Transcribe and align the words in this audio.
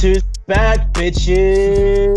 Guess 0.00 0.14
who's 0.14 0.22
back, 0.46 0.92
bitches? 0.94 2.16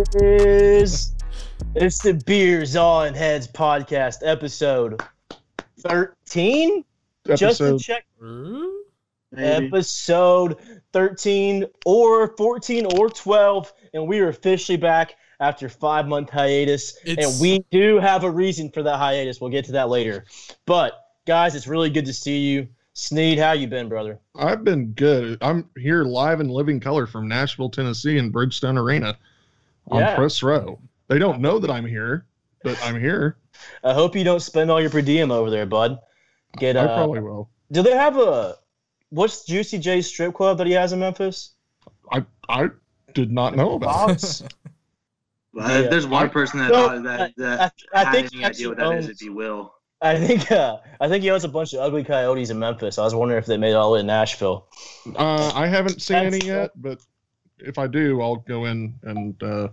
it's 1.76 2.00
the 2.02 2.14
Beers 2.26 2.78
on 2.78 3.14
Heads 3.14 3.48
podcast, 3.48 4.20
episode 4.24 5.02
13? 5.80 6.86
Just 7.28 7.40
to 7.58 7.66
Episode. 7.66 7.80
check 7.82 8.06
Maybe. 9.34 9.68
episode 9.68 10.58
13 10.94 11.66
or 11.86 12.34
14 12.38 12.86
or 12.98 13.10
12 13.10 13.74
and 13.94 14.08
we 14.08 14.20
are 14.20 14.30
officially 14.30 14.78
back 14.78 15.16
after 15.42 15.68
five 15.68 16.08
month 16.08 16.30
hiatus 16.30 16.98
It's- 17.06 17.26
and 17.34 17.42
we 17.42 17.66
do 17.72 18.00
have 18.00 18.24
a 18.24 18.30
reason 18.32 18.70
for 18.70 18.84
that 18.84 18.98
hiatus 18.98 19.42
we'll 19.42 19.50
get 19.50 19.66
to 19.66 19.72
that 19.74 19.90
later 19.90 20.24
but 20.66 20.94
guys 21.26 21.56
it's 21.56 21.66
really 21.68 21.90
good 21.90 22.06
to 22.06 22.14
see 22.14 22.38
you 22.40 22.68
sneed 22.94 23.38
how 23.40 23.52
you 23.54 23.68
been 23.68 23.90
brother 23.90 24.20
I've 24.36 24.64
been 24.64 24.88
good. 24.94 25.38
I'm 25.42 25.70
here 25.78 26.04
live 26.04 26.40
in 26.40 26.50
living 26.50 26.80
color 26.80 27.06
from 27.08 27.28
Nashville, 27.28 27.70
Tennessee, 27.70 28.18
in 28.18 28.32
Bridgestone 28.32 28.78
Arena 28.80 29.18
on 29.92 30.02
Yeah. 30.02 30.16
press 30.16 30.42
row. 30.44 30.80
They 31.08 31.20
don't 31.20 31.40
know 31.42 31.60
that 31.60 31.70
I'm 31.70 31.86
here, 31.86 32.26
but 32.64 32.78
I'm 32.84 33.00
here. 33.00 33.38
i 33.84 33.94
hope 33.94 34.16
you 34.16 34.24
don't 34.24 34.40
spend 34.42 34.72
all 34.72 34.82
your 34.82 34.90
per 34.90 35.02
diem 35.02 35.32
over 35.32 35.50
there 35.50 35.66
bud 35.66 36.00
get 36.58 36.76
I 36.76 36.86
uh 36.86 36.96
probably 36.96 37.20
will. 37.22 37.50
do 37.72 37.82
they 37.84 37.92
have 37.96 38.18
a 38.18 38.56
what's 39.10 39.46
juicy 39.46 39.78
j's 39.80 40.08
strip 40.08 40.34
club 40.34 40.58
that 40.58 40.68
he 40.68 40.74
has 40.74 40.92
in 40.94 41.00
memphis 41.00 41.52
I 42.12 42.26
I 42.50 42.70
did 43.14 43.32
not 43.32 43.56
know 43.56 43.74
about. 43.74 43.86
it. 43.86 44.08
Bob's? 44.08 44.42
Uh, 44.42 44.48
Yeah. 45.56 45.82
There's 45.84 46.08
one 46.08 46.30
person 46.32 46.60
that 46.60 46.70
No, 46.72 46.88
uh, 46.88 47.00
that, 47.02 47.32
that 47.38 47.74
I, 47.94 48.02
I 48.02 48.06
has 48.06 48.14
think 48.16 48.34
any 48.34 48.44
idea 48.46 48.70
what 48.70 48.80
actually 48.80 48.90
that 48.90 48.98
is, 49.00 49.06
owns- 49.06 49.16
if 49.16 49.22
you 49.22 49.34
will. 49.34 49.74
I 50.04 50.18
think 50.20 50.52
uh, 50.52 50.78
I 51.00 51.08
think 51.08 51.24
he 51.24 51.32
owns 51.32 51.44
a 51.46 51.50
bunch 51.50 51.74
of 51.74 51.80
ugly 51.80 52.04
coyotes 52.04 52.50
in 52.50 52.60
Memphis. 52.60 52.98
I 52.98 53.04
was 53.04 53.16
wondering 53.16 53.40
if 53.40 53.46
they 53.46 53.58
made 53.58 53.72
it 53.72 53.76
all 53.76 53.90
the 53.90 53.94
way 53.94 54.00
to 54.02 54.06
Nashville. 54.06 54.68
Uh, 55.16 55.52
I 55.56 55.66
haven't 55.66 56.02
seen 56.02 56.16
That's- 56.16 56.34
any 56.34 56.46
yet, 56.46 56.72
but 56.76 57.02
if 57.60 57.78
I 57.78 57.88
do, 57.88 58.22
I'll 58.22 58.36
go 58.36 58.66
in 58.66 58.94
and 59.04 59.42
uh, 59.42 59.70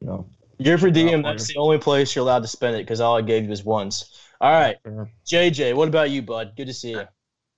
No. 0.00 0.26
Your 0.58 0.76
per 0.76 0.90
diem, 0.90 1.22
Yeah, 1.22 1.30
that's 1.30 1.46
the 1.46 1.56
only 1.56 1.78
place 1.78 2.14
you're 2.14 2.22
allowed 2.24 2.42
to 2.42 2.48
spend 2.48 2.76
it 2.76 2.80
because 2.80 3.00
all 3.00 3.16
I 3.16 3.22
gave 3.22 3.44
you 3.44 3.50
was 3.50 3.64
once. 3.64 4.20
All 4.40 4.52
right, 4.52 4.76
JJ, 5.26 5.74
what 5.74 5.88
about 5.88 6.10
you, 6.10 6.20
bud? 6.20 6.52
Good 6.56 6.66
to 6.66 6.74
see 6.74 6.90
you. 6.90 7.04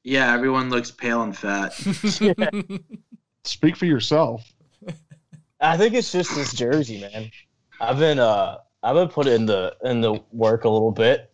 Yeah, 0.05 0.33
everyone 0.33 0.71
looks 0.71 0.91
pale 0.91 1.23
and 1.23 1.37
fat. 1.37 1.73
speak 3.45 3.77
for 3.77 3.87
yourself. 3.87 4.51
I 5.61 5.77
think 5.77 5.95
it's 5.95 6.13
just 6.13 6.35
this 6.35 6.53
jersey, 6.53 7.01
man. 7.01 7.31
I've 7.81 7.99
been 7.99 8.19
uh 8.19 8.59
I've 8.83 8.95
been 8.95 9.09
put 9.09 9.27
in 9.27 9.47
the 9.47 9.77
in 9.85 10.01
the 10.01 10.21
work 10.33 10.65
a 10.65 10.69
little 10.71 10.93
bit. 10.93 11.30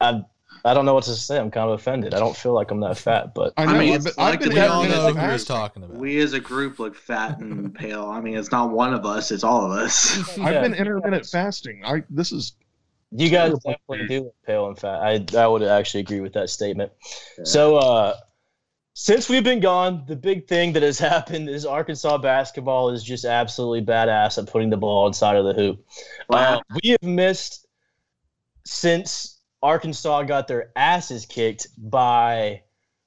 I 0.00 0.22
I 0.64 0.74
don't 0.74 0.84
know 0.86 0.94
what 0.94 1.04
to 1.04 1.14
say. 1.14 1.38
I'm 1.38 1.50
kind 1.50 1.70
of 1.70 1.78
offended. 1.78 2.14
I 2.14 2.18
don't 2.18 2.36
feel 2.36 2.52
like 2.54 2.70
I'm 2.70 2.80
that 2.80 2.98
fat, 2.98 3.34
but 3.34 3.54
I 3.56 3.66
I 3.66 3.72
know. 3.72 3.78
mean, 3.78 3.94
I've 3.94 4.04
been, 4.04 4.12
it's 4.12 4.18
I've 4.18 4.38
like 4.38 4.40
been 4.40 4.52
we 4.52 4.66
all 4.66 4.84
I 4.84 4.88
mean, 4.88 4.90
know 4.90 5.06
it's 5.08 5.16
who 5.16 5.28
he's 5.30 5.44
talking 5.44 5.82
about. 5.82 5.96
We 6.00 6.20
as 6.20 6.32
a 6.32 6.40
group 6.40 6.78
look 6.78 6.94
fat 6.94 7.38
and 7.40 7.74
pale. 7.74 8.06
I 8.06 8.20
mean, 8.20 8.36
it's 8.36 8.52
not 8.52 8.70
one 8.70 8.94
of 8.94 9.04
us; 9.04 9.30
it's 9.30 9.44
all 9.44 9.64
of 9.70 9.72
us. 9.72 10.38
I've 10.40 10.52
Yeah. 10.52 10.60
been 10.60 10.74
intermittent 10.74 11.28
fasting. 11.30 11.82
I 11.84 12.04
this 12.10 12.32
is 12.32 12.54
you 13.10 13.28
guys 13.28 13.52
Terrible, 13.52 13.62
definitely 13.66 14.06
do 14.06 14.24
look 14.24 14.34
pale 14.46 14.68
and 14.68 14.78
fat. 14.78 15.00
I 15.02 15.24
I 15.36 15.46
would 15.46 15.62
actually 15.62 16.00
agree 16.00 16.20
with 16.20 16.32
that 16.34 16.50
statement. 16.50 16.92
So 17.42 17.76
uh 17.76 18.16
since 18.94 19.28
we've 19.28 19.44
been 19.44 19.60
gone, 19.60 20.04
the 20.06 20.16
big 20.16 20.48
thing 20.48 20.72
that 20.74 20.82
has 20.82 20.98
happened 21.10 21.48
is 21.50 21.66
Arkansas 21.66 22.18
basketball 22.18 22.90
is 22.90 23.04
just 23.04 23.24
absolutely 23.24 23.82
badass 23.82 24.38
at 24.42 24.50
putting 24.50 24.70
the 24.70 24.76
ball 24.76 25.06
inside 25.08 25.36
of 25.36 25.44
the 25.46 25.54
hoop. 25.54 25.84
Wow. 26.28 26.58
Uh, 26.58 26.60
we 26.82 26.90
have 26.90 27.02
missed 27.02 27.66
since 28.66 29.39
Arkansas 29.62 30.22
got 30.22 30.48
their 30.48 30.70
asses 30.76 31.26
kicked 31.26 31.66
by 31.78 32.62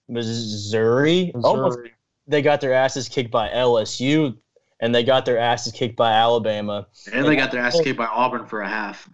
Missouri. 0.08 1.32
Almost, 1.36 1.78
Missouri. 1.78 1.94
they 2.28 2.42
got 2.42 2.62
their 2.62 2.74
asses 2.74 3.10
kicked 3.10 3.32
by 3.32 3.50
LSU, 3.50 4.38
and 4.80 4.94
they 4.94 5.04
got 5.04 5.26
their 5.26 5.38
asses 5.38 5.74
kicked 5.74 5.96
by 5.96 6.12
Alabama, 6.12 6.88
and 7.12 7.26
they 7.26 7.36
got 7.36 7.52
their 7.52 7.62
asses 7.62 7.82
kicked 7.82 7.98
by 7.98 8.06
Auburn 8.06 8.46
for 8.46 8.62
a 8.62 8.70
half. 8.70 9.10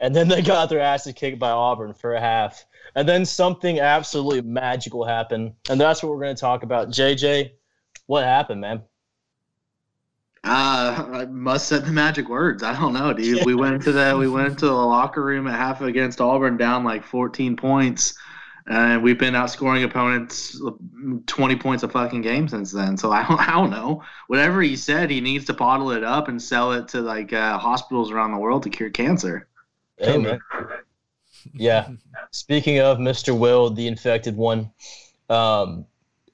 and 0.00 0.14
then 0.16 0.28
they 0.28 0.40
got 0.42 0.68
their 0.70 0.80
asses 0.80 1.12
kicked 1.12 1.38
by 1.38 1.50
Auburn 1.50 1.92
for 1.92 2.14
a 2.14 2.20
half. 2.20 2.64
And 2.96 3.08
then 3.08 3.24
something 3.24 3.78
absolutely 3.78 4.40
magical 4.42 5.04
happened, 5.04 5.52
and 5.68 5.80
that's 5.80 6.02
what 6.02 6.10
we're 6.10 6.22
going 6.22 6.34
to 6.34 6.40
talk 6.40 6.62
about. 6.62 6.88
JJ, 6.88 7.50
what 8.06 8.24
happened, 8.24 8.60
man? 8.62 8.82
Uh, 10.42 11.06
I 11.12 11.24
must 11.26 11.68
said 11.68 11.84
the 11.84 11.92
magic 11.92 12.28
words. 12.28 12.62
I 12.62 12.78
don't 12.78 12.94
know, 12.94 13.12
dude. 13.12 13.44
We 13.44 13.54
went 13.54 13.74
into 13.74 13.92
the 13.92 14.16
we 14.18 14.28
went 14.30 14.48
into 14.48 14.66
the 14.66 14.72
locker 14.72 15.22
room 15.22 15.46
at 15.46 15.54
half 15.54 15.82
against 15.82 16.20
Auburn, 16.20 16.56
down 16.56 16.82
like 16.82 17.04
14 17.04 17.56
points, 17.56 18.14
and 18.66 19.02
we've 19.02 19.18
been 19.18 19.34
outscoring 19.34 19.84
opponents 19.84 20.58
20 21.26 21.56
points 21.56 21.82
a 21.82 21.88
fucking 21.88 22.22
game 22.22 22.48
since 22.48 22.72
then. 22.72 22.96
So 22.96 23.12
I 23.12 23.26
don't, 23.26 23.40
I 23.40 23.52
don't 23.52 23.70
know. 23.70 24.02
Whatever 24.28 24.62
he 24.62 24.76
said, 24.76 25.10
he 25.10 25.20
needs 25.20 25.44
to 25.46 25.52
bottle 25.52 25.90
it 25.90 26.04
up 26.04 26.28
and 26.28 26.40
sell 26.40 26.72
it 26.72 26.88
to 26.88 27.02
like 27.02 27.34
uh, 27.34 27.58
hospitals 27.58 28.10
around 28.10 28.32
the 28.32 28.38
world 28.38 28.62
to 28.62 28.70
cure 28.70 28.90
cancer. 28.90 29.46
Hey, 29.98 30.16
man. 30.16 30.40
Yeah. 31.52 31.88
Speaking 32.30 32.80
of 32.80 32.98
Mr. 32.98 33.38
Will, 33.38 33.70
the 33.70 33.86
infected 33.86 34.36
one, 34.36 34.70
um, 35.28 35.86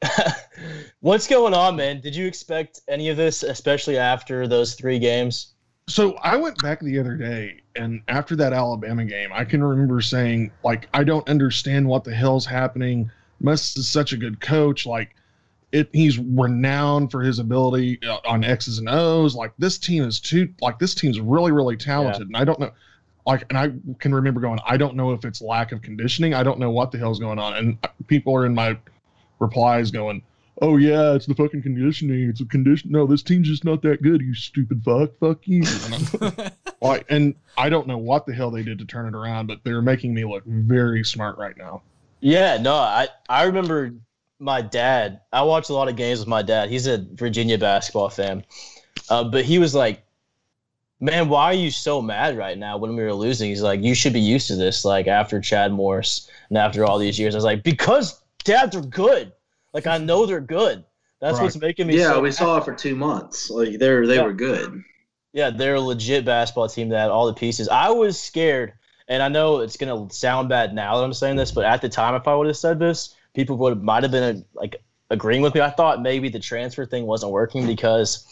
what's 1.00 1.26
going 1.26 1.54
on, 1.54 1.76
man? 1.76 2.00
Did 2.00 2.14
you 2.14 2.26
expect 2.26 2.80
any 2.88 3.08
of 3.08 3.16
this, 3.16 3.42
especially 3.42 3.98
after 3.98 4.46
those 4.46 4.74
three 4.74 4.98
games? 4.98 5.54
So 5.88 6.14
I 6.14 6.36
went 6.36 6.60
back 6.62 6.80
the 6.80 6.98
other 6.98 7.16
day, 7.16 7.60
and 7.76 8.02
after 8.08 8.34
that 8.36 8.52
Alabama 8.52 9.04
game, 9.04 9.30
I 9.32 9.44
can 9.44 9.62
remember 9.62 10.00
saying, 10.00 10.50
like, 10.64 10.88
I 10.92 11.04
don't 11.04 11.28
understand 11.28 11.86
what 11.86 12.02
the 12.02 12.14
hell's 12.14 12.44
happening. 12.44 13.10
Muss 13.40 13.76
is 13.76 13.88
such 13.88 14.12
a 14.12 14.16
good 14.16 14.40
coach. 14.40 14.84
Like, 14.84 15.14
it, 15.70 15.88
he's 15.92 16.18
renowned 16.18 17.12
for 17.12 17.22
his 17.22 17.38
ability 17.38 18.00
uh, 18.02 18.18
on 18.26 18.42
X's 18.42 18.78
and 18.78 18.88
O's. 18.88 19.36
Like, 19.36 19.52
this 19.58 19.78
team 19.78 20.02
is 20.02 20.18
too, 20.18 20.52
like, 20.60 20.78
this 20.80 20.94
team's 20.94 21.20
really, 21.20 21.52
really 21.52 21.76
talented. 21.76 22.26
And 22.26 22.36
I 22.36 22.44
don't 22.44 22.58
know, 22.58 22.72
like, 23.24 23.44
and 23.48 23.58
I 23.58 23.70
can 24.00 24.14
remember 24.14 24.40
going, 24.40 24.58
I 24.66 24.76
don't 24.76 24.96
know 24.96 25.12
if 25.12 25.24
it's 25.24 25.40
lack 25.40 25.70
of 25.70 25.82
conditioning. 25.82 26.34
I 26.34 26.42
don't 26.42 26.58
know 26.58 26.70
what 26.70 26.90
the 26.90 26.98
hell's 26.98 27.20
going 27.20 27.38
on. 27.38 27.54
And 27.54 27.78
people 28.08 28.34
are 28.34 28.46
in 28.46 28.54
my 28.54 28.76
replies 29.38 29.90
going, 29.90 30.22
oh 30.62 30.76
yeah, 30.76 31.12
it's 31.12 31.26
the 31.26 31.34
fucking 31.34 31.62
conditioning. 31.62 32.28
It's 32.28 32.40
a 32.40 32.46
condition. 32.46 32.90
No, 32.90 33.06
this 33.06 33.22
team's 33.22 33.48
just 33.48 33.64
not 33.64 33.82
that 33.82 34.02
good. 34.02 34.20
You 34.20 34.34
stupid 34.34 34.82
fuck. 34.84 35.10
Fuck 35.18 35.46
you. 35.46 35.64
And 35.84 35.94
I'm 36.20 36.50
like, 36.80 37.06
and 37.10 37.34
I 37.58 37.68
don't 37.68 37.86
know 37.86 37.98
what 37.98 38.26
the 38.26 38.34
hell 38.34 38.50
they 38.50 38.62
did 38.62 38.78
to 38.78 38.84
turn 38.84 39.06
it 39.06 39.14
around, 39.14 39.46
but 39.46 39.60
they're 39.64 39.82
making 39.82 40.14
me 40.14 40.24
look 40.24 40.44
very 40.46 41.04
smart 41.04 41.36
right 41.38 41.56
now. 41.56 41.82
Yeah, 42.20 42.56
no, 42.56 42.74
I, 42.74 43.08
I 43.28 43.44
remember 43.44 43.92
my 44.38 44.62
dad. 44.62 45.20
I 45.32 45.42
watched 45.42 45.70
a 45.70 45.74
lot 45.74 45.88
of 45.88 45.96
games 45.96 46.20
with 46.20 46.28
my 46.28 46.42
dad. 46.42 46.70
He's 46.70 46.86
a 46.86 47.06
Virginia 47.12 47.58
basketball 47.58 48.08
fan. 48.08 48.44
Uh, 49.10 49.24
but 49.24 49.44
he 49.44 49.58
was 49.58 49.74
like, 49.74 50.02
man, 51.00 51.28
why 51.28 51.44
are 51.44 51.54
you 51.54 51.70
so 51.70 52.00
mad 52.00 52.36
right 52.36 52.56
now 52.56 52.78
when 52.78 52.96
we 52.96 53.02
were 53.02 53.12
losing? 53.12 53.50
He's 53.50 53.62
like, 53.62 53.82
you 53.82 53.94
should 53.94 54.14
be 54.14 54.20
used 54.20 54.48
to 54.48 54.56
this, 54.56 54.84
like 54.84 55.06
after 55.06 55.40
Chad 55.40 55.72
Morris 55.72 56.30
and 56.48 56.56
after 56.56 56.84
all 56.84 56.98
these 56.98 57.18
years. 57.18 57.34
I 57.34 57.38
was 57.38 57.44
like, 57.44 57.62
because 57.62 58.22
dad, 58.46 58.72
they're 58.72 58.80
good. 58.80 59.32
Like, 59.72 59.86
I 59.86 59.98
know 59.98 60.24
they're 60.26 60.40
good. 60.40 60.84
That's 61.20 61.38
Right. 61.38 61.44
what's 61.44 61.56
making 61.56 61.86
me 61.88 61.98
Yeah, 61.98 62.10
so 62.10 62.20
we 62.20 62.28
mad. 62.28 62.34
saw 62.34 62.56
it 62.58 62.64
for 62.64 62.74
two 62.74 62.94
months. 62.94 63.50
Like 63.50 63.78
they're 63.78 64.06
they 64.06 64.16
Yeah. 64.16 64.22
were 64.22 64.32
good. 64.32 64.82
Yeah, 65.32 65.50
they're 65.50 65.74
a 65.74 65.80
legit 65.80 66.24
basketball 66.24 66.68
team 66.68 66.88
that 66.90 66.98
had 66.98 67.10
all 67.10 67.26
the 67.26 67.34
pieces. 67.34 67.68
I 67.68 67.90
was 67.90 68.20
scared, 68.20 68.72
and 69.08 69.22
I 69.22 69.28
know 69.28 69.58
it's 69.58 69.76
gonna 69.76 70.10
sound 70.10 70.48
bad 70.48 70.74
now 70.74 70.96
that 70.96 71.04
I'm 71.04 71.12
saying 71.12 71.36
this, 71.36 71.52
but 71.52 71.64
at 71.64 71.80
the 71.82 71.88
time, 71.88 72.14
if 72.14 72.28
I 72.28 72.34
would 72.34 72.46
have 72.46 72.56
said 72.56 72.78
this, 72.78 73.14
people 73.34 73.56
would 73.58 73.82
might 73.82 74.02
have 74.02 74.12
been 74.12 74.44
like 74.54 74.76
agreeing 75.10 75.42
with 75.42 75.54
me. 75.54 75.60
I 75.60 75.70
thought 75.70 76.02
maybe 76.02 76.28
the 76.28 76.38
transfer 76.40 76.84
thing 76.86 77.06
wasn't 77.06 77.32
working 77.32 77.66
because 77.66 78.24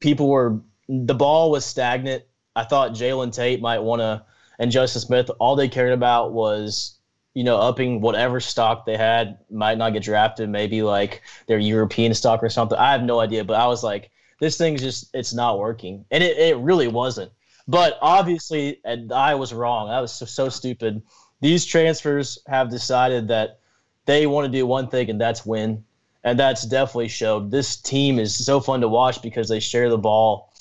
people 0.00 0.28
were 0.28 0.60
the 0.88 1.14
ball 1.14 1.50
was 1.50 1.64
stagnant. 1.64 2.24
I 2.56 2.64
thought 2.64 2.92
Jalen 2.92 3.34
Tate 3.34 3.60
might 3.60 3.80
want 3.80 4.00
to 4.00 4.24
and 4.58 4.70
Justin 4.70 5.00
Smith. 5.02 5.30
All 5.38 5.56
they 5.56 5.68
cared 5.68 5.92
about 5.92 6.32
was 6.32 6.98
you 7.34 7.44
know 7.44 7.58
upping 7.58 8.00
whatever 8.00 8.40
stock 8.40 8.86
they 8.86 8.96
had. 8.96 9.38
Might 9.50 9.78
not 9.78 9.92
get 9.92 10.02
drafted. 10.02 10.48
Maybe 10.48 10.82
like 10.82 11.22
their 11.46 11.58
European 11.58 12.14
stock 12.14 12.42
or 12.42 12.48
something. 12.48 12.78
I 12.78 12.92
have 12.92 13.02
no 13.02 13.20
idea, 13.20 13.44
but 13.44 13.60
I 13.60 13.66
was 13.66 13.82
like 13.82 14.10
this 14.38 14.58
thing's 14.58 14.82
just 14.82 15.08
it's 15.14 15.32
not 15.32 15.58
working 15.58 16.04
and 16.10 16.22
it, 16.22 16.36
it 16.36 16.56
really 16.58 16.88
wasn't 16.88 17.30
but 17.68 17.98
obviously 18.02 18.80
and 18.84 19.12
i 19.12 19.34
was 19.34 19.52
wrong 19.52 19.88
i 19.88 20.00
was 20.00 20.12
so, 20.12 20.26
so 20.26 20.48
stupid 20.48 21.02
these 21.40 21.64
transfers 21.64 22.38
have 22.46 22.70
decided 22.70 23.28
that 23.28 23.58
they 24.06 24.26
want 24.26 24.44
to 24.44 24.50
do 24.50 24.66
one 24.66 24.88
thing 24.88 25.08
and 25.10 25.20
that's 25.20 25.46
win 25.46 25.84
and 26.24 26.38
that's 26.38 26.64
definitely 26.64 27.08
showed 27.08 27.50
this 27.50 27.76
team 27.76 28.18
is 28.18 28.44
so 28.44 28.60
fun 28.60 28.80
to 28.80 28.88
watch 28.88 29.22
because 29.22 29.48
they 29.48 29.60
share 29.60 29.88
the 29.88 29.98
ball 29.98 30.52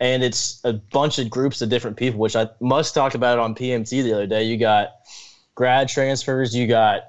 and 0.00 0.22
it's 0.22 0.60
a 0.64 0.72
bunch 0.72 1.18
of 1.18 1.28
groups 1.28 1.60
of 1.60 1.68
different 1.68 1.96
people 1.96 2.20
which 2.20 2.36
i 2.36 2.46
must 2.60 2.94
talk 2.94 3.14
about 3.14 3.36
it 3.36 3.40
on 3.40 3.54
pmt 3.54 3.90
the 3.90 4.12
other 4.12 4.26
day 4.26 4.44
you 4.44 4.56
got 4.56 4.92
grad 5.58 5.88
transfers 5.88 6.54
you 6.54 6.68
got 6.68 7.00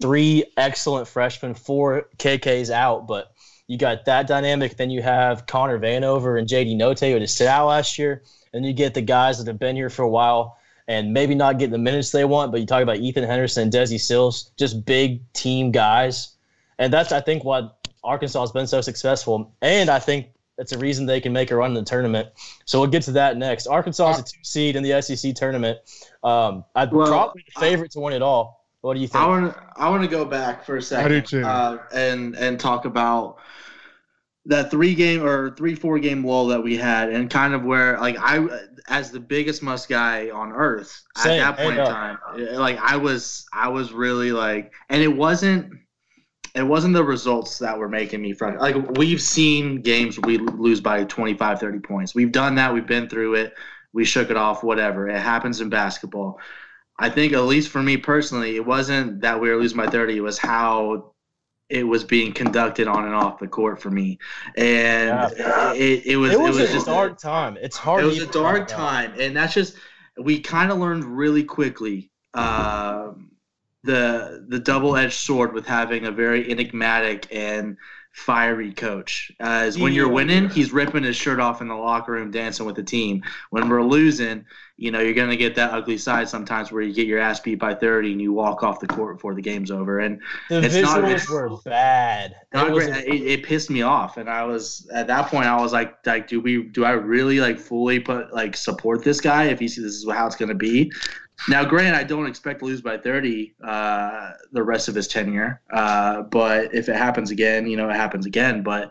three 0.00 0.44
excellent 0.56 1.08
freshmen 1.08 1.54
four 1.54 2.08
kk's 2.18 2.70
out 2.70 3.08
but 3.08 3.32
you 3.66 3.78
got 3.78 4.04
that 4.04 4.26
dynamic. 4.26 4.76
Then 4.76 4.90
you 4.90 5.02
have 5.02 5.46
Connor 5.46 5.78
Vanover 5.78 6.38
and 6.38 6.48
JD 6.48 6.76
Notae 6.76 7.12
who 7.12 7.18
just 7.18 7.36
sit 7.36 7.46
out 7.46 7.66
last 7.66 7.98
year. 7.98 8.22
And 8.52 8.64
you 8.64 8.72
get 8.72 8.94
the 8.94 9.02
guys 9.02 9.38
that 9.38 9.46
have 9.48 9.58
been 9.58 9.76
here 9.76 9.90
for 9.90 10.02
a 10.02 10.08
while 10.08 10.56
and 10.88 11.12
maybe 11.12 11.34
not 11.34 11.58
get 11.58 11.70
the 11.70 11.78
minutes 11.78 12.10
they 12.10 12.24
want, 12.24 12.52
but 12.52 12.60
you 12.60 12.66
talk 12.66 12.82
about 12.82 12.98
Ethan 12.98 13.24
Henderson 13.24 13.64
and 13.64 13.72
Desi 13.72 14.00
Sills, 14.00 14.52
just 14.56 14.86
big 14.86 15.20
team 15.32 15.72
guys. 15.72 16.36
And 16.78 16.92
that's, 16.92 17.10
I 17.10 17.20
think, 17.20 17.44
why 17.44 17.68
Arkansas 18.04 18.40
has 18.40 18.52
been 18.52 18.68
so 18.68 18.80
successful. 18.80 19.52
And 19.60 19.90
I 19.90 19.98
think 19.98 20.28
It's 20.58 20.72
a 20.72 20.78
reason 20.78 21.04
they 21.04 21.20
can 21.20 21.32
make 21.32 21.50
a 21.50 21.56
run 21.56 21.70
in 21.70 21.74
the 21.74 21.82
tournament. 21.82 22.30
So 22.64 22.80
we'll 22.80 22.90
get 22.90 23.02
to 23.04 23.12
that 23.12 23.36
next. 23.36 23.66
Arkansas 23.66 24.12
is 24.12 24.18
a 24.20 24.22
two 24.22 24.38
seed 24.42 24.76
in 24.76 24.82
the 24.82 25.00
SEC 25.02 25.34
tournament. 25.34 25.78
Um, 26.24 26.64
I'd 26.74 26.92
Well, 26.92 27.08
probably 27.08 27.44
the 27.54 27.60
favorite 27.60 27.90
to 27.92 28.00
win 28.00 28.14
it 28.14 28.22
all. 28.22 28.66
What 28.80 28.94
do 28.94 29.00
you 29.00 29.08
think? 29.08 29.22
I 29.22 29.26
want 29.26 29.52
to 29.52 29.62
I 29.76 29.88
want 29.88 30.02
to 30.02 30.08
go 30.08 30.24
back 30.24 30.64
for 30.64 30.76
a 30.76 30.82
second. 30.82 31.10
do 31.10 31.20
too. 31.20 31.44
Uh, 31.44 31.78
and 31.92 32.36
and 32.36 32.58
talk 32.58 32.84
about 32.84 33.38
that 34.46 34.70
three 34.70 34.94
game 34.94 35.24
or 35.24 35.50
three 35.56 35.74
four 35.74 35.98
game 35.98 36.24
lull 36.24 36.46
that 36.46 36.62
we 36.62 36.76
had, 36.76 37.10
and 37.10 37.28
kind 37.28 37.52
of 37.52 37.64
where 37.64 37.98
like 37.98 38.16
I 38.18 38.46
as 38.88 39.10
the 39.10 39.20
biggest 39.20 39.62
Muss 39.62 39.86
guy 39.86 40.30
on 40.30 40.52
earth 40.52 41.02
Same, 41.16 41.42
at 41.42 41.56
that 41.56 41.64
point 41.64 41.78
in 41.78 41.84
time, 41.84 42.18
like 42.54 42.78
I 42.78 42.96
was 42.96 43.46
I 43.52 43.68
was 43.68 43.92
really 43.92 44.32
like, 44.32 44.72
and 44.88 45.02
it 45.02 45.08
wasn't. 45.14 45.72
It 46.56 46.62
wasn't 46.62 46.94
the 46.94 47.04
results 47.04 47.58
that 47.58 47.78
were 47.78 47.88
making 47.88 48.22
me 48.22 48.32
frustrated. 48.32 48.62
Like 48.62 48.96
we've 48.96 49.20
seen 49.20 49.82
games 49.82 50.18
we 50.18 50.38
lose 50.38 50.80
by 50.80 51.04
25, 51.04 51.60
30 51.60 51.78
points. 51.80 52.14
We've 52.14 52.32
done 52.32 52.54
that. 52.54 52.72
We've 52.72 52.86
been 52.86 53.08
through 53.08 53.34
it. 53.34 53.54
We 53.92 54.04
shook 54.04 54.30
it 54.30 54.36
off. 54.36 54.64
Whatever. 54.64 55.08
It 55.08 55.20
happens 55.20 55.60
in 55.60 55.68
basketball. 55.68 56.40
I 56.98 57.10
think 57.10 57.34
at 57.34 57.42
least 57.42 57.68
for 57.68 57.82
me 57.82 57.98
personally, 57.98 58.56
it 58.56 58.64
wasn't 58.64 59.20
that 59.20 59.38
we 59.38 59.50
were 59.50 59.56
losing 59.56 59.76
by 59.76 59.88
30. 59.88 60.16
It 60.16 60.20
was 60.20 60.38
how 60.38 61.12
it 61.68 61.82
was 61.82 62.04
being 62.04 62.32
conducted 62.32 62.88
on 62.88 63.04
and 63.04 63.14
off 63.14 63.38
the 63.38 63.48
court 63.48 63.82
for 63.82 63.90
me, 63.90 64.18
and 64.56 65.32
it, 65.76 66.06
it 66.06 66.16
was 66.16 66.32
it 66.32 66.38
was, 66.38 66.56
it 66.56 66.60
was 66.62 66.70
a 66.70 66.72
just 66.72 66.86
dark 66.86 67.18
time. 67.18 67.58
It's 67.60 67.76
hard. 67.76 68.02
it 68.02 68.06
was 68.06 68.22
a 68.22 68.26
dark 68.26 68.68
time, 68.68 69.12
and 69.18 69.36
that's 69.36 69.52
just 69.52 69.76
we 70.16 70.40
kind 70.40 70.70
of 70.70 70.78
learned 70.78 71.04
really 71.04 71.44
quickly 71.44 72.10
um, 72.34 73.30
the 73.86 74.44
the 74.48 74.58
double 74.58 74.96
edged 74.96 75.14
sword 75.14 75.52
with 75.54 75.66
having 75.66 76.04
a 76.06 76.10
very 76.12 76.50
enigmatic 76.50 77.26
and 77.32 77.76
fiery 78.12 78.72
coach. 78.72 79.30
As 79.40 79.78
when 79.78 79.92
you're 79.92 80.08
winning, 80.08 80.48
he's 80.48 80.72
ripping 80.72 81.02
his 81.02 81.16
shirt 81.16 81.38
off 81.38 81.60
in 81.60 81.68
the 81.68 81.74
locker 81.74 82.12
room, 82.12 82.30
dancing 82.30 82.64
with 82.64 82.74
the 82.76 82.82
team. 82.82 83.22
When 83.50 83.68
we're 83.68 83.82
losing, 83.84 84.46
you 84.78 84.90
know 84.90 85.00
you're 85.00 85.12
gonna 85.12 85.36
get 85.36 85.54
that 85.56 85.72
ugly 85.72 85.98
side 85.98 86.26
sometimes 86.26 86.72
where 86.72 86.80
you 86.80 86.94
get 86.94 87.06
your 87.06 87.18
ass 87.18 87.40
beat 87.40 87.56
by 87.58 87.74
30 87.74 88.12
and 88.12 88.22
you 88.22 88.32
walk 88.32 88.62
off 88.62 88.80
the 88.80 88.86
court 88.86 89.16
before 89.16 89.34
the 89.34 89.42
game's 89.42 89.70
over. 89.70 89.98
And 90.00 90.18
The 90.48 90.62
It's 90.62 90.76
not- 90.76 91.00
visuals 91.00 91.10
it's- 91.10 91.28
were 91.28 91.50
bad. 91.66 92.36
not 92.54 92.68
It 92.68 92.72
was 92.72 92.86
great. 92.86 93.04
It, 93.06 93.22
it 93.26 93.42
pissed 93.42 93.68
me 93.68 93.82
off, 93.82 94.16
and 94.16 94.30
I 94.30 94.44
was 94.44 94.88
at 94.94 95.06
that 95.08 95.28
point. 95.28 95.44
I 95.46 95.60
was 95.60 95.74
like, 95.74 95.98
like, 96.06 96.26
do 96.26 96.40
we? 96.40 96.62
Do 96.62 96.86
I 96.86 96.92
really 96.92 97.38
like 97.40 97.58
fully 97.58 98.00
put 98.00 98.32
like 98.32 98.56
support 98.56 99.04
this 99.04 99.20
guy 99.20 99.44
if 99.44 99.58
he 99.60 99.68
sees 99.68 99.84
this 99.84 99.92
is 99.92 100.08
how 100.10 100.26
it's 100.26 100.36
going 100.36 100.48
to 100.48 100.54
be? 100.54 100.90
Now, 101.48 101.64
granted, 101.64 101.94
I 101.94 102.02
don't 102.02 102.26
expect 102.26 102.60
to 102.60 102.64
lose 102.64 102.80
by 102.80 102.98
thirty 102.98 103.54
uh, 103.62 104.32
the 104.52 104.62
rest 104.62 104.88
of 104.88 104.94
his 104.94 105.06
tenure, 105.06 105.60
uh, 105.70 106.22
but 106.22 106.74
if 106.74 106.88
it 106.88 106.96
happens 106.96 107.30
again, 107.30 107.66
you 107.66 107.76
know, 107.76 107.88
it 107.88 107.96
happens 107.96 108.26
again. 108.26 108.62
But 108.62 108.90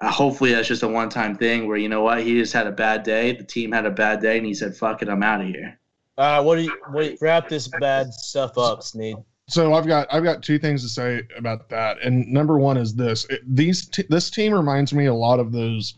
uh, 0.00 0.10
hopefully, 0.10 0.52
that's 0.52 0.68
just 0.68 0.82
a 0.82 0.88
one-time 0.88 1.36
thing 1.36 1.66
where 1.66 1.76
you 1.76 1.88
know 1.88 2.02
what, 2.02 2.22
he 2.22 2.38
just 2.38 2.52
had 2.52 2.66
a 2.66 2.72
bad 2.72 3.02
day. 3.02 3.32
The 3.32 3.44
team 3.44 3.72
had 3.72 3.84
a 3.84 3.90
bad 3.90 4.20
day, 4.20 4.38
and 4.38 4.46
he 4.46 4.54
said, 4.54 4.76
"Fuck 4.76 5.02
it, 5.02 5.08
I'm 5.08 5.22
out 5.22 5.40
of 5.40 5.48
here." 5.48 5.78
Uh, 6.16 6.42
what 6.42 6.56
do 6.56 6.62
you? 6.62 6.78
What 6.90 7.02
do 7.02 7.10
you, 7.10 7.18
wrap 7.20 7.48
this 7.48 7.68
bad 7.68 8.12
stuff 8.14 8.56
up, 8.56 8.82
Sneed? 8.82 9.16
So 9.48 9.74
I've 9.74 9.86
got 9.86 10.12
I've 10.12 10.24
got 10.24 10.42
two 10.42 10.58
things 10.58 10.82
to 10.82 10.88
say 10.88 11.22
about 11.36 11.68
that, 11.68 12.02
and 12.02 12.26
number 12.28 12.58
one 12.58 12.76
is 12.76 12.94
this: 12.94 13.26
it, 13.26 13.42
these 13.46 13.86
t- 13.86 14.06
this 14.08 14.30
team 14.30 14.52
reminds 14.52 14.92
me 14.92 15.06
a 15.06 15.14
lot 15.14 15.40
of 15.40 15.52
those 15.52 15.94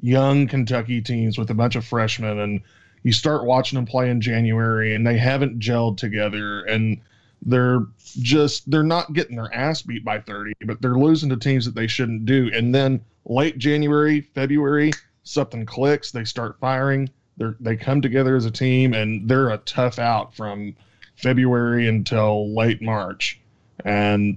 young 0.00 0.46
Kentucky 0.46 1.00
teams 1.00 1.38
with 1.38 1.50
a 1.50 1.54
bunch 1.54 1.74
of 1.74 1.84
freshmen, 1.84 2.38
and 2.40 2.60
you 3.02 3.12
start 3.12 3.44
watching 3.44 3.76
them 3.76 3.86
play 3.86 4.10
in 4.10 4.20
January, 4.20 4.94
and 4.94 5.06
they 5.06 5.18
haven't 5.18 5.58
gelled 5.58 5.96
together, 5.96 6.64
and 6.64 7.00
they're 7.44 7.80
just 8.20 8.70
they're 8.70 8.82
not 8.82 9.12
getting 9.12 9.36
their 9.36 9.52
ass 9.54 9.82
beat 9.82 10.04
by 10.04 10.20
thirty, 10.20 10.52
but 10.64 10.80
they're 10.80 10.98
losing 10.98 11.28
to 11.30 11.36
teams 11.36 11.64
that 11.64 11.74
they 11.74 11.86
shouldn't 11.86 12.26
do, 12.26 12.50
and 12.54 12.74
then 12.74 13.00
late 13.24 13.58
January, 13.58 14.20
February, 14.20 14.92
something 15.24 15.66
clicks, 15.66 16.10
they 16.12 16.24
start 16.24 16.58
firing, 16.60 17.10
they 17.36 17.46
they 17.60 17.76
come 17.76 18.00
together 18.00 18.36
as 18.36 18.44
a 18.44 18.50
team, 18.50 18.94
and 18.94 19.28
they're 19.28 19.50
a 19.50 19.58
tough 19.58 19.98
out 19.98 20.34
from 20.34 20.76
February 21.16 21.88
until 21.88 22.54
late 22.54 22.82
March, 22.82 23.40
and 23.84 24.36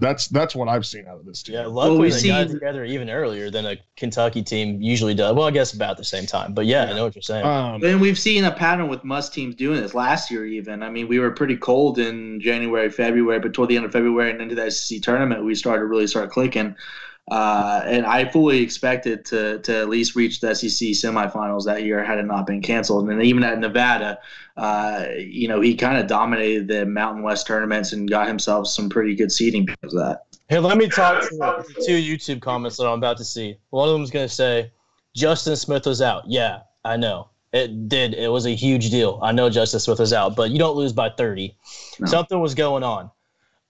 that's 0.00 0.26
that's 0.28 0.54
what 0.56 0.68
I've 0.68 0.84
seen 0.84 1.06
out 1.06 1.20
of 1.20 1.26
this 1.26 1.42
team. 1.42 1.54
Yeah, 1.54 1.66
luckily 1.66 1.98
we've 1.98 2.14
they 2.20 2.28
got 2.28 2.48
together 2.48 2.84
even 2.84 3.08
earlier 3.08 3.50
than 3.50 3.66
a 3.66 3.76
Kentucky 3.96 4.42
team 4.42 4.82
usually 4.82 5.14
does. 5.14 5.34
Well, 5.34 5.46
I 5.46 5.52
guess 5.52 5.74
about 5.74 5.96
the 5.96 6.04
same 6.04 6.26
time, 6.26 6.54
but 6.54 6.66
yeah, 6.66 6.84
I 6.84 6.92
know 6.92 7.04
what 7.04 7.14
you're 7.14 7.22
saying. 7.22 7.44
Um, 7.44 7.82
And 7.84 8.00
we've 8.00 8.18
seen 8.18 8.44
a 8.44 8.50
pattern 8.50 8.88
with 8.88 9.04
Muss 9.04 9.28
teams 9.28 9.54
doing 9.54 9.80
this 9.80 9.94
last 9.94 10.30
year, 10.30 10.44
even. 10.44 10.82
I 10.82 10.90
mean, 10.90 11.06
we 11.06 11.20
were 11.20 11.30
pretty 11.30 11.56
cold 11.56 11.98
in 11.98 12.40
January, 12.40 12.90
February, 12.90 13.38
but 13.38 13.54
toward 13.54 13.68
the 13.68 13.76
end 13.76 13.84
of 13.84 13.92
February 13.92 14.30
and 14.30 14.40
into 14.40 14.56
the 14.56 14.70
SEC 14.70 15.02
tournament, 15.02 15.44
we 15.44 15.54
started 15.54 15.80
to 15.80 15.86
really 15.86 16.06
start 16.08 16.30
clicking. 16.30 16.74
Uh, 17.28 17.82
and 17.84 18.06
I 18.06 18.28
fully 18.28 18.62
expected 18.62 19.24
to 19.26 19.58
to 19.60 19.76
at 19.76 19.88
least 19.88 20.14
reach 20.14 20.40
the 20.40 20.54
SEC 20.54 20.90
semifinals 20.90 21.64
that 21.64 21.82
year 21.82 22.04
had 22.04 22.18
it 22.18 22.26
not 22.26 22.46
been 22.46 22.62
canceled. 22.62 23.08
And 23.08 23.18
then 23.18 23.26
even 23.26 23.42
at 23.42 23.58
Nevada, 23.58 24.18
uh, 24.56 25.06
you 25.18 25.48
know, 25.48 25.60
he 25.60 25.74
kind 25.74 25.98
of 25.98 26.06
dominated 26.06 26.68
the 26.68 26.86
Mountain 26.86 27.24
West 27.24 27.46
tournaments 27.46 27.92
and 27.92 28.08
got 28.08 28.28
himself 28.28 28.68
some 28.68 28.88
pretty 28.88 29.16
good 29.16 29.32
seeding 29.32 29.64
because 29.64 29.92
of 29.94 30.00
that. 30.00 30.22
Here, 30.48 30.60
let 30.60 30.78
me 30.78 30.88
talk 30.88 31.22
to 31.22 31.28
the 31.36 31.84
two 31.84 32.00
YouTube 32.00 32.40
comments 32.40 32.76
that 32.76 32.86
I'm 32.86 32.98
about 32.98 33.16
to 33.16 33.24
see. 33.24 33.58
One 33.70 33.88
of 33.88 33.94
them's 33.94 34.12
going 34.12 34.28
to 34.28 34.32
say, 34.32 34.70
Justin 35.12 35.56
Smith 35.56 35.86
was 35.86 36.00
out. 36.00 36.22
Yeah, 36.28 36.60
I 36.84 36.96
know. 36.96 37.30
It 37.52 37.88
did. 37.88 38.14
It 38.14 38.30
was 38.30 38.46
a 38.46 38.54
huge 38.54 38.90
deal. 38.90 39.18
I 39.22 39.32
know 39.32 39.50
Justin 39.50 39.80
Smith 39.80 39.98
was 39.98 40.12
out, 40.12 40.36
but 40.36 40.50
you 40.50 40.58
don't 40.58 40.76
lose 40.76 40.92
by 40.92 41.10
30. 41.10 41.56
No. 41.98 42.06
Something 42.06 42.38
was 42.38 42.54
going 42.54 42.84
on. 42.84 43.10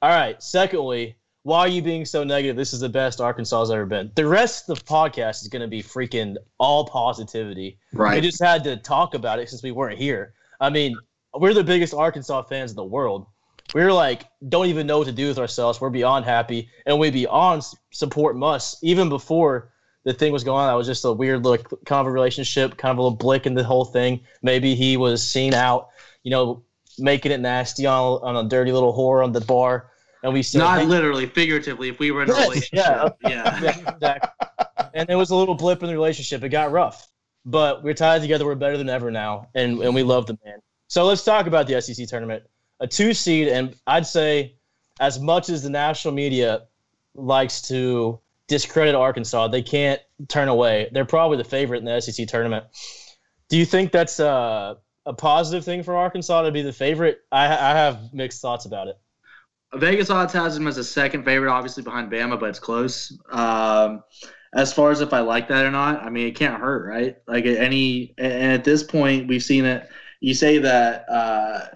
All 0.03 0.11
right. 0.11 0.43
Secondly, 0.43 1.17
why 1.47 1.61
are 1.61 1.69
you 1.69 1.81
being 1.81 2.05
so 2.05 2.25
negative? 2.25 2.57
This 2.57 2.73
is 2.73 2.81
the 2.81 2.89
best 2.89 3.21
Arkansas 3.21 3.61
has 3.61 3.71
ever 3.71 3.87
been. 3.87 4.11
The 4.17 4.27
rest 4.27 4.69
of 4.69 4.81
the 4.81 4.85
podcast 4.85 5.43
is 5.43 5.49
going 5.49 5.63
to 5.63 5.69
be 5.69 5.81
freaking 5.81 6.35
all 6.59 6.89
positivity. 6.89 7.79
Right. 7.93 8.17
We 8.17 8.29
just 8.29 8.43
had 8.43 8.65
to 8.65 8.77
talk 8.77 9.15
about 9.15 9.39
it 9.39 9.49
since 9.49 9.63
we 9.63 9.71
weren't 9.71 9.97
here. 9.97 10.35
I 10.61 10.71
mean, 10.71 10.97
we're 11.35 11.55
the 11.55 11.63
biggest 11.63 11.95
Arkansas 11.95 12.43
fans 12.43 12.73
in 12.73 12.77
the 12.77 12.85
world. 12.85 13.27
We're 13.73 13.93
like, 13.93 14.25
don't 14.49 14.67
even 14.67 14.89
know 14.89 14.99
what 14.99 15.07
to 15.07 15.13
do 15.13 15.29
with 15.29 15.39
ourselves. 15.39 15.81
We're 15.81 15.91
beyond 15.91 16.25
happy, 16.25 16.69
and 16.85 16.99
we 16.99 17.11
beyond 17.11 17.63
support 17.93 18.35
Muss. 18.35 18.77
Even 18.83 19.09
before 19.09 19.71
the 20.03 20.13
thing 20.13 20.33
was 20.33 20.43
going 20.43 20.63
on, 20.63 20.67
that 20.67 20.77
was 20.77 20.89
just 20.89 21.05
a 21.05 21.13
weird 21.13 21.45
little 21.45 21.65
kind 21.85 22.01
of 22.01 22.09
a 22.09 22.11
relationship, 22.11 22.77
kind 22.77 22.91
of 22.91 22.99
a 22.99 23.03
little 23.03 23.17
blick 23.17 23.47
in 23.47 23.55
the 23.55 23.63
whole 23.63 23.85
thing. 23.85 24.21
Maybe 24.43 24.75
he 24.75 24.97
was 24.97 25.25
seen 25.25 25.55
out, 25.55 25.91
you 26.25 26.33
know, 26.33 26.65
making 26.99 27.31
it 27.31 27.39
nasty 27.39 27.87
on, 27.87 28.21
on 28.25 28.45
a 28.45 28.49
dirty 28.49 28.73
little 28.73 28.93
whore 28.93 29.23
on 29.23 29.31
the 29.31 29.43
bar, 29.43 29.91
and 30.27 30.35
we 30.35 30.43
said, 30.43 30.59
Not 30.59 30.81
"Hey, 30.81 30.85
literally, 30.87 31.25
figuratively, 31.27 31.89
if 31.89 31.99
we 32.01 32.11
were 32.11 32.25
in 32.25 32.31
a 32.31 32.33
Yes, 32.35 32.49
relationship. 32.49 33.17
yeah. 33.23 33.31
yeah. 33.31 33.61
yeah, 33.63 33.91
exactly. 33.95 34.89
and 34.93 35.09
there 35.09 35.17
was 35.17 35.31
a 35.31 35.37
little 35.37 35.55
blip 35.55 35.83
in 35.83 35.87
the 35.89 35.95
relationship. 35.95 36.43
It 36.43 36.49
got 36.49 36.73
rough, 36.73 37.09
but 37.45 37.83
we're 37.85 37.95
tied 37.95 38.21
together. 38.23 38.45
We're 38.45 38.57
better 38.57 38.77
than 38.77 38.89
ever 38.91 39.11
now, 39.11 39.49
and 39.55 39.81
and 39.81 39.95
we 39.95 40.03
love 40.03 40.27
the 40.27 40.37
man. 40.45 40.59
So 40.89 41.05
let's 41.05 41.25
talk 41.25 41.47
about 41.47 41.67
the 41.69 41.81
SEC 41.81 42.07
tournament. 42.09 42.43
A 42.81 42.87
two 42.87 43.15
seed, 43.15 43.49
and 43.49 43.75
I'd 43.87 44.05
say, 44.07 44.57
as 45.01 45.19
much 45.21 45.49
as 45.49 45.63
the 45.63 45.71
national 45.71 46.13
media 46.13 46.63
likes 47.15 47.63
to 47.69 48.19
discredit 48.49 48.95
Arkansas, 48.95 49.49
they 49.49 49.63
can't 49.63 50.01
turn 50.29 50.49
away. 50.49 50.89
They're 50.93 51.05
probably 51.05 51.37
the 51.37 51.45
favorite 51.45 51.79
in 51.79 51.85
the 51.85 52.01
SEC 52.01 52.27
tournament. 52.29 52.65
Do 53.49 53.57
you 53.57 53.65
think 53.65 53.93
that's 53.93 54.19
a, 54.21 54.77
a 55.07 55.13
positive 55.13 55.65
thing 55.65 55.83
for 55.85 55.95
Arkansas 55.97 56.43
to 56.43 56.51
be 56.53 56.63
the 56.63 56.73
favorite? 56.73 57.21
I, 57.33 57.45
I 57.47 57.71
have 57.75 58.13
mixed 58.13 58.43
thoughts 58.43 58.65
about 58.67 58.89
it. 58.89 58.99
Vegas 59.77 60.11
odds 60.11 60.33
has 60.33 60.57
him 60.57 60.67
as 60.67 60.79
a 60.79 60.85
second 60.85 61.25
favorite, 61.25 61.51
obviously 61.51 61.83
behind 61.83 62.11
Bama, 62.11 62.39
but 62.39 62.49
it's 62.51 62.59
close. 62.59 63.17
Um, 63.31 64.03
as 64.55 64.73
far 64.73 64.91
as 64.91 65.01
if 65.01 65.13
I 65.13 65.21
like 65.21 65.49
that 65.49 65.67
or 65.67 65.71
not, 65.71 66.03
I 66.03 66.11
mean, 66.11 66.27
it 66.29 66.37
can't 66.37 66.61
hurt, 66.61 66.87
right? 66.89 67.17
Like 67.27 67.45
any, 67.47 68.15
and 68.19 68.53
at 68.53 68.65
this 68.65 68.83
point, 68.83 69.29
we've 69.29 69.43
seen 69.43 69.65
it. 69.65 69.89
You 70.21 70.35
say 70.35 70.59
that, 70.59 71.09
uh, 71.09 71.67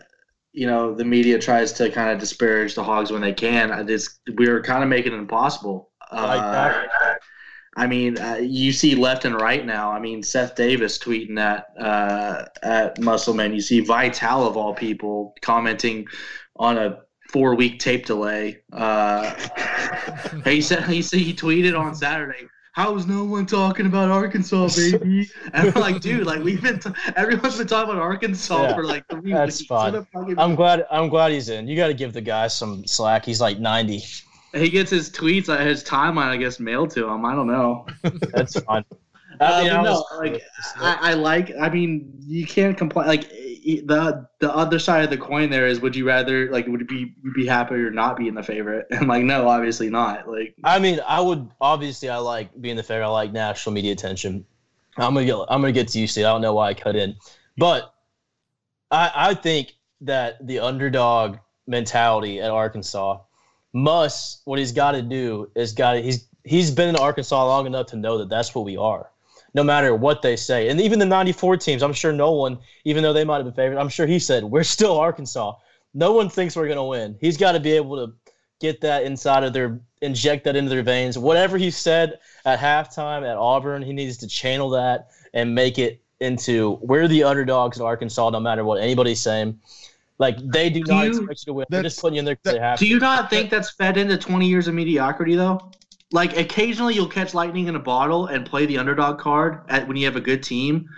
you 0.53 0.67
know, 0.67 0.95
the 0.95 1.05
media 1.05 1.39
tries 1.39 1.73
to 1.75 1.91
kind 1.91 2.11
of 2.11 2.19
disparage 2.19 2.75
the 2.75 2.83
Hogs 2.83 3.11
when 3.13 3.21
they 3.23 3.33
can. 3.33 3.87
Just 3.87 4.21
we're 4.35 4.63
kind 4.63 4.83
of 4.83 4.89
making 4.89 5.13
it 5.13 5.17
impossible. 5.19 5.91
Like 6.13 6.41
Uh, 6.41 6.53
that. 6.53 7.21
I 7.77 7.87
mean, 7.87 8.19
uh, 8.19 8.39
you 8.43 8.73
see 8.73 8.97
left 8.97 9.25
and 9.25 9.41
right 9.41 9.65
now. 9.65 9.93
I 9.93 10.01
mean, 10.01 10.23
Seth 10.25 10.57
Davis 10.57 10.99
tweeting 10.99 11.39
at 11.39 11.67
uh, 11.79 12.47
at 12.63 12.99
Musselman. 12.99 13.55
You 13.55 13.61
see 13.61 13.81
Vitale 13.81 14.47
of 14.47 14.57
all 14.57 14.75
people 14.75 15.35
commenting 15.41 16.07
on 16.57 16.79
a 16.79 16.99
four 17.33 17.55
week 17.55 17.79
tape 17.79 18.07
delay. 18.07 18.59
Uh, 18.73 19.35
he 20.45 20.61
said 20.61 20.85
he 20.85 21.03
said 21.03 21.21
he 21.21 21.33
tweeted 21.35 21.79
on 21.79 21.95
Saturday. 21.95 22.47
How 22.73 22.95
is 22.97 23.05
no 23.07 23.25
one 23.25 23.47
talking 23.47 23.87
about 23.87 24.11
Arkansas, 24.11 24.69
baby? 24.77 25.29
And 25.53 25.69
I'm 25.71 25.81
like, 25.81 26.01
dude, 26.01 26.25
like 26.25 26.41
we've 26.43 26.63
been, 26.63 26.79
t- 26.79 26.91
everyone's 27.17 27.59
been 27.59 27.67
talking 27.67 27.91
about 27.91 28.01
Arkansas 28.01 28.63
Yeah, 28.63 28.75
for 28.77 28.85
like 28.85 29.05
three 29.11 29.33
that's 29.33 29.59
weeks. 29.59 29.67
fine. 29.69 29.93
Fuck 30.13 30.29
is- 30.31 30.37
I'm 30.39 30.55
glad. 30.55 30.87
I'm 30.91 31.09
glad 31.09 31.33
he's 31.33 31.49
in. 31.49 31.67
You 31.67 31.75
got 31.77 31.89
to 31.89 31.95
give 31.95 32.13
the 32.13 32.21
guy 32.21 32.47
some 32.47 32.87
slack. 32.87 33.25
He's 33.25 33.41
like 33.41 33.59
90. 33.59 34.05
he 34.55 34.69
gets 34.71 34.89
his 34.91 35.11
tweets, 35.11 35.49
uh, 35.49 35.59
his 35.59 35.83
timeline, 35.83 36.29
I 36.29 36.37
guess, 36.37 36.61
mailed 36.61 36.91
to 36.93 37.09
him. 37.09 37.25
I 37.25 37.35
don't 37.35 37.49
know. 37.49 37.87
That's 38.33 38.59
fine. 38.61 38.85
Uh, 39.41 39.63
mean, 39.63 39.73
I 39.73 39.83
no, 39.83 40.05
like 40.19 40.43
I, 40.77 41.13
I 41.13 41.15
like. 41.15 41.51
I 41.59 41.71
mean, 41.71 42.13
you 42.27 42.47
can't 42.47 42.77
complain. 42.77 43.07
Like 43.07 43.31
the 43.31 44.29
the 44.39 44.55
other 44.55 44.79
side 44.79 45.03
of 45.03 45.11
the 45.11 45.17
coin 45.17 45.49
there 45.49 45.67
is 45.67 45.81
would 45.81 45.97
you 45.97 46.07
rather 46.07 46.51
like 46.51 46.67
would 46.67 46.83
it 46.83 46.89
be 46.89 47.15
be 47.35 47.47
happy 47.47 47.77
or 47.77 47.91
not 47.91 48.19
being 48.19 48.35
the 48.35 48.43
favorite? 48.43 48.87
And 48.91 49.09
like 49.09 49.23
no, 49.25 49.49
obviously 49.49 49.89
not. 49.89 50.29
Like 50.29 50.55
I 50.63 50.79
mean, 50.79 51.01
I 51.07 51.21
would 51.21 51.51
obviously 51.61 52.11
I 52.11 52.19
like 52.19 52.61
being 52.61 52.77
the 52.77 52.83
favorite. 52.83 53.07
I 53.07 53.09
like 53.09 53.33
national 53.33 53.75
media 53.75 53.93
attention. 53.93 54.45
I'm 54.99 55.15
gonna 55.15 55.25
get 55.25 55.37
I'm 55.49 55.63
gonna 55.63 55.73
get 55.73 55.89
to 55.89 55.99
UC. 55.99 56.19
I 56.19 56.23
don't 56.33 56.43
know 56.43 56.53
why 56.53 56.69
I 56.69 56.75
cut 56.75 56.95
in, 56.95 57.17
but 57.57 57.95
I 58.91 59.11
I 59.15 59.35
think 59.35 59.73
that 60.03 60.47
the 60.47 60.59
underdog 60.59 61.39
mentality 61.67 62.41
at 62.41 62.51
Arkansas 62.51 63.21
Muss 63.73 64.43
what 64.45 64.59
he's 64.59 64.73
got 64.73 64.93
to 64.93 65.03
do 65.03 65.51
is 65.55 65.73
got 65.73 65.97
he's 65.99 66.27
he's 66.45 66.71
been 66.71 66.89
in 66.89 66.97
Arkansas 66.97 67.47
long 67.47 67.67
enough 67.67 67.87
to 67.87 67.97
know 67.97 68.19
that 68.19 68.29
that's 68.29 68.55
what 68.55 68.65
we 68.65 68.77
are 68.77 69.11
no 69.55 69.65
matter 69.65 69.95
what 69.95 70.23
they 70.23 70.37
say. 70.37 70.69
And 70.69 70.81
even 70.81 70.99
the 70.99 71.07
94 71.07 71.57
teams, 71.57 71.83
I'm 71.83 71.93
sure 71.93 72.13
no 72.13 72.33
one, 72.33 72.59
even 72.85 73.03
though 73.03 73.13
they 73.13 73.25
might 73.25 73.37
have 73.37 73.45
been 73.47 73.55
favored, 73.55 73.79
I'm 73.79 73.89
sure 73.89 74.07
he 74.07 74.19
said, 74.19 74.45
we're 74.45 74.63
still 74.63 74.99
Arkansas. 74.99 75.55
No 75.95 76.13
one 76.13 76.29
thinks 76.29 76.55
we're 76.57 76.67
going 76.67 76.77
to 76.77 76.85
win. 76.85 77.17
He's 77.21 77.37
got 77.37 77.53
to 77.53 77.61
be 77.61 77.73
able 77.73 78.07
to 78.07 78.13
get 78.61 78.81
that 78.83 79.03
inside 79.05 79.43
of 79.43 79.53
their, 79.53 79.81
inject 80.03 80.45
that 80.45 80.55
into 80.55 80.71
their 80.71 80.83
veins. 80.83 81.19
Whatever 81.19 81.59
he 81.59 81.71
said 81.71 82.19
at 82.45 82.59
halftime 82.59 83.29
at 83.29 83.37
Auburn, 83.37 83.83
he 83.83 83.93
needs 83.93 84.17
to 84.19 84.29
channel 84.29 84.71
that 84.71 85.09
and 85.35 85.55
make 85.55 85.79
it 85.79 86.01
into 86.21 86.79
we're 86.83 87.09
the 87.09 87.25
underdogs 87.25 87.79
in 87.79 87.85
Arkansas, 87.85 88.31
no 88.31 88.39
matter 88.41 88.63
what 88.65 88.81
anybody's 88.81 89.21
saying. 89.21 89.59
Like 90.19 90.37
they 90.39 90.69
do, 90.69 90.85
Do 90.85 90.93
not 90.93 91.05
you- 91.07 91.11
expect 91.19 91.41
you 91.41 91.45
to 91.47 91.53
win. 91.55 91.67
They're 91.71 91.83
just 91.83 91.99
putting 92.01 92.17
you 92.17 92.19
in 92.19 92.25
there 92.27 92.37
because 92.37 92.53
they 92.59 92.61
have 92.61 92.79
Do 92.79 92.87
you 92.87 92.99
not 92.99 93.31
think 93.31 93.49
that's 93.51 93.71
fed 93.71 93.97
into 93.97 94.19
20 94.19 94.47
years 94.47 94.69
of 94.69 94.75
mediocrity, 94.75 95.35
though? 95.35 95.73
Like, 96.13 96.37
occasionally 96.37 96.95
you'll 96.95 97.09
catch 97.09 97.35
lightning 97.35 97.69
in 97.69 97.77
a 97.77 97.81
bottle 97.81 98.27
and 98.27 98.45
play 98.45 98.67
the 98.67 98.79
underdog 98.79 99.19
card 99.19 99.61
at, 99.69 99.87
when 99.87 99.97
you 99.97 100.07
have 100.07 100.17
a 100.17 100.21
good 100.21 100.43
team, 100.43 100.89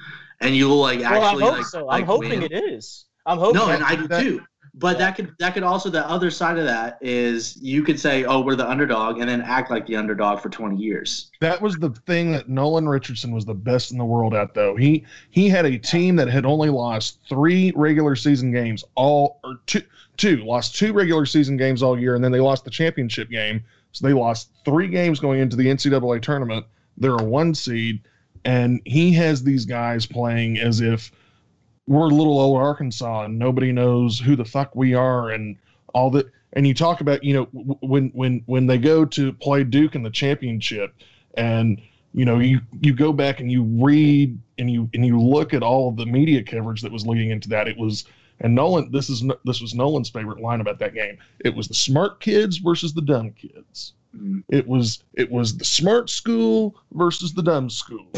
and 0.41 0.57
you'll 0.57 0.81
like 0.81 1.01
well, 1.01 1.25
actually 1.25 1.45
I 1.45 1.47
hope 1.47 1.57
like. 1.59 1.67
so. 1.67 1.87
like, 1.87 2.01
I'm 2.01 2.07
hoping 2.07 2.41
win. 2.41 2.43
it 2.43 2.53
is. 2.53 3.07
I'm 3.27 3.39
hoping. 3.39 3.61
No, 3.61 3.69
and 3.69 3.85
I 3.85 3.95
do 3.95 4.09
that- 4.09 4.23
too. 4.23 4.41
But 4.75 4.99
that 4.99 5.17
could 5.17 5.35
that 5.39 5.53
could 5.53 5.65
also 5.65 5.91
the 5.91 6.09
other 6.09 6.31
side 6.31 6.57
of 6.57 6.65
that 6.65 6.97
is 7.03 7.59
you 7.61 7.83
could 7.83 8.01
say, 8.01 8.25
oh, 8.25 8.41
we're 8.41 8.57
the 8.57 8.69
underdog, 8.69 9.19
and 9.19 9.29
then 9.29 9.43
act 9.43 9.71
like 9.71 9.87
the 9.87 9.97
underdog 9.97 10.41
for 10.41 10.49
20 10.49 10.77
years. 10.77 11.31
That 11.43 11.61
was 11.61 11.77
the 11.77 11.91
thing 11.91 12.33
that 12.33 12.49
Nolan 12.49 12.89
Richardson 12.89 13.33
was 13.33 13.45
the 13.45 13.55
best 13.55 13.93
in 13.93 13.99
the 13.99 14.05
world 14.05 14.33
at, 14.33 14.55
though. 14.55 14.75
He 14.75 15.05
he 15.29 15.51
had 15.51 15.67
a 15.67 15.77
team 15.77 16.17
that 16.17 16.29
had 16.29 16.47
only 16.47 16.71
lost 16.71 17.19
three 17.29 17.73
regular 17.77 18.17
season 18.17 18.51
games 18.51 18.83
all 18.95 19.41
or 19.45 19.57
two 19.67 19.83
two 20.17 20.39
lost 20.39 20.75
two 20.75 20.95
regular 20.95 21.27
season 21.27 21.59
games 21.59 21.83
all 21.83 22.01
year, 22.01 22.15
and 22.15 22.25
then 22.25 22.33
they 22.33 22.41
lost 22.41 22.65
the 22.65 22.71
championship 22.71 23.29
game. 23.29 23.63
So 23.93 24.07
they 24.07 24.13
lost 24.13 24.51
three 24.65 24.89
games 24.89 25.21
going 25.21 25.41
into 25.41 25.57
the 25.57 25.67
NCAA 25.67 26.23
tournament. 26.23 26.67
They're 26.97 27.17
a 27.17 27.23
one 27.23 27.55
seed, 27.55 28.01
and 28.45 28.81
he 28.85 29.13
has 29.15 29.43
these 29.43 29.65
guys 29.65 30.07
playing 30.07 30.59
as 30.59 30.81
if 30.81 31.13
we're 31.87 32.07
little 32.07 32.41
old 32.41 32.59
Arkansas 32.59 33.25
and 33.25 33.39
nobody 33.39 33.73
knows 33.73 34.19
who 34.19 34.37
the 34.37 34.45
fuck 34.45 34.75
we 34.75 34.95
are 34.95 35.31
and 35.31 35.57
all 35.95 36.11
that. 36.13 36.27
And 36.55 36.67
you 36.67 36.75
talk 36.75 37.01
about, 37.01 37.25
you 37.25 37.35
know, 37.35 37.45
when 37.81 38.11
when 38.11 38.43
when 38.47 38.67
they 38.67 38.79
go 38.79 39.05
to 39.07 39.33
play 39.33 39.65
Duke 39.65 39.95
in 39.95 40.03
the 40.03 40.11
championship, 40.11 40.95
and 41.35 41.81
you 42.13 42.25
know 42.25 42.39
you 42.41 42.61
you 42.81 42.95
go 42.95 43.13
back 43.13 43.41
and 43.41 43.51
you 43.51 43.63
read 43.63 44.39
and 44.59 44.71
you 44.71 44.89
and 44.93 45.05
you 45.05 45.19
look 45.21 45.55
at 45.55 45.63
all 45.63 45.89
of 45.89 45.97
the 45.97 46.07
media 46.07 46.43
coverage 46.43 46.83
that 46.83 46.93
was 46.93 47.07
leading 47.07 47.31
into 47.31 47.49
that. 47.51 47.69
It 47.69 47.79
was 47.79 48.05
and 48.43 48.55
Nolan. 48.55 48.93
This 48.93 49.09
is 49.09 49.25
this 49.45 49.61
was 49.61 49.75
Nolan's 49.75 50.11
favorite 50.11 50.41
line 50.41 50.61
about 50.61 50.79
that 50.81 50.95
game. 50.95 51.19
It 51.41 51.55
was 51.55 51.69
the 51.69 51.75
smart 51.75 52.21
kids 52.21 52.59
versus 52.59 52.93
the 52.93 53.03
dumb 53.03 53.33
kids. 53.33 53.95
Mm. 54.17 54.45
It 54.51 54.69
was 54.69 55.03
it 55.15 55.31
was 55.31 55.57
the 55.57 55.65
smart 55.65 56.11
school 56.11 56.77
versus 56.93 57.33
the 57.33 57.43
dumb 57.43 57.71
school 57.71 58.11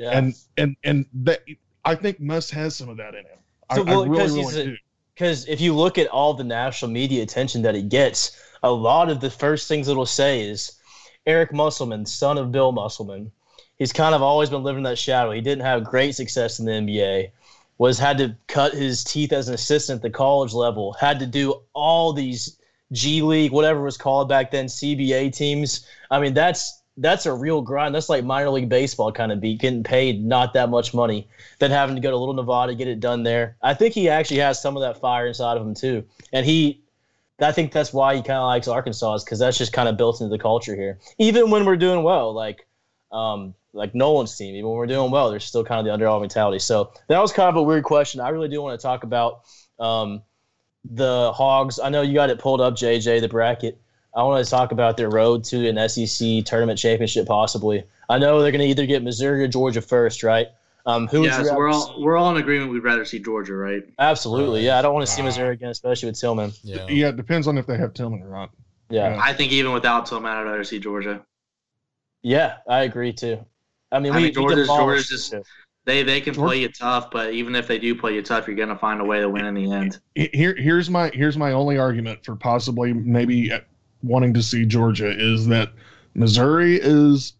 yeah. 0.00 0.16
and 0.16 0.34
and 0.56 0.76
and 0.82 1.06
that 1.12 1.44
I 1.84 1.94
think 1.94 2.20
Muss 2.20 2.50
has 2.50 2.74
some 2.74 2.88
of 2.88 2.96
that 2.96 3.14
in 3.14 3.24
him. 3.24 3.38
I, 3.68 3.80
well, 3.80 4.02
I 4.02 4.06
really, 4.06 4.08
because 4.10 4.34
really 4.34 4.60
a- 4.60 4.64
do. 4.64 4.76
because 5.14 5.46
if 5.46 5.60
you 5.60 5.74
look 5.74 5.98
at 5.98 6.08
all 6.08 6.34
the 6.34 6.44
national 6.44 6.90
media 6.90 7.22
attention 7.22 7.62
that 7.62 7.74
he 7.74 7.82
gets, 7.82 8.36
a 8.62 8.70
lot 8.70 9.10
of 9.10 9.20
the 9.20 9.30
first 9.30 9.68
things 9.68 9.88
it'll 9.88 10.06
say 10.06 10.40
is 10.40 10.72
Eric 11.26 11.52
Musselman, 11.52 12.06
son 12.06 12.38
of 12.38 12.50
Bill 12.50 12.72
Musselman. 12.72 13.30
He's 13.78 13.92
kind 13.92 14.14
of 14.14 14.22
always 14.22 14.50
been 14.50 14.62
living 14.62 14.80
in 14.80 14.84
that 14.84 14.98
shadow. 14.98 15.30
He 15.30 15.40
didn't 15.40 15.64
have 15.64 15.84
great 15.84 16.14
success 16.14 16.58
in 16.58 16.66
the 16.66 16.72
NBA. 16.72 17.30
Was 17.80 17.98
had 17.98 18.18
to 18.18 18.36
cut 18.46 18.74
his 18.74 19.02
teeth 19.02 19.32
as 19.32 19.48
an 19.48 19.54
assistant 19.54 19.96
at 19.98 20.02
the 20.02 20.10
college 20.10 20.52
level. 20.52 20.92
Had 21.00 21.18
to 21.20 21.26
do 21.26 21.62
all 21.72 22.12
these 22.12 22.58
G 22.92 23.22
League, 23.22 23.52
whatever 23.52 23.82
was 23.82 23.96
called 23.96 24.28
back 24.28 24.50
then, 24.50 24.66
CBA 24.66 25.34
teams. 25.34 25.86
I 26.10 26.20
mean, 26.20 26.34
that's 26.34 26.82
that's 26.98 27.24
a 27.24 27.32
real 27.32 27.62
grind. 27.62 27.94
That's 27.94 28.10
like 28.10 28.22
minor 28.22 28.50
league 28.50 28.68
baseball 28.68 29.10
kind 29.10 29.32
of 29.32 29.40
beat, 29.40 29.60
getting 29.60 29.82
paid 29.82 30.22
not 30.22 30.52
that 30.54 30.68
much 30.68 30.92
money 30.92 31.26
then 31.60 31.70
having 31.70 31.94
to 31.94 32.00
go 32.00 32.10
to 32.10 32.16
Little 32.16 32.34
Nevada 32.34 32.74
get 32.74 32.88
it 32.88 32.98
done 32.98 33.22
there. 33.22 33.56
I 33.62 33.74
think 33.74 33.94
he 33.94 34.08
actually 34.08 34.40
has 34.40 34.60
some 34.60 34.76
of 34.76 34.82
that 34.82 34.98
fire 34.98 35.26
inside 35.26 35.56
of 35.56 35.66
him 35.66 35.74
too, 35.74 36.04
and 36.32 36.44
he. 36.44 36.82
I 37.42 37.52
think 37.52 37.72
that's 37.72 37.94
why 37.94 38.16
he 38.16 38.20
kind 38.20 38.38
of 38.38 38.44
likes 38.44 38.68
Arkansas 38.68 39.14
is 39.14 39.24
because 39.24 39.38
that's 39.38 39.56
just 39.56 39.72
kind 39.72 39.88
of 39.88 39.96
built 39.96 40.20
into 40.20 40.30
the 40.30 40.38
culture 40.38 40.74
here. 40.76 40.98
Even 41.16 41.50
when 41.50 41.64
we're 41.64 41.78
doing 41.78 42.02
well, 42.02 42.34
like, 42.34 42.66
um, 43.12 43.54
like 43.72 43.94
Nolan's 43.94 44.36
team, 44.36 44.54
even 44.54 44.68
when 44.68 44.76
we're 44.76 44.86
doing 44.86 45.10
well, 45.10 45.30
there's 45.30 45.44
still 45.44 45.64
kind 45.64 45.78
of 45.78 45.84
the 45.84 45.92
underdog 45.92 46.20
mentality. 46.20 46.58
So 46.58 46.92
that 47.08 47.18
was 47.20 47.32
kind 47.32 47.48
of 47.48 47.56
a 47.56 47.62
weird 47.62 47.84
question. 47.84 48.20
I 48.20 48.30
really 48.30 48.48
do 48.48 48.60
want 48.60 48.78
to 48.78 48.82
talk 48.82 49.04
about 49.04 49.42
um, 49.78 50.22
the 50.84 51.32
Hogs. 51.32 51.78
I 51.78 51.88
know 51.88 52.02
you 52.02 52.14
got 52.14 52.30
it 52.30 52.38
pulled 52.38 52.60
up, 52.60 52.74
JJ, 52.74 53.20
the 53.20 53.28
bracket. 53.28 53.80
I 54.14 54.24
want 54.24 54.44
to 54.44 54.50
talk 54.50 54.72
about 54.72 54.96
their 54.96 55.08
road 55.08 55.44
to 55.44 55.68
an 55.68 55.88
SEC 55.88 56.44
tournament 56.44 56.78
championship, 56.78 57.26
possibly. 57.26 57.84
I 58.08 58.18
know 58.18 58.42
they're 58.42 58.50
going 58.50 58.62
to 58.62 58.66
either 58.66 58.86
get 58.86 59.04
Missouri 59.04 59.44
or 59.44 59.48
Georgia 59.48 59.80
first, 59.80 60.24
right? 60.24 60.48
Um, 60.86 61.06
who 61.06 61.24
Yeah, 61.24 61.42
so 61.42 61.54
we're 61.56 61.68
all 61.68 61.86
see? 61.86 62.02
we're 62.02 62.16
all 62.16 62.30
in 62.34 62.38
agreement. 62.40 62.72
We'd 62.72 62.82
rather 62.82 63.04
see 63.04 63.20
Georgia, 63.20 63.54
right? 63.54 63.84
Absolutely, 63.98 64.64
yeah. 64.64 64.78
I 64.78 64.82
don't 64.82 64.94
want 64.94 65.06
to 65.06 65.12
see. 65.12 65.22
Missouri 65.22 65.54
again, 65.54 65.68
especially 65.68 66.08
with 66.08 66.16
Tilmon. 66.16 66.58
Yeah. 66.64 66.86
Yeah, 66.88 67.08
it 67.08 67.16
depends 67.16 67.46
on 67.46 67.58
if 67.58 67.66
they 67.66 67.76
have 67.76 67.92
Tilmon 67.92 68.22
or 68.22 68.30
not. 68.30 68.50
Yeah, 68.88 69.14
Yeah. 69.14 69.20
I 69.22 69.32
think 69.32 69.52
even 69.52 69.72
without 69.72 70.06
Tilmon, 70.06 70.24
I'd 70.24 70.42
rather 70.42 70.64
see 70.64 70.80
Georgia. 70.80 71.24
Yeah, 72.22 72.56
I 72.68 72.80
agree 72.82 73.12
too. 73.12 73.44
I 73.92 73.98
mean, 73.98 74.12
I 74.12 74.16
we 74.16 74.22
mean, 74.24 74.34
Georgia's- 74.34 74.66
demolished 74.68 75.08
Georgia's 75.10 75.30
just- 75.30 75.48
They 75.86 76.02
they 76.02 76.20
can 76.20 76.34
Georgia- 76.34 76.48
play 76.48 76.60
you 76.60 76.68
tough, 76.68 77.10
but 77.10 77.32
even 77.32 77.54
if 77.54 77.66
they 77.66 77.78
do 77.78 77.94
play 77.94 78.14
you 78.14 78.22
tough, 78.22 78.46
you're 78.46 78.56
gonna 78.56 78.76
find 78.78 79.00
a 79.00 79.04
way 79.04 79.20
to 79.20 79.28
win 79.28 79.46
in 79.46 79.54
the 79.54 79.72
end. 79.72 79.98
Here, 80.14 80.54
here's 80.54 80.90
my 80.90 81.10
here's 81.14 81.38
my 81.38 81.52
only 81.52 81.78
argument 81.78 82.24
for 82.24 82.36
possibly 82.36 82.92
maybe 82.92 83.50
uh, 83.50 83.60
wanting 84.02 84.34
to 84.34 84.42
see 84.42 84.64
Georgia 84.66 85.08
is 85.10 85.46
that 85.48 85.72
Missouri 86.14 86.78
is 86.80 87.32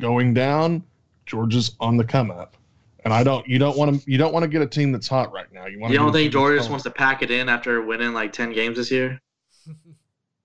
going 0.00 0.34
down, 0.34 0.82
Georgia's 1.24 1.76
on 1.78 1.96
the 1.96 2.04
come 2.04 2.30
up, 2.32 2.56
and 3.04 3.14
I 3.14 3.22
don't 3.22 3.46
you 3.46 3.58
don't 3.60 3.78
want 3.78 4.02
to 4.02 4.10
you 4.10 4.18
don't 4.18 4.32
want 4.34 4.42
to 4.42 4.48
get 4.48 4.60
a 4.60 4.66
team 4.66 4.90
that's 4.90 5.08
hot 5.08 5.32
right 5.32 5.50
now. 5.52 5.66
You 5.66 5.78
want 5.78 5.92
You 5.92 5.98
don't 5.98 6.12
think 6.12 6.32
Georgia 6.32 6.58
just 6.58 6.70
wants 6.70 6.82
to 6.84 6.90
pack 6.90 7.22
it 7.22 7.30
in 7.30 7.48
after 7.48 7.80
winning 7.80 8.12
like 8.12 8.32
ten 8.32 8.52
games 8.52 8.76
this 8.76 8.90
year? 8.90 9.20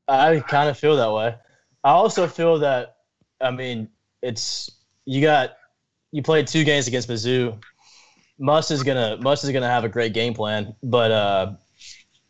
I 0.07 0.39
kind 0.47 0.69
of 0.69 0.77
feel 0.77 0.95
that 0.95 1.11
way. 1.11 1.35
I 1.83 1.89
also 1.91 2.27
feel 2.27 2.59
that, 2.59 2.97
I 3.41 3.51
mean, 3.51 3.89
it's 4.21 4.69
you 5.05 5.21
got 5.21 5.51
you 6.11 6.21
played 6.21 6.47
two 6.47 6.63
games 6.63 6.87
against 6.87 7.09
Mizzou. 7.09 7.61
Muss 8.39 8.71
is 8.71 8.83
gonna 8.83 9.17
Muss 9.21 9.43
is 9.43 9.51
gonna 9.51 9.67
have 9.67 9.83
a 9.83 9.89
great 9.89 10.13
game 10.13 10.33
plan, 10.33 10.75
but 10.83 11.11
uh, 11.11 11.53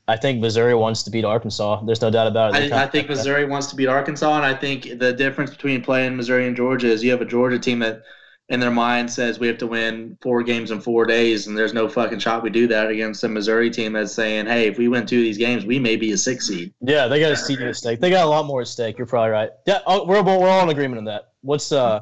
I 0.07 0.17
think 0.17 0.39
Missouri 0.39 0.73
wants 0.73 1.03
to 1.03 1.11
beat 1.11 1.23
Arkansas. 1.23 1.83
There's 1.83 2.01
no 2.01 2.09
doubt 2.09 2.27
about 2.27 2.55
it. 2.55 2.73
I, 2.73 2.83
I 2.83 2.87
think 2.87 3.09
Missouri 3.09 3.45
wants 3.45 3.67
to 3.67 3.75
beat 3.75 3.87
Arkansas, 3.87 4.37
and 4.37 4.45
I 4.45 4.55
think 4.55 4.97
the 4.97 5.13
difference 5.13 5.51
between 5.51 5.83
playing 5.83 6.15
Missouri 6.15 6.47
and 6.47 6.55
Georgia 6.55 6.87
is 6.87 7.03
you 7.03 7.11
have 7.11 7.21
a 7.21 7.25
Georgia 7.25 7.59
team 7.59 7.77
that, 7.79 8.01
in 8.49 8.59
their 8.59 8.71
mind, 8.71 9.11
says 9.11 9.39
we 9.39 9.47
have 9.47 9.59
to 9.59 9.67
win 9.67 10.17
four 10.21 10.41
games 10.41 10.71
in 10.71 10.81
four 10.81 11.05
days, 11.05 11.45
and 11.45 11.57
there's 11.57 11.73
no 11.73 11.87
fucking 11.87 12.17
shot 12.17 12.41
we 12.41 12.49
do 12.49 12.67
that 12.67 12.89
against 12.89 13.23
a 13.23 13.27
Missouri 13.27 13.69
team 13.69 13.93
that's 13.93 14.11
saying, 14.11 14.47
hey, 14.47 14.67
if 14.67 14.77
we 14.77 14.87
win 14.87 15.05
two 15.05 15.17
of 15.17 15.23
these 15.23 15.37
games, 15.37 15.65
we 15.65 15.77
may 15.77 15.95
be 15.95 16.11
a 16.11 16.17
six 16.17 16.47
seed. 16.47 16.73
Yeah, 16.81 17.07
they 17.07 17.19
got 17.19 17.31
a 17.31 17.37
seat 17.37 17.61
at 17.61 17.75
stake. 17.75 17.99
They 17.99 18.09
got 18.09 18.25
a 18.25 18.29
lot 18.29 18.45
more 18.45 18.61
at 18.61 18.67
stake. 18.67 18.97
You're 18.97 19.07
probably 19.07 19.29
right. 19.29 19.51
Yeah, 19.67 19.79
oh, 19.85 20.05
we're 20.05 20.23
we're 20.23 20.49
all 20.49 20.63
in 20.63 20.69
agreement 20.69 20.97
on 20.97 21.05
that. 21.05 21.29
What's 21.41 21.71
uh, 21.71 22.01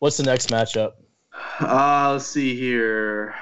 what's 0.00 0.18
the 0.18 0.24
next 0.24 0.50
matchup? 0.50 0.92
Uh, 1.60 2.10
let's 2.12 2.26
see 2.26 2.54
here. 2.54 3.34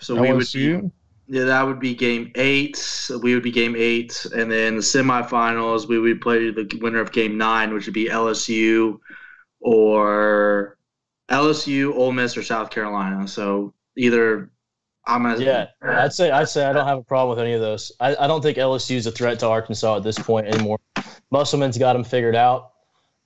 So 0.00 0.20
we 0.20 0.32
would 0.32 0.46
be, 0.52 0.82
yeah, 1.28 1.44
that 1.44 1.62
would 1.62 1.80
be 1.80 1.94
game 1.94 2.30
eight. 2.34 2.76
So 2.76 3.16
we 3.16 3.32
would 3.32 3.42
be 3.42 3.50
game 3.50 3.74
eight, 3.74 4.26
and 4.34 4.52
then 4.52 4.76
the 4.76 4.82
semifinals 4.82 5.88
we 5.88 5.98
would 5.98 6.20
play 6.20 6.50
the 6.50 6.68
winner 6.82 7.00
of 7.00 7.10
game 7.10 7.38
nine, 7.38 7.72
which 7.72 7.86
would 7.86 7.94
be 7.94 8.08
LSU 8.08 8.98
or 9.60 10.76
LSU, 11.30 11.94
Ole 11.94 12.12
Miss, 12.12 12.36
or 12.36 12.42
South 12.42 12.70
Carolina. 12.70 13.26
So 13.28 13.72
either 13.96 14.50
I'm 15.06 15.22
gonna 15.22 15.42
Yeah, 15.42 15.66
I'd 15.82 16.12
say 16.12 16.30
I'd 16.30 16.48
say 16.48 16.64
I 16.64 16.72
don't 16.72 16.86
have 16.86 16.98
a 16.98 17.04
problem 17.04 17.36
with 17.36 17.44
any 17.44 17.54
of 17.54 17.60
those. 17.60 17.92
I, 18.00 18.16
I 18.16 18.26
don't 18.26 18.42
think 18.42 18.58
LSU 18.58 18.96
is 18.96 19.06
a 19.06 19.10
threat 19.10 19.38
to 19.40 19.48
Arkansas 19.48 19.96
at 19.96 20.02
this 20.02 20.18
point 20.18 20.46
anymore. 20.46 20.78
Musselman's 21.30 21.78
got 21.78 21.94
them 21.94 22.04
figured 22.04 22.36
out. 22.36 22.72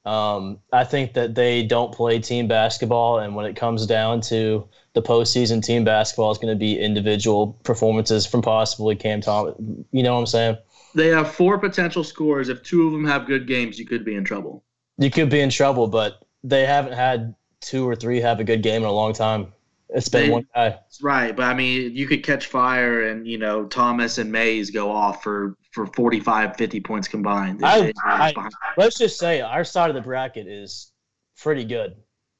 Um, 0.04 0.58
I 0.70 0.84
think 0.84 1.14
that 1.14 1.34
they 1.34 1.62
don't 1.62 1.90
play 1.92 2.18
team 2.18 2.46
basketball, 2.46 3.20
and 3.20 3.34
when 3.34 3.46
it 3.46 3.56
comes 3.56 3.86
down 3.86 4.20
to 4.22 4.68
the 4.92 5.00
postseason, 5.00 5.64
team 5.64 5.82
basketball 5.82 6.30
is 6.30 6.36
going 6.36 6.52
to 6.52 6.58
be 6.58 6.78
individual 6.78 7.58
performances 7.64 8.26
from 8.26 8.42
possibly 8.42 8.96
Cam 8.96 9.22
Thomas. 9.22 9.54
You 9.92 10.02
know 10.02 10.12
what 10.12 10.20
I'm 10.20 10.26
saying? 10.26 10.58
They 10.94 11.08
have 11.08 11.34
four 11.34 11.58
potential 11.58 12.04
scores. 12.04 12.50
If 12.50 12.62
two 12.62 12.86
of 12.86 12.92
them 12.92 13.06
have 13.06 13.26
good 13.26 13.46
games, 13.46 13.78
you 13.78 13.86
could 13.86 14.04
be 14.04 14.14
in 14.14 14.24
trouble. 14.24 14.62
You 14.98 15.10
could 15.10 15.30
be 15.30 15.40
in 15.40 15.48
trouble, 15.48 15.88
but 15.88 16.20
they 16.44 16.66
haven't 16.66 16.92
had 16.92 17.34
two 17.64 17.88
or 17.88 17.96
three 17.96 18.20
have 18.20 18.40
a 18.40 18.44
good 18.44 18.62
game 18.62 18.82
in 18.82 18.88
a 18.88 18.92
long 18.92 19.12
time. 19.12 19.52
It's 19.90 20.08
been 20.08 20.26
They- 20.26 20.30
one 20.32 20.46
guy. 20.54 20.78
Right, 21.02 21.34
but 21.36 21.44
I 21.44 21.54
mean, 21.54 21.94
you 21.94 22.06
could 22.06 22.22
catch 22.22 22.46
fire 22.46 23.08
and 23.08 23.26
you 23.26 23.38
know 23.38 23.64
Thomas 23.66 24.18
and 24.18 24.30
Mays 24.30 24.70
go 24.70 24.90
off 24.90 25.22
for 25.22 25.56
for 25.72 25.86
45, 25.86 26.56
50 26.56 26.80
points 26.80 27.08
combined. 27.08 27.60
I- 27.64 27.92
I- 28.04 28.32
Let's 28.76 28.96
just 28.96 29.18
say 29.18 29.40
our 29.40 29.64
side 29.64 29.90
of 29.90 29.94
the 29.96 30.02
bracket 30.02 30.46
is 30.46 30.92
pretty 31.40 31.64
good. 31.64 31.96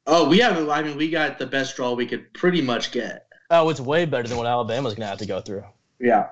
oh, 0.06 0.28
we 0.28 0.38
have. 0.38 0.68
I 0.68 0.82
mean, 0.82 0.96
we 0.96 1.08
got 1.10 1.38
the 1.38 1.46
best 1.46 1.76
draw 1.76 1.92
we 1.94 2.06
could 2.06 2.32
pretty 2.34 2.60
much 2.60 2.92
get. 2.92 3.26
Oh, 3.50 3.68
it's 3.70 3.80
way 3.80 4.04
better 4.04 4.28
than 4.28 4.36
what 4.36 4.46
Alabama's 4.46 4.94
gonna 4.94 5.06
have 5.06 5.18
to 5.18 5.26
go 5.26 5.40
through. 5.40 5.64
Yeah. 6.00 6.28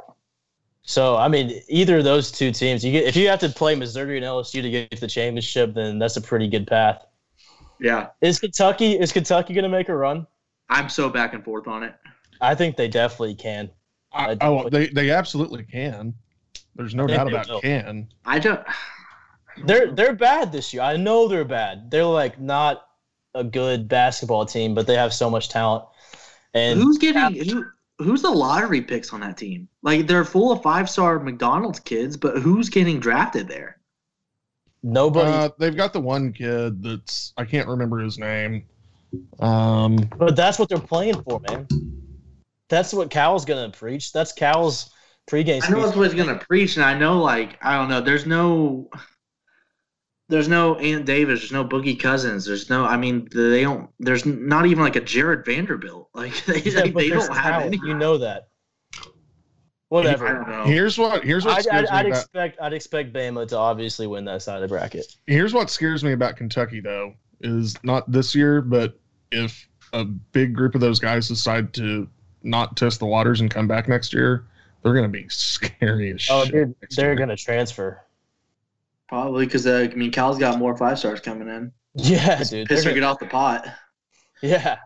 So 0.82 1.16
I 1.16 1.28
mean, 1.28 1.62
either 1.68 1.98
of 1.98 2.04
those 2.04 2.32
two 2.32 2.50
teams, 2.52 2.84
you 2.84 2.92
get 2.92 3.04
if 3.04 3.16
you 3.16 3.28
have 3.28 3.40
to 3.40 3.48
play 3.48 3.74
Missouri 3.74 4.16
and 4.16 4.24
LSU 4.26 4.60
to 4.62 4.70
get 4.70 4.90
to 4.90 5.00
the 5.00 5.06
championship, 5.06 5.74
then 5.74 5.98
that's 5.98 6.16
a 6.16 6.20
pretty 6.20 6.48
good 6.48 6.66
path. 6.66 7.04
Yeah. 7.82 8.08
Is 8.20 8.38
Kentucky 8.38 8.92
is 8.98 9.12
Kentucky 9.12 9.52
gonna 9.54 9.68
make 9.68 9.88
a 9.88 9.96
run? 9.96 10.26
I'm 10.70 10.88
so 10.88 11.10
back 11.10 11.34
and 11.34 11.44
forth 11.44 11.66
on 11.66 11.82
it. 11.82 11.94
I 12.40 12.54
think 12.54 12.76
they 12.76 12.88
definitely 12.88 13.34
can. 13.34 13.70
I, 14.12 14.30
I- 14.32 14.36
oh, 14.40 14.68
they 14.70 14.86
they 14.88 15.10
absolutely 15.10 15.64
can. 15.64 16.14
There's 16.76 16.94
no 16.94 17.06
doubt 17.06 17.28
about 17.28 17.48
will. 17.48 17.60
can. 17.60 18.08
I 18.24 18.38
don't. 18.38 18.60
They're 19.64 19.90
they're 19.90 20.14
bad 20.14 20.52
this 20.52 20.72
year. 20.72 20.82
I 20.82 20.96
know 20.96 21.28
they're 21.28 21.44
bad. 21.44 21.90
They're 21.90 22.04
like 22.04 22.40
not 22.40 22.86
a 23.34 23.44
good 23.44 23.88
basketball 23.88 24.46
team, 24.46 24.74
but 24.74 24.86
they 24.86 24.94
have 24.94 25.12
so 25.12 25.28
much 25.28 25.48
talent. 25.50 25.84
And 26.54 26.80
Who's 26.80 26.98
getting 26.98 27.48
who? 27.48 27.64
Who's 27.98 28.22
the 28.22 28.30
lottery 28.30 28.80
picks 28.80 29.12
on 29.12 29.20
that 29.20 29.36
team? 29.36 29.68
Like 29.82 30.06
they're 30.06 30.24
full 30.24 30.52
of 30.52 30.62
five 30.62 30.88
star 30.88 31.18
McDonald's 31.18 31.80
kids, 31.80 32.16
but 32.16 32.38
who's 32.38 32.68
getting 32.70 32.98
drafted 33.00 33.48
there? 33.48 33.78
Nobody. 34.82 35.30
Uh, 35.30 35.50
they've 35.58 35.76
got 35.76 35.92
the 35.92 36.00
one 36.00 36.32
kid 36.32 36.82
that's 36.82 37.32
I 37.36 37.44
can't 37.44 37.68
remember 37.68 37.98
his 37.98 38.18
name. 38.18 38.64
Um, 39.38 39.96
but 40.16 40.36
that's 40.36 40.58
what 40.58 40.68
they're 40.68 40.78
playing 40.78 41.22
for, 41.22 41.40
man. 41.40 41.66
That's 42.68 42.92
what 42.92 43.10
Cal's 43.10 43.44
gonna 43.44 43.70
preach. 43.70 44.12
That's 44.12 44.32
Cal's 44.32 44.90
pregame 45.30 45.62
I 45.62 45.68
know 45.68 45.82
that's 45.82 45.96
what 45.96 46.10
he's 46.10 46.20
gonna 46.20 46.38
preach, 46.38 46.76
and 46.76 46.84
I 46.84 46.98
know 46.98 47.22
like 47.22 47.58
I 47.62 47.76
don't 47.76 47.88
know. 47.88 48.00
There's 48.00 48.26
no, 48.26 48.88
there's 50.28 50.48
no 50.48 50.76
Ant 50.76 51.04
Davis. 51.04 51.40
There's 51.40 51.52
no 51.52 51.64
Boogie 51.64 52.00
Cousins. 52.00 52.46
There's 52.46 52.70
no. 52.70 52.84
I 52.84 52.96
mean, 52.96 53.28
they 53.32 53.62
don't. 53.62 53.90
There's 54.00 54.24
not 54.24 54.66
even 54.66 54.82
like 54.82 54.96
a 54.96 55.00
Jarred 55.00 55.44
Vanderbilt. 55.44 56.08
Like 56.14 56.44
they, 56.46 56.62
Yeah, 56.62 56.80
like, 56.80 56.94
they 56.94 57.10
don't 57.10 57.32
have 57.34 57.62
talent. 57.62 57.66
any. 57.66 57.88
You 57.88 57.94
know 57.94 58.18
that. 58.18 58.48
I 59.92 59.94
Whatever. 59.96 60.62
here's 60.64 60.96
what 60.98 61.22
here's 61.22 61.44
what 61.44 61.58
I'd, 61.58 61.64
scares 61.64 61.88
I'd, 61.90 61.94
I'd 62.00 62.06
about 62.06 62.18
expect 62.20 62.60
I'd 62.60 62.72
expect 62.72 63.12
Bama 63.12 63.46
to 63.48 63.56
obviously 63.58 64.06
win 64.06 64.24
that 64.24 64.40
side 64.42 64.56
of 64.56 64.62
the 64.62 64.68
bracket. 64.68 65.16
here's 65.26 65.52
what 65.52 65.68
scares 65.70 66.02
me 66.02 66.12
about 66.12 66.36
Kentucky 66.36 66.80
though 66.80 67.14
is 67.40 67.74
not 67.84 68.10
this 68.10 68.34
year, 68.34 68.62
but 68.62 68.98
if 69.32 69.68
a 69.92 70.04
big 70.04 70.54
group 70.54 70.74
of 70.74 70.80
those 70.80 70.98
guys 70.98 71.28
decide 71.28 71.74
to 71.74 72.08
not 72.42 72.76
test 72.76 72.98
the 73.00 73.06
waters 73.06 73.40
and 73.40 73.50
come 73.50 73.68
back 73.68 73.88
next 73.88 74.14
year, 74.14 74.46
they're 74.82 74.94
gonna 74.94 75.08
be 75.08 75.26
scary 75.28 76.12
as 76.12 76.26
Oh, 76.30 76.44
shit. 76.44 76.52
dude, 76.52 76.74
they're 76.96 77.14
gonna 77.14 77.36
transfer. 77.36 78.00
Probably 79.08 79.44
because 79.44 79.66
uh, 79.66 79.88
I 79.92 79.94
mean 79.94 80.10
Cal's 80.10 80.38
got 80.38 80.58
more 80.58 80.74
five 80.76 80.98
stars 80.98 81.20
coming 81.20 81.48
in. 81.48 81.70
Yeah, 81.96 82.42
dude. 82.44 82.66
Piss 82.68 82.84
they're 82.84 82.92
or 82.92 82.94
get 82.94 83.00
gonna- 83.00 83.12
off 83.12 83.18
the 83.18 83.26
pot. 83.26 83.66
yeah. 84.42 84.78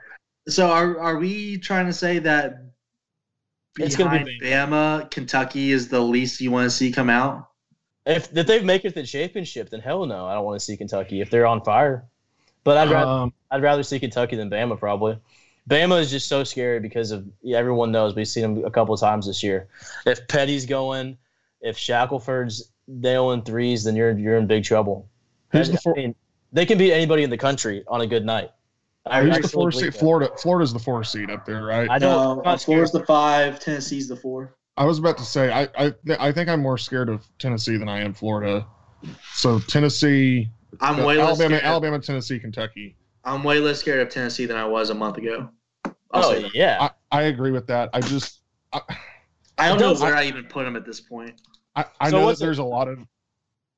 So 0.48 0.68
are 0.68 0.98
are 0.98 1.16
we 1.18 1.58
trying 1.58 1.86
to 1.86 1.92
say 1.92 2.18
that 2.20 2.56
It's 3.78 3.96
gonna 3.96 4.10
behind 4.10 4.26
be 4.26 4.40
Bama, 4.40 5.10
Kentucky 5.10 5.72
is 5.72 5.88
the 5.88 6.00
least 6.00 6.40
you 6.40 6.50
want 6.50 6.64
to 6.64 6.70
see 6.70 6.90
come 6.92 7.10
out? 7.10 7.48
If 8.06 8.36
if 8.36 8.46
they 8.46 8.60
make 8.62 8.84
it 8.84 8.90
to 8.90 8.94
the 9.02 9.06
championship, 9.06 9.70
then 9.70 9.80
hell 9.80 10.06
no, 10.06 10.26
I 10.26 10.34
don't 10.34 10.44
want 10.44 10.58
to 10.58 10.64
see 10.64 10.76
Kentucky 10.76 11.20
if 11.20 11.30
they're 11.30 11.46
on 11.46 11.62
fire. 11.62 12.04
But 12.64 12.76
I'd 12.78 12.90
rather 12.90 13.10
Um, 13.10 13.32
I'd 13.50 13.62
rather 13.62 13.82
see 13.82 13.98
Kentucky 13.98 14.36
than 14.36 14.50
Bama 14.50 14.78
probably. 14.78 15.18
Bama 15.68 16.00
is 16.00 16.10
just 16.10 16.28
so 16.28 16.44
scary 16.44 16.78
because 16.80 17.10
of 17.10 17.26
yeah, 17.42 17.58
everyone 17.58 17.90
knows 17.90 18.14
we've 18.14 18.28
seen 18.28 18.42
them 18.42 18.64
a 18.64 18.70
couple 18.70 18.94
of 18.94 19.00
times 19.00 19.26
this 19.26 19.42
year. 19.42 19.68
If 20.06 20.26
Petty's 20.28 20.66
going, 20.66 21.18
if 21.60 21.76
Shackelford's 21.76 22.70
nailing 22.86 23.42
threes, 23.42 23.84
then 23.84 23.96
you're 23.96 24.16
you're 24.16 24.36
in 24.36 24.46
big 24.46 24.64
trouble. 24.64 25.08
who's 25.50 25.68
I- 25.68 25.72
the 25.72 25.78
four, 25.78 25.94
I 25.98 26.02
mean, 26.02 26.14
they 26.52 26.64
can 26.64 26.78
beat 26.78 26.92
anybody 26.92 27.24
in 27.24 27.30
the 27.30 27.36
country 27.36 27.84
on 27.88 28.00
a 28.00 28.06
good 28.06 28.24
night. 28.24 28.50
I, 29.06 29.22
who's 29.22 29.36
the 29.38 29.48
truly 29.48 29.64
four 29.64 29.72
seed? 29.72 29.94
Florida 29.94 30.30
Florida's 30.38 30.72
the 30.72 30.78
four 30.78 31.04
seed 31.04 31.30
up 31.30 31.44
there, 31.44 31.64
right? 31.64 31.90
I 31.90 31.98
don't. 31.98 32.46
I'm 32.46 32.58
scared. 32.58 32.90
the 32.92 33.04
five, 33.04 33.60
Tennessee's 33.60 34.08
the 34.08 34.16
four. 34.16 34.56
I 34.76 34.84
was 34.84 34.98
about 34.98 35.16
to 35.18 35.24
say 35.24 35.50
I, 35.52 35.68
I 35.78 35.94
I 36.18 36.32
think 36.32 36.48
I'm 36.48 36.60
more 36.60 36.76
scared 36.78 37.08
of 37.08 37.26
Tennessee 37.38 37.76
than 37.76 37.88
I 37.88 38.00
am 38.00 38.12
Florida. 38.12 38.66
So 39.32 39.58
Tennessee, 39.60 40.48
I'm 40.80 41.00
uh, 41.00 41.06
way 41.06 41.16
less 41.16 41.28
Alabama, 41.38 41.56
scared. 41.56 41.64
Alabama, 41.64 41.98
Tennessee, 42.00 42.38
Kentucky. 42.38 42.96
I'm 43.24 43.42
way 43.42 43.58
less 43.58 43.80
scared 43.80 44.00
of 44.00 44.08
Tennessee 44.10 44.46
than 44.46 44.56
I 44.56 44.64
was 44.66 44.90
a 44.90 44.94
month 44.94 45.18
ago. 45.18 45.48
I'll 46.12 46.24
Oh 46.24 46.50
yeah. 46.52 46.88
I, 47.10 47.18
I 47.18 47.22
agree 47.24 47.50
with 47.52 47.66
that. 47.68 47.90
I 47.92 48.00
just 48.00 48.40
I, 48.72 48.80
I 49.58 49.68
don't 49.68 49.80
know 49.80 49.94
where 49.94 50.14
I 50.16 50.24
even 50.26 50.44
put 50.44 50.64
them 50.64 50.76
at 50.76 50.84
this 50.84 51.00
point. 51.00 51.34
I, 51.74 51.84
I 52.00 52.10
So 52.10 52.16
know 52.16 52.20
that 52.20 52.26
what's 52.26 52.40
it- 52.40 52.44
there's 52.44 52.58
a 52.58 52.64
lot 52.64 52.88
of 52.88 52.98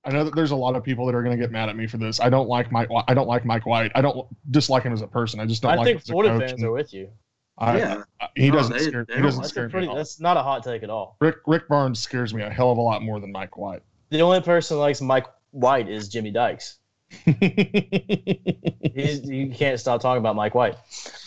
I 0.09 0.13
know 0.13 0.25
that 0.25 0.35
there's 0.35 0.51
a 0.53 0.57
lot 0.57 0.75
of 0.75 0.83
people 0.83 1.05
that 1.07 1.15
are 1.15 1.23
going 1.23 1.37
to 1.37 1.41
get 1.43 1.51
mad 1.53 1.69
at 1.69 1.77
me 1.77 1.87
for 1.87 1.99
this. 1.99 2.19
I 2.19 2.31
don't 2.31 2.49
like 2.49 2.73
Mike. 2.73 2.89
I 3.07 3.13
don't 3.15 3.29
like 3.29 3.45
Mike 3.45 3.67
White. 3.67 3.93
I 3.95 4.01
don't 4.01 4.27
dislike 4.51 4.83
him 4.83 4.93
as 4.93 5.03
a 5.03 5.07
person. 5.07 5.39
I 5.39 5.45
just 5.47 5.61
don't 5.63 5.73
I 5.73 5.77
like 5.77 5.85
think 5.85 5.97
him 5.97 6.03
as 6.03 6.09
Florida 6.09 6.39
fans 6.49 6.63
are 6.65 6.73
with 6.73 6.95
you. 6.95 7.11
I- 7.59 7.77
yeah, 7.79 8.03
I- 8.21 8.29
he 8.37 8.49
No, 8.51 8.57
doesn't 8.57 8.73
they- 8.77 8.83
scare. 8.85 9.05
they 9.05 9.17
He 9.17 9.23
doesn't 9.23 9.43
That's, 9.43 9.51
a 9.51 9.53
scare 9.55 9.67
me. 9.67 9.71
pretty, 9.73 9.87
at 9.87 9.91
all. 9.91 9.97
that's 9.97 10.19
not 10.21 10.37
a 10.37 10.43
hot 10.43 10.63
take 10.65 10.83
at 10.83 10.91
all. 10.91 11.17
Rick 11.21 11.37
Rick 11.47 11.69
Barnes 11.69 11.99
scares 11.99 12.33
me 12.33 12.43
a 12.43 12.49
hell 12.51 12.71
of 12.73 12.79
a 12.79 12.81
lot 12.81 13.03
more 13.03 13.21
than 13.21 13.33
Mike 13.33 13.57
White. 13.57 13.83
The 14.11 14.23
only 14.23 14.41
person 14.41 14.77
who 14.77 14.81
likes 14.81 15.01
Mike 15.01 15.27
White 15.51 15.89
is 15.89 16.09
Jimmy 16.09 16.31
Dykes. 16.31 16.79
You 18.99 19.51
can't 19.55 19.79
stop 19.79 20.01
talking 20.01 20.19
about 20.19 20.37
Mike 20.37 20.55
White. 20.55 20.77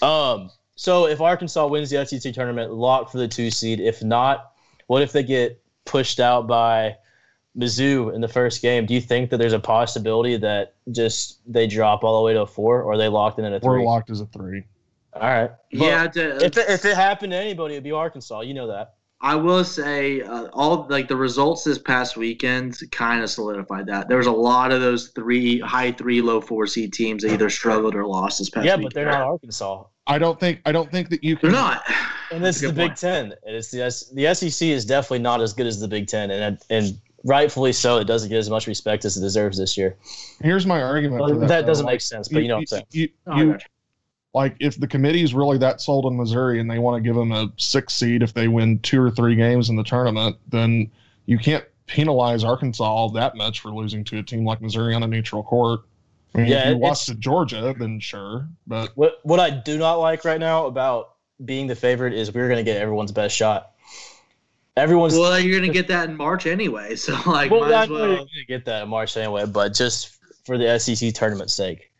Um, 0.01 0.49
so 0.75 1.07
if 1.07 1.21
Arkansas 1.21 1.65
wins 1.67 1.89
the 1.89 2.05
SEC 2.05 2.33
tournament, 2.33 2.71
lock 2.73 3.11
for 3.11 3.17
the 3.17 3.27
two 3.27 3.49
seed. 3.51 3.79
If 3.79 4.03
not, 4.03 4.51
what 4.87 5.01
if 5.01 5.11
they 5.11 5.23
get 5.23 5.61
pushed 5.85 6.19
out 6.19 6.47
by 6.47 6.97
Mizzou 7.57 8.13
in 8.13 8.21
the 8.21 8.27
first 8.27 8.61
game? 8.61 8.85
Do 8.85 8.93
you 8.93 9.01
think 9.01 9.29
that 9.29 9.37
there's 9.37 9.53
a 9.53 9.59
possibility 9.59 10.37
that 10.37 10.73
just 10.91 11.39
they 11.51 11.67
drop 11.67 12.03
all 12.03 12.19
the 12.21 12.25
way 12.25 12.33
to 12.33 12.41
a 12.41 12.47
four, 12.47 12.81
or 12.83 12.93
are 12.93 12.97
they 12.97 13.07
locked 13.09 13.39
in 13.39 13.45
at 13.45 13.53
a 13.53 13.59
three? 13.59 13.69
We're 13.69 13.77
three? 13.79 13.85
locked 13.85 14.09
as 14.09 14.21
a 14.21 14.25
three. 14.27 14.63
All 15.13 15.21
right. 15.21 15.51
But 15.73 15.79
yeah. 15.85 16.07
to- 16.07 16.45
If 16.45 16.57
it, 16.57 16.69
if 16.69 16.85
it 16.85 16.95
happened 16.95 17.31
to 17.33 17.37
anybody, 17.37 17.73
it'd 17.73 17.83
be 17.83 17.91
Arkansas. 17.91 18.41
You 18.41 18.53
know 18.53 18.67
that. 18.67 18.93
I 19.23 19.35
will 19.35 19.63
say 19.63 20.21
uh, 20.21 20.45
all 20.53 20.87
like 20.89 21.07
the 21.07 21.15
results 21.15 21.63
this 21.63 21.77
past 21.77 22.17
weekend 22.17 22.79
kind 22.91 23.21
of 23.21 23.29
solidified 23.29 23.85
that. 23.85 24.07
There 24.07 24.17
was 24.17 24.25
a 24.25 24.31
lot 24.31 24.71
of 24.71 24.81
those 24.81 25.09
three 25.09 25.59
high 25.59 25.91
three, 25.91 26.21
low 26.23 26.41
four 26.41 26.65
seed 26.65 26.91
teams 26.93 27.21
that 27.21 27.31
either 27.31 27.49
struggled 27.49 27.93
or 27.93 28.03
lost 28.07 28.39
this 28.39 28.49
past 28.49 28.65
Yeah, 28.65 28.77
weekend. 28.77 28.83
but 28.85 28.93
they're 28.95 29.05
not 29.11 29.21
Arkansas. 29.21 29.83
I 30.07 30.17
don't 30.17 30.39
think. 30.39 30.61
I 30.65 30.71
don't 30.71 30.89
think 30.89 31.09
that 31.09 31.23
you 31.23 31.35
can. 31.35 31.51
They're 31.51 31.61
not. 31.61 31.83
And 32.31 32.43
this 32.43 32.55
is 32.55 32.61
the 32.63 32.67
good 32.69 32.75
Big. 32.77 32.95
Ten. 32.95 33.25
And 33.45 33.55
it's 33.55 33.69
the 33.69 33.83
S- 33.83 34.09
the 34.09 34.33
SEC 34.33 34.69
is 34.69 34.85
definitely 34.85 35.19
not 35.19 35.39
as 35.41 35.53
good 35.53 35.67
as 35.67 35.79
the 35.79 35.87
Big 35.87 36.07
Ten, 36.07 36.31
and 36.31 36.57
and 36.71 36.99
rightfully 37.23 37.73
so. 37.73 37.97
It 37.97 38.05
doesn't 38.05 38.29
get 38.29 38.37
as 38.37 38.49
much 38.49 38.67
respect 38.67 39.05
as 39.05 39.17
it 39.17 39.21
deserves 39.21 39.57
this 39.57 39.77
year. 39.77 39.97
Here's 40.41 40.65
my 40.65 40.81
argument. 40.81 41.21
Well, 41.21 41.29
for 41.33 41.39
that, 41.39 41.47
that, 41.47 41.65
doesn't 41.65 41.85
Like, 41.85 41.95
make 41.95 42.01
sense, 42.01 42.27
but 42.27 42.41
you 42.41 42.47
know 42.47 42.55
what 42.55 42.61
I'm 42.61 42.67
saying. 42.67 42.85
You, 42.91 43.09
Oh, 43.27 43.37
you- 43.37 43.51
got 43.53 43.63
like 44.33 44.55
if 44.59 44.79
the 44.79 44.87
committee 44.87 45.23
is 45.23 45.33
really 45.33 45.57
that 45.57 45.81
sold 45.81 46.05
on 46.05 46.15
Missouri 46.15 46.59
and 46.61 46.71
they 46.71 46.79
want 46.79 46.95
to 46.95 47.05
give 47.05 47.15
them 47.15 47.31
a 47.33 47.51
six 47.57 47.93
seed 47.93 48.23
if 48.23 48.33
they 48.33 48.47
win 48.47 48.79
two 48.79 49.01
or 49.01 49.11
three 49.11 49.35
games 49.35 49.69
in 49.69 49.75
the 49.75 49.83
tournament, 49.83 50.37
then 50.47 50.89
you 51.25 51.37
can't 51.37 51.65
penalize 51.85 52.43
Arkansas 52.43 53.09
that 53.09 53.35
much 53.35 53.59
for 53.59 53.73
losing 53.73 54.05
to 54.05 54.19
a 54.19 54.23
team 54.23 54.45
like 54.45 54.61
Missouri 54.61 54.95
on 54.95 55.03
a 55.03 55.07
neutral 55.07 55.43
court. 55.43 55.81
I 56.33 56.37
mean, 56.37 56.47
Yeah, 56.47 56.69
if 56.69 56.77
you 56.77 56.81
lost 56.81 57.07
to 57.07 57.15
Georgia, 57.15 57.75
then 57.77 57.99
sure, 57.99 58.47
but 58.65 58.91
What 58.95 59.19
what 59.23 59.41
I 59.41 59.49
do 59.49 59.77
not 59.77 59.95
like 59.95 60.23
right 60.23 60.39
now 60.39 60.65
about 60.65 61.15
being 61.43 61.67
the 61.67 61.75
favorite 61.75 62.13
is 62.13 62.33
we're 62.33 62.47
going 62.47 62.57
to 62.57 62.63
get 62.63 62.77
everyone's 62.77 63.11
best 63.11 63.35
shot. 63.35 63.70
Everyone's 64.77 65.13
Well, 65.13 65.39
you're 65.39 65.59
gonna 65.59 65.71
get 65.71 65.87
that 65.89 66.09
in 66.09 66.15
March 66.17 66.45
anyway, 66.45 66.95
so 66.95 67.13
like 67.25 67.51
well, 67.51 67.61
might 67.61 67.73
I 67.73 67.83
as 67.83 67.89
you're 67.89 68.07
well. 68.07 68.15
going 68.15 68.27
to 68.27 68.45
get 68.47 68.65
that 68.65 68.83
in 68.83 68.89
March 68.89 69.15
anyway, 69.17 69.45
but 69.45 69.73
just 69.73 70.17
for 70.45 70.57
the 70.57 70.79
SEC 70.79 71.13
tournament's 71.13 71.53
sake, 71.53 71.91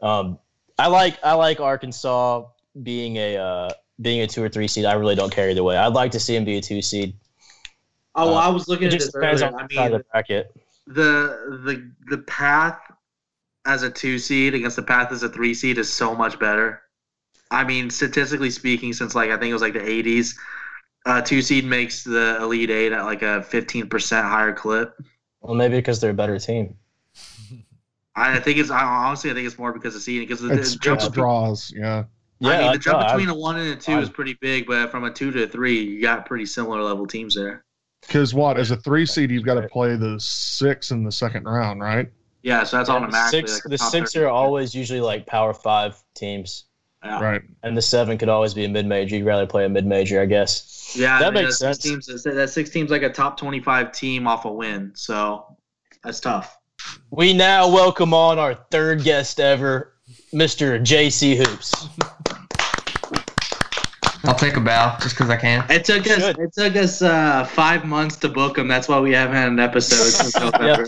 um, 0.00 0.38
I 0.78 0.86
like 0.88 1.18
I 1.24 1.34
like 1.34 1.60
Arkansas 1.60 2.46
being 2.82 3.16
a 3.16 3.36
uh, 3.36 3.70
being 4.00 4.20
a 4.22 4.26
two 4.26 4.42
or 4.42 4.48
three 4.48 4.68
seed. 4.68 4.84
I 4.84 4.94
really 4.94 5.14
don't 5.16 5.32
care 5.32 5.50
either 5.50 5.64
way. 5.64 5.76
I'd 5.76 5.92
like 5.94 6.12
to 6.12 6.20
see 6.20 6.34
them 6.34 6.44
be 6.44 6.56
a 6.58 6.62
two 6.62 6.82
seed. 6.82 7.14
Oh, 8.14 8.28
well, 8.28 8.38
Uh, 8.38 8.38
I 8.38 8.48
was 8.48 8.68
looking 8.68 8.88
at 8.88 8.92
just 8.92 9.06
this 9.06 9.12
depends 9.12 9.42
earlier. 9.42 9.46
on 9.54 9.54
I 9.54 9.66
mean, 9.68 9.90
the 9.90 10.04
bracket. 10.12 10.54
the 10.86 11.60
the 11.64 11.92
the 12.10 12.18
path 12.24 12.80
as 13.66 13.82
a 13.82 13.90
two 13.90 14.18
seed 14.18 14.54
against 14.54 14.76
the 14.76 14.82
path 14.82 15.10
as 15.12 15.22
a 15.22 15.28
three 15.28 15.54
seed 15.54 15.78
is 15.78 15.92
so 15.92 16.14
much 16.14 16.38
better. 16.38 16.82
I 17.50 17.64
mean, 17.64 17.90
statistically 17.90 18.50
speaking, 18.50 18.92
since 18.92 19.14
like 19.14 19.30
I 19.30 19.36
think 19.36 19.50
it 19.50 19.54
was 19.54 19.62
like 19.62 19.72
the 19.74 19.80
'80s, 19.80 20.34
uh, 21.06 21.20
two 21.22 21.42
seed 21.42 21.64
makes 21.64 22.04
the 22.04 22.38
elite 22.42 22.70
eight 22.70 22.92
at 22.92 23.04
like 23.04 23.22
a 23.22 23.42
15 23.42 23.88
percent 23.88 24.26
higher 24.26 24.52
clip. 24.52 24.94
Well, 25.40 25.54
maybe 25.54 25.76
because 25.76 26.00
they're 26.00 26.10
a 26.10 26.14
better 26.14 26.38
team. 26.38 26.76
I 28.16 28.38
think 28.40 28.58
it's 28.58 28.70
I 28.70 28.82
honestly 28.82 29.30
I 29.30 29.34
think 29.34 29.46
it's 29.46 29.58
more 29.58 29.72
because 29.72 29.96
of 29.96 30.02
seeding 30.02 30.26
because 30.26 30.40
the, 30.40 30.50
it's 30.50 30.72
the 30.72 30.78
jump 30.78 30.98
it's 31.00 31.08
between, 31.08 31.24
draws. 31.24 31.72
Yeah, 31.74 32.04
I 32.42 32.56
mean 32.58 32.60
I 32.68 32.72
the 32.72 32.78
jump 32.78 32.98
know, 32.98 33.04
I- 33.04 33.16
between 33.16 33.28
a 33.28 33.34
one 33.34 33.56
and 33.58 33.68
a 33.70 33.76
two 33.76 33.98
is 33.98 34.08
pretty 34.10 34.34
big, 34.40 34.66
but 34.66 34.90
from 34.90 35.04
a 35.04 35.10
two 35.12 35.30
to 35.32 35.44
a 35.44 35.46
three, 35.48 35.80
you 35.82 36.00
got 36.02 36.26
pretty 36.26 36.46
similar 36.46 36.82
level 36.82 37.06
teams 37.06 37.34
there. 37.34 37.64
because 38.02 38.34
what 38.34 38.58
as 38.58 38.70
a 38.70 38.76
three 38.76 39.06
seed 39.06 39.30
you've 39.30 39.44
got 39.44 39.54
to 39.54 39.68
play 39.68 39.96
the 39.96 40.18
six 40.20 40.90
in 40.90 41.04
the 41.04 41.12
second 41.12 41.44
round, 41.44 41.80
right? 41.80 42.10
Yeah, 42.42 42.64
so 42.64 42.76
that's 42.76 42.88
Yeah, 42.88 42.94
the 43.06 43.12
automatically 43.12 43.50
six, 43.50 43.52
like 43.52 43.64
a 43.64 43.68
the 43.70 43.78
six 43.78 44.12
30 44.12 44.24
are 44.24 44.28
always 44.28 44.74
usually 44.74 45.00
like 45.00 45.26
power 45.26 45.54
five 45.54 46.02
teams. 46.14 46.66
Yeah. 47.04 47.20
Right. 47.22 47.42
and 47.62 47.76
the 47.76 47.82
seven 47.82 48.16
could 48.16 48.30
always 48.30 48.54
be 48.54 48.64
a 48.64 48.68
mid 48.68 48.86
major. 48.86 49.16
You'd 49.16 49.26
rather 49.26 49.46
play 49.46 49.66
a 49.66 49.68
mid 49.68 49.84
major, 49.84 50.20
I 50.22 50.26
guess. 50.26 50.94
Yeah, 50.96 51.18
That 51.18 51.28
I 51.28 51.30
mean, 51.32 51.44
makes 51.44 51.58
that 51.58 51.76
six 51.82 52.06
sense. 52.06 52.22
Teams, 52.24 52.34
that 52.36 52.48
six 52.50 52.70
teams 52.70 52.90
like 52.90 53.02
a 53.02 53.10
top 53.10 53.36
twenty-five 53.38 53.92
team 53.92 54.26
off 54.26 54.44
a 54.46 54.52
win, 54.52 54.92
so 54.94 55.56
that's 56.02 56.18
tough. 56.20 56.56
We 57.10 57.34
now 57.34 57.68
welcome 57.68 58.14
on 58.14 58.38
our 58.38 58.54
third 58.70 59.02
guest 59.04 59.38
ever, 59.40 59.94
Mr. 60.32 60.80
JC 60.80 61.36
Hoops. 61.36 61.88
I'll 64.26 64.34
take 64.34 64.56
a 64.56 64.60
bow 64.60 64.96
just 65.02 65.14
because 65.16 65.28
I 65.28 65.36
can. 65.36 65.64
It 65.68 65.84
took 65.84 66.06
us 66.06 66.22
Should. 66.22 66.38
it 66.38 66.52
took 66.54 66.76
us 66.76 67.02
uh, 67.02 67.44
five 67.44 67.84
months 67.84 68.16
to 68.16 68.28
book 68.30 68.56
him. 68.56 68.66
That's 68.68 68.88
why 68.88 68.98
we 68.98 69.12
haven't 69.12 69.36
had 69.36 69.48
an 69.48 69.58
episode 69.60 69.96
since 70.10 70.34
November. 70.40 70.86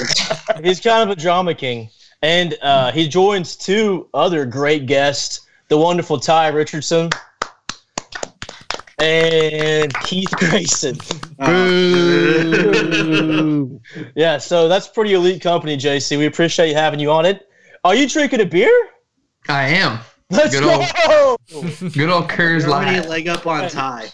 He's 0.63 0.81
kind 0.81 1.03
of 1.09 1.17
a 1.17 1.21
drama 1.21 1.55
king, 1.55 1.91
and 2.23 2.57
uh, 2.63 2.93
he 2.93 3.07
joins 3.09 3.55
two 3.55 4.09
other 4.15 4.47
great 4.47 4.87
guests, 4.87 5.43
the 5.69 5.77
wonderful 5.77 6.19
Ty 6.19 6.49
Richardson 6.49 7.11
and 8.99 9.93
Keith 10.01 10.31
Grayson. 10.37 10.99
Boo. 11.39 12.73
Yeah, 14.15 14.39
so 14.39 14.69
that's 14.69 14.89
pretty 14.89 15.15
elite 15.15 15.41
company, 15.41 15.77
JC. 15.77 16.19
We 16.19 16.27
appreciate 16.27 16.69
you 16.71 16.75
having 16.75 16.99
you 16.99 17.11
on 17.11 17.25
it. 17.25 17.49
Are 17.85 17.95
you 17.95 18.09
drinking 18.09 18.41
a 18.41 18.45
beer? 18.45 18.89
I 19.49 19.69
am. 19.69 20.01
Let's 20.31 20.59
Good 20.59 20.65
go. 20.65 21.37
Good 21.91 22.11
old 22.11 22.29
Coors 22.29 22.65
Already 22.65 22.99
a 22.99 23.09
leg 23.09 23.29
up 23.29 23.47
on 23.47 23.71
Ty. 23.71 24.09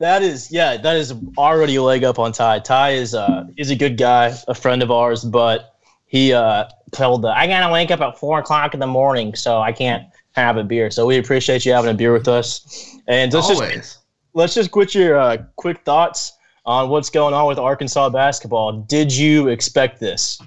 That 0.00 0.22
is, 0.22 0.50
yeah, 0.50 0.76
that 0.76 0.96
is 0.96 1.14
already 1.38 1.76
a 1.76 1.82
leg 1.82 2.02
up 2.04 2.18
on 2.18 2.32
Ty. 2.32 2.58
Ty 2.60 2.90
is 2.92 3.14
uh, 3.14 3.44
he's 3.56 3.70
a 3.70 3.76
good 3.76 3.96
guy, 3.96 4.36
a 4.48 4.54
friend 4.54 4.82
of 4.82 4.90
ours, 4.90 5.24
but 5.24 5.75
he 6.06 6.32
uh, 6.32 6.66
told 6.92 7.22
the, 7.22 7.28
I 7.28 7.46
gotta 7.46 7.72
wake 7.72 7.90
up 7.90 8.00
at 8.00 8.18
four 8.18 8.38
o'clock 8.38 8.74
in 8.74 8.80
the 8.80 8.86
morning, 8.86 9.34
so 9.34 9.60
I 9.60 9.72
can't 9.72 10.04
have 10.32 10.56
a 10.56 10.64
beer. 10.64 10.90
So 10.90 11.06
we 11.06 11.18
appreciate 11.18 11.66
you 11.66 11.72
having 11.72 11.90
a 11.90 11.94
beer 11.94 12.12
with 12.12 12.28
us, 12.28 12.96
and 13.08 13.32
let's 13.32 13.48
just 13.48 13.98
let's 14.34 14.54
just 14.54 14.72
get 14.72 14.94
your 14.94 15.18
uh, 15.18 15.38
quick 15.56 15.80
thoughts 15.84 16.32
on 16.64 16.88
what's 16.90 17.10
going 17.10 17.34
on 17.34 17.46
with 17.46 17.58
Arkansas 17.58 18.10
basketball. 18.10 18.72
Did 18.72 19.14
you 19.14 19.48
expect 19.48 20.00
this? 20.00 20.40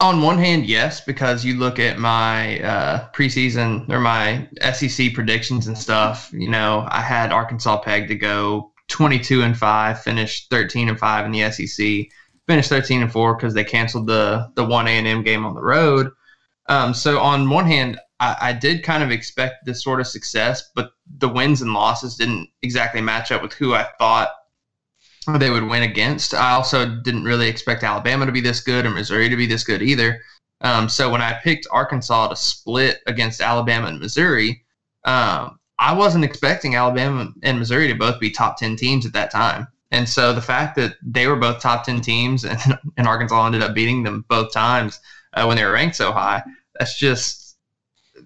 On 0.00 0.22
one 0.22 0.38
hand, 0.38 0.64
yes, 0.64 1.02
because 1.02 1.44
you 1.44 1.58
look 1.58 1.78
at 1.78 1.98
my 1.98 2.58
uh, 2.60 3.10
preseason 3.12 3.86
or 3.90 4.00
my 4.00 4.48
SEC 4.72 5.12
predictions 5.12 5.66
and 5.66 5.76
stuff. 5.76 6.30
You 6.32 6.48
know, 6.48 6.86
I 6.88 7.02
had 7.02 7.32
Arkansas 7.32 7.82
pegged 7.82 8.08
to 8.08 8.14
go 8.14 8.72
22 8.88 9.42
and 9.42 9.56
five, 9.56 10.00
finish 10.02 10.48
13 10.48 10.88
and 10.88 10.98
five 10.98 11.26
in 11.26 11.32
the 11.32 11.50
SEC, 11.50 12.08
finish 12.50 12.66
13 12.66 13.02
and 13.02 13.12
four 13.12 13.36
because 13.36 13.54
they 13.54 13.62
canceled 13.62 14.08
the 14.08 14.50
the 14.56 14.64
one 14.64 14.88
A 14.88 14.90
and 14.90 15.06
M 15.06 15.22
game 15.22 15.46
on 15.46 15.54
the 15.54 15.62
road. 15.62 16.10
Um, 16.68 16.92
so 16.92 17.20
on 17.20 17.48
one 17.48 17.64
hand, 17.64 17.96
I, 18.18 18.36
I 18.40 18.52
did 18.52 18.82
kind 18.82 19.04
of 19.04 19.12
expect 19.12 19.64
this 19.64 19.84
sort 19.84 20.00
of 20.00 20.08
success, 20.08 20.70
but 20.74 20.90
the 21.18 21.28
wins 21.28 21.62
and 21.62 21.72
losses 21.72 22.16
didn't 22.16 22.48
exactly 22.62 23.00
match 23.00 23.30
up 23.30 23.40
with 23.40 23.52
who 23.52 23.74
I 23.74 23.86
thought 23.98 24.30
they 25.38 25.50
would 25.50 25.62
win 25.62 25.84
against. 25.84 26.34
I 26.34 26.50
also 26.52 26.86
didn't 26.86 27.22
really 27.22 27.48
expect 27.48 27.84
Alabama 27.84 28.26
to 28.26 28.32
be 28.32 28.40
this 28.40 28.60
good 28.60 28.84
or 28.84 28.90
Missouri 28.90 29.28
to 29.28 29.36
be 29.36 29.46
this 29.46 29.62
good 29.62 29.80
either. 29.80 30.20
Um, 30.60 30.88
so 30.88 31.08
when 31.08 31.22
I 31.22 31.34
picked 31.34 31.68
Arkansas 31.70 32.28
to 32.28 32.36
split 32.36 32.98
against 33.06 33.40
Alabama 33.40 33.86
and 33.86 34.00
Missouri, 34.00 34.64
um, 35.04 35.60
I 35.78 35.94
wasn't 35.94 36.24
expecting 36.24 36.74
Alabama 36.74 37.32
and 37.44 37.58
Missouri 37.60 37.86
to 37.88 37.94
both 37.94 38.18
be 38.18 38.30
top 38.30 38.58
10 38.58 38.74
teams 38.74 39.06
at 39.06 39.12
that 39.12 39.30
time. 39.30 39.68
And 39.90 40.08
so 40.08 40.32
the 40.32 40.42
fact 40.42 40.76
that 40.76 40.96
they 41.02 41.26
were 41.26 41.36
both 41.36 41.60
top 41.60 41.84
10 41.84 42.00
teams 42.00 42.44
and, 42.44 42.78
and 42.96 43.06
Arkansas 43.06 43.46
ended 43.46 43.62
up 43.62 43.74
beating 43.74 44.02
them 44.02 44.24
both 44.28 44.52
times 44.52 45.00
uh, 45.34 45.44
when 45.44 45.56
they 45.56 45.64
were 45.64 45.72
ranked 45.72 45.96
so 45.96 46.12
high, 46.12 46.42
that's 46.78 46.98
just 46.98 47.40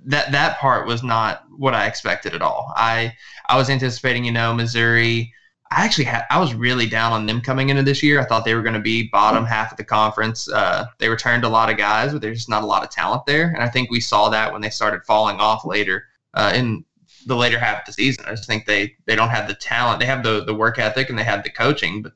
that 0.06 0.32
that 0.32 0.58
part 0.58 0.86
was 0.86 1.02
not 1.02 1.44
what 1.56 1.74
I 1.74 1.86
expected 1.86 2.34
at 2.34 2.42
all. 2.42 2.72
I 2.76 3.14
I 3.48 3.56
was 3.56 3.70
anticipating, 3.70 4.24
you 4.24 4.32
know, 4.32 4.54
Missouri. 4.54 5.32
I 5.70 5.84
actually 5.84 6.04
had 6.04 6.24
I 6.30 6.38
was 6.38 6.54
really 6.54 6.86
down 6.86 7.12
on 7.12 7.26
them 7.26 7.40
coming 7.40 7.70
into 7.70 7.82
this 7.82 8.02
year. 8.02 8.20
I 8.20 8.24
thought 8.24 8.44
they 8.44 8.54
were 8.54 8.62
going 8.62 8.74
to 8.74 8.80
be 8.80 9.08
bottom 9.08 9.44
half 9.44 9.72
of 9.72 9.76
the 9.76 9.84
conference. 9.84 10.48
Uh, 10.48 10.86
they 10.98 11.08
returned 11.08 11.44
a 11.44 11.48
lot 11.48 11.70
of 11.70 11.78
guys, 11.78 12.12
but 12.12 12.20
there's 12.20 12.38
just 12.38 12.48
not 12.48 12.62
a 12.62 12.66
lot 12.66 12.84
of 12.84 12.90
talent 12.90 13.26
there. 13.26 13.48
And 13.48 13.62
I 13.62 13.68
think 13.68 13.90
we 13.90 14.00
saw 14.00 14.28
that 14.28 14.52
when 14.52 14.60
they 14.60 14.70
started 14.70 15.04
falling 15.04 15.40
off 15.40 15.64
later 15.64 16.06
uh, 16.34 16.52
in 16.54 16.84
the 17.26 17.36
later 17.36 17.58
half 17.58 17.80
of 17.80 17.86
the 17.86 17.92
season. 17.92 18.24
I 18.26 18.30
just 18.30 18.46
think 18.46 18.66
they 18.66 18.94
they 19.06 19.16
don't 19.16 19.30
have 19.30 19.48
the 19.48 19.54
talent. 19.54 20.00
They 20.00 20.06
have 20.06 20.22
the 20.22 20.44
the 20.44 20.54
work 20.54 20.78
ethic 20.78 21.10
and 21.10 21.18
they 21.18 21.24
have 21.24 21.42
the 21.42 21.50
coaching, 21.50 22.02
but 22.02 22.12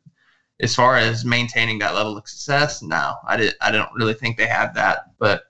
as 0.60 0.74
far 0.74 0.96
as 0.96 1.24
maintaining 1.24 1.78
that 1.78 1.94
level 1.94 2.16
of 2.16 2.28
success, 2.28 2.82
no, 2.82 3.14
I 3.26 3.36
did 3.36 3.54
I 3.60 3.70
don't 3.70 3.90
really 3.94 4.14
think 4.14 4.36
they 4.36 4.46
have 4.46 4.74
that. 4.74 5.10
But 5.18 5.44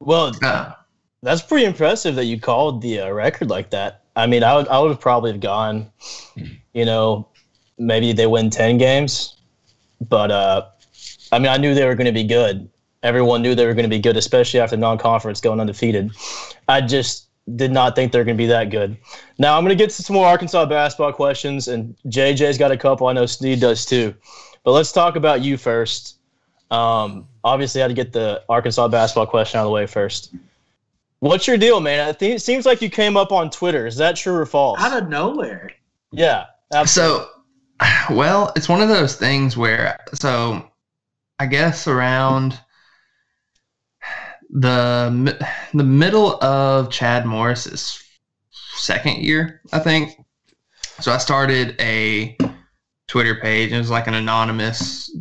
Well, 0.00 0.32
uh, 0.42 0.72
That's 1.22 1.42
pretty 1.42 1.66
impressive 1.66 2.14
that 2.16 2.24
you 2.24 2.40
called 2.40 2.82
the 2.82 3.00
uh, 3.00 3.10
record 3.10 3.50
like 3.50 3.70
that. 3.70 4.04
I 4.14 4.26
mean, 4.26 4.42
I 4.42 4.56
would 4.56 4.68
I 4.68 4.78
would 4.78 4.90
have 4.90 5.00
probably 5.00 5.32
have 5.32 5.40
gone, 5.40 5.90
you 6.72 6.84
know, 6.84 7.28
maybe 7.78 8.12
they 8.12 8.26
win 8.26 8.50
ten 8.50 8.78
games, 8.78 9.36
but 10.08 10.30
uh, 10.30 10.66
I 11.32 11.38
mean, 11.38 11.48
I 11.48 11.56
knew 11.58 11.74
they 11.74 11.86
were 11.86 11.94
going 11.94 12.06
to 12.06 12.12
be 12.12 12.24
good. 12.24 12.68
Everyone 13.02 13.42
knew 13.42 13.54
they 13.54 13.66
were 13.66 13.74
going 13.74 13.84
to 13.84 13.90
be 13.90 13.98
good, 13.98 14.16
especially 14.16 14.58
after 14.58 14.76
non-conference 14.76 15.40
going 15.40 15.60
undefeated. 15.60 16.10
I 16.66 16.80
just 16.80 17.25
did 17.54 17.70
not 17.70 17.94
think 17.94 18.10
they're 18.10 18.24
going 18.24 18.36
to 18.36 18.42
be 18.42 18.48
that 18.48 18.70
good. 18.70 18.96
Now 19.38 19.56
I'm 19.56 19.64
going 19.64 19.76
to 19.76 19.82
get 19.82 19.90
to 19.90 20.02
some 20.02 20.14
more 20.14 20.26
Arkansas 20.26 20.66
basketball 20.66 21.12
questions, 21.12 21.68
and 21.68 21.96
JJ's 22.08 22.58
got 22.58 22.72
a 22.72 22.76
couple. 22.76 23.06
I 23.06 23.12
know 23.12 23.26
Sneed 23.26 23.60
does 23.60 23.86
too, 23.86 24.14
but 24.64 24.72
let's 24.72 24.90
talk 24.90 25.16
about 25.16 25.42
you 25.42 25.56
first. 25.56 26.18
Um, 26.70 27.28
obviously, 27.44 27.80
I 27.80 27.84
had 27.84 27.88
to 27.88 27.94
get 27.94 28.12
the 28.12 28.42
Arkansas 28.48 28.88
basketball 28.88 29.26
question 29.26 29.58
out 29.58 29.62
of 29.62 29.68
the 29.68 29.72
way 29.72 29.86
first. 29.86 30.34
What's 31.20 31.46
your 31.46 31.56
deal, 31.56 31.80
man? 31.80 32.06
I 32.08 32.12
think 32.12 32.34
it 32.34 32.40
seems 32.40 32.66
like 32.66 32.82
you 32.82 32.90
came 32.90 33.16
up 33.16 33.32
on 33.32 33.50
Twitter. 33.50 33.86
Is 33.86 33.96
that 33.96 34.16
true 34.16 34.34
or 34.34 34.46
false? 34.46 34.80
Out 34.80 35.02
of 35.02 35.08
nowhere. 35.08 35.70
yeah, 36.12 36.46
absolutely. 36.72 37.26
So, 37.80 38.10
well, 38.14 38.52
it's 38.56 38.68
one 38.68 38.82
of 38.82 38.88
those 38.88 39.16
things 39.16 39.56
where, 39.56 39.98
so 40.14 40.68
I 41.38 41.46
guess 41.46 41.86
around 41.86 42.58
the 44.56 45.36
the 45.74 45.84
middle 45.84 46.42
of 46.42 46.90
Chad 46.90 47.26
Morris's 47.26 48.02
second 48.74 49.18
year, 49.18 49.60
I 49.72 49.78
think. 49.78 50.16
So 51.00 51.12
I 51.12 51.18
started 51.18 51.76
a 51.78 52.36
Twitter 53.06 53.34
page. 53.34 53.70
It 53.70 53.78
was 53.78 53.90
like 53.90 54.06
an 54.06 54.14
anonymous 54.14 55.14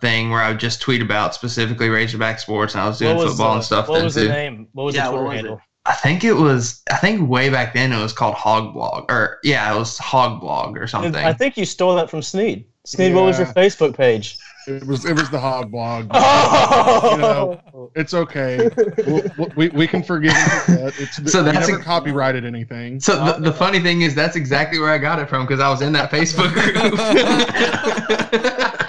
thing 0.00 0.30
where 0.30 0.40
I 0.40 0.50
would 0.50 0.58
just 0.58 0.80
tweet 0.80 1.00
about 1.02 1.34
specifically 1.34 1.88
Razorback 1.88 2.40
sports, 2.40 2.74
and 2.74 2.82
I 2.82 2.88
was 2.88 2.98
doing 2.98 3.16
was, 3.16 3.30
football 3.30 3.52
uh, 3.52 3.54
and 3.56 3.64
stuff 3.64 3.88
What 3.88 3.96
then 3.96 4.04
was 4.04 4.14
too. 4.14 4.22
the 4.22 4.28
name? 4.28 4.68
What 4.72 4.84
was 4.84 4.94
Yeah, 4.96 5.04
the 5.06 5.10
Twitter 5.12 5.24
was 5.24 5.32
it? 5.32 5.36
handle? 5.36 5.60
I 5.86 5.94
think 5.94 6.24
it 6.24 6.34
was. 6.34 6.82
I 6.90 6.96
think 6.96 7.28
way 7.28 7.48
back 7.48 7.72
then 7.72 7.92
it 7.92 8.02
was 8.02 8.12
called 8.12 8.34
Hog 8.34 8.74
Blog, 8.74 9.10
or 9.10 9.38
yeah, 9.44 9.72
it 9.72 9.78
was 9.78 9.96
Hog 9.98 10.40
Blog 10.40 10.76
or 10.76 10.86
something. 10.86 11.14
I 11.14 11.32
think 11.32 11.56
you 11.56 11.64
stole 11.64 11.94
that 11.94 12.10
from 12.10 12.22
Sneed. 12.22 12.66
Sneed, 12.84 13.14
what 13.14 13.24
was 13.24 13.38
your 13.38 13.46
Facebook 13.48 13.96
page? 13.96 14.36
It 14.70 14.86
was 14.86 15.04
it 15.04 15.14
was 15.16 15.28
the 15.30 15.38
hog 15.40 15.70
blog. 15.70 16.10
Oh, 16.14 17.16
know, 17.18 17.90
It's 17.94 18.14
okay. 18.14 18.68
We'll, 19.06 19.22
we'll- 19.38 19.52
we, 19.56 19.68
we 19.70 19.86
can 19.86 20.02
forgive 20.02 20.32
and 20.34 20.62
forget. 20.62 20.94
It's, 21.00 21.16
So 21.16 21.24
so 21.26 21.42
that's 21.42 21.68
never 21.68 21.80
a- 21.80 21.84
copyrighted 21.84 22.44
anything. 22.44 23.00
So 23.00 23.16
the, 23.24 23.32
the 23.40 23.52
funny 23.52 23.80
thing 23.80 24.02
is 24.02 24.14
that's 24.14 24.36
exactly 24.36 24.78
where 24.78 24.90
I 24.90 24.98
got 24.98 25.18
it 25.18 25.28
from 25.28 25.44
because 25.46 25.60
I 25.60 25.68
was 25.68 25.82
in 25.82 25.92
that 25.94 26.10
Facebook 26.10 26.52
group. 26.52 26.74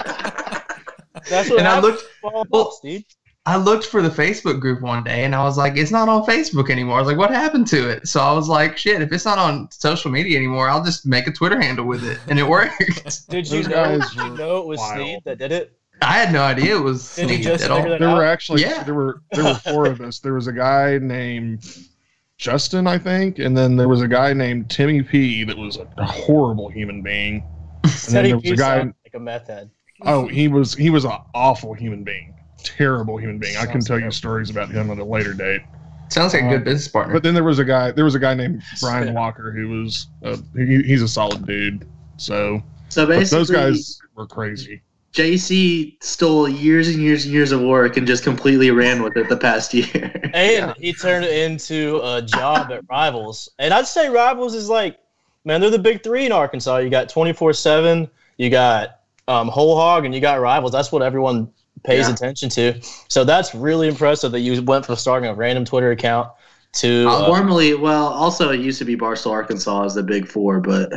That's 1.30 1.48
what 1.48 1.60
and 1.60 1.68
I 1.68 1.78
looked 1.80 2.02
Well, 2.22 2.44
well- 2.50 2.72
Sneed. 2.72 3.04
I 3.44 3.56
looked 3.56 3.86
for 3.86 4.02
the 4.02 4.08
Facebook 4.08 4.60
group 4.60 4.82
one 4.82 5.02
day 5.02 5.24
and 5.24 5.34
I 5.34 5.42
was 5.42 5.58
like, 5.58 5.76
it's 5.76 5.90
not 5.90 6.08
on 6.08 6.24
Facebook 6.24 6.70
anymore. 6.70 6.96
I 6.96 7.00
was 7.00 7.08
like, 7.08 7.16
what 7.16 7.30
happened 7.32 7.66
to 7.68 7.88
it? 7.90 8.06
So 8.06 8.20
I 8.20 8.32
was 8.32 8.48
like, 8.48 8.78
shit, 8.78 9.02
if 9.02 9.10
it's 9.12 9.24
not 9.24 9.38
on 9.38 9.68
social 9.72 10.12
media 10.12 10.38
anymore, 10.38 10.68
I'll 10.68 10.84
just 10.84 11.06
make 11.06 11.26
a 11.26 11.32
Twitter 11.32 11.60
handle 11.60 11.84
with 11.84 12.04
it. 12.04 12.18
And 12.28 12.38
it 12.38 12.46
worked. 12.46 13.26
Did 13.28 13.50
you 13.50 13.64
know? 13.64 13.98
Did 13.98 14.14
you 14.14 14.36
know 14.36 14.58
it 14.58 14.66
was 14.66 14.78
wild. 14.78 14.94
Sneed 14.94 15.18
that 15.24 15.38
did 15.38 15.50
it? 15.50 15.76
I 16.02 16.12
had 16.12 16.32
no 16.32 16.42
idea 16.42 16.76
it 16.76 16.80
was 16.82 17.16
Did 17.16 17.30
you 17.30 17.36
Sneed 17.36 17.42
just 17.44 17.64
at 17.64 17.70
all. 17.72 17.78
figure 17.78 17.90
that 17.90 18.00
There 18.00 18.14
were 18.14 18.24
actually 18.24 18.62
Yeah. 18.62 18.84
there 18.84 18.94
were 18.94 19.22
there 19.32 19.44
were 19.44 19.54
four 19.54 19.86
of 19.86 20.00
us. 20.00 20.20
There 20.20 20.34
was 20.34 20.46
a 20.46 20.52
guy 20.52 20.98
named 20.98 21.66
Justin, 22.38 22.86
I 22.86 22.96
think, 22.98 23.40
and 23.40 23.56
then 23.56 23.76
there 23.76 23.88
was 23.88 24.02
a 24.02 24.08
guy 24.08 24.32
named 24.34 24.70
Timmy 24.70 25.02
P 25.02 25.42
that 25.44 25.56
was 25.56 25.78
a 25.78 26.04
horrible 26.04 26.68
human 26.68 27.02
being. 27.02 27.42
Said 27.86 28.24
he 28.24 28.30
there 28.32 28.40
was 28.40 28.50
a 28.52 28.56
guy- 28.56 28.78
like 28.82 29.14
a 29.14 29.18
meth 29.20 29.48
head. 29.48 29.68
Oh, 30.02 30.28
he 30.28 30.46
was 30.46 30.74
he 30.74 30.90
was 30.90 31.04
an 31.04 31.18
awful 31.34 31.74
human 31.74 32.04
being. 32.04 32.34
Terrible 32.64 33.16
human 33.16 33.38
being. 33.38 33.56
I 33.56 33.62
can 33.66 33.72
Sounds 33.80 33.86
tell 33.88 34.00
you 34.00 34.10
stories 34.10 34.50
about 34.50 34.70
him 34.70 34.90
at 34.90 34.98
a 34.98 35.04
later 35.04 35.34
date. 35.34 35.62
Sounds 36.08 36.34
like 36.34 36.42
a 36.42 36.46
Uh, 36.46 36.50
good 36.50 36.64
business 36.64 36.88
partner. 36.88 37.14
But 37.14 37.22
then 37.22 37.34
there 37.34 37.44
was 37.44 37.58
a 37.58 37.64
guy. 37.64 37.90
There 37.90 38.04
was 38.04 38.14
a 38.14 38.18
guy 38.18 38.34
named 38.34 38.62
Brian 38.80 39.08
Yeah. 39.08 39.14
Walker 39.14 39.50
who 39.50 39.68
was. 39.82 40.08
Uh, 40.24 40.36
he, 40.56 40.82
he's 40.82 41.02
a 41.02 41.08
solid 41.08 41.46
dude. 41.46 41.86
So 42.18 42.62
So 42.88 43.06
basically, 43.06 43.38
those 43.38 43.50
guys 43.50 43.98
were 44.14 44.26
crazy. 44.26 44.82
JC 45.14 46.02
stole 46.02 46.48
years 46.48 46.88
and 46.88 46.98
years 47.02 47.24
and 47.24 47.34
years 47.34 47.52
of 47.52 47.60
work 47.60 47.98
and 47.98 48.06
just 48.06 48.24
completely 48.24 48.70
ran 48.70 49.02
with 49.02 49.14
it 49.16 49.28
the 49.28 49.36
past 49.36 49.74
year. 49.74 50.20
And 50.34 50.74
he 50.78 50.92
turned 51.02 51.26
it 51.26 51.50
into 51.50 52.00
a 52.02 52.22
job 52.22 52.72
at 52.72 52.82
Rivals. 52.88 53.50
And 53.58 53.74
I'd 53.74 53.86
say 53.86 54.08
Rivals 54.08 54.54
is 54.54 54.70
like, 54.70 54.98
man, 55.44 55.60
they're 55.60 55.68
the 55.68 55.78
big 55.78 56.02
three 56.02 56.24
in 56.24 56.32
Arkansas. 56.32 56.78
You 56.78 56.88
got 56.88 57.10
24 57.10 57.52
7, 57.52 58.08
you 58.38 58.48
got 58.48 59.00
um, 59.28 59.48
Whole 59.48 59.76
Hog, 59.76 60.06
and 60.06 60.14
you 60.14 60.22
got 60.22 60.40
Rivals. 60.40 60.72
That's 60.72 60.90
what 60.90 61.02
everyone 61.02 61.50
pays 61.84 62.06
Yeah. 62.08 62.14
attention 62.14 62.48
to. 62.50 62.80
So 63.08 63.24
that's 63.24 63.54
really 63.54 63.88
impressive 63.88 64.32
that 64.32 64.40
you 64.40 64.62
went 64.62 64.86
from 64.86 64.96
starting 64.96 65.28
a 65.28 65.34
random 65.34 65.64
Twitter 65.64 65.90
account 65.90 66.28
to 66.74 67.06
Uh, 67.08 67.12
uh, 67.12 67.26
formerly, 67.26 67.74
well, 67.74 68.06
also 68.06 68.50
it 68.50 68.60
used 68.60 68.78
to 68.78 68.84
be 68.84 68.96
Barstool, 68.96 69.30
Arkansas 69.32 69.84
as 69.84 69.94
the 69.94 70.02
Big 70.02 70.26
Four, 70.28 70.60
but 70.60 70.90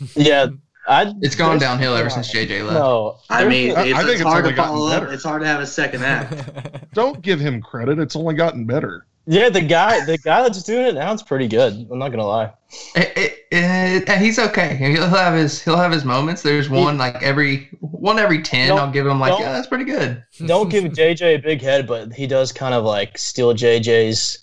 yeah, 0.16 0.46
I. 0.88 1.14
It's 1.22 1.36
gone 1.36 1.58
downhill 1.58 1.94
ever 1.94 2.10
since 2.10 2.32
JJ 2.32 2.62
left. 2.66 2.74
No, 2.74 3.18
I 3.30 3.44
mean, 3.44 3.76
I- 3.76 3.84
it's, 3.86 3.94
I 3.98 4.02
think 4.02 4.12
it's 4.14 4.20
it's 4.22 4.22
hard 4.22 4.44
to 4.46 4.54
follow 4.56 4.88
up. 4.88 5.00
better. 5.02 5.12
It's 5.12 5.22
hard 5.24 5.42
to 5.42 5.46
have 5.46 5.60
a 5.60 5.66
second 5.66 6.02
act. 6.02 6.90
Don't 6.94 7.22
give 7.22 7.38
him 7.38 7.62
credit. 7.62 7.98
It's 8.00 8.16
only 8.16 8.34
gotten 8.34 8.64
better. 8.64 9.06
Yeah, 9.26 9.48
the 9.48 9.60
guy, 9.60 10.04
the 10.04 10.18
guy 10.18 10.42
that's 10.42 10.62
doing 10.62 10.86
it 10.86 10.94
now 10.94 11.12
is 11.12 11.22
pretty 11.22 11.46
good. 11.46 11.86
I'm 11.90 11.98
not 11.98 12.08
gonna 12.10 12.26
lie. 12.26 12.52
It, 12.96 13.12
it, 13.16 13.46
it, 13.52 14.08
and 14.08 14.24
he's 14.24 14.38
okay. 14.38 14.76
He'll 14.76 15.08
have 15.08 15.34
his 15.34 15.62
he'll 15.62 15.76
have 15.76 15.92
his 15.92 16.04
moments. 16.04 16.42
There's 16.42 16.68
one 16.68 16.98
like 16.98 17.22
every 17.22 17.68
one 17.80 18.18
every 18.18 18.42
10 18.42 18.68
Don't- 18.68 18.78
I'll 18.78 18.90
give 18.90 19.06
him 19.06 19.20
like 19.20 19.38
yeah, 19.38 19.52
that's 19.52 19.68
pretty 19.68 19.84
good. 19.84 20.24
Don't 20.46 20.68
give 20.68 20.84
JJ 20.92 21.36
a 21.36 21.36
big 21.36 21.60
head, 21.60 21.86
but 21.86 22.12
he 22.12 22.26
does 22.26 22.50
kind 22.52 22.74
of 22.74 22.84
like 22.84 23.16
steal 23.16 23.54
JJ's 23.54 24.40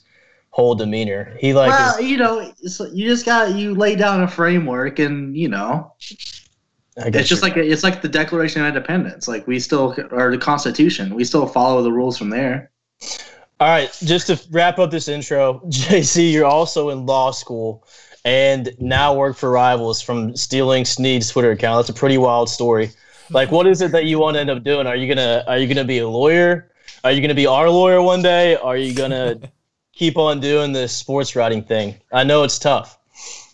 whole 0.52 0.76
demeanor. 0.76 1.36
He 1.40 1.54
like 1.54 1.70
well, 1.70 1.98
is, 1.98 2.06
you 2.06 2.18
know, 2.18 2.40
it's, 2.62 2.80
you 2.94 3.08
just 3.08 3.26
got 3.26 3.56
you 3.56 3.76
lay 3.76 3.96
down 3.96 4.24
a 4.24 4.28
framework, 4.28 5.00
and 5.00 5.36
you 5.36 5.50
know, 5.50 5.94
I 6.98 7.10
guess 7.10 7.22
it's 7.22 7.30
just 7.30 7.42
you're- 7.42 7.56
like 7.56 7.72
it's 7.72 7.84
like 7.84 8.02
the 8.02 8.10
Declaration 8.10 8.62
of 8.62 8.68
Independence. 8.68 9.28
Like 9.28 9.46
we 9.48 9.60
still, 9.60 9.96
or 10.12 10.32
the 10.32 10.38
Constitution, 10.38 11.16
we 11.16 11.24
still 11.24 11.48
follow 11.48 11.82
the 11.82 11.92
rules 11.92 12.18
from 12.18 12.30
there. 12.30 12.72
All 13.60 13.68
right, 13.68 13.92
just 14.04 14.28
to 14.28 14.42
wrap 14.52 14.80
up 14.80 14.90
this 14.90 15.10
intro, 15.10 15.60
JC, 15.68 16.32
you're 16.32 16.46
also 16.46 16.90
in 16.90 17.06
law 17.06 17.32
school 17.32 17.86
and 18.24 18.74
now 18.80 19.14
work 19.14 19.36
for 19.36 19.52
rivals 19.52 20.02
from 20.02 20.36
stealing 20.36 20.86
Sneed's 20.86 21.30
Twitter 21.30 21.52
account. 21.52 21.80
That's 21.80 21.98
a 21.98 22.00
pretty 22.00 22.18
wild 22.18 22.50
story. 22.50 22.92
Like, 23.32 23.52
what 23.52 23.68
is 23.68 23.82
it 23.82 23.92
that 23.92 24.06
you 24.06 24.18
want 24.20 24.36
to 24.36 24.42
end 24.42 24.50
up 24.50 24.64
doing? 24.64 24.88
Are 24.88 24.96
you 24.96 25.14
gonna 25.14 25.44
Are 25.48 25.58
you 25.58 25.68
gonna 25.68 25.84
be 25.86 26.00
a 26.00 26.08
lawyer? 26.08 26.72
Are 27.04 27.12
you 27.12 27.22
gonna 27.22 27.36
be 27.36 27.48
our 27.48 27.70
lawyer 27.70 28.02
one 28.02 28.22
day? 28.22 28.56
Are 28.56 28.78
you 28.78 28.94
gonna 28.94 29.36
keep 29.94 30.18
on 30.18 30.40
doing 30.40 30.72
this 30.72 30.96
sports 30.96 31.36
writing 31.36 31.62
thing? 31.62 31.96
I 32.12 32.24
know 32.24 32.44
it's 32.44 32.60
tough. 32.60 32.98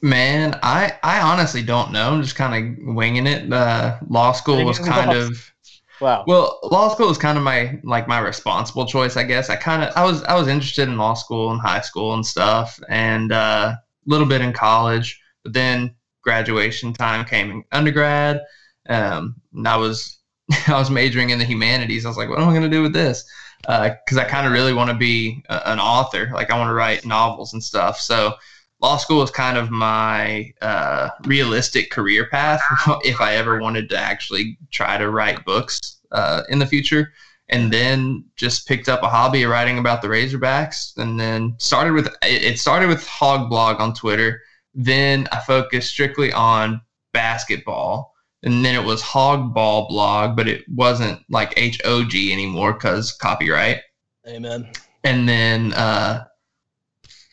Man, 0.02 0.58
I 0.62 0.94
I 1.04 1.20
honestly 1.22 1.64
don't 1.64 1.92
know. 1.92 2.14
I'm 2.14 2.22
just 2.22 2.36
kind 2.36 2.80
of 2.80 2.96
winging 2.96 3.28
it. 3.28 3.52
Uh, 3.52 3.98
law 4.08 4.32
school 4.32 4.64
was 4.64 4.80
kind 4.80 5.12
of 5.12 5.52
Wow. 6.02 6.26
well, 6.28 6.60
law 6.64 6.90
school 6.90 7.08
was 7.08 7.18
kind 7.18 7.38
of 7.38 7.44
my 7.44 7.80
like 7.84 8.08
my 8.08 8.20
responsible 8.20 8.86
choice, 8.86 9.16
I 9.16 9.24
guess. 9.24 9.50
I 9.50 9.56
kind 9.56 9.84
of 9.84 9.96
I 9.96 10.04
was 10.04 10.24
I 10.24 10.36
was 10.36 10.48
interested 10.48 10.90
in 10.90 10.98
law 10.98 11.14
school 11.14 11.52
and 11.52 11.62
high 11.62 11.82
school 11.82 12.14
and 12.14 12.26
stuff, 12.26 12.80
and 12.90 13.32
a 13.32 13.36
uh, 13.36 13.76
little 14.06 14.28
bit 14.28 14.42
in 14.42 14.54
college. 14.54 15.20
But 15.44 15.54
then 15.54 15.96
graduation 16.22 16.92
time 16.92 17.24
came 17.24 17.52
in 17.52 17.64
undergrad. 17.72 18.42
Um, 18.90 19.36
and 19.54 19.68
I 19.68 19.78
was 19.78 20.20
I 20.68 20.78
was 20.78 20.90
majoring 20.90 21.30
in 21.30 21.40
the 21.40 21.46
humanities. 21.46 22.06
I 22.06 22.10
was 22.10 22.18
like, 22.18 22.30
what 22.30 22.40
am 22.40 22.50
I 22.50 22.52
going 22.52 22.70
to 22.70 22.70
do 22.70 22.82
with 22.82 22.94
this? 22.94 23.24
Because 23.62 24.18
I 24.18 24.26
kind 24.26 24.46
of 24.46 24.54
really 24.54 24.74
want 24.74 24.90
to 24.90 24.96
be 24.96 25.44
a, 25.50 25.72
an 25.72 25.80
author. 25.80 26.30
Like 26.34 26.52
I 26.52 26.58
want 26.58 26.70
to 26.70 26.74
write 26.74 27.06
novels 27.06 27.54
and 27.54 27.64
stuff. 27.64 28.00
So 28.00 28.34
law 28.82 28.98
school 28.98 29.22
is 29.24 29.32
kind 29.32 29.58
of 29.58 29.72
my 29.72 30.52
uh, 30.62 31.10
realistic 31.24 31.92
career 31.92 32.28
path 32.30 32.62
if 33.04 33.22
I 33.22 33.36
ever 33.36 33.60
wanted 33.60 33.90
to 33.90 33.98
actually 33.98 34.58
try 34.72 34.98
to 34.98 35.10
write 35.10 35.46
books 35.46 36.00
uh, 36.12 36.44
in 36.50 36.60
the 36.60 36.66
future. 36.66 37.14
And 37.50 37.72
then 37.72 38.26
just 38.36 38.68
picked 38.68 38.90
up 38.90 39.04
a 39.04 39.10
hobby 39.10 39.44
of 39.44 39.52
writing 39.52 39.78
about 39.78 40.02
the 40.02 40.08
Razorbacks, 40.08 40.98
and 40.98 41.20
then 41.20 41.54
started 41.60 41.94
with 41.94 42.08
it 42.08 42.44
it 42.44 42.60
started 42.60 42.88
with 42.88 43.06
Hog 43.06 43.52
Blog 43.52 43.80
on 43.80 43.94
Twitter. 43.94 44.42
Then 44.74 45.28
I 45.32 45.40
focused 45.42 45.92
strictly 45.92 46.34
on 46.34 46.82
basketball, 47.14 48.16
and 48.42 48.66
then 48.66 48.74
it 48.74 48.84
was 48.84 49.04
Hog 49.04 49.54
Ball 49.54 49.88
blog, 49.88 50.36
but 50.36 50.48
it 50.48 50.64
wasn't 50.74 51.20
like 51.30 51.54
H 51.56 51.80
O 51.86 52.04
G 52.04 52.34
anymore 52.34 52.74
because 52.74 53.12
copyright 53.12 53.82
Amen. 54.28 54.68
and 55.04 55.30
then 55.30 55.74
uh 55.74 56.26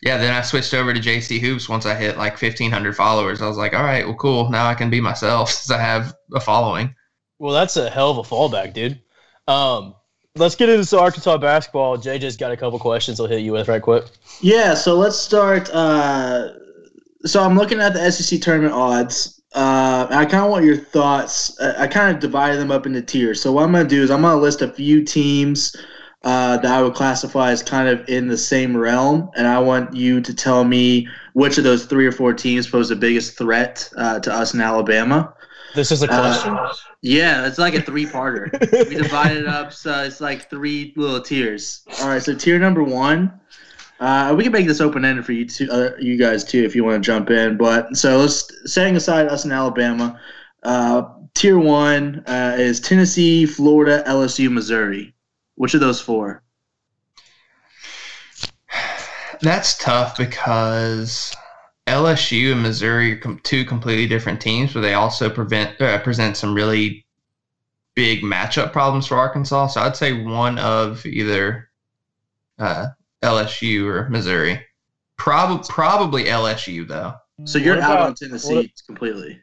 yeah 0.03 0.19
then 0.19 0.35
i 0.35 0.43
switched 0.43 0.75
over 0.75 0.93
to 0.93 1.01
jc 1.01 1.41
hoops 1.41 1.69
once 1.69 1.87
i 1.87 1.95
hit 1.95 2.19
like 2.19 2.33
1500 2.33 2.95
followers 2.95 3.41
i 3.41 3.49
was 3.49 3.57
like 3.57 3.73
all 3.73 3.85
right 3.85 4.07
well 4.07 4.17
cool 4.17 4.51
now 4.51 4.67
i 4.67 4.75
can 4.75 4.91
be 4.91 5.01
myself 5.01 5.51
since 5.53 5.71
i 5.71 5.81
have 5.81 6.15
a 6.35 6.41
following 6.41 6.95
Well, 7.39 7.53
that's 7.53 7.77
a 7.77 7.91
hell 7.91 8.13
of 8.13 8.19
a 8.19 8.23
fallback, 8.23 8.73
dude. 8.73 9.01
Um, 9.49 9.97
let's 10.37 10.55
get 10.55 10.69
into 10.69 10.85
some 10.85 11.01
Arkansas 11.01 11.39
basketball. 11.39 11.99
JJ's 11.99 12.37
got 12.37 12.53
a 12.53 12.57
couple 12.57 12.79
questions. 12.79 13.19
I'll 13.19 13.27
hit 13.27 13.41
you 13.41 13.53
with 13.53 13.67
right 13.67 13.83
quick. 13.83 14.05
Yeah, 14.41 14.75
so 14.75 14.95
let's 14.95 15.19
start. 15.19 15.69
Uh, 15.71 16.53
so 17.25 17.43
I'm 17.43 17.57
looking 17.57 17.81
at 17.81 17.95
the 17.95 18.11
SEC 18.13 18.41
tournament 18.41 18.75
odds. 18.75 19.43
Uh, 19.55 20.07
I 20.11 20.25
kind 20.25 20.45
of 20.45 20.51
want 20.53 20.65
your 20.65 20.77
thoughts. 20.77 21.61
I, 21.61 21.83
I 21.83 21.87
kind 21.89 22.15
of 22.15 22.21
divided 22.21 22.59
them 22.59 22.71
up 22.71 22.87
into 22.87 23.03
tiers. 23.03 23.43
So 23.43 23.51
what 23.51 23.65
I'm 23.65 23.73
going 23.73 23.89
to 23.89 23.93
do 23.93 24.03
is 24.03 24.11
I'm 24.13 24.23
going 24.23 24.37
to 24.37 24.41
list 24.41 24.63
a 24.63 24.69
few 24.69 25.05
teams 25.05 25.75
uh, 26.25 26.57
that 26.59 26.73
I 26.73 26.83
would 26.83 26.95
classify 26.95 27.51
as 27.51 27.63
kind 27.63 27.89
of 27.89 28.09
in 28.09 28.29
the 28.29 28.39
same 28.39 28.77
realm, 28.77 29.31
and 29.37 29.47
I 29.47 29.59
want 29.59 29.95
you 29.95 30.21
to 30.21 30.35
tell 30.35 30.65
me 30.65 31.09
which 31.33 31.59
of 31.59 31.65
those 31.65 31.87
three 31.87 32.07
or 32.07 32.13
four 32.13 32.33
teams 32.33 32.69
pose 32.69 32.89
the 32.89 32.97
biggest 32.97 33.37
threat 33.37 33.89
uh, 33.97 34.21
to 34.21 34.33
us 34.33 34.55
in 34.55 34.61
Alabama. 34.61 35.35
This 35.75 35.91
is 35.91 36.03
a 36.03 36.09
question. 36.09 36.53
Uh, 36.53 36.73
yeah, 37.01 37.47
it's 37.47 37.59
like 37.59 37.75
a 37.75 37.81
three-parter. 37.81 38.51
we 38.89 38.95
divided 38.95 39.39
it 39.39 39.49
up 39.49 39.73
so 39.73 40.05
it's 40.05 40.21
like 40.21 40.51
three 40.51 40.93
little 40.97 41.21
tiers. 41.21 41.83
All 42.01 42.09
right, 42.09 42.23
so 42.23 42.35
tier 42.35 42.59
number 42.59 42.83
one. 42.83 43.33
Uh, 43.99 44.35
we 44.37 44.43
can 44.43 44.53
make 44.53 44.67
this 44.67 44.81
open 44.81 45.05
ended 45.05 45.25
for 45.25 45.33
you 45.33 45.47
two, 45.47 45.71
uh, 45.71 45.91
you 45.99 46.17
guys 46.17 46.43
too, 46.43 46.63
if 46.65 46.75
you 46.75 46.85
want 46.85 47.03
to 47.03 47.07
jump 47.07 47.31
in. 47.31 47.57
But 47.57 47.97
so 47.97 48.19
let's 48.19 48.51
setting 48.71 48.97
aside 48.97 49.29
us 49.29 49.45
in 49.45 49.53
Alabama. 49.53 50.21
Uh, 50.63 51.05
tier 51.35 51.59
one 51.59 52.23
uh, 52.27 52.57
is 52.59 52.81
Tennessee, 52.81 53.47
Florida, 53.47 54.05
LSU, 54.07 54.51
Missouri. 54.51 55.12
Which 55.63 55.75
of 55.75 55.81
those 55.81 56.01
four? 56.01 56.43
that's 59.43 59.79
tough 59.79 60.17
because 60.19 61.33
lsu 61.89 62.51
and 62.53 62.63
missouri 62.63 63.13
are 63.13 63.17
com- 63.19 63.41
two 63.45 63.65
completely 63.65 64.07
different 64.09 64.41
teams 64.41 64.73
but 64.73 64.81
they 64.81 64.95
also 64.95 65.29
prevent 65.31 65.81
uh, 65.81 65.99
present 66.01 66.37
some 66.37 66.53
really 66.55 67.05
big 67.95 68.23
matchup 68.23 68.73
problems 68.73 69.07
for 69.07 69.17
arkansas 69.17 69.67
so 69.69 69.81
i'd 69.83 69.97
say 69.97 70.13
one 70.25 70.59
of 70.59 71.05
either 71.07 71.69
uh, 72.59 72.87
lsu 73.23 73.85
or 73.87 74.09
missouri 74.09 74.61
Prob- 75.17 75.67
probably 75.69 76.25
lsu 76.25 76.87
though 76.89 77.15
So 77.45 77.59
you're 77.59 77.77
What 77.77 77.85
out 77.85 77.93
about- 77.93 78.07
on 78.07 78.15
Tennessee 78.15 78.55
what- 78.55 78.67
completely. 78.87 79.41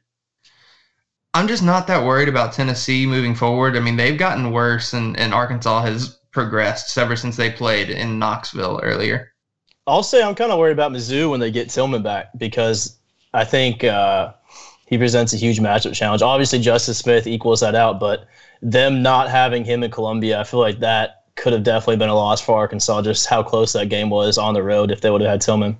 I'm 1.39 1.47
just 1.47 1.63
not 1.63 1.87
that 1.87 2.03
worried 2.03 2.27
about 2.27 2.51
Tennessee 2.51 3.05
moving 3.05 3.33
forward. 3.33 3.77
I 3.77 3.79
mean, 3.79 3.95
they've 3.95 4.17
gotten 4.17 4.51
worse, 4.51 4.91
and, 4.91 5.17
and 5.17 5.33
Arkansas 5.33 5.83
has 5.83 6.19
progressed 6.31 6.97
ever 6.97 7.15
since 7.15 7.37
they 7.37 7.49
played 7.49 7.89
in 7.89 8.19
Knoxville 8.19 8.81
earlier. 8.83 9.31
I'll 9.87 10.03
say 10.03 10.21
I'm 10.21 10.35
kind 10.35 10.51
of 10.51 10.59
worried 10.59 10.73
about 10.73 10.91
Mizzou 10.91 11.29
when 11.29 11.39
they 11.39 11.49
get 11.49 11.69
Tilmon 11.69 12.03
back 12.03 12.31
because 12.37 12.99
I 13.33 13.45
think 13.45 13.85
uh, 13.85 14.33
he 14.85 14.97
presents 14.97 15.31
a 15.31 15.37
huge 15.37 15.61
matchup 15.61 15.93
challenge. 15.93 16.21
Obviously, 16.21 16.59
Justice 16.59 16.97
Smith 16.97 17.25
equals 17.25 17.61
that 17.61 17.73
out, 17.73 18.01
but 18.01 18.27
them 18.61 19.01
not 19.01 19.29
having 19.29 19.63
him 19.63 19.81
in 19.81 19.91
Columbia, 19.91 20.41
I 20.41 20.43
feel 20.43 20.59
like 20.59 20.79
that 20.79 21.23
could 21.37 21.53
have 21.53 21.63
definitely 21.63 21.95
been 21.95 22.09
a 22.09 22.15
loss 22.15 22.41
for 22.41 22.57
Arkansas. 22.57 23.01
Just 23.03 23.27
how 23.27 23.43
close 23.43 23.71
that 23.71 23.87
game 23.87 24.09
was 24.09 24.37
on 24.37 24.55
the 24.55 24.61
road 24.61 24.91
if 24.91 24.99
they 24.99 25.09
would 25.09 25.21
have 25.21 25.31
had 25.31 25.41
Tilmon. 25.41 25.77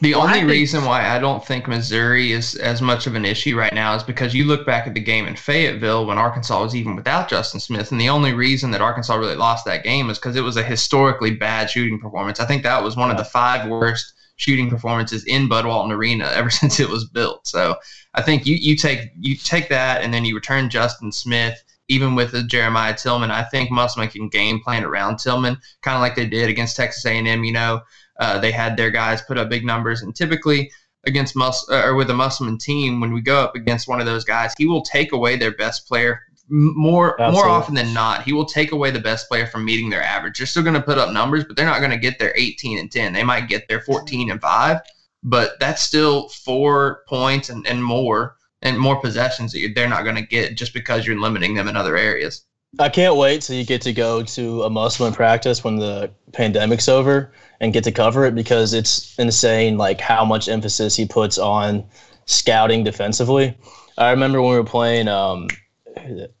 The 0.00 0.14
Well, 0.14 0.22
only 0.22 0.38
think- 0.40 0.50
reason 0.50 0.84
why 0.84 1.08
I 1.08 1.18
don't 1.18 1.44
think 1.44 1.66
Missouri 1.66 2.30
is 2.32 2.54
as 2.54 2.80
much 2.80 3.06
of 3.08 3.16
an 3.16 3.24
issue 3.24 3.56
right 3.58 3.72
now 3.74 3.94
is 3.96 4.04
because 4.04 4.32
you 4.32 4.44
look 4.44 4.64
back 4.64 4.86
at 4.86 4.94
the 4.94 5.00
game 5.00 5.26
in 5.26 5.34
Fayetteville 5.34 6.06
when 6.06 6.18
Arkansas 6.18 6.62
was 6.62 6.76
even 6.76 6.94
without 6.94 7.28
Justin 7.28 7.58
Smith, 7.58 7.90
and 7.90 8.00
the 8.00 8.08
only 8.08 8.32
reason 8.32 8.70
that 8.70 8.80
Arkansas 8.80 9.16
really 9.16 9.34
lost 9.34 9.64
that 9.64 9.82
game 9.82 10.08
is 10.08 10.18
because 10.18 10.36
it 10.36 10.42
was 10.44 10.56
a 10.56 10.62
historically 10.62 11.32
bad 11.32 11.68
shooting 11.68 11.98
performance. 11.98 12.38
I 12.38 12.46
think 12.46 12.62
that 12.62 12.82
was 12.84 12.96
one 12.96 13.10
of 13.10 13.16
the 13.16 13.24
five 13.24 13.68
worst 13.68 14.14
shooting 14.36 14.70
performances 14.70 15.24
in 15.24 15.48
Bud 15.48 15.66
Walton 15.66 15.90
Arena 15.90 16.30
ever 16.34 16.48
since 16.50 16.78
it 16.78 16.88
was 16.88 17.04
built. 17.06 17.44
So 17.46 17.74
I 18.14 18.22
think 18.22 18.46
you 18.46 18.54
you 18.54 18.76
take 18.76 19.10
you 19.18 19.34
take 19.34 19.68
that 19.70 20.02
and 20.02 20.14
then 20.14 20.24
you 20.24 20.34
return 20.34 20.70
Justin 20.70 21.10
Smith. 21.10 21.60
Even 21.90 22.14
with 22.14 22.32
the 22.32 22.42
Jeremiah 22.42 22.92
Tilmon, 22.92 23.30
I 23.30 23.44
think 23.44 23.70
Musselman 23.70 24.10
can 24.10 24.28
game 24.28 24.60
plan 24.60 24.84
around 24.84 25.16
Tilmon, 25.16 25.56
kind 25.80 25.94
of 25.96 26.02
like 26.02 26.14
they 26.16 26.26
did 26.26 26.50
against 26.50 26.76
Texas 26.76 27.06
A&M. 27.06 27.44
You 27.44 27.52
know, 27.52 27.80
uh, 28.18 28.38
they 28.38 28.52
had 28.52 28.76
their 28.76 28.90
guys 28.90 29.22
put 29.22 29.38
up 29.38 29.48
big 29.48 29.64
numbers, 29.64 30.02
and 30.02 30.14
typically 30.14 30.70
against 31.06 31.36
Mus 31.36 31.68
uh, 31.70 31.82
or 31.84 31.94
with 31.94 32.10
a 32.10 32.14
Musselman 32.14 32.58
team, 32.58 33.00
when 33.00 33.12
we 33.12 33.20
go 33.20 33.40
up 33.40 33.54
against 33.54 33.88
one 33.88 34.00
of 34.00 34.06
those 34.06 34.24
guys, 34.24 34.52
he 34.58 34.66
will 34.66 34.82
take 34.82 35.12
away 35.12 35.36
their 35.36 35.52
best 35.52 35.86
player 35.86 36.22
more 36.50 37.14
more 37.18 37.48
often 37.48 37.74
than 37.74 37.92
not. 37.92 38.22
He 38.22 38.32
will 38.32 38.44
take 38.44 38.72
away 38.72 38.90
the 38.90 39.00
best 39.00 39.28
player 39.28 39.46
from 39.46 39.64
meeting 39.64 39.90
their 39.90 40.02
average. 40.02 40.38
They're 40.38 40.46
still 40.46 40.62
going 40.62 40.74
to 40.74 40.82
put 40.82 40.98
up 40.98 41.12
numbers, 41.12 41.44
but 41.44 41.56
they're 41.56 41.66
not 41.66 41.80
going 41.80 41.90
to 41.90 41.98
get 41.98 42.18
their 42.18 42.32
18 42.36 42.78
and 42.78 42.90
10. 42.90 43.12
They 43.12 43.24
might 43.24 43.48
get 43.48 43.68
their 43.68 43.80
14 43.80 44.30
and 44.30 44.40
five, 44.40 44.80
but 45.22 45.60
that's 45.60 45.82
still 45.82 46.28
four 46.30 47.02
points 47.08 47.50
and, 47.50 47.66
and 47.66 47.84
more 47.84 48.36
and 48.62 48.78
more 48.78 49.00
possessions 49.00 49.52
that 49.52 49.72
they're 49.74 49.88
not 49.88 50.04
going 50.04 50.16
to 50.16 50.22
get 50.22 50.56
just 50.56 50.72
because 50.74 51.06
you're 51.06 51.20
limiting 51.20 51.54
them 51.54 51.68
in 51.68 51.76
other 51.76 51.96
areas. 51.96 52.44
I 52.78 52.88
can't 52.88 53.16
wait 53.16 53.42
till 53.42 53.56
you 53.56 53.64
get 53.64 53.80
to 53.82 53.92
go 53.92 54.22
to 54.22 54.62
a 54.64 54.70
Muslim 54.70 55.12
practice 55.12 55.64
when 55.64 55.76
the 55.76 56.10
pandemic's 56.32 56.88
over 56.88 57.32
and 57.60 57.72
get 57.72 57.84
to 57.84 57.92
cover 57.92 58.26
it 58.26 58.34
because 58.34 58.74
it's 58.74 59.18
insane 59.18 59.78
like 59.78 60.00
how 60.00 60.24
much 60.24 60.48
emphasis 60.48 60.94
he 60.94 61.06
puts 61.06 61.38
on 61.38 61.84
scouting 62.26 62.84
defensively. 62.84 63.56
I 63.96 64.10
remember 64.10 64.42
when 64.42 64.50
we 64.52 64.58
were 64.58 64.64
playing 64.64 65.08
um 65.08 65.48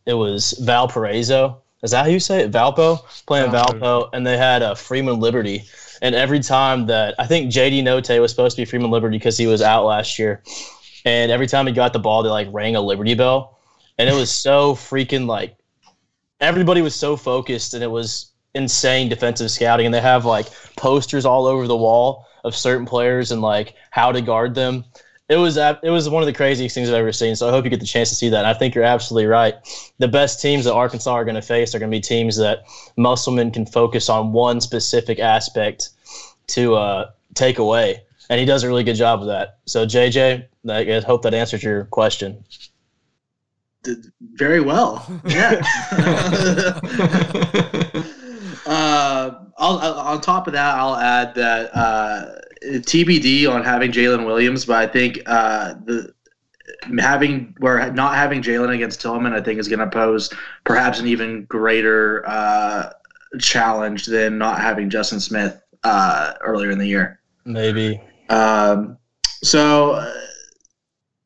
it 0.06 0.14
was 0.14 0.52
Valparaiso. 0.60 1.62
Is 1.82 1.92
that 1.92 2.04
how 2.04 2.10
you 2.10 2.20
say 2.20 2.40
it? 2.40 2.50
Valpo? 2.50 2.98
Playing 3.26 3.50
Valpo. 3.50 3.80
Valpo 3.80 4.08
and 4.12 4.26
they 4.26 4.36
had 4.36 4.62
uh, 4.62 4.74
Freeman 4.74 5.20
Liberty 5.20 5.64
And 6.02 6.14
every 6.14 6.40
time 6.40 6.86
that 6.86 7.14
I 7.18 7.26
think 7.26 7.50
JD 7.52 7.82
Notae 7.82 8.20
was 8.20 8.30
supposed 8.30 8.56
to 8.56 8.60
be 8.62 8.66
Freeman 8.66 8.90
Liberty 8.90 9.16
because 9.18 9.36
he 9.36 9.46
was 9.46 9.62
out 9.62 9.84
last 9.84 10.18
year, 10.18 10.42
and 11.04 11.32
every 11.32 11.46
time 11.46 11.66
he 11.66 11.72
got 11.72 11.92
the 11.92 11.98
ball, 11.98 12.22
they 12.22 12.28
like 12.28 12.48
rang 12.50 12.76
a 12.76 12.80
Liberty 12.80 13.14
bell, 13.14 13.58
and 13.98 14.08
it 14.08 14.14
was 14.14 14.30
so 14.30 14.74
freaking 14.74 15.26
like 15.26 15.57
everybody 16.40 16.82
was 16.82 16.94
so 16.94 17.16
focused, 17.16 17.74
and 17.74 17.82
it 17.82 17.90
was 17.90 18.32
insane 18.54 19.08
defensive 19.08 19.50
scouting, 19.50 19.86
and 19.86 19.94
they 19.94 20.00
have 20.00 20.24
like 20.24 20.46
posters 20.76 21.24
all 21.24 21.46
over 21.46 21.66
the 21.66 21.76
wall 21.76 22.26
of 22.44 22.54
certain 22.54 22.86
players 22.86 23.32
and 23.32 23.42
like 23.42 23.74
how 23.90 24.12
to 24.12 24.20
guard 24.20 24.54
them. 24.54 24.84
It 25.28 25.36
was 25.36 25.58
it 25.58 25.90
was 25.90 26.08
one 26.08 26.22
of 26.22 26.26
the 26.26 26.32
craziest 26.32 26.74
things 26.74 26.88
I've 26.88 26.94
ever 26.94 27.12
seen. 27.12 27.36
So 27.36 27.48
I 27.48 27.50
hope 27.50 27.64
you 27.64 27.70
get 27.70 27.80
the 27.80 27.86
chance 27.86 28.08
to 28.08 28.14
see 28.14 28.30
that. 28.30 28.38
And 28.38 28.46
I 28.46 28.54
think 28.54 28.74
you're 28.74 28.84
absolutely 28.84 29.26
right. 29.26 29.54
The 29.98 30.08
best 30.08 30.40
teams 30.40 30.64
that 30.64 30.72
Arkansas 30.72 31.12
are 31.12 31.24
going 31.24 31.34
to 31.34 31.42
face 31.42 31.74
are 31.74 31.78
going 31.78 31.90
to 31.90 31.94
be 31.94 32.00
teams 32.00 32.36
that 32.38 32.64
Musselman 32.96 33.50
can 33.50 33.66
focus 33.66 34.08
on 34.08 34.32
one 34.32 34.60
specific 34.60 35.18
aspect 35.18 35.90
to 36.48 36.74
uh, 36.76 37.10
take 37.34 37.58
away, 37.58 38.02
and 38.30 38.40
he 38.40 38.46
does 38.46 38.62
a 38.62 38.68
really 38.68 38.84
good 38.84 38.96
job 38.96 39.20
of 39.20 39.26
that. 39.26 39.58
So 39.66 39.84
JJ, 39.84 40.46
I 40.70 41.00
hope 41.00 41.22
that 41.22 41.34
answers 41.34 41.62
your 41.62 41.84
question. 41.84 42.42
Did 43.82 44.06
very 44.20 44.60
well. 44.60 45.06
Yeah. 45.24 45.60
uh, 48.66 49.30
I'll, 49.56 49.78
I'll, 49.78 49.94
on 49.94 50.20
top 50.20 50.46
of 50.46 50.52
that, 50.52 50.74
I'll 50.74 50.96
add 50.96 51.34
that 51.36 51.74
uh, 51.74 52.26
TBD 52.62 53.48
on 53.48 53.62
having 53.62 53.92
Jalen 53.92 54.26
Williams, 54.26 54.64
but 54.64 54.76
I 54.76 54.86
think 54.86 55.20
uh, 55.26 55.74
the 55.84 56.12
having 57.00 57.54
where 57.58 57.90
not 57.92 58.14
having 58.14 58.42
Jalen 58.42 58.74
against 58.74 59.00
Tilmon, 59.00 59.32
I 59.32 59.40
think 59.40 59.58
is 59.58 59.68
going 59.68 59.78
to 59.80 59.88
pose 59.88 60.32
perhaps 60.64 61.00
an 61.00 61.06
even 61.06 61.44
greater 61.44 62.28
uh, 62.28 62.90
challenge 63.38 64.06
than 64.06 64.38
not 64.38 64.60
having 64.60 64.90
Justin 64.90 65.20
Smith 65.20 65.62
uh, 65.84 66.34
earlier 66.40 66.70
in 66.70 66.78
the 66.78 66.86
year. 66.86 67.20
Maybe. 67.44 68.00
Um, 68.28 68.98
so, 69.42 69.92
uh, 69.92 70.12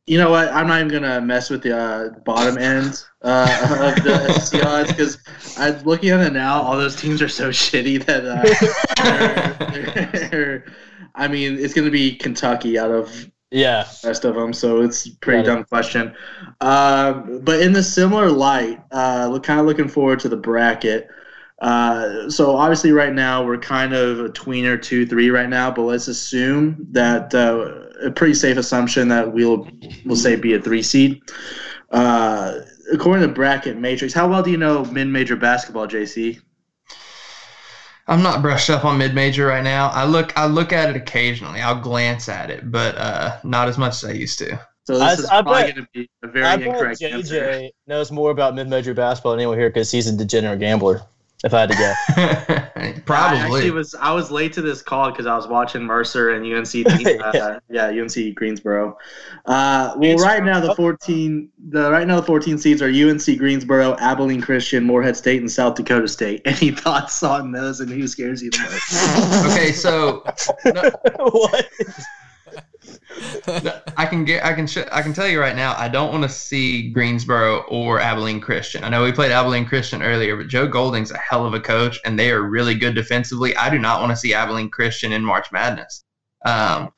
you 0.06 0.18
know 0.18 0.30
what? 0.30 0.48
I'm 0.48 0.66
not 0.66 0.80
even 0.80 0.88
going 0.88 1.02
to 1.02 1.20
mess 1.20 1.48
with 1.48 1.62
the 1.62 1.76
uh, 1.76 2.10
bottom 2.24 2.58
end 2.58 3.04
uh, 3.22 3.94
of 3.96 4.04
the 4.04 4.32
SEC 4.32 4.64
odds 4.64 4.90
because 4.90 5.18
I'm 5.56 5.80
looking 5.84 6.10
at 6.10 6.20
it 6.20 6.32
now. 6.32 6.60
All 6.60 6.76
those 6.76 6.96
teams 6.96 7.22
are 7.22 7.28
so 7.28 7.50
shitty 7.50 8.04
that 8.06 8.24
uh, 8.24 9.70
they're, 9.72 10.28
they're, 10.28 10.64
I 11.14 11.28
mean, 11.28 11.58
it's 11.58 11.74
going 11.74 11.84
to 11.84 11.90
be 11.90 12.16
Kentucky 12.16 12.78
out 12.78 12.90
of 12.90 13.30
yeah 13.50 13.86
rest 14.02 14.24
of 14.24 14.34
them. 14.34 14.52
So 14.52 14.80
it's 14.80 15.06
a 15.06 15.14
pretty 15.16 15.44
dumb 15.44 15.64
question. 15.64 16.14
Uh, 16.60 17.12
but 17.12 17.60
in 17.60 17.72
the 17.72 17.82
similar 17.82 18.30
light, 18.30 18.80
uh, 18.90 19.38
kind 19.40 19.60
of 19.60 19.66
looking 19.66 19.88
forward 19.88 20.20
to 20.20 20.28
the 20.28 20.36
bracket. 20.36 21.08
Uh, 21.62 22.28
so 22.28 22.56
obviously, 22.56 22.90
right 22.90 23.12
now 23.12 23.44
we're 23.44 23.56
kind 23.56 23.94
of 23.94 24.18
a 24.18 24.28
tweener 24.28 24.80
two 24.82 25.06
three 25.06 25.30
right 25.30 25.48
now, 25.48 25.70
but 25.70 25.82
let's 25.82 26.08
assume 26.08 26.84
that 26.90 27.32
uh, 27.34 28.06
a 28.06 28.10
pretty 28.10 28.34
safe 28.34 28.56
assumption 28.56 29.06
that 29.08 29.32
we'll 29.32 29.68
we'll 30.04 30.16
say 30.16 30.34
be 30.34 30.54
a 30.54 30.60
three 30.60 30.82
seed. 30.82 31.20
Uh, 31.92 32.60
according 32.92 33.26
to 33.26 33.32
bracket 33.32 33.76
matrix, 33.78 34.12
how 34.12 34.28
well 34.28 34.42
do 34.42 34.50
you 34.50 34.56
know 34.56 34.84
mid 34.86 35.06
major 35.06 35.36
basketball, 35.36 35.86
JC? 35.86 36.40
I'm 38.08 38.22
not 38.24 38.42
brushed 38.42 38.68
up 38.68 38.84
on 38.84 38.98
mid 38.98 39.14
major 39.14 39.46
right 39.46 39.62
now. 39.62 39.88
I 39.90 40.04
look 40.04 40.36
I 40.36 40.46
look 40.46 40.72
at 40.72 40.90
it 40.90 40.96
occasionally. 40.96 41.60
I'll 41.60 41.80
glance 41.80 42.28
at 42.28 42.50
it, 42.50 42.72
but 42.72 42.96
uh, 42.98 43.38
not 43.44 43.68
as 43.68 43.78
much 43.78 44.02
as 44.02 44.04
I 44.04 44.12
used 44.12 44.38
to. 44.40 44.58
So 44.84 44.94
this 44.94 45.02
I- 45.02 45.12
is 45.12 45.24
I 45.26 45.42
probably 45.42 45.62
going 45.62 45.74
to 45.76 45.86
be 45.94 46.10
a 46.24 46.26
very 46.26 46.44
I 46.44 46.56
bet 46.56 46.66
incorrect 46.66 47.00
JJ 47.00 47.12
answer. 47.12 47.68
knows 47.86 48.10
more 48.10 48.32
about 48.32 48.56
mid 48.56 48.68
major 48.68 48.94
basketball 48.94 49.30
than 49.32 49.40
anyone 49.40 49.56
here 49.58 49.70
because 49.70 49.92
he's 49.92 50.08
a 50.08 50.16
degenerate 50.16 50.58
gambler. 50.58 51.02
If 51.44 51.52
I 51.54 51.60
had 51.60 51.70
to 51.70 51.76
guess. 51.76 51.98
I 52.76 53.00
Probably. 53.04 53.38
actually 53.38 53.70
was 53.72 53.94
I 53.96 54.12
was 54.12 54.30
late 54.30 54.52
to 54.54 54.62
this 54.62 54.80
call 54.80 55.10
because 55.10 55.26
I 55.26 55.34
was 55.34 55.48
watching 55.48 55.82
Mercer 55.82 56.30
and 56.30 56.44
UNC. 56.46 56.72
Uh, 57.22 57.58
yeah, 57.70 57.86
UNC 57.86 58.34
Greensboro. 58.34 58.96
Uh, 59.46 59.94
well, 59.96 60.16
right 60.18 60.42
now 60.42 60.60
the 60.60 60.74
fourteen 60.74 61.50
the 61.70 61.90
right 61.90 62.06
now 62.06 62.16
the 62.16 62.26
fourteen 62.26 62.58
seeds 62.58 62.82
are 62.82 62.88
UNC 62.88 63.38
Greensboro, 63.38 63.96
Abilene 63.98 64.40
Christian, 64.40 64.84
Morehead 64.84 65.16
State, 65.16 65.40
and 65.40 65.50
South 65.50 65.74
Dakota 65.74 66.08
State. 66.08 66.42
Any 66.44 66.70
thoughts 66.70 67.22
on 67.22 67.52
those 67.52 67.80
and 67.80 67.90
who 67.90 68.06
scares 68.06 68.42
you 68.42 68.50
the 68.50 68.58
most? 68.58 69.46
okay, 69.46 69.72
so 69.72 70.22
no, 70.66 71.30
what? 71.30 71.68
No, 73.62 73.80
I 73.96 74.06
can 74.06 74.24
get 74.24 74.44
I 74.44 74.52
can 74.52 74.66
sh- 74.66 74.78
I 74.90 75.02
can 75.02 75.12
tell 75.12 75.28
you 75.28 75.40
right 75.40 75.54
now 75.56 75.74
I 75.76 75.88
don't 75.88 76.10
want 76.10 76.22
to 76.24 76.28
see 76.28 76.90
Greensboro 76.90 77.60
or 77.68 78.00
Abilene 78.00 78.40
Christian. 78.40 78.84
I 78.84 78.88
know 78.88 79.04
we 79.04 79.12
played 79.12 79.30
Abilene 79.30 79.66
Christian 79.66 80.02
earlier, 80.02 80.36
but 80.36 80.48
Joe 80.48 80.66
Golding's 80.66 81.10
a 81.10 81.18
hell 81.18 81.46
of 81.46 81.54
a 81.54 81.60
coach 81.60 81.98
and 82.04 82.18
they 82.18 82.30
are 82.30 82.42
really 82.42 82.74
good 82.74 82.94
defensively. 82.94 83.56
I 83.56 83.70
do 83.70 83.78
not 83.78 84.00
want 84.00 84.10
to 84.10 84.16
see 84.16 84.34
Abilene 84.34 84.70
Christian 84.70 85.12
in 85.12 85.24
March 85.24 85.52
Madness. 85.52 86.04
Um, 86.44 86.92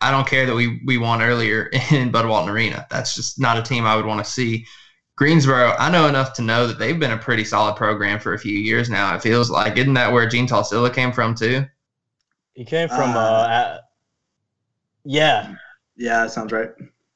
I 0.00 0.10
don't 0.10 0.26
care 0.26 0.46
that 0.46 0.54
we 0.54 0.80
we 0.86 0.98
won 0.98 1.22
earlier 1.22 1.70
in 1.90 2.10
Bud 2.10 2.26
Walton 2.26 2.50
Arena. 2.50 2.86
That's 2.90 3.14
just 3.14 3.40
not 3.40 3.58
a 3.58 3.62
team 3.62 3.84
I 3.86 3.96
would 3.96 4.06
want 4.06 4.24
to 4.24 4.30
see. 4.30 4.66
Greensboro, 5.16 5.74
I 5.78 5.90
know 5.90 6.06
enough 6.06 6.32
to 6.34 6.42
know 6.42 6.68
that 6.68 6.78
they've 6.78 6.98
been 6.98 7.10
a 7.10 7.18
pretty 7.18 7.44
solid 7.44 7.74
program 7.74 8.20
for 8.20 8.34
a 8.34 8.38
few 8.38 8.56
years 8.56 8.88
now. 8.88 9.16
It 9.16 9.22
feels 9.22 9.50
like, 9.50 9.76
isn't 9.76 9.94
that 9.94 10.12
where 10.12 10.28
Gene 10.28 10.46
Talsilla 10.46 10.94
came 10.94 11.10
from 11.10 11.34
too? 11.34 11.66
He 12.54 12.64
came 12.64 12.88
from 12.88 13.10
uh, 13.16 13.20
Uh, 13.20 13.78
a- 13.80 13.87
yeah. 15.08 15.54
Yeah, 15.96 16.22
that 16.22 16.30
sounds 16.30 16.52
right. 16.52 16.70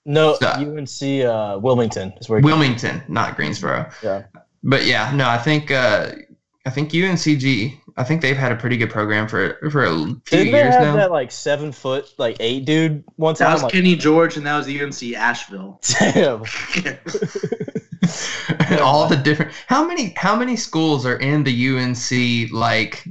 No, 0.05 0.35
So- 0.35 0.48
UNC 0.48 1.24
uh, 1.24 1.59
Wilmington 1.61 2.12
is 2.20 2.28
where 2.28 2.40
he 2.40 2.44
Wilmington, 2.44 3.02
not 3.09 3.37
Greensboro. 3.37 3.88
Yeah. 4.02 4.24
But 4.64 4.85
yeah, 4.87 5.12
no, 5.14 5.28
I 5.28 5.38
think 5.38 5.70
uh, 5.70 6.11
I 6.66 6.70
think 6.70 6.90
UNCG. 6.90 7.78
I 7.96 8.02
think 8.05 8.22
they've 8.22 8.37
had 8.37 8.50
a 8.52 8.57
pretty 8.57 8.76
good 8.78 8.88
program 8.90 9.28
for 9.28 9.59
for 9.70 9.85
a 9.85 9.90
few 9.94 10.20
Didn't 10.31 10.52
they 10.52 10.62
years 10.62 10.74
have 10.74 10.83
now. 10.83 10.96
that 10.96 11.11
like 11.12 11.31
seven 11.31 11.70
foot 11.72 12.07
like 12.18 12.37
eight 12.40 12.64
dude 12.64 13.05
one 13.16 13.35
That 13.35 13.44
time? 13.44 13.52
was 13.52 13.62
Like, 13.64 13.72
Kenny 13.72 13.94
George 13.96 14.37
and 14.38 14.46
that 14.46 14.57
was 14.57 14.66
UNC 14.66 15.14
Asheville. 15.14 15.78
damn. 16.00 16.42
All 18.81 19.09
the 19.09 19.16
different. 19.16 19.52
How 19.66 19.87
many 19.87 20.12
how 20.16 20.37
many 20.37 20.57
schools 20.57 21.05
are 21.07 21.16
in 21.16 21.44
the 21.44 21.68
UNC 21.68 22.52
like? 22.52 23.07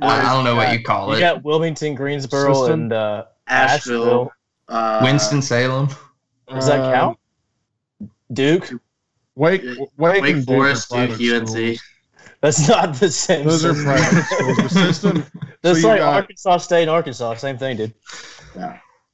I, 0.00 0.20
I 0.20 0.34
don't 0.34 0.44
know 0.44 0.56
what 0.56 0.72
you 0.72 0.82
call 0.82 1.10
You 1.10 1.16
it. 1.16 1.20
got 1.20 1.44
Wilmington, 1.44 1.94
Greensboro, 1.94 2.52
System? 2.52 2.72
and 2.82 2.92
uh, 2.92 3.24
Asheville. 3.46 4.02
Asheville. 4.02 4.32
Uh, 4.68 5.00
Winston 5.02 5.42
Salem. 5.42 5.88
Does 6.48 6.66
that 6.66 6.80
Um, 6.80 6.92
count? 6.94 7.18
Duke. 8.32 8.70
Wake, 9.34 9.62
Wake, 9.64 9.88
Wake 9.98 10.24
and 10.34 10.46
Duke 10.46 10.56
Forest, 10.56 10.88
Duke, 10.90 10.98
private 11.10 11.20
UNC. 11.20 11.48
schools. 11.48 11.82
That's 12.40 12.68
not 12.68 12.94
the 12.94 13.10
same. 13.10 13.46
Those 13.46 13.64
are 13.64 13.74
system. 13.74 13.84
private 13.84 14.24
schools. 14.24 14.56
The 14.56 14.68
system. 14.68 15.26
That's 15.62 15.80
so 15.82 15.86
you 15.88 15.92
like 15.92 16.00
got- 16.00 16.14
Arkansas 16.14 16.56
State 16.58 16.82
and 16.82 16.90
Arkansas. 16.90 17.34
Same 17.34 17.58
thing, 17.58 17.76
dude. 17.76 17.94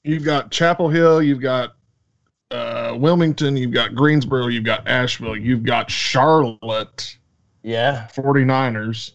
You've 0.05 0.25
got 0.25 0.51
Chapel 0.51 0.88
Hill. 0.88 1.23
You've 1.23 1.40
got 1.40 1.73
uh, 2.51 2.95
Wilmington. 2.97 3.57
You've 3.57 3.73
got 3.73 3.95
Greensboro. 3.95 4.47
You've 4.49 4.64
got 4.64 4.87
Asheville. 4.88 5.37
You've 5.37 5.62
got 5.64 5.90
Charlotte. 5.90 7.16
Yeah. 7.62 8.09
49ers. 8.14 9.12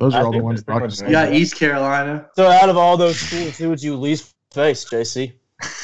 Those 0.00 0.14
I 0.14 0.20
are 0.22 0.24
all 0.24 0.32
the 0.32 0.38
ones 0.38 0.62
that's 0.62 0.64
pretty 0.64 0.80
much 0.80 0.92
is 1.26 1.32
You 1.32 1.38
East 1.38 1.56
Carolina. 1.56 2.26
So 2.34 2.48
out 2.48 2.70
of 2.70 2.76
all 2.78 2.96
those 2.96 3.18
schools, 3.20 3.58
who 3.58 3.68
would 3.68 3.82
you 3.82 3.96
least 3.96 4.34
face, 4.52 4.84
JC? 4.86 5.34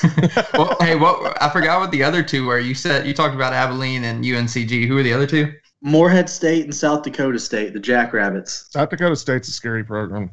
well, 0.55 0.75
hey, 0.81 0.97
what 0.97 1.41
I 1.43 1.51
forgot 1.51 1.81
what 1.81 1.91
the 1.91 2.03
other 2.03 2.23
two 2.23 2.47
were. 2.47 2.59
You 2.59 2.75
said 2.75 3.07
you 3.07 3.13
talked 3.13 3.35
about 3.35 3.53
Abilene 3.53 4.05
and 4.05 4.25
UNCG. 4.25 4.89
Who 4.89 4.97
are 4.97 5.03
the 5.03 5.13
other 5.13 5.27
two? 5.27 5.53
Morehead 5.83 6.31
State 6.31 6.65
and 6.65 6.75
South 6.75 7.03
Dakota 7.03 7.39
State, 7.39 7.75
the 7.75 7.79
Jackrabbits. 7.79 8.69
South 8.71 8.89
Dakota 8.89 9.15
State's 9.15 9.49
a 9.49 9.53
scary 9.53 9.85
program. 9.85 10.31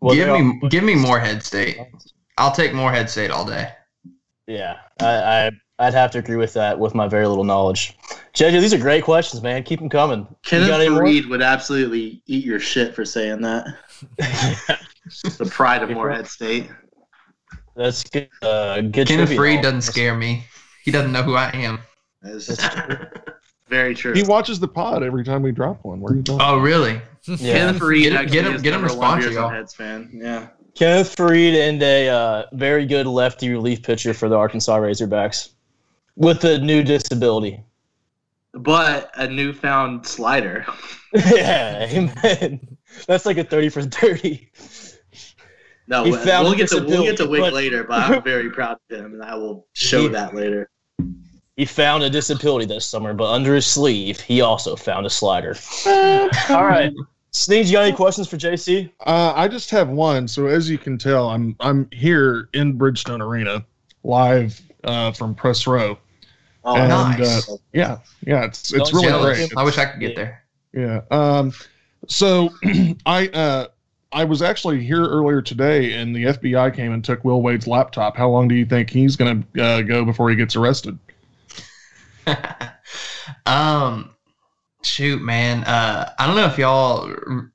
Well, 0.00 0.14
give 0.14 0.28
me 0.28 0.58
all- 0.62 0.68
give 0.68 0.84
me 0.84 0.94
Morehead 0.94 1.42
State. 1.42 1.76
I'll 2.38 2.52
take 2.52 2.72
Morehead 2.72 3.10
State 3.10 3.32
all 3.32 3.44
day. 3.44 3.72
Yeah, 4.46 4.76
I, 5.00 5.06
I 5.46 5.50
I'd 5.78 5.94
have 5.94 6.10
to 6.12 6.18
agree 6.18 6.36
with 6.36 6.52
that 6.54 6.78
with 6.78 6.94
my 6.94 7.08
very 7.08 7.26
little 7.26 7.42
knowledge. 7.44 7.96
JJ, 8.34 8.60
these 8.60 8.72
are 8.72 8.78
great 8.78 9.02
questions, 9.02 9.42
man. 9.42 9.62
Keep 9.64 9.80
them 9.80 9.88
coming. 9.88 10.26
Kenneth 10.44 10.70
any? 10.70 10.88
Reed 10.88 11.26
would 11.26 11.42
absolutely 11.42 12.22
eat 12.26 12.44
your 12.44 12.60
shit 12.60 12.94
for 12.94 13.04
saying 13.04 13.40
that. 13.42 13.66
The 15.36 15.44
pride 15.44 15.82
of 15.82 15.90
Morehead 15.90 16.26
State. 16.26 16.70
That's 17.76 18.04
good. 18.04 18.30
Uh, 18.40 18.80
good. 18.80 19.06
Kenneth 19.06 19.28
trivia. 19.28 19.40
Reed 19.40 19.60
doesn't 19.62 19.82
scare 19.82 20.14
me. 20.16 20.44
He 20.82 20.90
doesn't 20.90 21.12
know 21.12 21.22
who 21.22 21.34
I 21.34 21.50
am. 21.50 21.80
That's 22.22 22.46
That's 22.46 22.74
true. 22.74 22.96
very 23.68 23.94
true. 23.94 24.14
He 24.14 24.22
watches 24.22 24.60
the 24.60 24.68
pod 24.68 25.02
every 25.02 25.22
time 25.22 25.42
we 25.42 25.52
drop 25.52 25.84
one. 25.84 26.00
Where 26.00 26.14
are 26.14 26.16
you 26.16 26.22
going? 26.22 26.40
Oh, 26.40 26.56
really? 26.58 27.02
Yeah. 27.26 27.36
Kenneth 27.52 27.82
Reed 27.82 28.12
Get 28.12 28.12
him- 28.22 28.26
get 28.30 28.44
him- 28.46 28.54
is 28.54 28.62
get 28.62 28.72
him 28.74 28.80
to 28.80 28.86
number 28.88 28.98
one 28.98 29.10
sponsor 29.20 29.28
Beers 29.28 29.36
on 29.36 29.42
y'all. 29.42 29.50
Heads 29.50 29.74
fan. 29.74 30.10
Yeah. 30.14 30.48
Kenneth 30.74 31.20
Reed 31.20 31.54
and 31.54 31.82
a 31.82 32.08
uh, 32.08 32.46
very 32.54 32.86
good 32.86 33.06
lefty 33.06 33.50
relief 33.50 33.82
pitcher 33.82 34.14
for 34.14 34.30
the 34.30 34.36
Arkansas 34.36 34.78
Razorbacks 34.78 35.50
with 36.16 36.44
a 36.44 36.58
new 36.58 36.82
disability. 36.82 37.62
But 38.52 39.10
a 39.16 39.26
newfound 39.26 40.06
slider. 40.06 40.64
yeah, 41.12 41.88
amen. 41.90 42.76
That's 43.06 43.26
like 43.26 43.38
a 43.38 43.44
thirty 43.44 43.68
for 43.68 43.82
thirty. 43.82 44.50
No, 45.86 46.04
He 46.04 46.12
we'll 46.12 46.24
found 46.24 46.44
we'll 46.46 46.54
get 46.54 46.68
to 46.70 46.84
we'll 46.84 47.02
get 47.02 47.16
to 47.18 47.26
Wick 47.28 47.40
but- 47.40 47.52
later, 47.52 47.84
but 47.84 47.98
I'm 48.10 48.22
very 48.24 48.50
proud 48.50 48.78
of 48.90 48.96
him, 48.96 49.14
and 49.14 49.22
I 49.22 49.34
will 49.34 49.66
show 49.72 50.02
He- 50.02 50.08
that 50.08 50.34
later. 50.34 50.70
He 51.56 51.64
found 51.64 52.02
a 52.02 52.10
disability 52.10 52.66
this 52.66 52.84
summer, 52.84 53.14
but 53.14 53.30
under 53.30 53.54
his 53.54 53.64
sleeve, 53.64 54.18
he 54.18 54.40
also 54.40 54.74
found 54.74 55.06
a 55.06 55.10
slider. 55.10 55.54
All 55.86 56.64
right. 56.64 56.92
Sneed, 57.30 57.66
you 57.66 57.72
got 57.74 57.84
any 57.84 57.94
questions 57.94 58.26
for 58.28 58.36
JC? 58.36 58.90
Uh, 59.06 59.32
I 59.36 59.46
just 59.46 59.70
have 59.70 59.88
one. 59.88 60.26
So 60.26 60.46
as 60.46 60.68
you 60.68 60.78
can 60.78 60.98
tell, 60.98 61.30
I'm 61.30 61.54
I'm 61.60 61.88
here 61.92 62.48
in 62.54 62.76
Bridgestone 62.78 63.20
Arena, 63.20 63.64
live 64.02 64.60
uh, 64.84 65.12
from 65.12 65.34
press 65.34 65.66
row. 65.66 65.98
Oh, 66.64 66.76
And, 66.76 66.88
nice. 66.88 67.48
uh, 67.50 67.56
Yeah, 67.72 67.98
yeah, 68.26 68.44
it's 68.44 68.72
it's 68.72 68.90
Don't 68.90 69.02
really 69.02 69.08
Jealous. 69.08 69.38
great. 69.38 69.52
I 69.56 69.64
wish 69.64 69.76
I 69.78 69.84
could 69.86 70.00
get 70.00 70.16
there. 70.16 70.44
Yeah. 70.72 71.00
Um, 71.10 71.52
so 72.08 72.50
I 73.06 73.28
uh, 73.28 73.66
I 74.12 74.24
was 74.24 74.42
actually 74.42 74.82
here 74.84 75.04
earlier 75.04 75.42
today, 75.42 75.92
and 75.94 76.14
the 76.14 76.24
FBI 76.24 76.74
came 76.74 76.92
and 76.92 77.04
took 77.04 77.24
Will 77.24 77.42
Wade's 77.42 77.66
laptop. 77.66 78.16
How 78.16 78.28
long 78.30 78.48
do 78.48 78.54
you 78.54 78.64
think 78.64 78.88
he's 78.90 79.16
going 79.16 79.44
to 79.54 79.62
uh, 79.62 79.82
go 79.82 80.04
before 80.04 80.30
he 80.30 80.36
gets 80.36 80.56
arrested? 80.56 80.98
um, 83.46 84.14
shoot, 84.82 85.20
man. 85.22 85.64
Uh, 85.64 86.12
I 86.18 86.26
don't 86.26 86.36
know 86.36 86.46
if 86.46 86.58
y'all 86.58 87.08
r- 87.10 87.50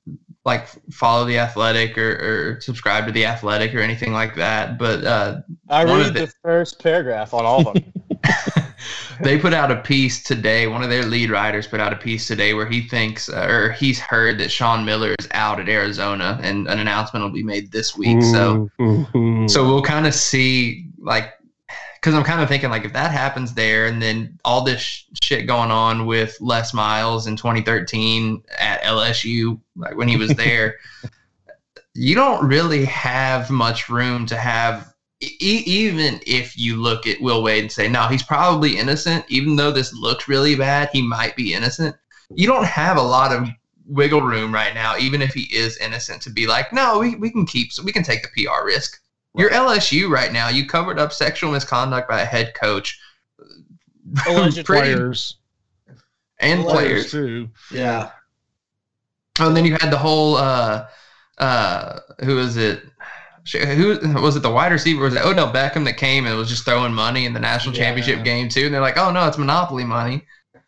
like 0.46 0.68
follow 0.92 1.26
the 1.26 1.38
Athletic 1.38 1.98
or, 1.98 2.56
or 2.56 2.62
subscribe 2.62 3.06
to 3.06 3.12
the 3.12 3.26
Athletic 3.26 3.76
or 3.76 3.80
anything 3.80 4.14
like 4.14 4.36
that, 4.36 4.78
but 4.78 5.04
uh, 5.04 5.42
I 5.70 5.84
read 5.84 6.14
the- 6.14 6.28
the 6.28 6.34
first 6.44 6.80
paragraph 6.82 7.34
on 7.34 7.46
all 7.46 7.68
of 7.68 7.74
them. 7.74 7.94
they 9.22 9.38
put 9.38 9.54
out 9.54 9.72
a 9.72 9.78
piece 9.78 10.24
today. 10.24 10.68
One 10.68 10.84
of 10.84 10.90
their 10.90 11.04
lead 11.04 11.30
writers 11.30 11.68
put 11.68 11.80
out 11.80 11.92
a 11.94 11.96
piece 11.96 12.28
today 12.28 12.54
where 12.54 12.66
he 12.66 12.88
thinks 12.88 13.30
uh, 13.30 13.48
or 13.50 13.72
he's 13.74 14.00
heard 14.00 14.40
that 14.40 14.50
Sean 14.52 14.86
Miller 14.86 15.16
is 15.20 15.28
out 15.32 15.60
at 15.60 15.68
Arizona, 15.70 16.40
and 16.42 16.68
an 16.68 16.80
announcement 16.80 17.24
will 17.24 17.32
be 17.32 17.44
made 17.44 17.72
this 17.72 17.98
week. 17.98 18.22
So. 18.22 18.70
So 19.50 19.66
we'll 19.66 19.82
kind 19.84 20.06
of 20.08 20.14
see, 20.14 20.88
like, 21.00 21.34
because 22.00 22.16
I'm 22.16 22.24
kind 22.24 22.42
of 22.42 22.48
thinking, 22.48 22.70
like, 22.70 22.86
if 22.86 22.94
that 22.94 23.12
happens 23.12 23.54
there, 23.54 23.86
and 23.86 24.02
then 24.02 24.40
all 24.46 24.64
this 24.64 24.80
sh- 24.80 25.04
shit 25.22 25.48
going 25.48 25.70
on 25.70 26.06
with 26.06 26.38
Les 26.40 26.74
Miles 26.74 27.28
in 27.28 27.36
2013 27.36 28.42
at 28.58 28.82
LSU, 28.84 29.60
like 29.76 29.98
when 29.98 30.08
he 30.08 30.16
was 30.16 30.34
there, 30.36 30.76
you 31.94 32.16
don't 32.16 32.48
really 32.48 32.86
have 32.86 33.50
much 33.50 33.90
room 33.90 34.26
to 34.28 34.38
have. 34.38 34.94
e- 35.22 35.38
even 35.66 36.22
if 36.26 36.58
you 36.58 36.78
look 36.78 37.06
at 37.06 37.20
Will 37.20 37.44
Wade 37.44 37.64
and 37.64 37.72
say, 37.72 37.90
no, 37.90 38.08
he's 38.08 38.24
probably 38.24 38.78
innocent, 38.78 39.26
even 39.28 39.58
though 39.58 39.72
this 39.72 39.94
looks 39.94 40.30
really 40.30 40.56
bad, 40.56 40.90
he 40.94 41.02
might 41.02 41.36
be 41.36 41.54
innocent. 41.54 41.96
You 42.34 42.48
don't 42.48 42.66
have 42.66 42.96
a 42.96 43.02
lot 43.02 43.34
of 43.34 43.50
wiggle 43.86 44.22
room 44.22 44.54
right 44.54 44.74
now, 44.74 44.96
even 44.98 45.22
if 45.22 45.34
he 45.34 45.54
is 45.54 45.76
innocent, 45.78 46.22
to 46.22 46.30
be 46.30 46.48
like, 46.48 46.72
no, 46.72 47.00
we, 47.00 47.16
we 47.16 47.32
can 47.32 47.46
keep, 47.46 47.74
so 47.74 47.84
we 47.84 47.92
can 47.92 48.04
take 48.04 48.22
the 48.22 48.46
PR 48.46 48.66
risk. 48.66 49.02
You're 49.36 49.52
LSU 49.52 50.10
right 50.10 50.32
now. 50.34 50.50
You 50.50 50.66
covered 50.68 51.00
up 51.00 51.14
sexual 51.14 51.52
misconduct 51.52 52.10
by 52.10 52.22
a 52.22 52.26
head 52.26 52.54
coach. 52.56 53.00
Alleged 54.28 54.66
Pretty- 54.66 54.94
players 54.94 55.38
and 56.40 56.64
players. 56.64 57.12
too. 57.12 57.50
Yeah. 57.72 58.12
Oh, 59.40 59.48
and 59.48 59.56
then 59.56 59.66
you 59.66 59.74
had 59.80 59.92
the 59.92 59.98
whole 59.98 60.36
uh 60.36 60.88
uh 61.38 62.00
who 62.24 62.40
is 62.40 62.58
it? 62.58 62.84
Who 63.54 63.98
was 64.22 64.36
it? 64.36 64.42
The 64.42 64.50
wide 64.52 64.72
receiver 64.72 65.04
was 65.04 65.16
it 65.16 65.24
Odell 65.24 65.52
Beckham 65.52 65.86
that 65.86 65.98
came 65.98 66.26
and 66.26 66.38
was 66.38 66.50
just 66.50 66.66
throwing 66.66 66.94
money 66.94 67.26
in 67.26 67.34
the 67.34 67.40
national 67.40 67.76
Yeah. 67.76 67.84
championship 67.84 68.24
game 68.24 68.50
too. 68.50 68.66
And 68.66 68.74
they're 68.74 68.82
like, 68.82 68.98
"Oh 68.98 69.12
no, 69.12 69.28
it's 69.28 69.38
monopoly 69.38 69.86
money." 69.86 70.26
Yeah. 70.54 70.62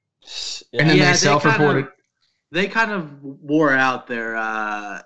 And 0.79 0.89
then 0.89 0.97
Yeah, 0.97 1.05
they 1.07 1.11
they 1.11 1.17
self-reported. 1.17 1.81
kinda- 1.85 1.91
They 2.51 2.67
kind 2.67 2.91
of 2.91 3.21
wore 3.23 3.73
out 3.73 4.07
their 4.07 4.35
uh, 4.37 5.01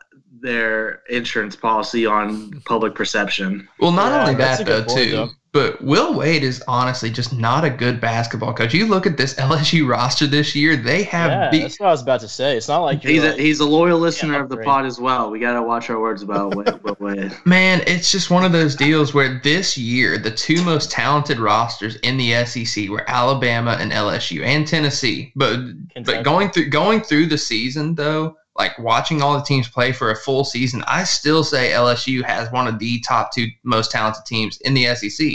their 0.46 1.02
insurance 1.10 1.56
policy 1.56 2.06
on 2.06 2.52
public 2.66 2.96
perception. 2.96 3.68
Well, 3.80 3.91
not 3.91 4.12
Yeah, 4.12 4.22
only 4.22 4.36
that 4.36 4.66
though, 4.66 4.84
point, 4.84 4.98
too. 4.98 5.12
though. 5.12 5.30
But 5.52 5.82
Will 5.82 6.14
Wade 6.14 6.43
is 6.43 6.62
honestly 6.68 7.10
just 7.10 7.32
not 7.32 7.64
a 7.64 7.70
good 7.70 8.02
basketball 8.02 8.54
coach. 8.54 8.74
You 8.74 8.88
look 8.88 9.06
at 9.08 9.16
this 9.16 9.34
LSU 9.48 9.88
roster 9.89 10.28
this 10.28 10.54
year; 10.54 10.76
they 10.76 11.04
have 11.04 11.32
yeah, 11.32 11.50
beat. 11.50 11.62
that's 11.62 11.80
what 11.80 11.88
I 11.88 11.91
was 11.91 12.02
about 12.02 12.20
to 12.22 12.28
say. 12.28 12.58
It's 12.58 12.68
not 12.68 12.80
like 12.80 13.06
you're 13.06 13.14
He's 13.14 13.24
a, 13.24 13.32
he's 13.41 13.60
a 13.62 13.66
loyal 13.66 13.98
listener 13.98 14.41
of 14.41 14.50
the 14.50 14.56
upgrade. 14.56 14.66
pod 14.68 14.86
as 14.86 15.00
well. 15.00 15.32
We 15.32 15.39
got 15.39 15.54
to 15.54 15.64
watch 15.64 15.89
our 15.89 15.98
words 16.02 16.24
about 16.24 16.56
Will 16.84 16.98
Wade. 17.00 17.32
Man, 17.46 17.82
it's 17.88 18.12
just 18.12 18.30
one 18.30 18.43
of 18.43 18.52
those 18.52 18.76
deals 18.76 19.14
where 19.14 19.39
this 19.46 19.78
year 19.78 20.18
the 20.18 20.32
two 20.32 20.62
most 20.66 20.91
talented 20.91 21.39
rosters 21.39 21.96
in 21.98 22.18
the 22.18 22.43
SEC 22.46 22.89
were 22.89 23.10
Alabama 23.10 23.78
and 23.80 23.93
LSU 23.93 24.43
and 24.43 24.68
Tennessee. 24.68 25.32
But 25.38 25.54
Kentucky. 25.93 26.04
but 26.04 26.24
going 26.24 26.50
through 26.52 26.68
going 26.70 27.00
through 27.00 27.28
the 27.28 27.38
season 27.38 27.96
though, 27.96 28.36
like 28.56 28.78
watching 28.80 29.22
all 29.22 29.38
the 29.38 29.43
teams 29.43 29.68
play 29.68 29.91
for 29.91 30.12
a 30.12 30.16
full 30.16 30.45
season, 30.45 30.84
I 30.88 31.03
still 31.03 31.43
say 31.43 31.72
LSU 31.72 32.24
has 32.24 32.51
one 32.51 32.68
of 32.68 32.80
the 32.80 32.99
top 33.01 33.34
two 33.34 33.47
most 33.64 33.91
talented 33.91 34.26
teams 34.26 34.58
in 34.62 34.74
the 34.74 34.95
SEC. 34.95 35.28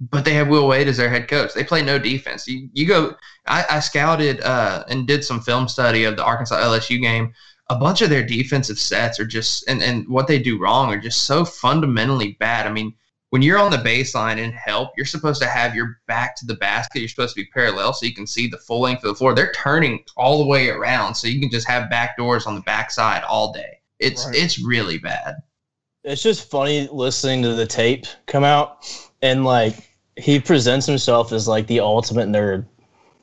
But 0.00 0.24
they 0.24 0.34
have 0.34 0.48
Will 0.48 0.66
Wade 0.66 0.88
as 0.88 0.96
their 0.96 1.08
head 1.08 1.28
coach. 1.28 1.54
They 1.54 1.62
play 1.62 1.80
no 1.80 1.98
defense. 1.98 2.48
You, 2.48 2.68
you 2.72 2.86
go. 2.86 3.14
I, 3.46 3.64
I 3.70 3.80
scouted 3.80 4.40
uh, 4.40 4.84
and 4.88 5.06
did 5.06 5.24
some 5.24 5.40
film 5.40 5.68
study 5.68 6.04
of 6.04 6.16
the 6.16 6.24
Arkansas 6.24 6.56
LSU 6.56 7.00
game 7.00 7.32
a 7.70 7.76
bunch 7.76 8.02
of 8.02 8.10
their 8.10 8.24
defensive 8.24 8.78
sets 8.78 9.18
are 9.18 9.26
just 9.26 9.66
and, 9.68 9.82
and 9.82 10.06
what 10.08 10.26
they 10.26 10.38
do 10.38 10.58
wrong 10.58 10.92
are 10.92 11.00
just 11.00 11.24
so 11.24 11.44
fundamentally 11.44 12.36
bad. 12.38 12.66
I 12.66 12.72
mean, 12.72 12.94
when 13.34 13.42
you're 13.42 13.58
on 13.58 13.72
the 13.72 13.78
baseline 13.78 14.38
and 14.38 14.54
help, 14.54 14.90
you're 14.96 15.04
supposed 15.04 15.42
to 15.42 15.48
have 15.48 15.74
your 15.74 15.98
back 16.06 16.36
to 16.36 16.46
the 16.46 16.54
basket. 16.54 17.00
You're 17.00 17.08
supposed 17.08 17.34
to 17.34 17.42
be 17.42 17.48
parallel 17.52 17.92
so 17.92 18.06
you 18.06 18.14
can 18.14 18.28
see 18.28 18.46
the 18.46 18.58
full 18.58 18.82
length 18.82 19.02
of 19.02 19.08
the 19.08 19.14
floor. 19.16 19.34
They're 19.34 19.50
turning 19.50 19.98
all 20.16 20.38
the 20.38 20.46
way 20.46 20.68
around 20.68 21.16
so 21.16 21.26
you 21.26 21.40
can 21.40 21.50
just 21.50 21.66
have 21.66 21.90
back 21.90 22.16
doors 22.16 22.46
on 22.46 22.54
the 22.54 22.60
backside 22.60 23.24
all 23.24 23.52
day. 23.52 23.80
It's 23.98 24.24
Right. 24.24 24.36
it's 24.36 24.60
really 24.64 24.98
bad. 24.98 25.34
it's 26.04 26.22
just 26.22 26.48
funny 26.48 26.86
listening 26.92 27.42
to 27.42 27.54
the 27.54 27.66
tape 27.66 28.06
come 28.26 28.44
out 28.44 28.88
and 29.20 29.44
like 29.44 29.74
he 30.16 30.38
presents 30.38 30.86
himself 30.86 31.32
as 31.32 31.48
like 31.48 31.66
the 31.66 31.80
ultimate 31.80 32.28
nerd, 32.28 32.64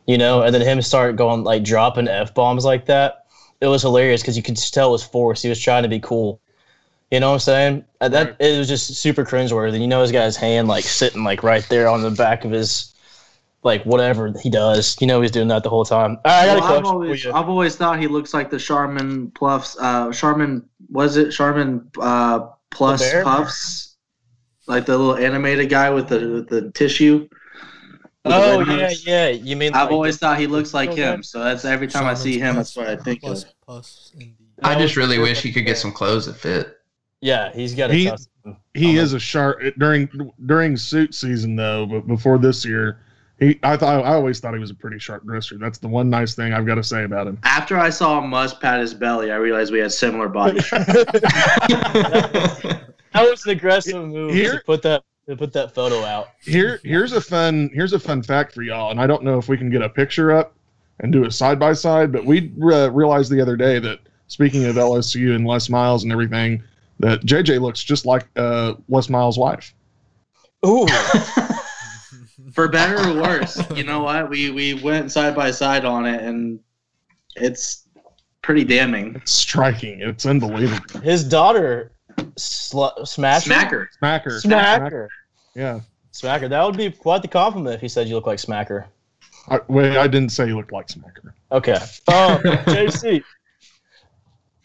you 0.08 0.18
know, 0.18 0.42
and 0.42 0.54
then 0.54 0.62
him 0.62 0.82
start 0.82 1.16
going 1.16 1.46
like 1.46 1.64
dropping 1.64 2.10
f 2.10 2.34
bombs 2.34 2.66
like 2.66 2.86
that. 2.88 3.28
It 3.62 3.68
was 3.68 3.82
hilarious 3.82 4.22
because 4.22 4.36
you 4.36 4.44
could 4.44 4.58
tell 4.58 4.90
it 4.90 4.92
was 4.92 5.04
forced. 5.06 5.42
He 5.42 5.48
was 5.48 5.62
trying 5.62 5.84
to 5.84 5.90
be 5.90 6.02
cool. 6.02 6.42
You 7.12 7.20
know 7.20 7.28
what 7.30 7.34
I'm 7.36 7.40
saying? 7.40 7.86
Uh, 8.00 8.10
That 8.10 8.38
it 8.40 8.58
was 8.58 8.68
just 8.68 8.96
super 8.96 9.26
cringeworthy. 9.26 9.82
You 9.82 9.88
know, 9.88 10.02
he's 10.02 10.12
got 10.12 10.26
his 10.26 10.38
hand 10.38 10.68
like 10.68 10.86
sitting 10.86 11.24
like 11.24 11.44
right 11.44 11.68
there 11.70 11.90
on 11.90 12.02
the 12.02 12.12
back 12.12 12.46
of 12.46 12.52
his 12.52 12.94
like 13.64 13.86
whatever 13.86 14.34
he 14.42 14.50
does. 14.50 14.98
You 15.02 15.08
know, 15.08 15.22
he's 15.22 15.32
doing 15.32 15.50
that 15.50 15.64
the 15.64 15.70
whole 15.70 15.86
time. 15.86 16.12
All 16.26 16.32
right, 16.32 16.44
I 16.44 16.48
got 16.48 16.58
Well, 16.58 16.60
a 16.60 16.64
I've 16.64 16.84
always. 16.86 17.26
I've 17.30 17.50
always 17.50 17.76
thought 17.76 18.00
he 18.00 18.08
looks 18.08 18.34
like 18.34 18.50
the 18.50 18.58
Charmin 18.60 19.32
Pluffs. 19.32 19.78
Uh, 19.80 20.12
Charmin 20.12 20.68
was 20.90 21.18
it 21.18 21.32
Charmin 21.32 21.90
uh, 22.00 22.50
Plus 22.72 23.14
Puffs, 23.14 23.98
like 24.68 24.86
the 24.86 24.98
little 24.98 25.18
animated 25.18 25.70
guy 25.70 25.90
with 25.92 26.10
the 26.10 26.20
with 26.30 26.50
the 26.50 26.72
tissue. 26.72 27.28
with 28.26 28.38
Oh 28.38 28.60
red 28.60 28.68
yeah, 28.68 28.68
nose. 28.68 29.06
yeah. 29.06 29.30
You 29.30 29.56
mean 29.56 29.74
I've 29.74 29.84
like, 29.84 29.92
always 29.92 30.18
thought 30.18 30.40
he 30.40 30.48
looks 30.48 30.74
like 30.74 30.92
Okay. 30.92 30.94
him. 30.94 31.24
So 31.24 31.44
that's 31.44 31.66
every 31.66 31.88
time 31.88 32.06
I 32.08 32.14
see 32.16 32.40
him, 32.40 32.56
that's 32.58 32.76
what 32.76 32.88
I 32.88 32.96
think 32.98 33.22
of. 33.28 33.44
plus, 33.44 33.46
Plus 33.66 34.14
I 34.64 34.76
just 34.76 34.96
really 34.96 35.20
wish 35.20 35.42
he 35.42 35.52
could 35.52 35.66
get 35.66 35.78
some 35.78 35.92
clothes 35.92 36.26
that 36.26 36.36
fit. 36.36 36.78
Yeah, 37.22 37.52
he's 37.54 37.76
got 37.76 37.92
a 37.92 37.94
He- 37.94 38.06
tough- 38.06 38.22
He 38.74 38.98
is 38.98 39.14
a 39.14 39.20
sharp 39.20 39.60
during 39.78 40.10
during 40.48 40.76
suit 40.76 41.14
season 41.14 41.56
though, 41.56 41.86
but 41.86 42.08
before 42.08 42.40
this 42.40 42.66
year, 42.66 42.98
he 43.40 43.60
I 43.62 43.78
thought 43.78 44.04
I 44.04 44.14
always 44.16 44.40
thought 44.40 44.56
he 44.56 44.60
was 44.60 44.72
a 44.72 44.76
pretty 44.76 44.98
sharp 44.98 45.24
dresser. 45.26 45.58
That's 45.60 45.78
the 45.78 45.88
one 45.88 46.10
nice 46.10 46.34
thing 46.34 46.52
I've 46.54 46.66
got 46.66 46.76
to 46.76 46.84
say 46.84 47.04
about 47.04 47.28
him. 47.28 47.38
After 47.44 47.78
I 47.78 47.92
saw 47.92 48.18
him 48.20 48.30
must 48.32 48.60
pat 48.60 48.80
his 48.80 48.96
belly, 48.96 49.32
I 49.32 49.36
realized 49.36 49.72
we 49.72 49.78
had 49.80 49.92
similar 49.92 50.28
bodies. 50.30 50.68
that 50.72 52.82
was 53.16 53.46
an 53.46 53.52
aggressive 53.52 54.08
move 54.08 54.34
Here- 54.34 54.54
to 54.60 54.64
put 54.66 54.82
that 54.84 55.04
to 55.28 55.36
put 55.36 55.54
that 55.54 55.76
photo 55.76 56.04
out. 56.04 56.30
Here 56.42 56.80
here's 56.84 57.12
a 57.14 57.22
fun 57.22 57.70
here's 57.74 57.94
a 57.94 58.00
fun 58.00 58.24
fact 58.24 58.54
for 58.54 58.64
y'all, 58.64 58.90
and 58.90 59.00
I 59.00 59.06
don't 59.06 59.24
know 59.24 59.38
if 59.38 59.48
we 59.48 59.58
can 59.58 59.70
get 59.70 59.84
a 59.84 59.90
picture 59.90 60.32
up 60.32 60.56
and 61.00 61.12
do 61.12 61.26
a 61.26 61.32
side 61.32 61.60
by 61.60 61.74
side, 61.74 62.12
but 62.12 62.26
we 62.26 62.52
uh, 62.64 62.90
realized 62.92 63.32
the 63.32 63.40
other 63.42 63.56
day 63.56 63.78
that 63.80 64.00
speaking 64.28 64.66
of 64.66 64.78
LSU 64.78 65.36
and 65.36 65.46
Les 65.46 65.70
Miles 65.70 66.04
and 66.04 66.12
everything, 66.12 66.64
that 67.02 67.22
JJ 67.22 67.62
looks 67.62 67.84
just 67.84 68.06
like 68.06 68.28
uh, 68.36 68.74
Les 68.90 69.10
Miles' 69.10 69.38
wife. 69.38 69.74
Ooh, 70.66 70.88
For 72.54 72.68
better 72.68 72.98
or 73.10 73.22
worse, 73.22 73.62
you 73.76 73.84
know 73.84 74.02
what? 74.04 74.30
We 74.30 74.50
we 74.52 74.74
went 74.74 75.12
side 75.12 75.36
by 75.36 75.52
side 75.52 75.86
on 75.86 76.06
it, 76.06 76.22
and 76.22 76.60
it's 77.36 77.88
pretty 78.42 78.64
damning. 78.64 79.16
It's 79.16 79.32
striking. 79.32 80.02
It's 80.02 80.26
unbelievable. 80.26 81.00
his 81.02 81.24
daughter, 81.24 81.94
sl- 82.38 83.04
Smasher, 83.06 83.50
Smacker. 83.50 83.88
Smacker. 84.02 84.44
Smacker, 84.44 85.08
Yeah. 85.56 85.80
Smacker. 86.14 86.50
That 86.50 86.64
would 86.66 86.76
be 86.78 86.92
quite 86.92 87.22
the 87.22 87.28
compliment 87.28 87.76
if 87.76 87.82
he 87.82 87.88
said 87.88 88.08
you 88.08 88.16
look 88.16 88.28
like 88.28 88.40
Smacker. 88.40 88.86
I, 89.48 89.60
wait, 89.70 89.96
I 89.96 90.08
didn't 90.08 90.30
say 90.30 90.48
you 90.48 90.58
looked 90.58 90.74
like 90.74 90.88
Smacker. 90.88 91.32
Okay. 91.52 91.74
Um, 91.74 92.42
JC, 92.68 93.24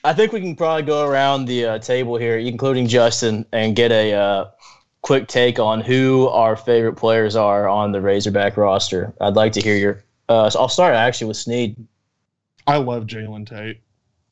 I 0.07 0.13
think 0.13 0.31
we 0.31 0.41
can 0.41 0.55
probably 0.55 0.85
go 0.85 1.05
around 1.05 1.47
the 1.47 1.65
uh, 1.65 1.79
table 1.81 2.17
here, 2.17 2.39
including 2.39 2.87
Justin, 2.87 3.45
and 3.53 3.75
get 3.75 3.91
a 3.91 4.13
uh, 4.13 4.51
quick 5.03 5.27
take 5.27 5.59
on 5.59 5.81
who 5.81 6.29
our 6.29 6.55
favorite 6.55 6.95
players 6.95 7.35
are 7.35 7.69
on 7.69 7.91
the 7.91 8.01
Razorback 8.01 8.57
roster. 8.57 9.13
I'd 9.21 9.35
like 9.35 9.51
to 9.55 9.61
hear 9.61 9.77
your. 9.77 10.05
Uh, 10.29 10.49
so 10.49 10.61
I'll 10.61 10.69
start 10.69 10.95
actually 10.95 11.27
with 11.27 11.39
Sneed. 11.39 11.77
I 12.69 12.77
love 12.77 13.07
Jalen 13.07 13.49
Tate. 13.49 13.81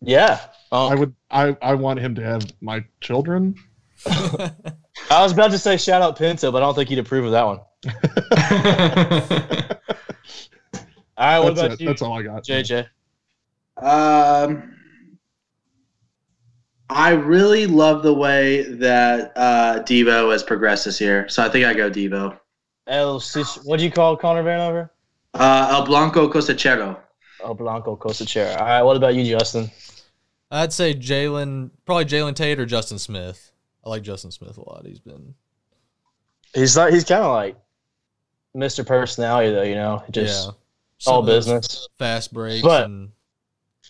Yeah. 0.00 0.38
Um, 0.70 0.92
I 0.92 0.94
would. 0.94 1.12
I, 1.32 1.56
I 1.60 1.74
want 1.74 1.98
him 1.98 2.14
to 2.14 2.22
have 2.22 2.46
my 2.60 2.84
children. 3.00 3.56
I 4.06 4.52
was 5.10 5.32
about 5.32 5.50
to 5.50 5.58
say 5.58 5.76
shout 5.76 6.02
out 6.02 6.16
Pinto, 6.16 6.52
but 6.52 6.62
I 6.62 6.66
don't 6.66 6.76
think 6.76 6.88
he'd 6.88 7.00
approve 7.00 7.24
of 7.24 7.32
that 7.32 7.42
one. 7.42 7.58
All 11.16 11.26
right, 11.26 11.38
what 11.40 11.56
That's 11.56 11.66
about 11.66 11.72
it. 11.72 11.80
you, 11.80 11.86
That's 11.88 12.02
all 12.02 12.12
I 12.12 12.22
got. 12.22 12.44
JJ? 12.44 12.86
Um, 13.76 14.74
I 16.90 17.10
really 17.10 17.66
love 17.66 18.02
the 18.02 18.12
way 18.12 18.62
that 18.74 19.32
uh, 19.36 19.82
Devo 19.84 20.30
has 20.32 20.42
progressed 20.42 20.84
this 20.84 21.00
year, 21.00 21.28
so 21.28 21.42
I 21.42 21.48
think 21.48 21.64
I 21.64 21.72
go 21.74 21.90
Devo. 21.90 22.38
El 22.86 23.20
what 23.64 23.78
do 23.78 23.84
you 23.84 23.90
call 23.90 24.16
Connor 24.16 24.42
Vanover? 24.44 24.90
Uh, 25.32 25.68
El 25.70 25.86
Blanco 25.86 26.28
Cosachero. 26.28 26.98
El 27.42 27.54
Blanco 27.54 27.96
Cosachera. 27.96 28.58
All 28.60 28.66
right, 28.66 28.82
what 28.82 28.96
about 28.96 29.14
you, 29.14 29.24
Justin? 29.24 29.70
I'd 30.50 30.72
say 30.72 30.94
Jalen, 30.94 31.70
probably 31.86 32.04
Jalen 32.04 32.36
Tate 32.36 32.60
or 32.60 32.66
Justin 32.66 32.98
Smith. 32.98 33.52
I 33.84 33.88
like 33.88 34.02
Justin 34.02 34.30
Smith 34.30 34.56
a 34.58 34.60
lot. 34.68 34.84
He's 34.86 35.00
been 35.00 35.34
He's 36.54 36.76
like 36.76 36.92
he's 36.94 37.04
kind 37.04 37.24
of 37.24 37.32
like 37.32 37.56
Mr. 38.56 38.86
Personality 38.86 39.52
though, 39.52 39.62
you 39.62 39.74
know, 39.74 40.04
just 40.12 40.44
yeah, 40.44 40.50
all 40.50 40.56
Some 40.98 41.16
of 41.16 41.26
those 41.26 41.46
business. 41.46 41.88
fast 41.98 42.32
breaks 42.32 42.62
But- 42.62 42.84
and 42.84 43.10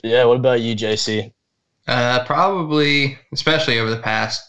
Yeah. 0.02 0.24
What 0.24 0.36
about 0.38 0.62
you, 0.62 0.74
JC? 0.74 1.32
Uh, 1.86 2.24
probably, 2.24 3.18
especially 3.32 3.78
over 3.78 3.90
the 3.90 4.00
past 4.00 4.42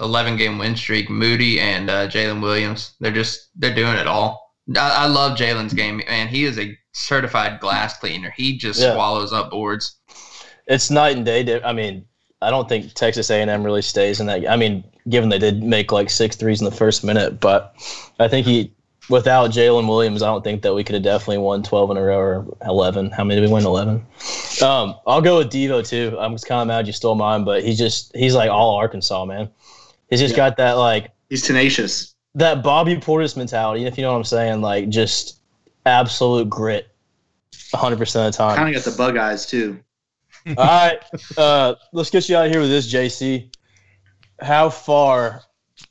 11 0.00 0.36
game 0.36 0.58
win 0.58 0.76
streak, 0.76 1.08
Moody 1.10 1.60
and 1.60 1.90
uh, 1.90 2.08
Jalen 2.08 2.40
Williams. 2.40 2.94
They're 3.00 3.12
just 3.12 3.50
they're 3.56 3.74
doing 3.74 3.96
it 3.96 4.06
all. 4.06 4.52
I, 4.76 5.04
I 5.04 5.06
love 5.06 5.36
Jalen's 5.38 5.72
game, 5.74 6.02
man. 6.08 6.28
He 6.28 6.44
is 6.44 6.58
a 6.58 6.76
certified 6.92 7.60
glass 7.60 7.96
cleaner. 7.98 8.32
He 8.36 8.58
just 8.58 8.80
Yeah. 8.80 8.94
swallows 8.94 9.32
up 9.32 9.50
boards. 9.50 9.96
It's 10.66 10.90
night 10.90 11.16
and 11.16 11.24
day. 11.24 11.60
I 11.62 11.72
mean, 11.72 12.04
I 12.42 12.50
don't 12.50 12.68
think 12.68 12.92
Texas 12.94 13.30
A&M 13.30 13.64
really 13.64 13.82
stays 13.82 14.20
in 14.20 14.26
that. 14.26 14.48
I 14.48 14.56
mean, 14.56 14.84
given 15.08 15.28
they 15.30 15.38
did 15.38 15.62
make 15.62 15.90
like 15.90 16.10
six 16.10 16.36
threes 16.36 16.60
in 16.60 16.64
the 16.66 16.70
first 16.76 17.02
minute, 17.02 17.40
but 17.40 17.74
I 18.20 18.28
think 18.28 18.46
he, 18.46 18.72
without 19.08 19.50
Jalen 19.50 19.88
Williams, 19.88 20.22
I 20.22 20.26
don't 20.26 20.44
think 20.44 20.62
that 20.62 20.74
we 20.74 20.84
could 20.84 20.94
have 20.94 21.02
definitely 21.02 21.38
won 21.38 21.62
12 21.62 21.90
in 21.92 21.96
a 21.96 22.02
row 22.02 22.18
or 22.18 22.56
11. 22.66 23.10
How 23.10 23.24
many 23.24 23.40
did 23.40 23.48
we 23.48 23.52
win? 23.54 23.64
11. 23.64 24.04
Um, 24.62 24.94
I'll 25.06 25.20
go 25.22 25.38
with 25.38 25.50
Devo 25.50 25.86
too. 25.86 26.16
I'm 26.18 26.32
just 26.32 26.46
kind 26.46 26.60
of 26.60 26.66
mad 26.68 26.86
you 26.86 26.92
stole 26.92 27.14
mine, 27.14 27.44
but 27.44 27.62
he's 27.62 27.78
just 27.78 28.14
he's 28.16 28.34
like 28.34 28.50
all 28.50 28.76
Arkansas 28.76 29.24
man. 29.24 29.48
He's 30.10 30.20
just 30.20 30.32
Yeah. 30.32 30.48
got 30.48 30.56
that 30.58 30.72
like 30.72 31.10
He's 31.28 31.42
tenacious. 31.42 32.14
that 32.34 32.62
Bobby 32.62 32.96
Portis 32.96 33.36
mentality, 33.36 33.84
if 33.84 33.96
you 33.98 34.02
know 34.02 34.12
what 34.12 34.18
I'm 34.18 34.24
saying, 34.24 34.60
like 34.62 34.88
just 34.88 35.40
absolute 35.86 36.48
grit, 36.50 36.88
100 37.70 37.96
percent 37.98 38.26
of 38.26 38.32
the 38.32 38.36
time. 38.38 38.56
Kind 38.56 38.74
of 38.76 38.82
got 38.82 38.90
the 38.90 38.96
bug 38.96 39.16
eyes 39.16 39.46
too. 39.46 39.78
All 40.56 40.64
right, 40.64 40.98
uh, 41.36 41.74
let's 41.92 42.08
get 42.10 42.28
you 42.28 42.36
out 42.36 42.46
of 42.46 42.52
here 42.52 42.60
with 42.60 42.70
this, 42.70 42.90
JC. 42.92 43.54
How 44.40 44.70
far 44.70 45.42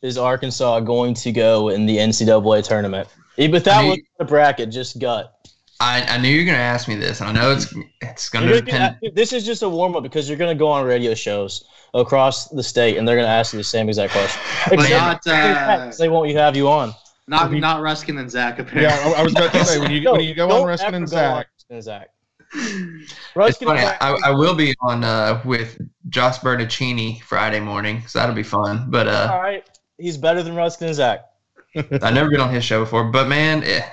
is 0.01 0.17
Arkansas 0.17 0.79
going 0.81 1.13
to 1.15 1.31
go 1.31 1.69
in 1.69 1.85
the 1.85 1.97
NCAA 1.97 2.63
tournament? 2.63 3.07
Even 3.37 3.51
Without 3.51 3.77
I 3.77 3.81
mean- 3.81 3.89
looking 3.91 4.05
at 4.19 4.25
the 4.25 4.25
bracket, 4.25 4.69
just 4.69 4.99
gut. 4.99 5.33
I, 5.79 6.01
I 6.09 6.17
knew 6.17 6.29
you 6.29 6.39
were 6.41 6.45
gonna 6.45 6.57
ask 6.57 6.87
me 6.87 6.95
this, 6.95 7.21
and 7.21 7.29
I 7.29 7.33
know 7.33 7.51
it's 7.51 7.71
it's 8.01 8.33
You're 8.33 8.41
gonna 8.41 8.61
depend. 8.61 8.97
this 9.13 9.31
is 9.31 9.45
just 9.45 9.61
a 9.61 9.69
warm 9.69 9.95
up 9.95 10.01
because 10.01 10.27
you're 10.27 10.37
going 10.37 10.49
to 10.49 10.57
go 10.57 10.67
on 10.69 10.83
radio 10.87 11.13
shows 11.13 11.65
across 11.93 12.47
the 12.49 12.63
state, 12.63 12.97
and 12.97 13.07
they're 13.07 13.15
going 13.15 13.27
to 13.27 13.31
ask 13.31 13.53
you 13.53 13.57
the 13.59 13.63
same 13.63 13.87
exact 13.87 14.11
question. 14.13 14.41
But 14.69 14.79
Except 14.79 15.25
not, 15.27 15.27
uh, 15.27 15.91
they 15.99 16.09
won't 16.09 16.31
have 16.31 16.55
you 16.55 16.67
on. 16.67 16.95
not 17.27 17.51
not 17.53 17.81
Ruskin 17.83 18.17
and 18.17 18.29
Zach 18.31 18.57
apparently. 18.57 18.83
Yeah, 18.83 19.13
I, 19.15 19.19
I 19.19 19.23
was 19.23 19.33
about 19.33 19.51
to 19.53 19.63
say 19.65 19.77
when 19.77 19.91
you 19.91 20.01
when 20.11 20.21
you 20.21 20.33
go 20.33 20.49
on 20.49 20.65
Ruskin 20.67 20.95
and 20.95 21.07
Zach, 21.07 21.45
Ruskin 21.45 21.75
and 21.75 21.83
Zach. 21.83 22.09
It's 22.55 23.13
Ruskin 23.35 23.67
funny. 23.67 23.81
I, 23.81 24.17
I 24.25 24.31
will 24.31 24.55
be 24.55 24.73
on 24.81 25.03
uh, 25.03 25.43
with 25.45 25.79
Josh 26.09 26.39
Bertuccini 26.39 27.21
Friday 27.21 27.59
morning, 27.59 28.01
so 28.07 28.17
that'll 28.17 28.33
be 28.33 28.41
fun. 28.41 28.89
But 28.89 29.07
uh, 29.07 29.29
all 29.31 29.41
right, 29.41 29.69
he's 29.97 30.17
better 30.17 30.43
than 30.43 30.55
Ruskin 30.55 30.87
and 30.87 30.95
Zach. 30.95 31.25
I've 31.75 32.13
never 32.13 32.29
been 32.29 32.41
on 32.41 32.53
his 32.53 32.63
show 32.63 32.79
before, 32.83 33.05
but 33.05 33.27
man, 33.27 33.63
eh, 33.63 33.85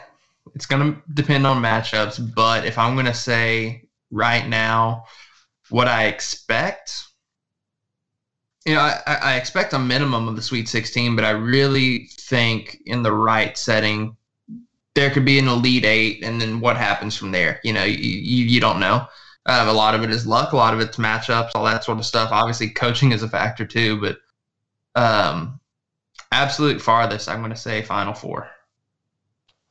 it's 0.54 0.66
gonna 0.66 1.00
depend 1.12 1.46
on 1.46 1.62
matchups. 1.62 2.34
But 2.34 2.64
if 2.64 2.78
I'm 2.78 2.96
gonna 2.96 3.14
say 3.14 3.88
right 4.10 4.46
now 4.46 5.04
what 5.70 5.88
I 5.88 6.06
expect, 6.06 7.04
you 8.64 8.74
know, 8.74 8.80
I, 8.80 9.02
I 9.06 9.36
expect 9.36 9.72
a 9.72 9.78
minimum 9.78 10.28
of 10.28 10.36
the 10.36 10.42
Sweet 10.42 10.68
16, 10.68 11.16
but 11.16 11.24
I 11.24 11.30
really 11.30 12.08
think 12.20 12.78
in 12.86 13.02
the 13.02 13.12
right 13.12 13.56
setting, 13.58 14.16
there 14.94 15.10
could 15.10 15.24
be 15.24 15.38
an 15.38 15.48
Elite 15.48 15.84
Eight, 15.84 16.22
and 16.22 16.40
then 16.40 16.60
what 16.60 16.76
happens 16.76 17.16
from 17.16 17.32
there? 17.32 17.60
You 17.64 17.72
know, 17.72 17.84
you 17.84 17.96
you, 17.96 18.44
you 18.44 18.60
don't 18.60 18.80
know. 18.80 19.06
Uh, 19.46 19.66
a 19.68 19.72
lot 19.72 19.94
of 19.94 20.02
it 20.02 20.10
is 20.10 20.26
luck, 20.26 20.52
a 20.52 20.56
lot 20.56 20.72
of 20.72 20.80
it's 20.80 20.96
matchups, 20.96 21.50
all 21.54 21.64
that 21.64 21.84
sort 21.84 21.98
of 21.98 22.06
stuff. 22.06 22.30
Obviously, 22.32 22.70
coaching 22.70 23.12
is 23.12 23.22
a 23.22 23.28
factor 23.28 23.66
too, 23.66 24.00
but 24.00 24.18
um, 24.94 25.60
absolute 26.34 26.80
farthest, 26.82 27.28
I'm 27.28 27.38
going 27.40 27.50
to 27.52 27.56
say 27.56 27.82
Final 27.82 28.12
Four. 28.14 28.48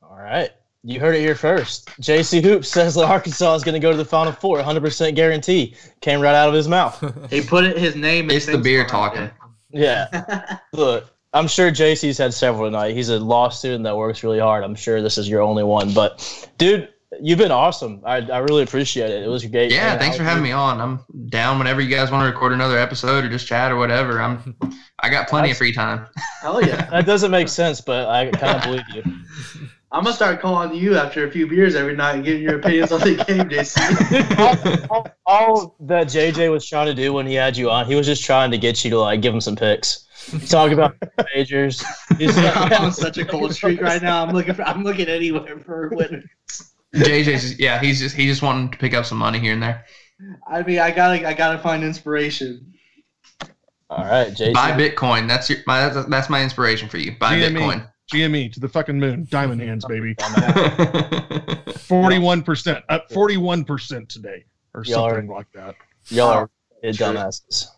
All 0.02 0.16
right. 0.16 0.50
You 0.86 1.00
heard 1.00 1.14
it 1.14 1.20
here 1.20 1.34
first. 1.34 1.86
JC 2.00 2.42
Hoops 2.42 2.68
says 2.68 2.94
that 2.96 3.04
Arkansas 3.04 3.54
is 3.54 3.64
going 3.64 3.72
to 3.74 3.78
go 3.80 3.90
to 3.90 3.96
the 3.96 4.04
Final 4.04 4.32
Four, 4.32 4.58
100% 4.58 5.14
guarantee. 5.14 5.74
Came 6.00 6.20
right 6.20 6.34
out 6.34 6.48
of 6.48 6.54
his 6.54 6.68
mouth. 6.68 7.02
He 7.30 7.40
put 7.40 7.64
it, 7.64 7.78
his 7.78 7.96
name. 7.96 8.24
and 8.24 8.32
It's 8.32 8.46
the 8.46 8.58
beer 8.58 8.80
on 8.80 8.86
it. 8.86 8.88
talking. 8.90 9.30
Yeah. 9.70 10.58
Look, 10.72 11.10
I'm 11.32 11.48
sure 11.48 11.70
JC's 11.70 12.18
had 12.18 12.32
several 12.34 12.66
tonight. 12.66 12.94
He's 12.94 13.08
a 13.08 13.18
law 13.18 13.48
student 13.48 13.84
that 13.84 13.96
works 13.96 14.22
really 14.22 14.38
hard. 14.38 14.62
I'm 14.62 14.74
sure 14.74 15.00
this 15.02 15.16
is 15.18 15.28
your 15.28 15.40
only 15.42 15.64
one. 15.64 15.92
But, 15.94 16.48
dude, 16.58 16.90
you've 17.20 17.38
been 17.38 17.50
awesome. 17.50 18.02
I, 18.04 18.16
I 18.16 18.38
really 18.38 18.62
appreciate 18.62 19.10
it. 19.10 19.22
It 19.22 19.28
was 19.28 19.44
great. 19.44 19.72
Yeah, 19.72 19.80
hanging 19.80 19.98
thanks 19.98 20.16
for 20.16 20.22
having 20.24 20.42
me 20.42 20.52
on. 20.52 20.80
I'm 20.80 21.00
down 21.28 21.58
whenever 21.58 21.80
you 21.80 21.88
guys 21.88 22.10
want 22.10 22.22
to 22.22 22.32
record 22.32 22.52
another 22.52 22.78
episode 22.78 23.24
or 23.24 23.28
just 23.28 23.46
chat 23.46 23.72
or 23.72 23.76
whatever. 23.76 24.20
I'm 24.20 24.56
I 25.00 25.08
got 25.08 25.28
plenty 25.28 25.50
of 25.50 25.56
free 25.56 25.72
time. 25.72 26.06
Hell 26.40 26.64
yeah! 26.64 26.86
That 26.90 27.06
doesn't 27.06 27.30
make 27.30 27.48
sense, 27.48 27.80
but 27.80 28.08
I 28.08 28.30
kind 28.30 28.56
of 28.56 28.62
believe 28.62 28.84
you. 28.94 29.02
I'm 29.94 30.02
gonna 30.02 30.16
start 30.16 30.40
calling 30.40 30.74
you 30.74 30.96
after 30.96 31.24
a 31.24 31.30
few 31.30 31.46
beers 31.46 31.76
every 31.76 31.94
night 31.94 32.16
and 32.16 32.24
getting 32.24 32.42
your 32.42 32.58
opinions 32.58 32.90
on 32.90 33.00
the 33.00 33.14
game, 33.14 33.48
JC. 33.48 34.88
all, 34.90 35.06
all 35.24 35.76
that 35.80 36.08
JJ 36.08 36.50
was 36.50 36.66
trying 36.66 36.86
to 36.86 36.94
do 36.94 37.12
when 37.12 37.28
he 37.28 37.34
had 37.34 37.56
you 37.56 37.70
on, 37.70 37.86
he 37.86 37.94
was 37.94 38.04
just 38.04 38.24
trying 38.24 38.50
to 38.50 38.58
get 38.58 38.84
you 38.84 38.90
to 38.90 38.98
like 38.98 39.22
give 39.22 39.32
him 39.32 39.40
some 39.40 39.54
picks. 39.54 40.04
Talk 40.48 40.72
about 40.72 40.96
majors. 41.34 41.84
He's 42.18 42.36
I'm 42.36 42.72
on 42.72 42.92
such 42.92 43.18
a 43.18 43.24
cold 43.24 43.54
streak 43.54 43.80
right 43.80 44.02
now. 44.02 44.24
I'm 44.24 44.34
looking 44.34 44.54
for. 44.54 44.62
I'm 44.62 44.82
looking 44.82 45.06
anywhere 45.06 45.60
for 45.60 45.90
winners. 45.90 46.24
JJ's 46.94 47.42
just, 47.42 47.60
yeah, 47.60 47.80
he's 47.80 48.00
just 48.00 48.14
he 48.16 48.26
just 48.26 48.42
wanting 48.42 48.70
to 48.70 48.78
pick 48.78 48.94
up 48.94 49.04
some 49.04 49.18
money 49.18 49.38
here 49.38 49.52
and 49.52 49.62
there. 49.62 49.84
I 50.48 50.62
mean, 50.62 50.78
I 50.78 50.90
gotta, 50.90 51.26
I 51.26 51.34
gotta 51.34 51.58
find 51.58 51.82
inspiration. 51.82 52.72
all 53.90 54.04
right, 54.04 54.28
JJ. 54.28 54.54
Buy 54.54 54.72
Bitcoin. 54.72 55.26
That's 55.28 55.50
your 55.50 55.58
my 55.66 55.88
that's, 55.88 56.08
that's 56.08 56.30
my 56.30 56.42
inspiration 56.42 56.88
for 56.88 56.98
you. 56.98 57.16
Buy 57.18 57.34
GME. 57.36 57.56
Bitcoin. 57.56 57.88
GME 58.12 58.52
to 58.52 58.60
the 58.60 58.68
fucking 58.68 58.98
moon, 59.00 59.26
diamond 59.30 59.60
hands, 59.62 59.84
baby. 59.86 60.14
Forty-one 61.78 62.42
percent, 62.42 62.84
up 62.88 63.10
forty-one 63.12 63.64
percent 63.64 64.08
today, 64.08 64.44
or 64.74 64.84
Y'all 64.84 65.04
are- 65.04 65.14
something 65.14 65.30
like 65.30 65.50
that. 65.54 65.74
Y'all 66.08 66.28
are 66.30 66.50
True. 66.82 66.92
dumbasses. 66.92 67.70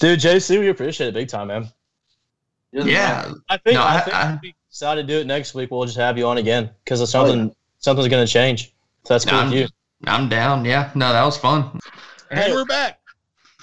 Dude, 0.00 0.18
JC, 0.20 0.58
we 0.60 0.68
appreciate 0.68 1.08
it 1.08 1.14
big 1.14 1.28
time, 1.28 1.48
man. 1.48 1.68
You're 2.72 2.84
the 2.84 2.92
man. 2.92 2.94
yeah, 3.28 3.32
I 3.48 3.56
think, 3.56 3.74
No, 3.74 3.82
I, 3.82 3.96
I- 3.96 4.00
think 4.00 4.16
I- 4.16 4.34
if 4.34 4.40
we 4.42 4.54
decide 4.70 4.94
to 4.96 5.02
do 5.02 5.18
it 5.18 5.26
next 5.26 5.54
week, 5.54 5.70
we'll 5.70 5.84
just 5.86 5.96
have 5.96 6.18
you 6.18 6.26
on 6.26 6.38
again 6.38 6.70
because 6.84 7.00
of 7.00 7.04
oh, 7.04 7.06
something 7.06 7.54
something's 7.82 8.08
going 8.08 8.26
to 8.26 8.32
change. 8.32 8.72
So 9.04 9.14
that's 9.14 9.24
cool 9.24 9.38
I'm, 9.38 9.50
with 9.50 9.58
you. 9.58 9.68
I'm 10.06 10.28
down. 10.28 10.64
Yeah, 10.64 10.90
no, 10.94 11.12
that 11.12 11.24
was 11.24 11.36
fun. 11.36 11.78
And 12.30 12.40
Hey. 12.40 12.52
we're 12.52 12.64
back. 12.64 12.98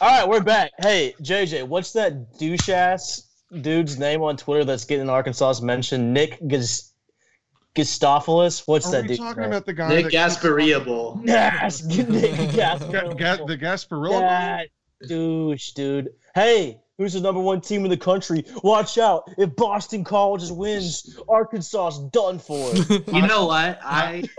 All 0.02 0.08
right, 0.10 0.28
we're 0.28 0.42
back. 0.44 0.72
Hey, 0.80 1.14
JJ, 1.22 1.68
what's 1.68 1.92
that 1.94 2.38
douche 2.38 2.70
ass 2.70 3.24
dude's 3.62 3.98
name 4.00 4.22
on 4.22 4.38
Twitter 4.38 4.64
that's 4.64 4.86
getting 4.86 5.10
Arkansas's 5.10 5.62
mention? 5.62 6.14
Nick 6.14 6.40
Gus- 6.48 6.94
Gustophilus? 7.76 8.64
What's 8.66 8.88
Are 8.88 8.92
that 8.94 9.02
we 9.04 9.08
dude? 9.10 9.18
talking 9.18 9.44
about 9.44 9.66
the 9.66 9.74
guy 9.74 9.90
Nick 9.90 10.06
that 10.06 10.12
keeps- 10.12 10.36
Yes, 11.26 11.84
Nick 11.86 12.10
Ga- 12.56 12.78
ga- 12.78 13.46
the 13.46 13.58
Gasparilla? 13.58 14.20
That 14.22 14.68
douche, 15.08 15.72
dude. 15.72 16.10
Hey, 16.36 16.80
who's 17.00 17.14
the 17.14 17.22
number 17.22 17.42
one 17.42 17.62
team 17.62 17.86
in 17.86 17.90
the 17.90 17.98
country? 17.98 18.46
Watch 18.62 19.00
out. 19.00 19.24
If 19.38 19.56
Boston 19.56 20.04
College 20.04 20.52
wins, 20.52 21.18
Arkansas's 21.28 22.00
done 22.12 22.38
for. 22.38 22.60
You 23.12 23.26
know 23.26 23.46
what? 23.46 23.80
I 23.82 24.30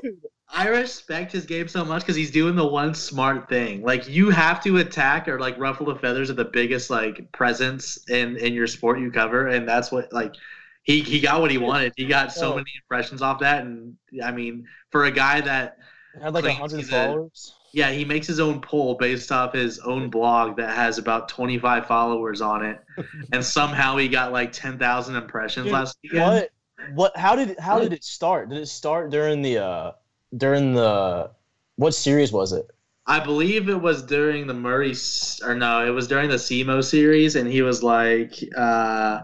I 0.53 0.69
respect 0.69 1.33
his 1.33 1.47
game 1.47 1.69
so 1.69 1.85
much 1.85 2.03
because 2.03 2.17
he's 2.17 2.31
doing 2.31 2.55
the 2.55 2.67
one 2.67 2.95
smart 2.95 3.49
thing. 3.49 3.83
Like 3.83 4.09
you 4.09 4.31
have 4.31 4.63
to 4.65 4.77
attack 4.79 5.27
or 5.29 5.41
like 5.41 5.59
ruffle 5.59 5.87
the 5.87 5.97
feathers 5.97 6.29
of 6.31 6.37
the 6.37 6.45
biggest 6.45 6.91
like 6.91 7.33
presence 7.33 7.99
in 8.09 8.37
in 8.37 8.53
your 8.53 8.67
sport 8.67 9.01
you 9.01 9.11
cover, 9.11 9.49
and 9.49 9.67
that's 9.67 9.91
what 9.91 10.13
like 10.13 10.35
he 10.83 11.01
he 11.01 11.21
got 11.21 11.41
what 11.41 11.51
he 11.51 11.59
wanted. 11.59 11.93
He 11.97 12.05
got 12.07 12.33
so 12.33 12.51
many 12.51 12.71
impressions 12.83 13.23
off 13.23 13.41
that, 13.41 13.65
and 13.65 13.97
I 14.23 14.33
mean 14.33 14.67
for 14.91 15.05
a 15.05 15.11
guy 15.11 15.41
that 15.41 15.79
Had 16.21 16.35
like 16.35 16.45
a 16.45 16.53
hundred 16.53 16.87
followers. 16.87 17.55
Yeah 17.73 17.91
he 17.91 18.05
makes 18.05 18.27
his 18.27 18.41
own 18.41 18.61
poll 18.61 18.95
based 18.95 19.31
off 19.33 19.53
his 19.53 19.79
own 19.81 20.11
blog 20.11 20.57
that 20.57 20.75
has 20.75 20.99
about 20.99 21.29
twenty 21.29 21.59
five 21.59 21.87
followers 21.87 22.41
on 22.41 22.65
it, 22.65 22.83
and 23.33 23.45
somehow 23.45 23.97
he 23.97 24.09
got 24.09 24.33
like 24.33 24.53
ten 24.53 24.79
thousand 24.79 25.17
impressions 25.17 25.65
Dude, 25.65 25.73
last 25.73 25.99
weekend. 26.03 26.23
What? 26.23 26.51
What? 26.95 27.17
How 27.17 27.37
did 27.37 27.59
how 27.59 27.79
did 27.79 27.93
it 27.93 28.05
start? 28.05 28.49
Did 28.49 28.59
it 28.59 28.67
start 28.67 29.11
during 29.11 29.43
the 29.43 29.59
uh 29.59 29.93
during 30.37 30.75
the 30.75 31.31
what 31.77 31.95
series 31.95 32.33
was 32.33 32.53
it? 32.53 32.71
I 33.07 33.19
believe 33.19 33.69
it 33.69 33.81
was 33.81 34.03
during 34.03 34.47
the 34.47 34.55
Murray, 34.55 34.95
or 35.43 35.55
no, 35.55 35.85
it 35.85 35.91
was 35.91 36.07
during 36.07 36.29
the 36.29 36.37
SEMO 36.37 36.85
series, 36.85 37.35
and 37.35 37.51
he 37.51 37.63
was 37.63 37.83
like, 37.83 38.35
uh, 38.57 39.23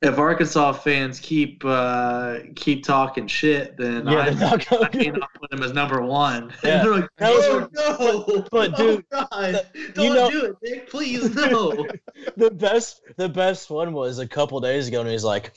if 0.00 0.16
Arkansas 0.16 0.72
fans 0.74 1.18
keep 1.18 1.64
uh, 1.64 2.38
keep 2.54 2.84
talking 2.84 3.26
shit, 3.26 3.76
then 3.76 4.06
Yeah, 4.06 4.18
I, 4.20 4.30
they're 4.30 4.48
not 4.50 4.94
I 4.94 4.96
may 4.96 5.10
not 5.10 5.28
put 5.34 5.52
him 5.52 5.62
as 5.62 5.72
number 5.72 6.00
one. 6.02 6.52
Yeah. 6.64 6.84
Like, 6.88 7.08
That 7.16 7.32
was- 7.32 7.68
"Oh, 7.76 8.28
no, 8.36 8.44
but, 8.50 8.76
dude, 8.76 9.04
oh, 9.12 9.26
God, 9.30 9.66
don't 9.94 10.14
know- 10.14 10.30
do 10.30 10.44
it, 10.44 10.56
Nick. 10.62 10.90
Please 10.90 11.34
no. 11.34 11.86
the 12.36 12.50
best 12.50 13.00
the 13.16 13.28
best 13.28 13.70
one 13.70 13.92
was 13.92 14.18
a 14.18 14.26
couple 14.26 14.60
days 14.60 14.88
ago 14.88 15.00
and 15.00 15.08
he's 15.10 15.24
like 15.24 15.52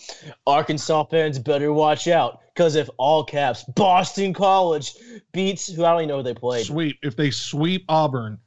arkansas 0.48 1.04
fans 1.06 1.38
better 1.39 1.74
watch 1.74 2.08
out 2.08 2.39
because 2.54 2.76
if 2.76 2.89
all 2.98 3.24
caps 3.24 3.64
boston 3.76 4.34
college 4.34 4.94
beats 5.32 5.72
who 5.74 5.84
i 5.86 5.92
don't 5.92 6.02
even 6.02 6.10
know 6.10 6.18
who 6.18 6.24
they 6.24 6.34
played 6.34 6.66
Sweep. 6.66 6.98
If 7.02 7.16
they 7.16 7.32
sweep 7.32 7.84
Auburn, 7.89 8.38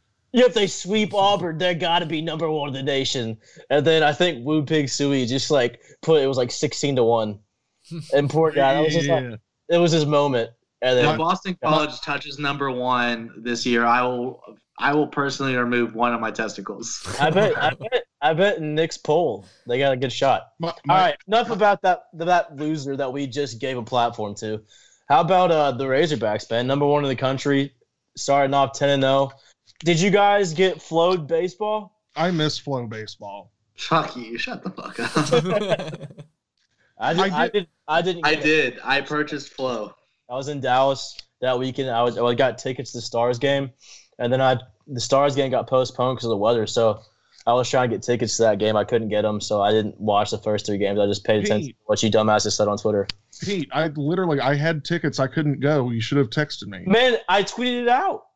if 0.42 0.52
they 0.54 0.66
sweep 0.66 1.14
auburn 1.14 1.56
they 1.58 1.74
gotta 1.74 2.04
be 2.06 2.20
number 2.20 2.50
one 2.50 2.68
in 2.68 2.74
the 2.74 2.82
nation 2.82 3.36
and 3.70 3.86
then 3.86 4.02
i 4.02 4.12
think 4.12 4.44
Woo 4.44 4.64
Pig 4.64 4.86
Sooie 4.86 5.26
just 5.26 5.50
like 5.50 5.80
put 6.02 6.22
it 6.22 6.26
was 6.26 6.36
like 6.36 6.50
16 6.50 6.96
to 6.96 7.04
1 7.04 7.38
and 8.14 8.28
poor 8.28 8.50
guy 8.50 8.74
that 8.74 8.80
was 8.84 8.92
just 8.94 9.08
like, 9.08 9.38
it 9.68 9.78
was 9.78 9.92
his 9.92 10.04
moment 10.06 10.50
and 10.82 10.98
If 10.98 11.16
Boston 11.16 11.56
College 11.62 11.98
touches 12.02 12.38
number 12.38 12.70
one 12.70 13.30
this 13.42 13.64
year, 13.64 13.86
I 13.86 14.02
will 14.02 14.42
I 14.78 14.92
will 14.92 15.06
personally 15.06 15.56
remove 15.56 15.94
one 15.94 16.12
of 16.12 16.20
my 16.20 16.30
testicles. 16.30 17.00
i 17.20 17.30
bet 17.30 17.56
i 17.56 17.70
bet 17.80 18.04
i 18.20 18.34
bet 18.34 18.60
nick's 18.60 18.98
poll 18.98 19.46
they 19.66 19.78
got 19.78 19.94
a 19.94 19.96
good 19.96 20.12
shot 20.12 20.48
My- 20.58 20.74
my- 20.84 21.00
right, 21.00 21.16
enough 21.26 21.48
about 21.50 21.80
that 21.82 22.00
that 22.14 22.56
loser 22.56 22.96
that 22.98 23.10
we 23.10 23.26
just 23.26 23.60
gave 23.60 23.78
a 23.78 23.82
platform 23.82 24.34
to. 24.36 24.60
How 25.08 25.20
about 25.22 25.50
uh 25.50 25.72
the 25.72 25.84
Razorbacks, 25.84 26.46
Ben? 26.48 26.66
Number 26.66 26.86
one 26.86 27.02
in 27.04 27.08
the 27.08 27.16
country, 27.16 27.72
starting 28.16 28.52
off 28.52 28.72
ten 28.72 28.88
and 28.90 29.02
zero. 29.02 29.30
Did 29.80 30.00
you 30.00 30.10
guys 30.10 30.54
get 30.54 30.80
flowed 30.80 31.26
baseball? 31.26 32.00
I 32.16 32.30
miss 32.30 32.58
flow 32.58 32.86
baseball. 32.86 33.52
Fuck 33.76 34.16
you! 34.16 34.38
Shut 34.38 34.62
the 34.62 34.70
fuck 34.70 35.00
up. 35.00 36.24
I 36.98 37.12
did. 37.12 37.32
I 37.32 37.42
I, 37.42 37.48
did. 37.48 37.68
I 37.88 38.02
didn't. 38.02 38.26
I 38.26 38.34
get 38.34 38.44
did. 38.44 38.80
I 38.84 39.00
purchased 39.00 39.52
Flow. 39.52 39.94
I 40.30 40.34
was 40.34 40.48
in 40.48 40.60
Dallas 40.60 41.16
that 41.40 41.58
weekend. 41.58 41.90
I 41.90 42.02
was. 42.02 42.16
I 42.16 42.34
got 42.34 42.58
tickets 42.58 42.92
to 42.92 42.98
the 42.98 43.02
Stars 43.02 43.38
game, 43.38 43.70
and 44.18 44.32
then 44.32 44.40
I 44.40 44.58
the 44.86 45.00
Stars 45.00 45.34
game 45.34 45.50
got 45.50 45.66
postponed 45.66 46.16
because 46.16 46.26
of 46.26 46.30
the 46.30 46.36
weather. 46.36 46.66
So 46.66 47.00
I 47.46 47.52
was 47.52 47.68
trying 47.68 47.90
to 47.90 47.96
get 47.96 48.02
tickets 48.02 48.36
to 48.36 48.44
that 48.44 48.58
game. 48.58 48.76
I 48.76 48.84
couldn't 48.84 49.08
get 49.08 49.22
them, 49.22 49.40
so 49.40 49.60
I 49.60 49.70
didn't 49.70 50.00
watch 50.00 50.30
the 50.30 50.38
first 50.38 50.66
three 50.66 50.78
games. 50.78 50.98
I 51.00 51.06
just 51.06 51.24
paid 51.24 51.44
attention 51.44 51.70
to 51.70 51.74
what 51.86 52.02
you 52.02 52.10
dumbasses 52.10 52.52
said 52.52 52.68
on 52.68 52.78
Twitter. 52.78 53.06
Pete, 53.42 53.68
I 53.72 53.88
literally 53.88 54.40
I 54.40 54.54
had 54.54 54.84
tickets. 54.84 55.18
I 55.18 55.26
couldn't 55.26 55.60
go. 55.60 55.90
You 55.90 56.00
should 56.00 56.18
have 56.18 56.30
texted 56.30 56.68
me. 56.68 56.84
Man, 56.86 57.16
I 57.28 57.42
tweeted 57.42 57.82
it 57.82 57.88
out. 57.88 58.26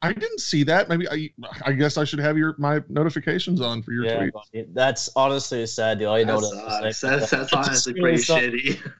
I 0.00 0.12
didn't 0.12 0.38
see 0.40 0.62
that. 0.64 0.88
Maybe 0.88 1.08
I 1.08 1.30
I 1.64 1.72
guess 1.72 1.96
I 1.96 2.04
should 2.04 2.20
have 2.20 2.38
your 2.38 2.54
my 2.58 2.80
notifications 2.88 3.60
on 3.60 3.82
for 3.82 3.92
your 3.92 4.04
Yeah, 4.04 4.18
tweet. 4.18 4.32
buddy. 4.32 4.66
that's 4.72 5.10
honestly 5.16 5.62
a 5.62 5.66
sad 5.66 5.98
deal. 5.98 6.10
I 6.12 6.18
didn't 6.18 6.28
know 6.28 6.40
That 6.40 6.56
what 6.56 6.84
else 6.84 7.00
sucks. 7.00 7.00
to 7.00 7.06
say. 7.06 7.18
That's, 7.18 7.30
that's 7.30 7.52
honestly 7.52 7.92
really 7.94 8.02
pretty 8.12 8.22
sucks. 8.22 8.42
shitty. 8.44 8.92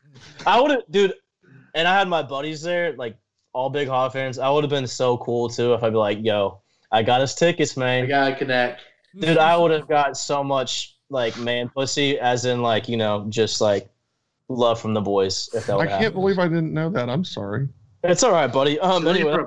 I 0.46 0.61
would 0.61 0.70
have, 0.72 0.82
dude, 0.90 1.14
and 1.74 1.86
I 1.86 1.96
had 1.96 2.09
my 2.09 2.22
buddies 2.22 2.62
there, 2.62 2.94
like 2.96 3.16
all 3.53 3.70
big 3.70 3.86
Hog 3.88 4.12
fans. 4.12 4.38
I 4.40 4.51
would 4.51 4.64
have 4.64 4.70
been 4.70 4.86
so 4.88 5.16
cool 5.18 5.49
too 5.49 5.72
if 5.74 5.82
I'd 5.84 5.90
be 5.90 5.96
like, 5.96 6.18
"Yo, 6.20 6.61
I 6.90 7.03
got 7.05 7.20
us 7.20 7.34
tickets, 7.34 7.76
man. 7.76 8.05
I 8.05 8.07
gotta 8.07 8.34
connect. 8.36 8.82
Dude, 9.18 9.38
I 9.38 9.57
would 9.57 9.70
have 9.70 9.88
got 9.88 10.16
so 10.16 10.42
much 10.42 10.96
like 11.11 11.38
man 11.38 11.68
pussy, 11.68 12.18
as 12.18 12.44
in 12.44 12.61
like 12.61 12.88
you 12.88 12.96
know, 12.96 13.24
just 13.28 13.61
like 13.61 13.88
love 14.49 14.80
from 14.80 14.94
the 14.94 15.01
boys. 15.01 15.49
If 15.55 15.66
that 15.66 15.74
I 15.74 15.76
would 15.76 15.88
can't 15.88 16.03
happen. 16.03 16.20
believe 16.20 16.38
I 16.40 16.49
didn't 16.49 16.72
know 16.72 16.90
that. 16.90 17.09
I'm 17.09 17.24
sorry. 17.24 17.68
it's 18.03 18.22
all 18.24 18.32
right, 18.32 18.53
buddy. 18.53 18.78
Um, 18.80 19.05
Looking 19.05 19.22
anyway, 19.28 19.44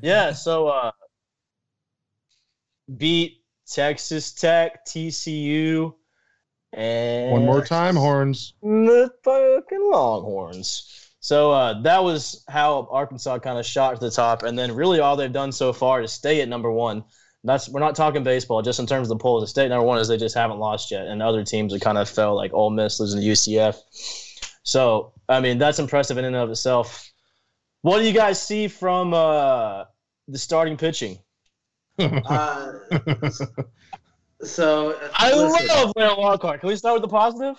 for 0.00 0.06
a 0.08 0.10
that's 0.12 0.32
kinda 0.32 0.32
ballsy 0.32 0.32
sad. 0.32 0.32
sound. 0.32 0.32
yeah. 0.32 0.32
So, 0.32 0.68
uh, 0.68 0.90
beat 2.96 3.42
Texas 3.66 4.32
Tech, 4.32 4.84
TCU, 4.86 5.94
and 6.72 7.32
One 7.32 7.44
more 7.46 7.64
time, 7.64 7.96
horns. 7.96 8.54
the 8.62 9.10
fucking 9.24 9.90
Longhorns. 9.90 10.92
So 11.20 11.50
uh, 11.50 11.80
that 11.82 12.04
was 12.04 12.44
how 12.48 12.86
Arkansas 12.90 13.38
kind 13.40 13.58
of 13.58 13.66
shot 13.66 13.94
to 13.94 14.00
the 14.00 14.10
top, 14.10 14.42
and 14.44 14.56
then 14.58 14.74
really 14.74 15.00
all 15.00 15.16
they've 15.16 15.32
done 15.32 15.50
so 15.52 15.72
far 15.72 16.00
to 16.00 16.08
stay 16.08 16.40
at 16.40 16.48
number 16.48 16.70
one. 16.70 17.04
That's 17.42 17.68
we're 17.68 17.80
not 17.80 17.96
talking 17.96 18.22
baseball, 18.22 18.62
just 18.62 18.78
in 18.78 18.86
terms 18.86 19.10
of 19.10 19.18
the 19.18 19.22
polls. 19.22 19.42
To 19.44 19.46
stay 19.48 19.64
at 19.64 19.68
number 19.68 19.86
one 19.86 19.98
is 19.98 20.08
they 20.08 20.16
just 20.16 20.34
haven't 20.36 20.58
lost 20.58 20.90
yet, 20.90 21.06
and 21.06 21.22
other 21.22 21.44
teams 21.44 21.72
have 21.72 21.80
kind 21.80 21.98
of 21.98 22.08
fell 22.08 22.34
like 22.36 22.52
Ole 22.52 22.70
Miss 22.70 23.00
losing 23.00 23.20
to 23.20 23.26
UCF. 23.26 23.76
So 24.62 25.12
I 25.28 25.40
mean 25.40 25.58
that's 25.58 25.78
impressive 25.78 26.18
in 26.18 26.24
and 26.24 26.36
of 26.36 26.50
itself. 26.50 27.10
What 27.82 27.98
do 27.98 28.04
you 28.04 28.12
guys 28.12 28.42
see 28.42 28.68
from 28.68 29.14
uh, 29.14 29.84
the 30.28 30.38
starting 30.38 30.76
pitching? 30.76 31.18
Uh, 31.98 32.72
so 34.42 34.98
I 35.14 35.32
listen, 35.34 35.66
love 35.68 35.92
Larry 35.96 36.14
Lockhart. 36.14 36.60
Can 36.60 36.68
we 36.68 36.76
start 36.76 36.94
with 36.94 37.02
the 37.02 37.08
positive? 37.08 37.56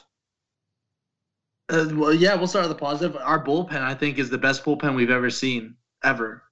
Uh, 1.70 1.88
well, 1.94 2.14
yeah, 2.14 2.36
we'll 2.36 2.48
start 2.48 2.68
with 2.68 2.78
the 2.78 2.80
positive. 2.80 3.20
Our 3.22 3.44
bullpen, 3.44 3.82
I 3.82 3.94
think, 3.96 4.20
is 4.20 4.30
the 4.30 4.38
best 4.38 4.64
bullpen 4.64 4.96
we've 4.96 5.10
ever 5.10 5.30
seen 5.32 5.76
ever. 6.04 6.44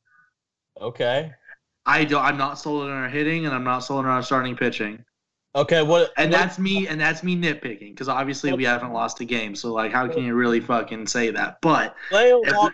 Okay. 0.82 1.32
I 1.86 2.03
don't. 2.05 2.24
I'm 2.24 2.38
not 2.38 2.57
sold 2.57 2.84
on 2.84 2.89
our 2.89 3.07
hitting, 3.07 3.45
and 3.45 3.53
I'm 3.53 3.63
not 3.63 3.80
sold 3.80 4.05
on 4.05 4.11
our 4.11 4.24
starting 4.24 4.55
pitching. 4.55 5.03
Okay. 5.55 5.84
What? 5.84 6.11
And 6.18 6.32
what- 6.32 6.38
that's 6.39 6.57
me, 6.57 6.88
and 6.88 6.99
that's 6.99 7.22
me 7.24 7.36
nitpicking 7.38 7.91
because 7.91 8.09
obviously 8.09 8.51
we 8.53 8.63
haven't 8.63 8.93
lost 8.93 9.20
a 9.22 9.26
game. 9.26 9.55
So 9.55 9.72
like, 9.72 9.91
how 9.91 10.07
can 10.07 10.24
you 10.24 10.34
really 10.34 10.59
fucking 10.59 11.05
say 11.07 11.30
that? 11.30 11.61
But 11.61 11.95
Lael 12.11 12.41
If- 12.43 12.53
Lockhart. 12.53 12.74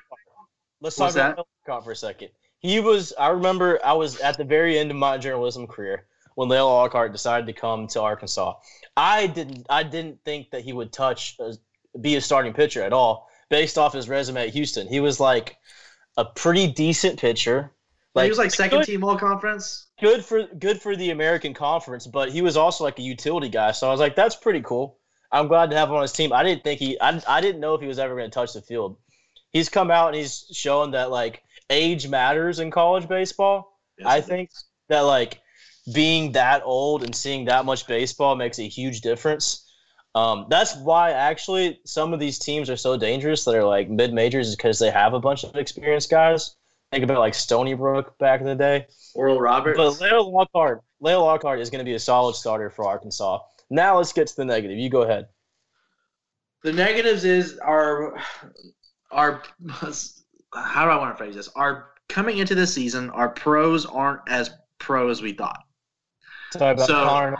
Let's 0.82 0.96
talk 0.96 1.06
What's 1.06 1.16
about 1.16 1.48
that? 1.68 1.84
For 1.84 1.92
a 1.92 1.96
second. 1.96 2.30
He 2.60 2.80
was. 2.80 3.14
I 3.20 3.30
remember. 3.30 3.80
I 3.86 3.94
was 3.94 4.20
at 4.20 4.38
the 4.38 4.44
very 4.44 4.78
end 4.78 4.92
of 4.92 4.98
my 4.98 5.18
journalism 5.18 5.68
career 5.68 6.06
when 6.36 6.50
Lael 6.50 6.68
Lockhart 6.68 7.12
decided 7.12 7.46
to 7.48 7.54
come 7.54 7.88
to 7.88 8.02
Arkansas. 8.02 8.56
I 8.98 9.28
didn't. 9.28 9.66
I 9.70 9.84
didn't 9.84 10.20
think 10.26 10.52
that 10.52 10.62
he 10.62 10.74
would 10.74 10.92
touch, 10.92 11.38
uh, 11.40 11.54
be 12.02 12.16
a 12.16 12.22
starting 12.22 12.54
pitcher 12.54 12.82
at 12.82 12.94
all, 12.94 13.30
based 13.50 13.78
off 13.78 13.94
his 13.94 14.10
resume 14.10 14.42
at 14.48 14.50
Houston. 14.50 14.88
He 14.88 15.00
was 15.00 15.20
like 15.20 15.58
a 16.18 16.26
pretty 16.26 16.68
decent 16.68 17.20
pitcher. 17.20 17.72
Like, 18.14 18.26
he 18.26 18.30
was 18.30 18.38
like 18.38 18.52
second 18.52 18.80
good- 18.80 18.88
team 18.88 19.04
all 19.04 19.18
conference. 19.18 19.88
good 20.02 20.26
for 20.26 20.46
good 20.60 20.82
for 20.82 20.96
the 20.96 21.12
American 21.12 21.54
Conference, 21.54 22.08
but 22.08 22.32
he 22.32 22.42
was 22.42 22.58
also 22.58 22.84
like 22.84 23.00
a 23.00 23.04
utility 23.04 23.50
guy. 23.50 23.72
So 23.72 23.88
I 23.88 23.92
was 23.92 24.00
like, 24.00 24.16
that's 24.16 24.36
pretty 24.36 24.62
cool. 24.62 24.98
I'm 25.32 25.48
glad 25.48 25.70
to 25.72 25.78
have 25.78 25.90
him 25.90 25.96
on 25.96 26.02
his 26.02 26.12
team. 26.12 26.34
I 26.34 26.44
didn't 26.44 26.64
think 26.64 26.80
he, 26.80 27.00
I, 27.00 27.22
I 27.26 27.40
didn't 27.40 27.62
know 27.62 27.74
if 27.74 27.80
he 27.80 27.88
was 27.88 28.00
ever 28.00 28.16
going 28.16 28.30
to 28.30 28.34
touch 28.34 28.52
the 28.52 28.62
field. 28.62 28.98
He's 29.52 29.70
come 29.70 29.92
out 29.92 30.08
and 30.08 30.18
he's 30.18 30.46
shown 30.52 30.92
that 30.92 31.12
like 31.12 31.44
age 31.70 32.08
matters 32.08 32.60
in 32.60 32.72
college 32.72 33.08
baseball. 33.08 33.80
I 34.06 34.22
think 34.22 34.50
that 34.90 35.02
like 35.02 35.42
being 35.94 36.32
that 36.34 36.62
old 36.66 37.04
and 37.04 37.16
seeing 37.16 37.46
that 37.46 37.66
much 37.66 37.88
baseball 37.88 38.36
makes 38.36 38.60
a 38.60 38.68
huge 38.68 39.02
difference. 39.02 39.68
Um, 40.14 40.48
that's 40.50 40.76
why 40.78 41.12
actually 41.12 41.80
some 41.86 42.14
of 42.14 42.20
these 42.20 42.38
teams 42.38 42.70
are 42.70 42.76
so 42.76 42.98
dangerous 42.98 43.46
that 43.46 43.56
are 43.56 43.64
like 43.64 43.90
mid 43.90 44.14
majors 44.14 44.50
is 44.50 44.56
because 44.56 44.80
they 44.80 44.92
have 44.92 45.14
a 45.14 45.20
bunch 45.20 45.44
of 45.44 45.56
experienced 45.56 46.10
guys. 46.10 46.56
Think 46.92 47.06
about 47.06 47.20
like 47.20 47.34
Stony 47.34 47.74
Brook 47.74 48.18
back 48.18 48.42
in 48.42 48.46
the 48.46 48.56
day. 48.56 48.88
Oral 49.16 49.40
Roberts. 49.40 49.78
But 49.78 50.02
Lael 50.02 50.32
Lockhart, 50.32 50.82
Lael 51.00 51.22
Lockhart 51.22 51.60
is 51.60 51.70
going 51.70 51.80
to 51.80 51.86
be 51.86 51.94
a 51.94 52.00
solid 52.00 52.36
starter 52.36 52.70
for 52.70 52.86
Arkansas. 52.86 53.40
Now 53.70 53.98
let's 53.98 54.12
get 54.12 54.28
to 54.28 54.36
the 54.36 54.44
negative. 54.44 54.78
You 54.78 54.90
go 54.90 55.04
ahead. 55.04 55.28
The 56.64 56.74
negatives 56.74 57.24
is 57.24 57.58
our 57.60 58.22
our 59.12 59.44
how 60.54 60.86
do 60.86 60.92
I 60.92 60.98
want 60.98 61.14
to 61.14 61.18
phrase 61.18 61.36
this? 61.36 61.50
Our 61.56 61.90
coming 62.10 62.40
into 62.40 62.56
this 62.56 62.74
season, 62.74 63.10
our 63.12 63.30
pros 63.30 63.86
aren't 63.86 64.22
as 64.28 64.52
pro 64.80 65.10
as 65.10 65.22
we 65.22 65.34
thought. 65.34 65.64
Sorry 66.54 66.74
about 66.74 66.88
So- 66.88 67.06
Connor. 67.06 67.38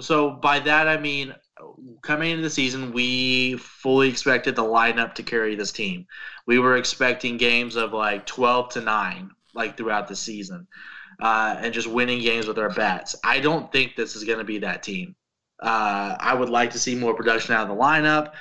So 0.00 0.30
by 0.30 0.60
that 0.60 0.86
I 0.86 0.96
mean 0.96 1.34
coming 2.02 2.30
into 2.30 2.42
the 2.42 2.50
season, 2.50 2.92
we 2.92 3.56
fully 3.56 4.08
expected 4.08 4.54
the 4.54 4.62
lineup 4.62 5.14
to 5.14 5.22
carry 5.22 5.56
this 5.56 5.72
team. 5.72 6.06
We 6.46 6.58
were 6.58 6.76
expecting 6.76 7.36
games 7.36 7.74
of 7.74 7.92
like 7.92 8.26
twelve 8.26 8.68
to 8.74 8.80
nine, 8.80 9.30
like 9.54 9.76
throughout 9.76 10.06
the 10.06 10.14
season, 10.14 10.68
uh, 11.20 11.56
and 11.58 11.74
just 11.74 11.88
winning 11.88 12.20
games 12.20 12.46
with 12.46 12.58
our 12.58 12.70
bats. 12.70 13.16
I 13.24 13.40
don't 13.40 13.72
think 13.72 13.96
this 13.96 14.14
is 14.14 14.22
going 14.24 14.38
to 14.38 14.44
be 14.44 14.58
that 14.58 14.82
team. 14.84 15.16
Uh, 15.60 16.14
I 16.20 16.34
would 16.34 16.50
like 16.50 16.70
to 16.72 16.78
see 16.78 16.94
more 16.94 17.14
production 17.14 17.54
out 17.54 17.68
of 17.68 17.76
the 17.76 17.82
lineup. 17.82 18.34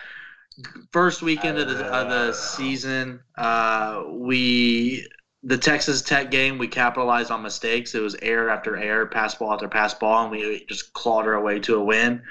First 0.92 1.22
weekend 1.22 1.60
of 1.60 1.68
the, 1.68 1.86
of 1.86 2.10
the 2.10 2.34
season, 2.34 3.20
uh, 3.38 4.04
we 4.10 5.08
the 5.44 5.58
Texas 5.58 6.02
Tech 6.02 6.32
game, 6.32 6.58
we 6.58 6.68
capitalized 6.68 7.32
on 7.32 7.44
mistakes. 7.44 7.94
It 7.94 8.02
was 8.02 8.16
air 8.22 8.50
after 8.50 8.76
air, 8.76 9.06
pass 9.06 9.36
ball 9.36 9.54
after 9.54 9.68
pass 9.68 9.94
ball, 9.94 10.24
and 10.24 10.32
we 10.32 10.66
just 10.68 10.94
clawed 10.94 11.28
our 11.28 11.42
way 11.42 11.60
to 11.60 11.76
a 11.76 11.84
win. 11.84 12.24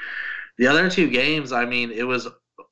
The 0.58 0.66
other 0.66 0.90
two 0.90 1.08
games, 1.08 1.52
I 1.52 1.64
mean, 1.64 1.90
it 1.90 2.02
was 2.02 2.26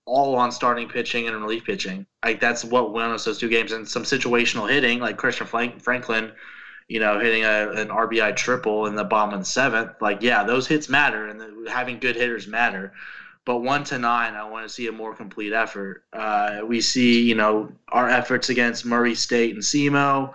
all 0.07 0.35
on 0.37 0.53
starting 0.53 0.89
pitching 0.89 1.29
and 1.29 1.41
relief 1.41 1.65
pitching. 1.65 2.07
Like 2.25 2.41
that's 2.41 2.65
what 2.65 2.93
won 2.93 3.11
us 3.13 3.25
those 3.25 3.39
two 3.39 3.49
games, 3.49 3.73
and 3.73 3.89
some 3.89 4.03
situational 4.03 4.69
hitting, 4.69 4.99
like 4.99 5.17
Christian 5.17 5.47
Franklin, 5.47 6.33
you 6.89 7.01
know, 7.01 7.19
hitting 7.19 7.45
a, 7.45 7.71
an 7.71 7.89
RBI 7.89 8.37
triple 8.37 8.87
in 8.87 8.95
the 8.95 9.05
bottom 9.05 9.35
of 9.35 9.41
the 9.41 9.47
seventh. 9.47 9.93
Like, 10.01 10.21
yeah, 10.21 10.45
those 10.45 10.67
hits 10.67 10.89
matter, 10.89 11.27
and 11.27 11.41
the, 11.41 11.71
having 11.71 12.01
good 12.01 12.17
hitters 12.17 12.47
matter. 12.47 12.93
But 13.47 13.59
one 13.59 13.85
to 13.85 13.99
nine, 13.99 14.35
I 14.35 14.49
want 14.49 14.67
to 14.67 14.73
see 14.73 14.87
a 14.87 14.93
more 14.93 15.15
complete 15.15 15.53
effort. 15.53 16.05
Uh, 16.13 16.61
we 16.67 16.81
see, 16.81 17.21
you 17.21 17.35
know, 17.35 17.71
our 17.89 18.09
efforts 18.09 18.49
against 18.49 18.87
Murray 18.87 19.15
State 19.15 19.55
and 19.55 19.63
SEMO. 19.63 20.35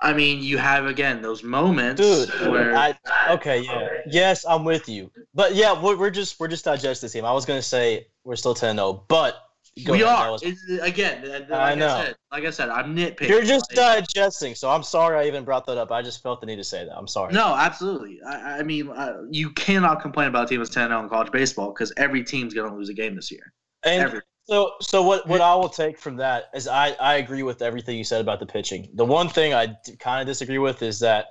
I 0.00 0.12
mean, 0.12 0.42
you 0.42 0.58
have 0.58 0.86
again 0.86 1.22
those 1.22 1.42
moments 1.42 2.00
Dude, 2.00 2.50
where 2.50 2.76
I, 2.76 2.94
okay, 3.30 3.62
yeah, 3.62 3.88
yes, 4.06 4.44
I'm 4.46 4.64
with 4.64 4.88
you, 4.88 5.10
but 5.34 5.54
yeah, 5.54 5.80
we're, 5.80 5.96
we're 5.96 6.10
just 6.10 6.38
we're 6.38 6.48
just 6.48 6.64
digesting 6.64 7.06
this 7.06 7.12
team. 7.12 7.24
I 7.24 7.32
was 7.32 7.46
gonna 7.46 7.62
say 7.62 8.08
we're 8.24 8.36
still 8.36 8.54
10-0, 8.54 9.04
but 9.08 9.43
go 9.84 9.92
we 9.92 10.02
ahead, 10.02 10.16
are 10.16 10.30
was- 10.32 10.42
again. 10.82 11.28
Like 11.28 11.50
I 11.50 11.72
I, 11.72 11.74
know. 11.74 11.88
said, 11.88 12.16
like 12.30 12.44
I 12.44 12.50
said, 12.50 12.68
I'm 12.68 12.94
nitpicking. 12.94 13.28
You're 13.28 13.42
just 13.44 13.74
Like, 13.76 14.04
digesting, 14.06 14.54
so 14.54 14.70
I'm 14.70 14.82
sorry 14.82 15.18
I 15.18 15.26
even 15.26 15.44
brought 15.44 15.66
that 15.66 15.78
up. 15.78 15.90
I 15.90 16.02
just 16.02 16.22
felt 16.22 16.40
the 16.40 16.46
need 16.46 16.56
to 16.56 16.64
say 16.64 16.84
that. 16.84 16.96
I'm 16.96 17.08
sorry. 17.08 17.32
no, 17.32 17.54
absolutely. 17.56 18.20
I, 18.22 18.58
I 18.58 18.62
mean, 18.62 18.88
uh, 18.90 19.22
you 19.30 19.50
cannot 19.50 20.00
complain 20.00 20.28
about 20.28 20.44
a 20.44 20.48
team 20.48 20.58
that's 20.60 20.74
10-0 20.74 21.02
in 21.02 21.08
college 21.08 21.32
baseball 21.32 21.72
because 21.72 21.92
every 21.96 22.22
team's 22.22 22.54
going 22.54 22.70
to 22.70 22.76
lose 22.76 22.88
a 22.88 22.94
game 22.94 23.16
this 23.16 23.30
year. 23.32 23.52
and 23.84 24.02
Every. 24.02 24.20
so 24.48 24.72
so 24.80 25.02
what 25.02 25.26
what 25.26 25.40
I 25.40 25.54
will 25.56 25.68
take 25.68 25.98
from 25.98 26.16
that 26.16 26.44
is 26.54 26.68
I 26.68 26.90
I 27.00 27.14
agree 27.16 27.42
with 27.42 27.60
everything 27.62 27.98
you 27.98 28.04
said 28.04 28.20
about 28.20 28.38
the 28.40 28.46
pitching. 28.46 28.90
The 28.94 29.04
one 29.04 29.28
thing 29.28 29.54
I 29.54 29.74
kind 29.98 30.20
of 30.20 30.26
disagree 30.26 30.58
with 30.58 30.82
is 30.82 31.00
that 31.00 31.26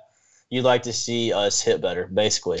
you'd 0.50 0.64
like 0.64 0.82
to 0.84 0.92
see 0.92 1.32
us 1.32 1.60
hit 1.62 1.80
better. 1.80 2.08
Basically, 2.12 2.60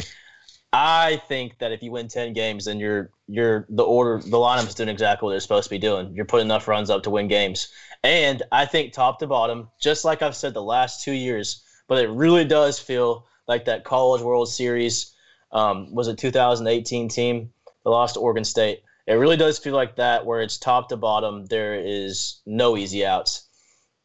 I 0.76 1.22
think 1.28 1.58
that 1.60 1.70
if 1.70 1.84
you 1.84 1.92
win 1.92 2.08
10 2.08 2.32
games, 2.32 2.64
then 2.64 2.80
you're 2.80 3.12
you're 3.28 3.64
the 3.68 3.84
order 3.84 4.20
the 4.20 4.36
lineup's 4.36 4.74
doing 4.74 4.88
exactly 4.88 5.24
what 5.24 5.30
they're 5.30 5.38
supposed 5.40 5.64
to 5.64 5.70
be 5.70 5.78
doing. 5.78 6.12
You're 6.16 6.24
putting 6.24 6.48
enough 6.48 6.66
runs 6.66 6.90
up 6.90 7.04
to 7.04 7.10
win 7.10 7.28
games. 7.28 7.68
And 8.02 8.42
I 8.50 8.66
think 8.66 8.92
top 8.92 9.20
to 9.20 9.28
bottom, 9.28 9.68
just 9.80 10.04
like 10.04 10.20
I've 10.20 10.34
said 10.34 10.52
the 10.52 10.62
last 10.64 11.04
two 11.04 11.12
years, 11.12 11.62
but 11.86 12.02
it 12.02 12.10
really 12.10 12.44
does 12.44 12.80
feel 12.80 13.24
like 13.46 13.64
that 13.66 13.84
College 13.84 14.20
World 14.20 14.48
Series 14.48 15.14
um, 15.52 15.94
was 15.94 16.08
a 16.08 16.14
2018 16.14 17.08
team 17.08 17.52
that 17.84 17.90
lost 17.90 18.14
to 18.14 18.20
Oregon 18.20 18.44
State. 18.44 18.82
It 19.06 19.14
really 19.14 19.36
does 19.36 19.60
feel 19.60 19.74
like 19.74 19.94
that, 19.96 20.26
where 20.26 20.40
it's 20.40 20.58
top 20.58 20.88
to 20.88 20.96
bottom. 20.96 21.46
There 21.46 21.76
is 21.76 22.40
no 22.46 22.76
easy 22.76 23.06
outs. 23.06 23.46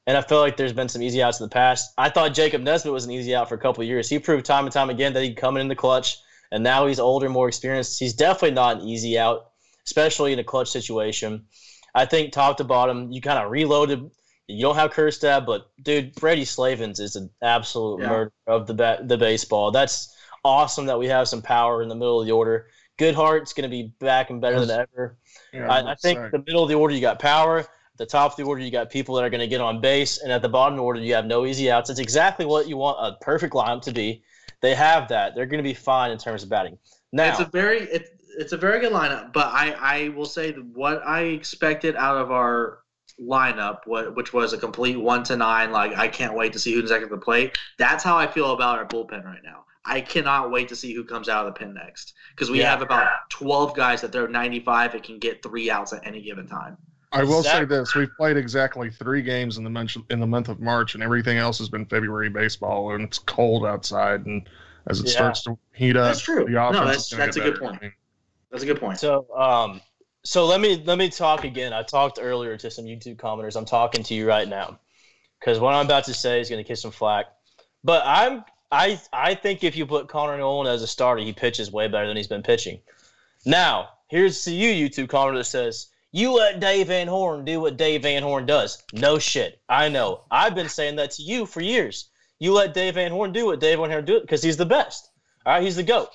And 0.05 0.15
I 0.15 0.21
feel 0.21 0.39
like 0.39 0.55
there's 0.55 0.73
been 0.73 0.89
some 0.89 1.01
easy 1.01 1.23
outs 1.23 1.39
in 1.39 1.45
the 1.45 1.53
past. 1.53 1.93
I 1.97 2.09
thought 2.09 2.33
Jacob 2.35 2.61
Nesbitt 2.61 2.93
was 2.93 3.05
an 3.05 3.11
easy 3.11 3.33
out 3.33 3.49
for 3.49 3.55
a 3.55 3.59
couple 3.59 3.83
years. 3.83 4.07
He 4.07 4.19
proved 4.19 4.45
time 4.45 4.65
and 4.65 4.73
time 4.73 4.91
again 4.91 5.13
that 5.13 5.23
he 5.23 5.29
could 5.29 5.37
come 5.37 5.57
in 5.57 5.67
the 5.67 5.75
clutch, 5.75 6.19
and 6.51 6.63
now 6.63 6.87
he's 6.87 6.99
older, 6.99 7.29
more 7.29 7.47
experienced. 7.47 7.99
He's 7.99 8.13
definitely 8.13 8.55
not 8.55 8.81
an 8.81 8.87
easy 8.87 9.17
out, 9.17 9.51
especially 9.85 10.33
in 10.33 10.39
a 10.39 10.43
clutch 10.43 10.69
situation. 10.69 11.45
I 11.95 12.05
think 12.05 12.31
top 12.31 12.57
to 12.57 12.63
bottom, 12.63 13.11
you 13.11 13.21
kind 13.21 13.39
of 13.39 13.51
reloaded. 13.51 14.09
You 14.47 14.61
don't 14.63 14.75
have 14.75 14.91
Kjerstad, 14.91 15.45
but 15.45 15.69
dude, 15.83 16.15
Brady 16.15 16.45
Slavens 16.45 16.99
is 16.99 17.15
an 17.15 17.29
absolute 17.41 18.01
Yeah. 18.01 18.09
murder 18.09 18.31
of 18.47 18.67
the 18.67 18.73
ba- 18.73 18.99
the 19.03 19.17
baseball. 19.17 19.71
That's 19.71 20.15
awesome 20.43 20.85
that 20.87 20.97
we 20.97 21.07
have 21.07 21.27
some 21.27 21.41
power 21.41 21.81
in 21.83 21.89
the 21.89 21.95
middle 21.95 22.19
of 22.19 22.25
the 22.25 22.31
order. 22.31 22.67
Goodheart's 22.97 23.53
going 23.53 23.63
to 23.63 23.69
be 23.69 23.93
back 23.99 24.29
and 24.29 24.41
better 24.41 24.59
than 24.65 24.71
ever. 24.81 25.17
Yeah, 25.53 25.71
I, 25.71 25.91
I 25.91 25.95
think 25.95 26.17
sorry. 26.17 26.31
the 26.31 26.39
middle 26.45 26.63
of 26.63 26.69
the 26.69 26.75
order 26.75 26.93
you 26.93 27.01
got 27.01 27.19
power. 27.19 27.59
At 27.59 27.67
the 27.97 28.05
top 28.05 28.31
of 28.31 28.37
the 28.37 28.43
order 28.43 28.61
you 28.61 28.71
got 28.71 28.89
people 28.89 29.15
that 29.15 29.23
are 29.23 29.29
going 29.29 29.39
to 29.41 29.47
get 29.47 29.61
on 29.61 29.81
base, 29.81 30.17
and 30.19 30.31
at 30.31 30.41
the 30.41 30.49
bottom 30.49 30.73
of 30.73 30.77
the 30.77 30.83
order 30.83 30.99
you 30.99 31.13
have 31.13 31.25
no 31.25 31.45
easy 31.45 31.69
outs. 31.71 31.89
It's 31.89 31.99
exactly 31.99 32.45
what 32.45 32.67
you 32.67 32.77
want 32.77 32.97
a 32.99 33.17
perfect 33.23 33.53
lineup 33.53 33.81
to 33.83 33.91
be. 33.91 34.23
They 34.61 34.75
have 34.75 35.07
that. 35.09 35.35
They're 35.35 35.45
going 35.45 35.63
to 35.63 35.67
be 35.67 35.73
fine 35.73 36.11
in 36.11 36.17
terms 36.17 36.43
of 36.43 36.49
batting. 36.49 36.77
Now, 37.11 37.29
it's 37.29 37.39
a 37.39 37.45
very 37.45 37.79
it's 37.79 38.09
it's 38.37 38.53
a 38.53 38.57
very 38.57 38.79
good 38.79 38.93
lineup, 38.93 39.33
but 39.33 39.47
I 39.47 39.71
I 39.79 40.09
will 40.09 40.25
say 40.25 40.51
that 40.51 40.65
what 40.65 41.01
I 41.05 41.21
expected 41.21 41.95
out 41.95 42.17
of 42.17 42.31
our 42.31 42.79
lineup, 43.19 43.79
what 43.85 44.15
which 44.15 44.33
was 44.33 44.53
a 44.53 44.57
complete 44.57 44.97
one 44.97 45.23
to 45.23 45.35
nine, 45.35 45.71
like 45.71 45.97
I 45.97 46.07
can't 46.07 46.35
wait 46.35 46.53
to 46.53 46.59
see 46.59 46.73
who's 46.73 46.91
next 46.91 47.03
at 47.03 47.09
the 47.09 47.17
plate. 47.17 47.57
That's 47.77 48.03
how 48.03 48.17
I 48.17 48.27
feel 48.27 48.51
about 48.51 48.77
our 48.77 48.85
bullpen 48.85 49.25
right 49.25 49.43
now. 49.43 49.65
I 49.85 50.01
cannot 50.01 50.51
wait 50.51 50.67
to 50.69 50.75
see 50.75 50.93
who 50.93 51.03
comes 51.03 51.29
out 51.29 51.47
of 51.47 51.53
the 51.53 51.59
pen 51.59 51.73
next 51.73 52.13
because 52.31 52.51
we 52.51 52.59
Yeah. 52.59 52.69
have 52.69 52.81
about 52.81 53.09
twelve 53.29 53.75
guys 53.75 54.01
that 54.01 54.11
throw 54.11 54.27
ninety 54.27 54.59
five 54.59 54.93
and 54.93 55.03
can 55.03 55.19
get 55.19 55.41
three 55.41 55.71
outs 55.71 55.93
at 55.93 56.05
any 56.05 56.21
given 56.21 56.47
time. 56.47 56.77
I 57.11 57.23
will 57.23 57.43
say 57.43 57.65
this: 57.65 57.95
we've 57.95 58.15
played 58.15 58.37
exactly 58.37 58.89
three 58.91 59.21
games 59.21 59.57
in 59.57 59.63
the 59.63 59.69
month 59.69 59.97
in 60.09 60.19
the 60.19 60.27
month 60.27 60.47
of 60.47 60.59
March, 60.59 60.93
and 60.93 61.03
everything 61.03 61.37
else 61.37 61.57
has 61.57 61.69
been 61.69 61.85
February 61.85 62.29
baseball, 62.29 62.93
and 62.93 63.03
it's 63.03 63.17
cold 63.17 63.65
outside. 63.65 64.25
And 64.25 64.47
as 64.87 64.99
it 64.99 65.07
Yeah. 65.07 65.13
starts 65.13 65.43
to 65.43 65.57
heat 65.73 65.95
up, 65.95 66.05
That's 66.05 66.21
true. 66.21 66.45
the 66.45 66.51
No, 66.51 66.71
that's- 66.71 67.11
is 67.11 67.17
that's 67.17 67.35
get 67.35 67.47
a 67.47 67.51
good 67.51 67.59
point. 67.59 67.77
I 67.81 67.85
mean, 67.85 67.93
That's 68.51 68.63
a 68.63 68.65
good 68.65 68.79
point. 68.79 68.99
So, 68.99 69.25
um, 69.35 69.81
so 70.23 70.45
let 70.45 70.59
me 70.59 70.81
let 70.85 70.97
me 70.97 71.09
talk 71.09 71.43
again. 71.43 71.73
I 71.73 71.83
talked 71.83 72.19
earlier 72.21 72.57
to 72.57 72.69
some 72.71 72.85
YouTube 72.85 73.17
commenters. 73.17 73.55
I'm 73.55 73.65
talking 73.65 74.03
to 74.03 74.13
you 74.13 74.27
right 74.27 74.47
now 74.47 74.79
because 75.39 75.59
what 75.59 75.73
I'm 75.73 75.85
about 75.85 76.03
to 76.05 76.13
say 76.13 76.39
is 76.41 76.49
going 76.49 76.63
to 76.63 76.67
kiss 76.67 76.81
some 76.81 76.91
flack. 76.91 77.25
But 77.83 78.03
I'm 78.05 78.43
I 78.71 78.99
I 79.13 79.33
think 79.35 79.63
if 79.63 79.75
you 79.75 79.85
put 79.87 80.07
Connor 80.09 80.37
Noland 80.37 80.69
as 80.69 80.83
a 80.83 80.87
starter, 80.87 81.23
he 81.23 81.33
pitches 81.33 81.71
way 81.71 81.87
better 81.87 82.07
than 82.07 82.17
he's 82.17 82.27
been 82.27 82.43
pitching. 82.43 82.79
Now, 83.45 83.89
here's 84.09 84.43
to 84.43 84.51
you, 84.51 84.89
YouTube 84.89 85.07
commenter 85.07 85.37
that 85.37 85.45
says 85.45 85.87
you 86.11 86.33
let 86.35 86.59
Dave 86.59 86.87
Van 86.87 87.07
Horn 87.07 87.45
do 87.45 87.61
what 87.61 87.77
Dave 87.77 88.03
Van 88.03 88.23
Horn 88.23 88.45
does. 88.45 88.83
No 88.93 89.19
shit. 89.19 89.61
I 89.69 89.89
know. 89.89 90.21
I've 90.31 90.55
been 90.55 90.69
saying 90.69 90.95
that 90.97 91.11
to 91.11 91.23
you 91.23 91.45
for 91.45 91.61
years. 91.61 92.09
You 92.39 92.53
let 92.53 92.73
Dave 92.73 92.95
Van 92.95 93.11
Horn 93.11 93.31
do 93.31 93.45
what 93.47 93.59
Dave 93.59 93.79
Van 93.79 93.89
Horn 93.91 94.05
do 94.05 94.19
because 94.21 94.41
he's 94.41 94.57
the 94.57 94.65
best. 94.65 95.09
All 95.45 95.53
right, 95.53 95.63
he's 95.63 95.75
the 95.75 95.83
goat. 95.83 96.09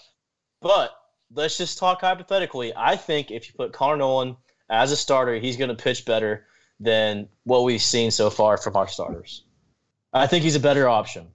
But 0.60 0.90
let's 1.32 1.58
just 1.58 1.78
talk 1.78 2.00
hypothetically. 2.00 2.72
I 2.76 2.96
think 2.96 3.30
if 3.30 3.46
you 3.48 3.54
put 3.56 3.72
Connor 3.72 3.96
Noland 3.98 4.36
as 4.70 4.90
a 4.92 4.96
starter, 4.96 5.34
he's 5.36 5.56
going 5.56 5.68
to 5.68 5.82
pitch 5.82 6.04
better 6.04 6.46
than 6.80 7.28
what 7.44 7.64
we've 7.64 7.82
seen 7.82 8.10
so 8.10 8.30
far 8.30 8.56
from 8.56 8.76
our 8.76 8.88
starters. 8.88 9.44
I 10.12 10.26
think 10.26 10.44
he's 10.44 10.56
a 10.56 10.60
better 10.60 10.88
option. 10.88 11.28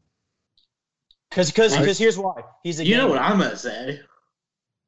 Because 1.29 1.51
because 1.51 1.77
because 1.77 1.97
here's 1.99 2.17
why. 2.17 2.41
He's 2.63 2.79
a 2.79 2.85
You 2.85 2.97
know 2.97 3.03
game- 3.03 3.09
what 3.11 3.19
I'm 3.21 3.37
gonna 3.37 3.55
say? 3.55 3.99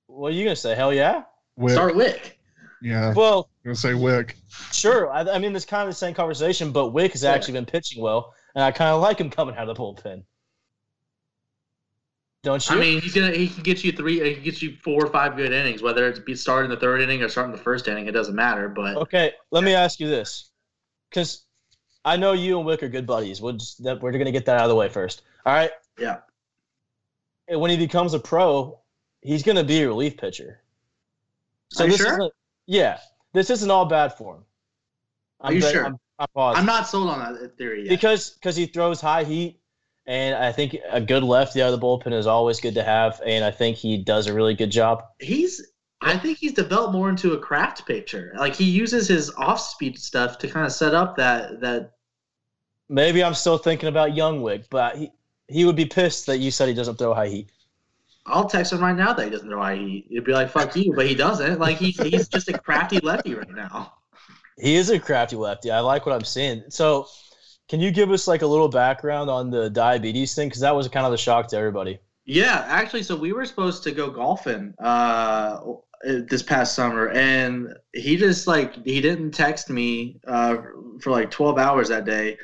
What 0.07 0.29
are 0.29 0.35
you 0.35 0.43
gonna 0.43 0.55
say? 0.55 0.73
Hell 0.75 0.91
yeah. 0.93 1.23
Wick, 1.55 1.73
Start 1.73 1.95
Wick. 1.95 2.39
Yeah, 2.81 3.13
Well, 3.13 3.49
I'm 3.63 3.69
gonna 3.69 3.75
say 3.75 3.93
Wick. 3.93 4.37
sure. 4.71 5.11
I, 5.11 5.21
I 5.21 5.39
mean, 5.39 5.55
it's 5.55 5.65
kind 5.65 5.83
of 5.83 5.89
the 5.89 5.97
same 5.97 6.13
conversation, 6.13 6.71
but 6.71 6.89
Wick 6.89 7.11
has 7.13 7.23
Yeah. 7.23 7.31
actually 7.33 7.53
been 7.53 7.65
pitching 7.65 8.01
well, 8.01 8.33
and 8.55 8.63
I 8.63 8.71
kind 8.71 8.89
of 8.91 9.01
like 9.01 9.19
him 9.19 9.29
coming 9.29 9.55
out 9.55 9.69
of 9.69 9.75
the 9.75 9.81
bullpen. 9.81 10.23
Don't 12.43 12.67
you? 12.69 12.75
I 12.75 12.79
mean, 12.79 13.01
he's 13.01 13.13
gonna 13.13 13.31
he 13.31 13.47
can 13.47 13.61
get 13.61 13.83
you 13.83 13.91
three, 13.91 14.19
he 14.23 14.33
can 14.33 14.43
get 14.43 14.61
you 14.63 14.75
four 14.83 15.05
or 15.05 15.11
five 15.11 15.35
good 15.35 15.51
innings, 15.51 15.83
whether 15.83 16.07
it's 16.07 16.17
be 16.19 16.33
starting 16.33 16.71
the 16.71 16.77
third 16.77 17.01
inning 17.01 17.21
or 17.21 17.29
starting 17.29 17.51
the 17.55 17.61
first 17.61 17.87
inning. 17.87 18.07
It 18.07 18.13
doesn't 18.13 18.33
matter. 18.35 18.67
But 18.67 18.97
Okay, 18.97 19.33
let 19.51 19.63
me 19.63 19.75
ask 19.75 19.99
you 19.99 20.07
this, 20.07 20.49
because 21.09 21.43
I 22.03 22.17
know 22.17 22.31
you 22.33 22.57
and 22.57 22.65
Wick 22.65 22.81
are 22.81 22.89
good 22.89 23.05
buddies. 23.05 23.41
We'll 23.41 23.53
just, 23.53 23.83
that, 23.83 24.01
we're 24.01 24.11
gonna 24.11 24.31
get 24.31 24.45
that 24.47 24.57
out 24.57 24.63
of 24.63 24.69
the 24.69 24.75
way 24.75 24.89
first. 24.89 25.21
All 25.45 25.53
right. 25.53 25.69
Yeah. 25.99 26.17
And 27.47 27.61
when 27.61 27.69
he 27.69 27.77
becomes 27.77 28.15
a 28.15 28.19
pro, 28.19 28.79
he's 29.21 29.43
gonna 29.43 29.63
be 29.63 29.83
a 29.83 29.87
relief 29.87 30.17
pitcher. 30.17 30.63
So 31.71 31.83
Are 31.83 31.87
you 31.87 31.91
this 31.91 32.01
sure? 32.01 32.13
isn't. 32.13 32.33
Yeah, 32.67 32.99
this 33.33 33.49
isn't 33.49 33.69
all 33.69 33.85
bad 33.85 34.13
for 34.13 34.35
him. 34.35 34.43
Are 35.39 35.53
you 35.53 35.61
bet- 35.61 35.71
sure? 35.71 35.85
I'm, 35.85 35.97
I'm. 36.19 36.27
I'm 36.35 36.65
not 36.65 36.87
sold 36.87 37.09
on 37.09 37.33
that 37.33 37.57
theory 37.57 37.83
yet. 37.83 37.89
because 37.89 38.31
because 38.31 38.55
he 38.55 38.67
throws 38.67 39.01
high 39.01 39.23
heat, 39.23 39.59
and 40.05 40.35
I 40.35 40.51
think 40.51 40.77
a 40.89 41.01
good 41.01 41.23
lefty 41.23 41.61
out 41.61 41.73
of 41.73 41.79
the 41.79 41.85
bullpen 41.85 42.13
is 42.13 42.27
always 42.27 42.59
good 42.59 42.75
to 42.75 42.83
have, 42.83 43.21
and 43.25 43.43
I 43.43 43.51
think 43.51 43.77
he 43.77 43.97
does 43.97 44.27
a 44.27 44.33
really 44.33 44.53
good 44.53 44.71
job. 44.71 45.03
he's 45.19 45.65
I 46.03 46.17
think 46.17 46.39
he's 46.39 46.53
developed 46.53 46.93
more 46.93 47.09
into 47.09 47.33
a 47.33 47.37
craft 47.37 47.85
pitcher. 47.85 48.33
Like 48.37 48.55
he 48.55 48.65
uses 48.65 49.07
his 49.07 49.29
off 49.31 49.59
speed 49.59 49.99
stuff 49.99 50.37
to 50.39 50.47
kind 50.47 50.65
of 50.65 50.71
set 50.71 50.93
up 50.95 51.17
that 51.17 51.61
that 51.61 51.91
Maybe 52.89 53.23
I'm 53.23 53.35
still 53.35 53.57
thinking 53.57 53.87
about 53.87 54.15
young 54.15 54.41
Wick, 54.41 54.65
but 54.69 54.97
he 54.97 55.11
he 55.47 55.65
would 55.65 55.75
be 55.75 55.85
pissed 55.85 56.25
that 56.27 56.39
you 56.39 56.51
said 56.51 56.67
he 56.67 56.73
doesn't 56.73 56.97
throw 56.97 57.13
high 57.13 57.27
heat. 57.27 57.51
I'll 58.25 58.47
text 58.47 58.71
him 58.71 58.81
right 58.81 58.95
now 58.95 59.13
that 59.13 59.23
he 59.23 59.29
doesn't 59.29 59.49
know 59.49 59.57
why 59.57 59.75
he 59.75 60.05
he'd 60.09 60.23
be 60.23 60.31
like 60.33 60.49
fuck 60.49 60.75
you, 60.75 60.93
but 60.93 61.07
he 61.07 61.15
doesn't. 61.15 61.59
Like 61.59 61.77
he, 61.77 61.91
he's 61.91 62.27
just 62.27 62.49
a 62.49 62.57
crafty 62.57 62.99
lefty 62.99 63.33
right 63.33 63.49
now. 63.49 63.93
He 64.57 64.75
is 64.75 64.89
a 64.89 64.99
crafty 64.99 65.35
lefty. 65.35 65.71
I 65.71 65.79
like 65.79 66.05
what 66.05 66.13
I'm 66.13 66.23
seeing. 66.23 66.63
So, 66.69 67.07
can 67.67 67.79
you 67.79 67.89
give 67.89 68.11
us 68.11 68.27
like 68.27 68.41
a 68.43 68.47
little 68.47 68.69
background 68.69 69.29
on 69.29 69.49
the 69.49 69.69
diabetes 69.69 70.35
thing? 70.35 70.49
Because 70.49 70.61
that 70.61 70.75
was 70.75 70.87
kind 70.87 71.05
of 71.05 71.11
the 71.11 71.17
shock 71.17 71.47
to 71.49 71.57
everybody. 71.57 71.99
Yeah, 72.25 72.63
actually, 72.67 73.03
so 73.03 73.15
we 73.15 73.33
were 73.33 73.45
supposed 73.45 73.81
to 73.83 73.91
go 73.91 74.09
golfing 74.09 74.75
uh, 74.79 75.59
this 76.03 76.43
past 76.43 76.75
summer, 76.75 77.09
and 77.09 77.73
he 77.93 78.17
just 78.17 78.45
like 78.45 78.85
he 78.85 79.01
didn't 79.01 79.31
text 79.31 79.69
me 79.69 80.19
uh, 80.27 80.57
for 81.01 81.09
like 81.09 81.31
twelve 81.31 81.57
hours 81.57 81.89
that 81.89 82.05
day, 82.05 82.37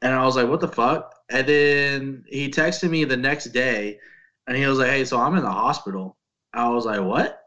and 0.00 0.14
I 0.14 0.24
was 0.24 0.36
like, 0.36 0.48
"What 0.48 0.60
the 0.60 0.68
fuck?" 0.68 1.14
And 1.28 1.46
then 1.46 2.24
he 2.26 2.48
texted 2.50 2.88
me 2.88 3.04
the 3.04 3.16
next 3.16 3.46
day, 3.46 3.98
and 4.48 4.56
he 4.56 4.66
was 4.66 4.78
like, 4.78 4.90
"Hey, 4.90 5.04
so 5.04 5.20
I'm 5.20 5.36
in 5.36 5.42
the 5.44 5.50
hospital." 5.50 6.16
I 6.52 6.68
was 6.70 6.86
like, 6.86 7.00
"What?" 7.00 7.44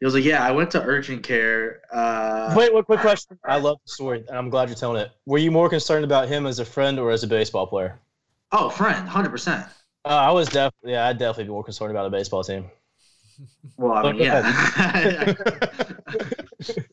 He 0.00 0.06
was 0.06 0.14
like, 0.14 0.24
"Yeah, 0.24 0.42
I 0.42 0.50
went 0.50 0.72
to 0.72 0.82
urgent 0.82 1.22
care." 1.22 1.82
Uh, 1.92 2.54
Wait, 2.56 2.74
wait, 2.74 2.84
quick 2.86 3.00
question. 3.00 3.38
I 3.44 3.58
love 3.58 3.78
the 3.86 3.92
story, 3.92 4.24
and 4.28 4.36
I'm 4.36 4.50
glad 4.50 4.68
you're 4.68 4.76
telling 4.76 5.00
it. 5.00 5.12
Were 5.26 5.38
you 5.38 5.52
more 5.52 5.68
concerned 5.68 6.04
about 6.04 6.26
him 6.28 6.46
as 6.46 6.58
a 6.58 6.64
friend 6.64 6.98
or 6.98 7.12
as 7.12 7.22
a 7.22 7.28
baseball 7.28 7.66
player? 7.66 8.00
oh, 8.52 8.68
friend, 8.68 9.08
hundred 9.08 9.30
percent. 9.30 9.64
Uh, 10.04 10.08
I 10.08 10.30
was 10.32 10.48
definitely, 10.48 10.92
yeah, 10.92 11.06
I'd 11.06 11.18
definitely 11.18 11.44
be 11.44 11.50
more 11.50 11.64
concerned 11.64 11.92
about 11.92 12.06
a 12.06 12.10
baseball 12.10 12.42
team. 12.42 12.70
Well, 13.76 13.92
I 13.92 14.12
mean, 14.12 14.22
yeah. 14.22 15.34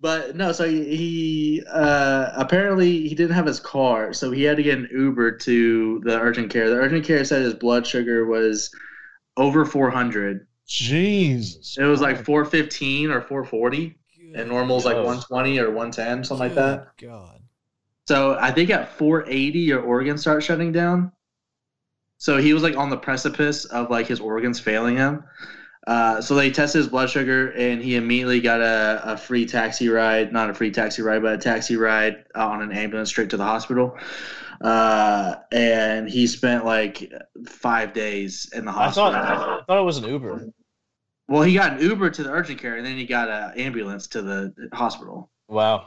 but 0.00 0.36
no, 0.36 0.52
so 0.52 0.68
he, 0.68 0.96
he 0.96 1.62
uh, 1.70 2.30
apparently 2.36 3.08
he 3.08 3.14
didn't 3.14 3.34
have 3.34 3.46
his 3.46 3.60
car, 3.60 4.12
so 4.12 4.30
he 4.30 4.42
had 4.42 4.56
to 4.56 4.62
get 4.62 4.78
an 4.78 4.88
Uber 4.92 5.32
to 5.38 6.00
the 6.04 6.18
urgent 6.18 6.50
care. 6.50 6.68
The 6.70 6.76
urgent 6.76 7.04
care 7.04 7.24
said 7.24 7.42
his 7.42 7.54
blood 7.54 7.86
sugar 7.86 8.26
was 8.26 8.70
over 9.36 9.64
400. 9.64 10.46
Jesus, 10.66 11.76
It 11.78 11.84
was 11.84 12.00
like 12.00 12.24
415 12.24 13.10
or 13.10 13.20
440, 13.20 13.96
and 14.36 14.48
normal 14.48 14.78
is 14.78 14.84
like 14.84 14.96
Oh. 14.96 15.04
120 15.04 15.58
or 15.58 15.70
110, 15.70 16.24
something 16.24 16.46
like 16.46 16.54
that. 16.54 16.88
God. 16.98 17.40
So 18.06 18.36
I 18.38 18.50
think 18.52 18.70
at 18.70 18.92
480, 18.92 19.58
your 19.58 19.80
organs 19.82 20.20
start 20.20 20.42
shutting 20.42 20.70
down. 20.72 21.12
So 22.18 22.36
he 22.36 22.52
was 22.52 22.62
like 22.62 22.76
on 22.76 22.90
the 22.90 22.96
precipice 22.96 23.64
of 23.64 23.90
like 23.90 24.06
his 24.06 24.20
organs 24.20 24.60
failing 24.60 24.96
him. 24.96 25.24
Uh, 25.86 26.20
so 26.20 26.34
they 26.34 26.50
tested 26.50 26.78
his 26.80 26.88
blood 26.88 27.08
sugar, 27.10 27.50
and 27.52 27.82
he 27.82 27.96
immediately 27.96 28.40
got 28.40 28.60
a, 28.60 29.00
a 29.12 29.16
free 29.16 29.46
taxi 29.46 29.88
ride, 29.88 30.32
not 30.32 30.50
a 30.50 30.54
free 30.54 30.70
taxi 30.70 31.02
ride, 31.02 31.22
but 31.22 31.32
a 31.34 31.38
taxi 31.38 31.76
ride 31.76 32.24
on 32.34 32.60
an 32.62 32.70
ambulance 32.72 33.08
straight 33.08 33.30
to 33.30 33.36
the 33.36 33.44
hospital. 33.44 33.96
Uh, 34.60 35.36
and 35.52 36.08
he 36.08 36.26
spent 36.26 36.66
like 36.66 37.10
five 37.48 37.92
days 37.94 38.50
in 38.54 38.66
the 38.66 38.70
I 38.70 38.74
hospital. 38.74 39.12
thought 39.12 39.60
I 39.62 39.64
thought 39.64 39.80
it 39.80 39.84
was 39.84 39.96
an 39.98 40.04
Uber. 40.04 40.50
well, 41.28 41.42
he 41.42 41.54
got 41.54 41.74
an 41.74 41.80
Uber 41.80 42.10
to 42.10 42.22
the 42.24 42.30
urgent 42.30 42.60
care, 42.60 42.76
and 42.76 42.84
then 42.84 42.96
he 42.96 43.06
got 43.06 43.28
an 43.28 43.58
ambulance 43.58 44.06
to 44.08 44.22
the 44.22 44.52
hospital. 44.72 45.30
Wow. 45.48 45.86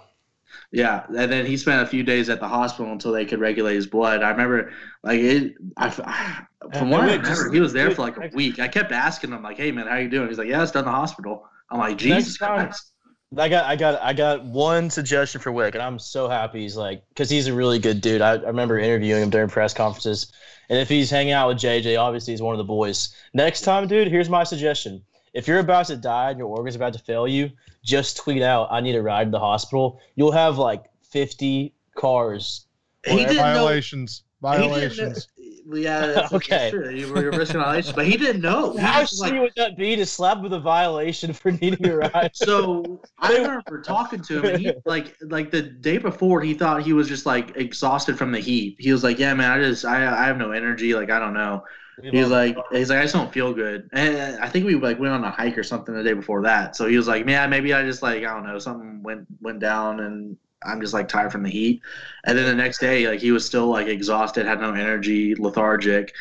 Yeah, 0.71 1.05
and 1.07 1.31
then 1.31 1.45
he 1.45 1.55
spent 1.57 1.81
a 1.81 1.85
few 1.85 2.03
days 2.03 2.29
at 2.29 2.39
the 2.39 2.47
hospital 2.47 2.91
until 2.91 3.11
they 3.11 3.25
could 3.25 3.39
regulate 3.39 3.75
his 3.75 3.85
blood. 3.87 4.23
I 4.23 4.29
remember, 4.31 4.71
like 5.03 5.19
it. 5.19 5.53
I, 5.77 5.89
from 6.77 6.89
what 6.89 7.01
I 7.01 7.07
Wait, 7.07 7.19
just- 7.21 7.31
remember, 7.39 7.53
he 7.53 7.59
was 7.59 7.73
there 7.73 7.91
for 7.91 8.01
like 8.01 8.17
a 8.17 8.29
week. 8.33 8.59
I 8.59 8.67
kept 8.67 8.91
asking 8.91 9.31
him, 9.31 9.43
like, 9.43 9.57
"Hey, 9.57 9.71
man, 9.71 9.87
how 9.87 9.97
you 9.97 10.09
doing?" 10.09 10.29
He's 10.29 10.37
like, 10.37 10.47
"Yeah, 10.47 10.63
it's 10.63 10.71
done 10.71 10.85
the 10.85 10.91
hospital." 10.91 11.47
I'm 11.69 11.79
like, 11.79 11.97
"Jesus 11.97 12.37
time- 12.37 12.67
Christ!" 12.67 12.89
I 13.35 13.49
got 13.49 13.65
I 13.65 13.75
got 13.75 13.99
I 14.01 14.13
got 14.13 14.45
one 14.45 14.89
suggestion 14.91 15.41
for 15.41 15.51
Wick, 15.51 15.73
and 15.73 15.81
I'm 15.81 15.97
so 15.97 16.29
happy 16.29 16.61
he's 16.61 16.75
like 16.77 17.03
because 17.09 17.31
he's 17.31 17.47
a 17.47 17.53
really 17.53 17.79
good 17.79 17.99
dude. 17.99 18.21
I, 18.21 18.33
I 18.33 18.47
remember 18.47 18.77
interviewing 18.77 19.23
him 19.23 19.31
during 19.31 19.49
press 19.49 19.73
conferences, 19.73 20.31
and 20.69 20.77
if 20.77 20.87
he's 20.87 21.09
hanging 21.09 21.33
out 21.33 21.47
with 21.47 21.57
JJ, 21.57 21.99
obviously 21.99 22.33
he's 22.33 22.43
one 22.43 22.53
of 22.53 22.59
the 22.59 22.63
boys. 22.63 23.15
Next 23.33 23.61
time, 23.61 23.87
dude, 23.87 24.07
here's 24.07 24.29
my 24.29 24.43
suggestion: 24.43 25.01
if 25.33 25.47
you're 25.47 25.59
about 25.59 25.87
to 25.87 25.97
die 25.97 26.29
and 26.29 26.39
your 26.39 26.47
organs 26.47 26.75
are 26.75 26.79
about 26.79 26.93
to 26.93 26.99
fail 26.99 27.27
you, 27.27 27.51
just 27.83 28.17
tweet 28.17 28.41
out, 28.41 28.67
"I 28.71 28.81
need 28.81 28.95
a 28.95 29.01
ride 29.01 29.25
to 29.25 29.31
the 29.31 29.39
hospital." 29.39 29.99
You'll 30.15 30.31
have 30.31 30.57
like 30.57 30.85
50 31.09 31.73
cars. 31.95 32.67
He 33.05 33.17
didn't 33.17 33.35
know. 33.37 33.43
Violations. 33.43 34.23
He 34.41 34.49
didn't 34.51 34.61
know 34.61 34.67
Violations. 34.69 35.27
yeah, 35.73 36.05
that's, 36.07 36.33
Okay. 36.33 36.57
that's 36.57 36.71
true. 36.71 36.89
You 36.89 37.13
were 37.13 37.31
risking 37.31 37.61
violations, 37.61 37.95
but 37.95 38.05
he 38.05 38.17
didn't 38.17 38.41
know. 38.41 38.73
He 38.73 38.79
How 38.79 38.99
was 39.01 39.11
shitty 39.11 39.31
like, 39.31 39.41
would 39.41 39.53
that 39.55 39.77
be 39.77 39.95
to 39.95 40.05
slap 40.05 40.41
with 40.41 40.51
a 40.51 40.59
violation 40.59 41.31
for 41.31 41.51
needing 41.51 41.85
a 41.87 41.95
ride? 41.95 42.31
so 42.33 42.99
I 43.19 43.37
remember 43.37 43.81
talking 43.81 44.21
to 44.21 44.39
him, 44.39 44.45
and 44.45 44.59
he 44.59 44.73
like 44.85 45.15
like 45.21 45.49
the 45.49 45.61
day 45.61 45.97
before, 45.97 46.41
he 46.41 46.53
thought 46.53 46.83
he 46.83 46.91
was 46.91 47.07
just 47.07 47.25
like 47.25 47.55
exhausted 47.55 48.17
from 48.17 48.33
the 48.33 48.39
heat. 48.39 48.75
He 48.79 48.91
was 48.91 49.01
like, 49.03 49.17
"Yeah, 49.17 49.33
man, 49.33 49.51
I 49.51 49.61
just 49.63 49.85
I 49.85 49.95
I 50.05 50.25
have 50.25 50.37
no 50.37 50.51
energy. 50.51 50.93
Like 50.93 51.09
I 51.09 51.19
don't 51.19 51.33
know." 51.33 51.63
He's 52.01 52.29
like, 52.29 52.57
he's 52.71 52.89
like, 52.89 52.99
I 52.99 53.03
just 53.03 53.13
don't 53.13 53.31
feel 53.31 53.53
good. 53.53 53.89
And 53.93 54.39
I 54.39 54.49
think 54.49 54.65
we 54.65 54.75
like 54.75 54.99
went 54.99 55.13
on 55.13 55.23
a 55.23 55.29
hike 55.29 55.57
or 55.57 55.63
something 55.63 55.93
the 55.93 56.03
day 56.03 56.13
before 56.13 56.41
that. 56.43 56.75
So 56.75 56.87
he 56.87 56.97
was 56.97 57.07
like, 57.07 57.25
man, 57.25 57.49
maybe 57.49 57.73
I 57.73 57.83
just 57.83 58.01
like 58.01 58.23
I 58.23 58.33
don't 58.33 58.45
know, 58.45 58.57
something 58.59 59.03
went 59.03 59.27
went 59.41 59.59
down, 59.59 59.99
and 59.99 60.37
I'm 60.65 60.81
just 60.81 60.93
like 60.93 61.07
tired 61.07 61.31
from 61.31 61.43
the 61.43 61.49
heat. 61.49 61.81
And 62.25 62.37
then 62.37 62.45
the 62.45 62.55
next 62.55 62.79
day, 62.79 63.07
like 63.07 63.19
he 63.19 63.31
was 63.31 63.45
still 63.45 63.67
like 63.67 63.87
exhausted, 63.87 64.45
had 64.45 64.59
no 64.59 64.73
energy, 64.73 65.35
lethargic, 65.35 66.13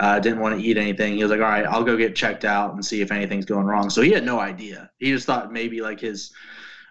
uh, 0.00 0.18
didn't 0.18 0.40
want 0.40 0.58
to 0.58 0.66
eat 0.66 0.78
anything. 0.78 1.16
He 1.16 1.22
was 1.22 1.30
like, 1.30 1.40
all 1.40 1.46
right, 1.46 1.66
I'll 1.66 1.84
go 1.84 1.96
get 1.96 2.16
checked 2.16 2.44
out 2.44 2.74
and 2.74 2.84
see 2.84 3.02
if 3.02 3.12
anything's 3.12 3.44
going 3.44 3.66
wrong. 3.66 3.90
So 3.90 4.00
he 4.00 4.12
had 4.12 4.24
no 4.24 4.38
idea. 4.38 4.90
He 4.98 5.10
just 5.10 5.26
thought 5.26 5.52
maybe 5.52 5.80
like 5.80 6.00
his. 6.00 6.32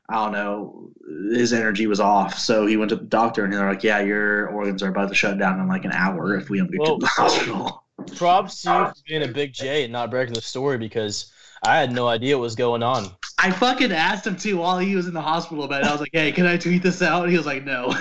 I 0.09 0.23
don't 0.23 0.31
know, 0.31 0.91
his 1.33 1.51
energy 1.51 1.85
was 1.85 1.99
off. 1.99 2.39
So 2.39 2.65
he 2.65 2.77
went 2.77 2.87
to 2.91 2.95
the 2.95 3.03
doctor 3.03 3.43
and 3.43 3.51
they're 3.51 3.67
like, 3.69 3.83
Yeah, 3.83 3.99
your 3.99 4.47
organs 4.51 4.81
are 4.81 4.87
about 4.87 5.09
to 5.09 5.15
shut 5.15 5.37
down 5.37 5.59
in 5.59 5.67
like 5.67 5.83
an 5.83 5.91
hour 5.91 6.33
if 6.35 6.49
we 6.49 6.59
don't 6.59 6.71
get 6.71 6.79
Whoa. 6.79 6.97
to 6.97 6.99
the 7.01 7.07
hospital. 7.13 7.83
Props 8.15 8.61
to 8.61 8.69
you 8.69 8.85
for 8.85 8.93
being 9.07 9.23
a 9.23 9.27
big 9.27 9.53
J 9.53 9.83
and 9.83 9.91
not 9.93 10.11
breaking 10.11 10.33
the 10.33 10.41
story 10.41 10.77
because 10.77 11.31
I 11.63 11.77
had 11.77 11.91
no 11.91 12.07
idea 12.07 12.37
what 12.37 12.43
was 12.43 12.55
going 12.55 12.83
on. 12.83 13.11
I 13.39 13.51
fucking 13.51 13.91
asked 13.91 14.25
him 14.25 14.35
to 14.37 14.53
while 14.57 14.79
he 14.79 14.95
was 14.95 15.07
in 15.07 15.13
the 15.13 15.21
hospital 15.21 15.63
about 15.63 15.81
it. 15.81 15.87
I 15.87 15.91
was 15.91 16.01
like, 16.01 16.11
"Hey, 16.13 16.31
can 16.31 16.45
I 16.45 16.57
tweet 16.57 16.83
this 16.83 17.01
out?" 17.01 17.23
And 17.23 17.31
he 17.31 17.37
was 17.37 17.45
like, 17.45 17.63
"No." 17.63 17.93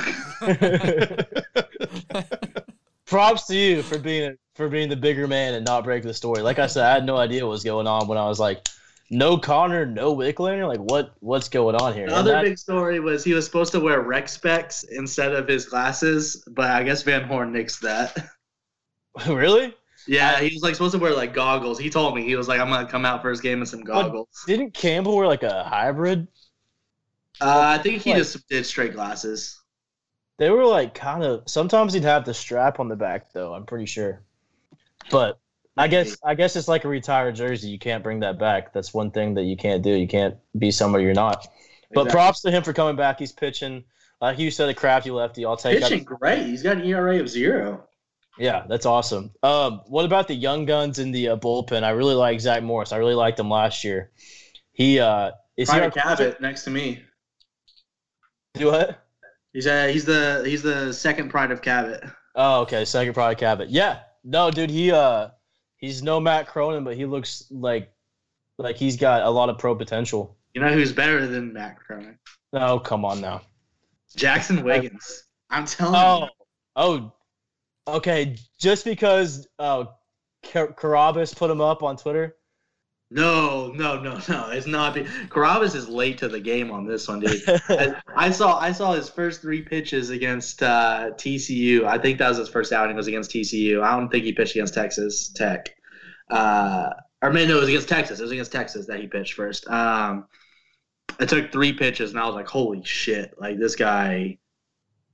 Props 3.07 3.47
to 3.47 3.57
you 3.57 3.82
for 3.82 3.99
being 3.99 4.36
for 4.55 4.68
being 4.68 4.88
the 4.88 4.97
bigger 4.97 5.26
man 5.28 5.55
and 5.55 5.64
not 5.64 5.84
breaking 5.84 6.09
the 6.09 6.14
story. 6.14 6.42
Like 6.42 6.59
I 6.59 6.66
said, 6.66 6.84
I 6.86 6.94
had 6.94 7.05
no 7.05 7.16
idea 7.16 7.44
what 7.44 7.51
was 7.51 7.64
going 7.64 7.86
on 7.86 8.09
when 8.09 8.18
I 8.18 8.26
was 8.26 8.40
like, 8.40 8.66
no 9.11 9.38
Connor, 9.38 9.86
no 9.86 10.14
Wicklander. 10.16 10.66
Like 10.66 10.80
what 10.80 11.14
what's 11.20 11.49
going 11.49 11.76
on 11.76 11.94
here? 11.94 12.09
The 12.09 12.16
other 12.16 12.32
that- 12.32 12.44
big 12.44 12.59
story 12.59 13.01
was 13.01 13.22
he 13.24 13.34
was 13.34 13.44
supposed 13.44 13.72
to 13.72 13.80
wear 13.80 14.01
rec 14.01 14.28
specs 14.28 14.82
instead 14.84 15.32
of 15.32 15.47
his 15.47 15.66
glasses, 15.66 16.44
but 16.49 16.70
I 16.70 16.82
guess 16.82 17.03
Van 17.03 17.24
Horn 17.24 17.53
nixed 17.53 17.80
that. 17.80 18.30
really? 19.28 19.74
Yeah, 20.07 20.38
he 20.40 20.54
was 20.54 20.62
like 20.62 20.74
supposed 20.74 20.94
to 20.94 20.98
wear 20.98 21.14
like 21.14 21.34
goggles. 21.34 21.78
He 21.78 21.90
told 21.90 22.14
me 22.14 22.22
he 22.24 22.36
was 22.36 22.46
like, 22.48 22.61
"I'm 22.61 22.68
gonna 22.68 22.86
come 22.88 23.04
out 23.04 23.22
for 23.22 23.30
his 23.30 23.40
game 23.40 23.61
in 23.61 23.66
some 23.66 23.82
goggles." 23.82 24.28
Didn't 24.46 24.72
Campbell 24.72 25.16
wear 25.16 25.26
like 25.26 25.42
a 25.42 25.64
hybrid? 25.64 26.28
Uh, 27.40 27.76
I 27.76 27.78
think 27.78 28.02
he 28.02 28.11
Like- 28.11 28.18
just 28.18 28.48
did 28.48 28.64
straight 28.64 28.92
glasses. 28.94 29.61
They 30.38 30.50
were 30.50 30.64
like 30.66 30.94
kind 30.94 31.22
of. 31.24 31.42
Sometimes 31.46 31.92
he'd 31.92 32.02
have 32.04 32.24
the 32.24 32.34
strap 32.34 32.78
on 32.80 32.88
the 32.88 32.96
back 32.96 33.32
though. 33.32 33.54
I'm 33.54 33.64
pretty 33.66 33.86
sure. 33.86 34.22
But 35.11 35.38
I 35.76 35.88
guess 35.88 36.16
I 36.24 36.34
guess 36.34 36.57
it's 36.57 36.68
like 36.68 36.84
a 36.84 36.88
retired 36.88 37.34
jersey. 37.36 37.68
You 37.68 37.78
can't 37.78 38.02
bring 38.04 38.20
that 38.20 38.38
back. 38.38 38.72
That's 38.72 38.92
one 38.94 39.11
thing 39.11 39.34
that 39.34 39.42
you 39.44 39.57
can't 39.57 39.82
do. 39.82 39.90
You 39.90 40.07
can't 40.07 40.36
be 40.59 40.70
somewhere 40.70 41.00
you're 41.02 41.14
not. 41.14 41.46
But 41.94 42.02
Exactly. 42.02 42.11
props 42.12 42.40
to 42.42 42.50
him 42.50 42.62
for 42.62 42.72
coming 42.72 42.96
back. 42.96 43.18
He's 43.18 43.32
pitching. 43.32 43.84
Like 44.20 44.38
you 44.38 44.50
said, 44.50 44.68
a 44.68 44.74
crafty 44.74 45.11
lefty. 45.11 45.44
I'll 45.44 45.57
take 45.57 45.80
pitching 45.80 45.98
that. 46.00 46.04
great. 46.04 46.44
He's 46.46 46.62
got 46.62 46.78
an 46.78 46.84
ERA 46.84 47.20
of 47.20 47.28
zero. 47.28 47.86
Yeah, 48.39 48.64
that's 48.68 48.84
awesome. 48.87 49.30
Um, 49.43 49.80
what 49.87 50.05
about 50.05 50.28
the 50.28 50.34
young 50.34 50.66
guns 50.66 50.99
in 50.99 51.11
the 51.11 51.28
uh, 51.30 51.37
bullpen? 51.37 51.82
I 51.84 51.91
really 51.91 52.14
like 52.14 52.39
Zach 52.41 52.62
Morris. 52.62 52.93
I 52.93 52.97
really 52.99 53.14
liked 53.14 53.41
him 53.41 53.49
last 53.49 53.82
year. 53.82 54.11
He 54.72 54.99
uh, 55.01 55.30
is 55.57 55.70
he 55.70 55.78
Private 55.78 55.97
our 55.99 56.16
Cabot 56.16 56.41
next 56.41 56.64
to 56.64 56.70
me. 56.70 57.03
Do 58.55 58.66
what? 58.66 59.03
He's 59.53 59.66
uh, 59.66 59.87
he's 59.87 60.05
the 60.05 60.43
he's 60.47 60.62
the 60.62 60.93
second 60.93 61.30
pride 61.30 61.51
of 61.51 61.62
Cabot. 61.62 62.05
Oh, 62.34 62.61
okay. 62.62 62.84
Second 62.84 63.14
pride 63.14 63.32
of 63.32 63.39
Cabot. 63.39 63.70
Yeah. 63.70 64.01
No, 64.24 64.51
dude. 64.51 64.68
He 64.70 64.93
uh, 64.93 65.28
he's 65.78 66.03
no 66.03 66.20
Matt 66.20 66.47
Cronin, 66.47 66.84
but 66.84 66.97
he 66.97 67.07
looks 67.07 67.45
like 67.51 67.91
like 68.59 68.76
he's 68.76 68.97
got 68.99 69.22
a 69.22 69.30
lot 69.30 69.49
of 69.49 69.57
pro 69.59 69.74
potential. 69.74 70.37
You 70.55 70.61
know 70.61 70.72
who's 70.72 70.93
better 70.93 71.26
than 71.26 71.53
Matt 71.55 71.78
Cronin? 71.78 72.18
Oh, 72.53 72.78
come 72.78 73.05
on 73.05 73.20
now. 73.20 73.43
Jaxon 74.16 74.62
Wiggins. 74.64 75.24
I'm 75.51 75.64
telling 75.64 75.95
Oh, 75.95 76.24
you. 76.24 76.28
oh, 76.76 77.12
okay. 77.87 78.37
Just 78.59 78.84
because 78.84 79.47
uh, 79.59 79.84
Carabas 80.43 81.34
put 81.34 81.51
him 81.51 81.61
up 81.61 81.82
on 81.82 81.97
Twitter. 81.97 82.37
No, 83.09 83.68
no, 83.68 84.01
no, 84.01 84.20
no. 84.28 84.51
It's 84.51 84.66
not. 84.66 84.95
Be- 84.95 85.07
Carabas 85.28 85.76
is 85.76 85.89
late 85.89 86.18
to 86.18 86.28
the 86.28 86.41
game 86.41 86.72
on 86.72 86.87
this 86.87 87.07
one, 87.07 87.20
dude. 87.20 87.41
I, 87.68 87.95
I 88.16 88.30
saw 88.30 88.59
I 88.59 88.72
saw 88.72 88.95
his 88.95 89.09
first 89.09 89.41
three 89.41 89.62
pitches 89.62 90.11
against 90.11 90.62
uh, 90.62 91.11
TCU. 91.12 91.84
I 91.84 91.99
think 91.99 92.18
that 92.18 92.28
was 92.28 92.39
his 92.39 92.49
first 92.49 92.72
outing 92.72 92.97
was 92.97 93.07
against 93.07 93.30
TCU. 93.30 93.82
I 93.82 93.97
don't 93.97 94.09
think 94.09 94.24
he 94.24 94.32
pitched 94.32 94.57
against 94.57 94.74
Texas 94.74 95.28
Tech. 95.28 95.68
Uh, 96.28 96.91
or 97.22 97.32
maybe 97.32 97.49
no, 97.49 97.59
it 97.59 97.61
was 97.61 97.68
against 97.68 97.89
Texas. 97.89 98.18
It 98.18 98.24
was 98.24 98.32
against 98.32 98.51
Texas 98.51 98.87
that 98.87 98.99
he 98.99 99.07
pitched 99.07 99.34
first. 99.34 99.68
Um, 99.68 100.26
it 101.20 101.28
took 101.28 101.53
three 101.53 101.72
pitches, 101.72 102.11
and 102.11 102.18
I 102.18 102.26
was 102.26 102.34
like, 102.34 102.49
"Holy 102.49 102.82
shit! 102.84 103.34
Like 103.39 103.57
this 103.59 103.76
guy, 103.76 104.39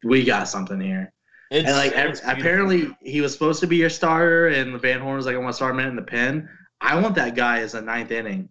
we 0.02 0.24
got 0.24 0.48
something 0.48 0.80
here." 0.80 1.12
It's, 1.52 1.68
And 1.68 1.76
like 1.76 1.94
apparently 2.24 2.88
he 3.02 3.20
was 3.20 3.32
supposed 3.32 3.60
to 3.60 3.66
be 3.66 3.76
your 3.76 3.90
starter, 3.90 4.48
and 4.48 4.80
Van 4.80 5.00
Horn 5.00 5.16
was 5.16 5.26
like, 5.26 5.34
"I 5.34 5.38
want 5.38 5.50
to 5.50 5.56
start 5.56 5.74
him 5.74 5.80
in 5.80 5.96
the 5.96 6.02
pen." 6.02 6.48
I 6.80 6.98
want 7.00 7.14
that 7.16 7.36
guy 7.36 7.60
as 7.60 7.74
a 7.74 7.82
ninth 7.82 8.10
inning. 8.10 8.48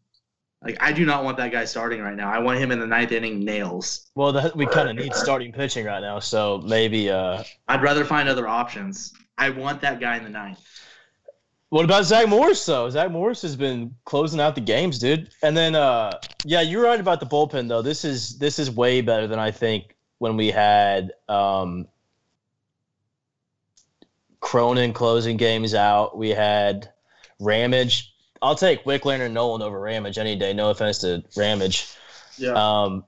Like 0.63 0.77
I 0.79 0.93
do 0.93 1.03
not 1.03 1.23
want 1.23 1.37
that 1.37 1.51
guy 1.51 1.65
starting 1.65 2.01
right 2.01 2.15
now. 2.15 2.31
I 2.31 2.37
want 2.37 2.59
him 2.59 2.71
in 2.71 2.79
the 2.79 2.85
ninth 2.85 3.11
inning 3.11 3.43
nails. 3.43 4.11
well, 4.13 4.31
that, 4.33 4.55
we 4.55 4.67
kind 4.67 4.87
of 4.87 4.95
need 4.95 5.15
starting 5.15 5.51
pitching 5.51 5.85
right 5.85 6.01
now, 6.01 6.19
so 6.19 6.61
maybe. 6.63 7.09
Uh, 7.09 7.43
I'd 7.67 7.81
rather 7.81 8.05
find 8.05 8.29
other 8.29 8.47
options. 8.47 9.13
I 9.37 9.49
want 9.49 9.81
that 9.81 9.99
guy 9.99 10.17
in 10.17 10.23
the 10.23 10.29
ninth. 10.29 10.59
What 11.69 11.85
about 11.85 12.03
Zach 12.03 12.27
Morris 12.27 12.63
though? 12.65 12.89
Zach 12.89 13.09
Morris 13.09 13.41
has 13.41 13.55
been 13.55 13.95
closing 14.03 14.39
out 14.39 14.55
the 14.55 14.61
games, 14.61 14.99
dude. 14.99 15.29
And 15.41 15.55
then 15.55 15.73
uh 15.73 16.19
yeah, 16.43 16.59
you're 16.59 16.83
right 16.83 16.99
about 16.99 17.21
the 17.21 17.25
bullpen 17.25 17.69
though. 17.69 17.81
This 17.81 18.03
is 18.03 18.37
this 18.37 18.59
is 18.59 18.69
way 18.69 18.99
better 18.99 19.25
than 19.25 19.39
I 19.39 19.51
think 19.51 19.95
when 20.19 20.35
we 20.35 20.51
had 20.51 21.13
um 21.29 21.87
Cronin 24.41 24.91
closing 24.91 25.37
games 25.37 25.73
out. 25.73 26.17
We 26.17 26.29
had 26.29 26.91
Ramage. 27.39 28.13
I'll 28.41 28.55
take 28.55 28.83
Wicklander 28.83 29.25
and 29.27 29.33
Noland 29.33 29.63
over 29.63 29.79
Ramage 29.79 30.17
any 30.17 30.35
day. 30.35 30.51
No 30.51 30.71
offense 30.71 30.97
to 30.99 31.23
Ramage. 31.37 31.87
Yeah. 32.37 32.53
Um, 32.53 33.05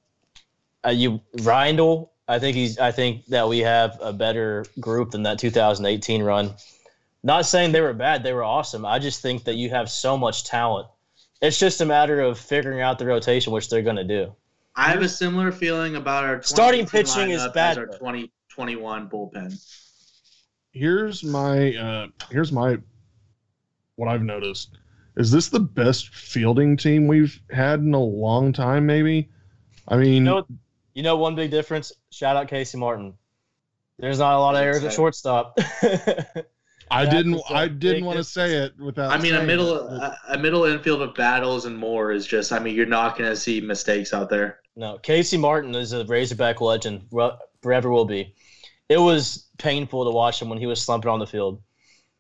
uh, 0.86 0.90
you 0.90 1.22
Reindl, 1.38 2.10
I 2.28 2.40
think 2.40 2.56
he's. 2.56 2.78
I 2.78 2.92
think 2.92 3.26
that 3.28 3.48
we 3.50 3.60
have 3.60 3.98
a 4.02 4.14
better 4.14 4.66
group 4.80 5.12
than 5.12 5.24
that 5.24 5.40
2018 5.40 6.24
run. 6.24 6.54
Not 7.24 7.46
saying 7.46 7.72
they 7.72 7.82
were 7.82 7.94
bad; 7.94 8.24
they 8.24 8.34
were 8.34 8.44
awesome. 8.44 8.86
I 8.86 9.00
just 9.00 9.22
think 9.22 9.46
that 9.46 9.56
you 9.56 9.70
have 9.70 9.90
so 9.90 10.18
much 10.18 10.44
talent. 10.44 10.88
It's 11.42 11.58
just 11.58 11.82
a 11.82 11.86
matter 11.86 12.22
of 12.22 12.38
figuring 12.38 12.82
out 12.82 13.00
the 13.00 13.06
rotation, 13.06 13.52
which 13.52 13.70
they're 13.70 13.82
going 13.82 13.96
to 13.96 14.04
do. 14.04 14.34
I 14.76 14.90
have 14.90 15.02
a 15.02 15.10
similar 15.10 15.52
feeling 15.52 15.96
about 15.96 16.24
our 16.24 16.42
Starting 16.42 16.86
pitching 16.86 17.32
is 17.32 17.46
bad, 17.54 17.72
As 17.72 17.78
our 17.78 17.86
though. 17.88 17.98
2021 17.98 19.10
bullpen. 19.10 19.83
Here's 20.74 21.24
my 21.24 21.76
uh 21.76 22.08
here's 22.30 22.52
my 22.52 22.78
what 23.96 24.10
I've 24.10 24.24
noticed. 24.24 24.78
Is 25.16 25.30
this 25.32 25.50
the 25.50 25.60
best 25.60 26.10
fielding 26.10 26.76
team 26.76 27.08
we've 27.08 27.40
had 27.52 27.80
in 27.80 27.94
a 27.94 28.00
long 28.00 28.52
time? 28.52 28.86
Maybe. 28.86 29.30
I 29.88 29.98
mean, 29.98 30.14
You 30.14 30.22
know, 30.22 30.48
you 30.96 31.04
know, 31.04 31.16
one 31.18 31.36
big 31.36 31.52
difference. 31.52 31.92
Shout 32.10 32.36
out 32.36 32.48
Casey 32.48 32.78
Martin. 32.78 33.14
There's 34.00 34.18
not 34.18 34.34
a 34.36 34.40
lot 34.40 34.56
of 34.56 34.62
errors 34.62 34.84
at 34.84 34.94
shortstop. 34.94 35.60
I 36.92 37.06
didn't. 37.06 37.40
I 37.50 37.68
didn't 37.68 38.06
want 38.06 38.18
to 38.18 38.24
say 38.24 38.56
it 38.56 38.78
without. 38.80 39.12
I 39.12 39.18
mean, 39.20 39.36
a 39.36 39.44
middle 39.44 39.88
it, 39.88 40.02
a, 40.02 40.18
a 40.34 40.38
middle 40.38 40.66
infield 40.66 41.02
of 41.02 41.14
Battles 41.16 41.66
and 41.66 41.78
Moore 41.78 42.12
is 42.12 42.26
just. 42.26 42.52
I 42.52 42.60
mean, 42.60 42.76
you're 42.76 42.86
not 42.86 43.18
going 43.18 43.30
to 43.30 43.36
see 43.36 43.62
mistakes 43.62 44.14
out 44.14 44.30
there. 44.30 44.60
no, 44.76 44.98
Casey 44.98 45.38
Martin 45.38 45.76
is 45.76 45.94
a 45.94 46.04
Razorback 46.06 46.62
legend. 46.62 47.08
Forever 47.62 47.90
will 47.92 48.06
be. 48.06 48.34
It 48.94 48.98
was 49.00 49.48
painful 49.58 50.06
to 50.06 50.12
watch 50.12 50.42
him 50.42 50.50
when 50.50 50.60
he 50.60 50.66
was 50.68 50.82
slumping 50.82 51.10
on 51.10 51.20
the 51.20 51.28
field 51.28 51.62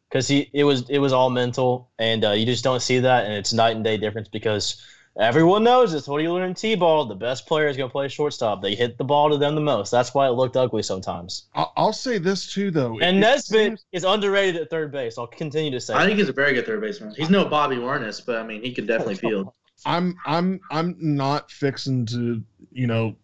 because 0.09 0.28
he 0.28 0.49
it 0.53 0.63
was 0.63 0.89
it 0.89 0.99
was 0.99 1.13
all 1.13 1.30
mental, 1.30 1.91
and 1.99 2.24
uh, 2.26 2.32
you 2.32 2.45
just 2.45 2.63
don't 2.63 2.82
see 2.82 2.99
that, 2.99 3.26
and 3.26 3.34
it's 3.34 3.53
night 3.53 3.76
and 3.76 3.84
day 3.84 3.97
difference 3.97 4.28
because 4.28 4.82
everyone 5.19 5.63
knows 5.63 5.91
this. 5.91 6.07
What 6.07 6.17
do 6.17 6.24
you 6.24 6.34
learn 6.34 6.49
in 6.49 6.55
t-ball? 6.55 7.05
The 7.05 7.15
best 7.15 7.45
player 7.47 7.67
is 7.67 7.78
going 7.78 7.89
to 7.89 7.91
play 7.91 8.07
shortstop. 8.07 8.61
They 8.63 8.74
hit 8.74 8.97
the 8.97 9.03
ball 9.03 9.30
to 9.30 9.38
them 9.38 9.53
the 9.55 9.61
most. 9.61 9.91
That's 9.91 10.13
why 10.15 10.28
it 10.28 10.32
looked 10.32 10.57
ugly 10.57 10.82
sometimes. 10.84 11.45
I'll, 11.53 11.71
I'll 11.78 11.93
say 11.93 12.17
this 12.17 12.51
too, 12.51 12.71
though. 12.71 12.93
And 12.99 13.17
It- 13.17 13.17
it 13.17 13.19
Nesbitt 13.19 13.65
seems- 13.67 13.86
is 13.91 14.03
underrated 14.03 14.59
at 14.61 14.69
third 14.71 14.91
base. 14.91 15.17
I'll 15.19 15.28
continue 15.28 15.71
to 15.71 15.80
say. 15.80 15.93
I 15.93 15.99
that. 15.99 16.05
think 16.07 16.19
he's 16.19 16.30
a 16.30 16.34
very 16.34 16.53
good 16.53 16.65
third 16.65 16.82
baseman. 16.82 17.13
He's 17.15 17.30
no 17.30 17.45
Bobby 17.45 17.76
Wernes, 17.78 18.26
but 18.26 18.38
I 18.38 18.43
mean, 18.43 18.63
he 18.63 18.71
can 18.74 18.86
definitely 18.88 19.15
field. 19.15 19.51
I'm 19.86 20.15
I'm 20.26 20.59
I'm 20.71 20.95
not 20.99 21.51
fixing 21.51 22.05
to 22.07 22.41
you 22.71 22.88
know 22.88 23.15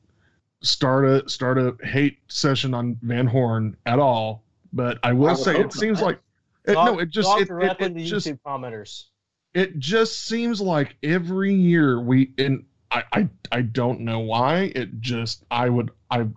start 0.62 1.06
a 1.06 1.30
start 1.30 1.58
a 1.58 1.76
hate 1.84 2.20
session 2.28 2.74
on 2.74 2.98
Van 3.02 3.28
Horn 3.28 3.76
at 3.86 4.00
all. 4.00 4.44
But 4.74 5.00
I 5.04 5.14
will 5.14 5.30
I 5.30 5.34
say 5.34 5.54
hope 5.54 5.68
it 5.68 5.74
seems 5.74 6.02
like 6.02 6.20
it, 6.66 6.74
Talk- 6.74 6.86
no, 6.94 7.00
it 7.00 7.10
just 7.10 7.30
it, 7.40 7.50
it, 7.50 7.78
it 7.80 7.94
to 7.96 8.04
just 8.04 8.28
YouTube 8.28 8.40
commenters. 8.46 9.06
it 9.54 9.80
just 9.80 10.26
seems 10.26 10.62
like 10.62 10.96
every 11.02 11.54
year 11.54 12.00
we 12.02 12.34
and 12.38 12.66
I, 12.92 13.04
I 13.14 13.30
I 13.52 13.62
don't 13.62 14.02
know 14.02 14.20
why 14.20 14.72
it 14.76 15.00
just 15.00 15.44
I 15.50 15.70
would 15.70 15.92
I 16.12 16.28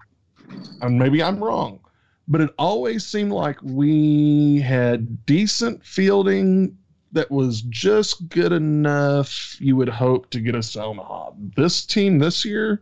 and 0.80 0.98
maybe 0.98 1.22
I'm 1.22 1.42
wrong, 1.42 1.80
but 2.28 2.40
it 2.40 2.50
always 2.58 3.04
seemed 3.06 3.32
like 3.32 3.58
we 3.62 4.60
had 4.60 5.24
decent 5.26 5.84
fielding 5.84 6.76
that 7.12 7.30
was 7.30 7.62
just 7.62 8.28
good 8.30 8.52
enough 8.52 9.56
you 9.60 9.76
would 9.76 9.88
hope 9.88 10.30
to 10.30 10.40
get 10.40 10.54
us 10.54 10.72
to 10.72 10.82
Omaha. 10.82 11.32
This 11.56 11.84
team 11.84 12.18
this 12.18 12.44
year, 12.44 12.80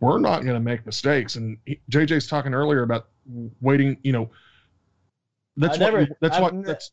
we're 0.00 0.18
not 0.18 0.42
going 0.42 0.54
to 0.54 0.60
make 0.60 0.84
mistakes. 0.86 1.36
And 1.36 1.56
he- 1.66 1.80
JJ's 1.90 2.26
talking 2.26 2.54
earlier 2.54 2.82
about 2.82 3.06
waiting. 3.60 3.96
You 4.02 4.12
know, 4.12 4.30
that's 5.56 5.78
I 5.78 5.84
what 5.84 5.92
never- 5.94 6.08
that's 6.20 6.36
I've 6.36 6.42
what 6.42 6.54
ne- 6.54 6.62
that's 6.62 6.90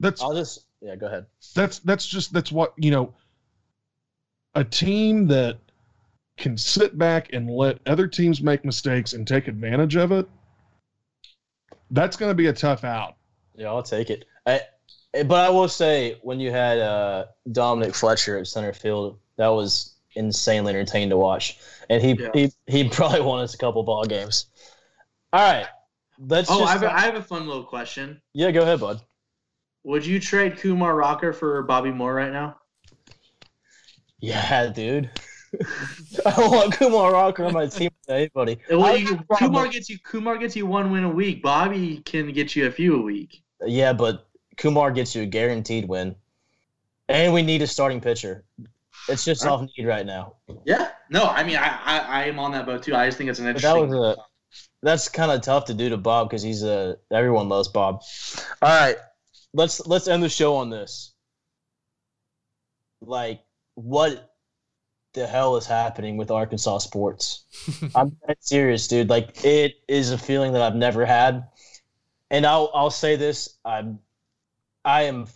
that's 0.00 0.22
I'll 0.22 0.34
just 0.34 0.66
yeah, 0.80 0.96
go 0.96 1.06
ahead. 1.06 1.26
that's 1.54 1.78
that's 1.80 2.06
just 2.06 2.32
that's 2.32 2.50
what 2.52 2.72
you 2.76 2.90
know 2.90 3.14
a 4.54 4.64
team 4.64 5.26
that 5.28 5.58
can 6.36 6.56
sit 6.58 6.98
back 6.98 7.32
and 7.32 7.48
let 7.48 7.78
other 7.86 8.06
teams 8.08 8.42
make 8.42 8.64
mistakes 8.64 9.12
and 9.12 9.26
take 9.28 9.48
advantage 9.48 9.96
of 9.96 10.10
it 10.12 10.28
that's 11.90 12.16
going 12.16 12.30
to 12.30 12.34
be 12.34 12.46
a 12.46 12.52
tough 12.52 12.84
out 12.84 13.16
Yeah, 13.54 13.68
I'll 13.68 13.82
take 13.82 14.08
it. 14.10 14.24
I, 14.46 14.60
but 15.24 15.44
I 15.46 15.50
will 15.50 15.68
say, 15.68 16.18
when 16.22 16.40
you 16.40 16.50
had 16.50 16.78
uh, 16.78 17.26
Dominic 17.52 17.94
Fletcher 17.94 18.38
at 18.38 18.46
center 18.46 18.72
field, 18.72 19.18
that 19.36 19.48
was 19.48 19.91
insanely 20.14 20.70
entertaining 20.74 21.10
to 21.10 21.16
watch, 21.16 21.58
and 21.90 22.02
he 22.02 22.12
Yeah. 22.14 22.30
he 22.34 22.50
he 22.66 22.88
probably 22.88 23.20
won 23.20 23.42
us 23.42 23.54
a 23.54 23.58
couple 23.58 23.82
ball 23.82 24.04
games. 24.04 24.46
All 25.32 25.40
right, 25.40 25.66
let's 26.18 26.50
Oh, 26.50 26.58
just 26.60 26.68
I 26.68 26.72
have, 26.72 26.82
a, 26.82 26.92
I 26.94 27.00
have 27.00 27.14
a 27.14 27.22
fun 27.22 27.46
little 27.46 27.64
question. 27.64 28.20
yeah, 28.34 28.50
go 28.50 28.62
ahead, 28.62 28.80
bud. 28.80 29.00
Would 29.84 30.04
you 30.06 30.20
trade 30.20 30.58
Kumar 30.58 30.94
Rocker 30.94 31.32
for 31.32 31.62
Bobby 31.62 31.90
Moore 31.90 32.14
right 32.14 32.32
now? 32.32 32.56
Yeah, 34.20 34.68
dude. 34.68 35.10
I 36.26 36.48
want 36.48 36.74
Kumar 36.74 37.12
Rocker 37.12 37.44
on 37.44 37.52
my 37.52 37.66
team 37.66 37.90
with 38.06 38.14
anybody. 38.16 38.58
Well, 38.70 38.96
you, 38.96 39.18
Kumar 39.36 39.68
gets 39.68 39.90
you 39.90 39.98
Kumar 39.98 40.38
gets 40.38 40.56
you 40.56 40.66
one 40.66 40.90
win 40.92 41.04
a 41.04 41.10
week. 41.10 41.42
Bobby 41.42 42.00
can 42.04 42.32
get 42.32 42.54
you 42.56 42.66
a 42.66 42.70
few 42.70 42.96
a 42.96 43.02
week. 43.02 43.42
Yeah, 43.66 43.92
but 43.92 44.28
Kumar 44.56 44.90
gets 44.92 45.14
you 45.14 45.22
a 45.22 45.26
guaranteed 45.26 45.88
win, 45.88 46.14
and 47.08 47.32
we 47.34 47.42
need 47.42 47.62
a 47.62 47.66
starting 47.66 48.00
pitcher. 48.00 48.44
It's 49.08 49.24
just 49.24 49.44
off 49.44 49.62
need 49.76 49.86
right 49.86 50.06
now. 50.06 50.36
Yeah. 50.64 50.90
No, 51.10 51.24
I 51.24 51.44
mean 51.44 51.56
I, 51.56 51.78
I, 51.84 51.98
I 51.98 52.24
am 52.24 52.38
on 52.38 52.52
that 52.52 52.66
boat 52.66 52.82
too. 52.82 52.94
I 52.94 53.06
just 53.06 53.18
think 53.18 53.30
it's 53.30 53.38
an 53.38 53.46
But 53.52 53.62
that 53.62 53.72
interesting. 53.72 53.88
was 53.88 53.92
a 53.92 54.16
that's 54.82 55.08
kind 55.08 55.30
of 55.32 55.42
tough 55.42 55.66
to 55.66 55.74
do 55.74 55.88
to 55.90 55.96
Bob 55.96 56.28
because 56.28 56.42
he's 56.42 56.62
a 56.62 56.98
everyone 57.12 57.48
loves 57.48 57.68
Bob. 57.68 58.02
All 58.62 58.68
right, 58.80 58.96
let's 59.54 59.86
let's 59.86 60.08
end 60.08 60.22
the 60.22 60.28
show 60.28 60.56
on 60.56 60.70
this. 60.70 61.14
Like, 63.00 63.42
what 63.74 64.34
the 65.14 65.26
hell 65.26 65.56
is 65.56 65.66
happening 65.66 66.16
with 66.16 66.30
Arkansas 66.30 66.78
sports? 66.78 67.44
I'm 67.94 68.10
dead 68.26 68.36
serious, 68.40 68.88
dude. 68.88 69.10
Like, 69.10 69.44
it 69.44 69.74
is 69.88 70.12
a 70.12 70.18
feeling 70.18 70.52
that 70.54 70.62
I've 70.62 70.76
never 70.76 71.04
had, 71.06 71.48
and 72.30 72.46
I'll 72.46 72.70
I'll 72.74 72.90
say 72.90 73.16
this: 73.16 73.58
I'm 73.64 74.00
I 74.84 75.04
am 75.04 75.26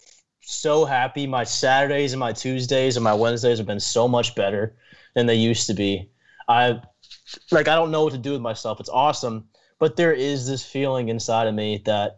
so 0.46 0.84
happy. 0.84 1.26
My 1.26 1.44
Saturdays 1.44 2.12
and 2.12 2.20
my 2.20 2.32
Tuesdays 2.32 2.96
and 2.96 3.04
my 3.04 3.14
Wednesdays 3.14 3.58
have 3.58 3.66
been 3.66 3.80
so 3.80 4.06
much 4.06 4.34
better 4.34 4.76
than 5.14 5.26
they 5.26 5.34
used 5.34 5.66
to 5.66 5.74
be. 5.74 6.10
I 6.48 6.80
like 7.50 7.68
I 7.68 7.74
don't 7.74 7.90
know 7.90 8.04
what 8.04 8.12
to 8.12 8.18
do 8.18 8.32
with 8.32 8.40
myself. 8.40 8.80
It's 8.80 8.88
awesome, 8.88 9.48
but 9.78 9.96
there 9.96 10.12
is 10.12 10.46
this 10.46 10.64
feeling 10.64 11.08
inside 11.08 11.48
of 11.48 11.54
me 11.54 11.82
that 11.84 12.16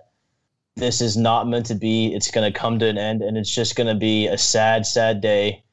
this 0.76 1.00
is 1.00 1.16
not 1.16 1.48
meant 1.48 1.66
to 1.66 1.74
be. 1.74 2.14
It's 2.14 2.30
going 2.30 2.50
to 2.50 2.56
come 2.56 2.78
to 2.78 2.86
an 2.86 2.98
end, 2.98 3.22
and 3.22 3.36
it's 3.36 3.52
just 3.52 3.76
going 3.76 3.88
to 3.88 3.94
be 3.94 4.26
a 4.26 4.38
sad, 4.38 4.86
sad 4.86 5.20
day 5.20 5.64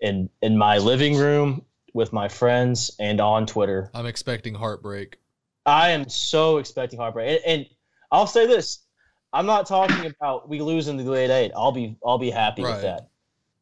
in 0.00 0.28
in 0.42 0.58
my 0.58 0.78
living 0.78 1.16
room 1.16 1.64
with 1.94 2.12
my 2.12 2.28
friends 2.28 2.90
and 2.98 3.20
on 3.20 3.46
Twitter. 3.46 3.90
I'm 3.94 4.06
expecting 4.06 4.54
heartbreak. 4.54 5.18
I 5.64 5.90
am 5.90 6.08
so 6.08 6.58
expecting 6.58 6.98
heartbreak, 6.98 7.40
and, 7.46 7.60
and 7.60 7.66
I'll 8.10 8.26
say 8.26 8.46
this: 8.46 8.80
I'm 9.32 9.46
not 9.46 9.66
talking 9.66 10.06
about 10.06 10.48
we 10.48 10.60
lose 10.60 10.88
in 10.88 10.96
the 10.96 11.04
Elite 11.04 11.30
Eight. 11.30 11.52
I'll 11.56 11.72
be 11.72 11.96
I'll 12.04 12.18
be 12.18 12.30
happy 12.30 12.62
Right. 12.62 12.72
with 12.74 12.82
that. 12.82 13.08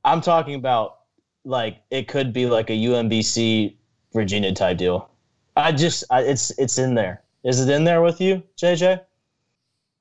I'm 0.05 0.21
talking 0.21 0.55
about 0.55 0.99
like 1.45 1.83
it 1.91 2.09
could 2.09 2.33
be 2.33 2.47
like 2.47 2.71
a 2.71 2.75
UMBC 2.75 3.77
Virginia 4.13 4.53
type 4.53 4.79
deal. 4.79 5.09
I 5.57 5.73
just 5.73 6.05
I, 6.11 6.23
it's 6.23 6.51
it's 6.59 6.79
in 6.79 6.95
there. 6.95 7.23
Is 7.45 7.61
it 7.61 7.73
in 7.73 7.85
there 7.85 8.03
with 8.03 8.21
you, 8.21 8.43
JJ? 8.61 9.01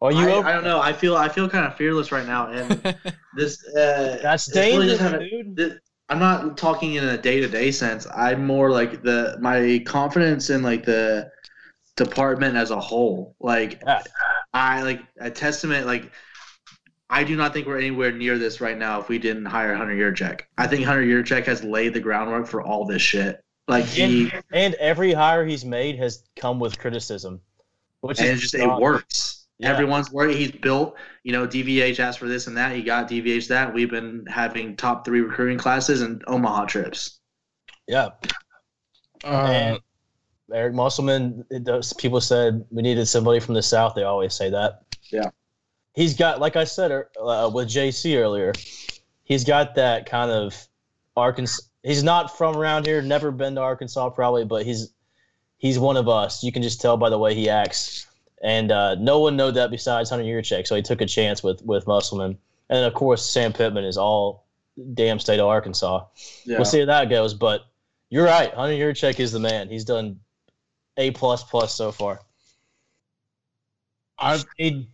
Are 0.02 0.12
you? 0.12 0.20
I, 0.30 0.32
over- 0.32 0.48
I 0.48 0.54
don't 0.54 0.64
know. 0.64 0.80
I 0.80 0.94
feel 0.94 1.16
I 1.18 1.30
feel 1.30 1.50
kind 1.50 1.66
of 1.66 1.76
fearless 1.76 2.12
right 2.12 2.26
now, 2.26 2.48
and 2.48 2.72
this 3.36 3.64
uh, 3.76 4.18
That's 4.22 4.48
it's 4.48 4.56
really 4.58 4.88
dangerous, 4.88 4.92
just 5.00 5.02
having- 5.02 5.30
dude. 5.30 5.58
th- 5.58 5.74
I'm 6.12 6.20
not 6.20 6.58
talking 6.58 6.96
in 6.96 7.04
a 7.04 7.18
day 7.18 7.40
to 7.40 7.48
day 7.48 7.70
sense. 7.72 8.08
I'm 8.16 8.46
more 8.46 8.72
like 8.72 9.04
the 9.04 9.38
my 9.40 9.84
confidence 9.86 10.50
in 10.50 10.64
like 10.64 10.84
the 10.84 11.30
department 11.96 12.56
as 12.56 12.72
a 12.72 12.80
whole. 12.80 13.36
Like 13.40 13.82
Yeah. 13.86 14.02
I 14.54 14.82
like 14.82 15.02
a 15.20 15.30
testament. 15.30 15.86
Like 15.86 16.12
I 17.10 17.24
do 17.24 17.36
not 17.36 17.54
think 17.54 17.68
we're 17.68 17.78
anywhere 17.78 18.12
near 18.12 18.38
this 18.38 18.62
right 18.62 18.78
now. 18.78 19.00
If 19.00 19.10
we 19.10 19.18
didn't 19.18 19.46
hire 19.46 19.74
Hunter 19.76 19.96
Yurachek, 19.96 20.42
I 20.58 20.68
think 20.68 20.86
Hunter 20.86 21.04
Yurachek 21.04 21.46
has 21.46 21.64
laid 21.64 21.94
the 21.94 22.00
groundwork 22.00 22.48
for 22.48 22.62
all 22.62 22.86
this 22.86 23.02
shit. 23.02 23.44
Like 23.68 23.86
he 23.86 24.32
And, 24.32 24.44
and 24.52 24.74
every 24.76 25.14
hire 25.14 25.46
he's 25.46 25.66
made 25.66 25.98
has 25.98 26.24
come 26.36 26.60
with 26.60 26.78
criticism, 26.80 27.42
which 28.02 28.20
and 28.20 28.30
is 28.30 28.40
it 28.40 28.42
just 28.42 28.56
it 28.56 28.68
works. 28.68 29.48
Yeah. 29.60 29.72
Everyone's 29.72 30.10
worried. 30.12 30.38
He's 30.38 30.52
built, 30.52 30.96
you 31.24 31.34
know, 31.34 31.46
DVH 31.46 32.00
asked 32.00 32.18
for 32.18 32.28
this 32.30 32.48
and 32.48 32.56
that. 32.56 32.74
He 32.74 32.82
got 32.82 33.10
DVH 33.10 33.48
that. 33.50 33.74
We've 33.74 33.90
been 33.90 34.26
having 34.28 34.78
top 34.78 35.04
three 35.04 35.20
recruiting 35.20 35.58
classes 35.58 36.02
and 36.02 36.24
Omaha 36.28 36.66
trips. 36.66 37.20
Yeah, 37.88 38.10
uh, 39.24 39.28
And- 39.28 39.80
Eric 40.54 40.74
Musselman. 40.74 41.46
does- 41.64 41.94
People 41.94 42.22
said 42.22 42.66
we 42.72 42.82
needed 42.82 43.06
somebody 43.08 43.40
from 43.40 43.54
the 43.56 43.62
South. 43.64 43.94
They 43.96 44.04
always 44.04 44.34
say 44.34 44.50
that. 44.50 44.82
Yeah. 45.12 45.30
he's 45.96 46.16
got, 46.16 46.40
like 46.40 46.56
I 46.56 46.64
said 46.66 46.92
uh, 46.92 47.50
with 47.54 47.68
JC 47.68 48.16
earlier, 48.18 48.54
he's 49.24 49.44
got 49.44 49.76
that 49.76 50.06
kind 50.06 50.30
of 50.32 50.68
Arkansas. 51.18 51.64
He's 51.84 52.04
not 52.04 52.38
from 52.38 52.56
around 52.58 52.86
here. 52.86 53.02
Never 53.02 53.32
been 53.32 53.56
to 53.56 53.62
Arkansas, 53.62 54.10
probably, 54.10 54.46
but 54.46 54.66
he's 54.66 54.94
he's 55.58 55.80
one 55.80 55.98
of 55.98 56.08
us. 56.08 56.44
You 56.44 56.52
can 56.52 56.62
just 56.62 56.80
tell 56.82 56.98
by 56.98 57.10
the 57.10 57.18
way 57.18 57.34
he 57.36 57.50
acts. 57.50 58.06
And 58.42 58.72
uh, 58.72 58.96
no 58.96 59.20
one 59.20 59.36
knew 59.36 59.52
that 59.52 59.72
besides 59.72 60.10
Hunter 60.10 60.24
Yurachek, 60.26 60.66
so 60.68 60.76
he 60.76 60.82
took 60.82 61.02
a 61.02 61.06
chance 61.06 61.42
with 61.44 61.62
with 61.64 61.88
Musselman. 61.88 62.38
And 62.70 62.78
then 62.78 62.84
of 62.84 62.94
course 62.94 63.26
Sam 63.26 63.52
Pittman 63.54 63.84
is 63.86 63.98
all 63.98 64.46
damn 64.94 65.20
state 65.20 65.40
of 65.40 65.48
Arkansas. 65.48 66.06
Yeah. 66.46 66.58
We'll 66.58 66.66
see 66.66 66.80
how 66.82 66.86
that 66.86 67.10
goes. 67.10 67.34
But 67.34 67.62
you're 68.10 68.26
right. 68.26 68.54
Hunter 68.54 68.76
Yurachek 68.76 69.20
is 69.20 69.32
the 69.32 69.40
man. 69.40 69.70
He's 69.70 69.84
done 69.86 70.20
a 71.00 71.12
plus 71.12 71.44
plus 71.44 71.74
so 71.74 71.92
far. 71.92 72.20
I've 74.20 74.46
He- 74.58 74.90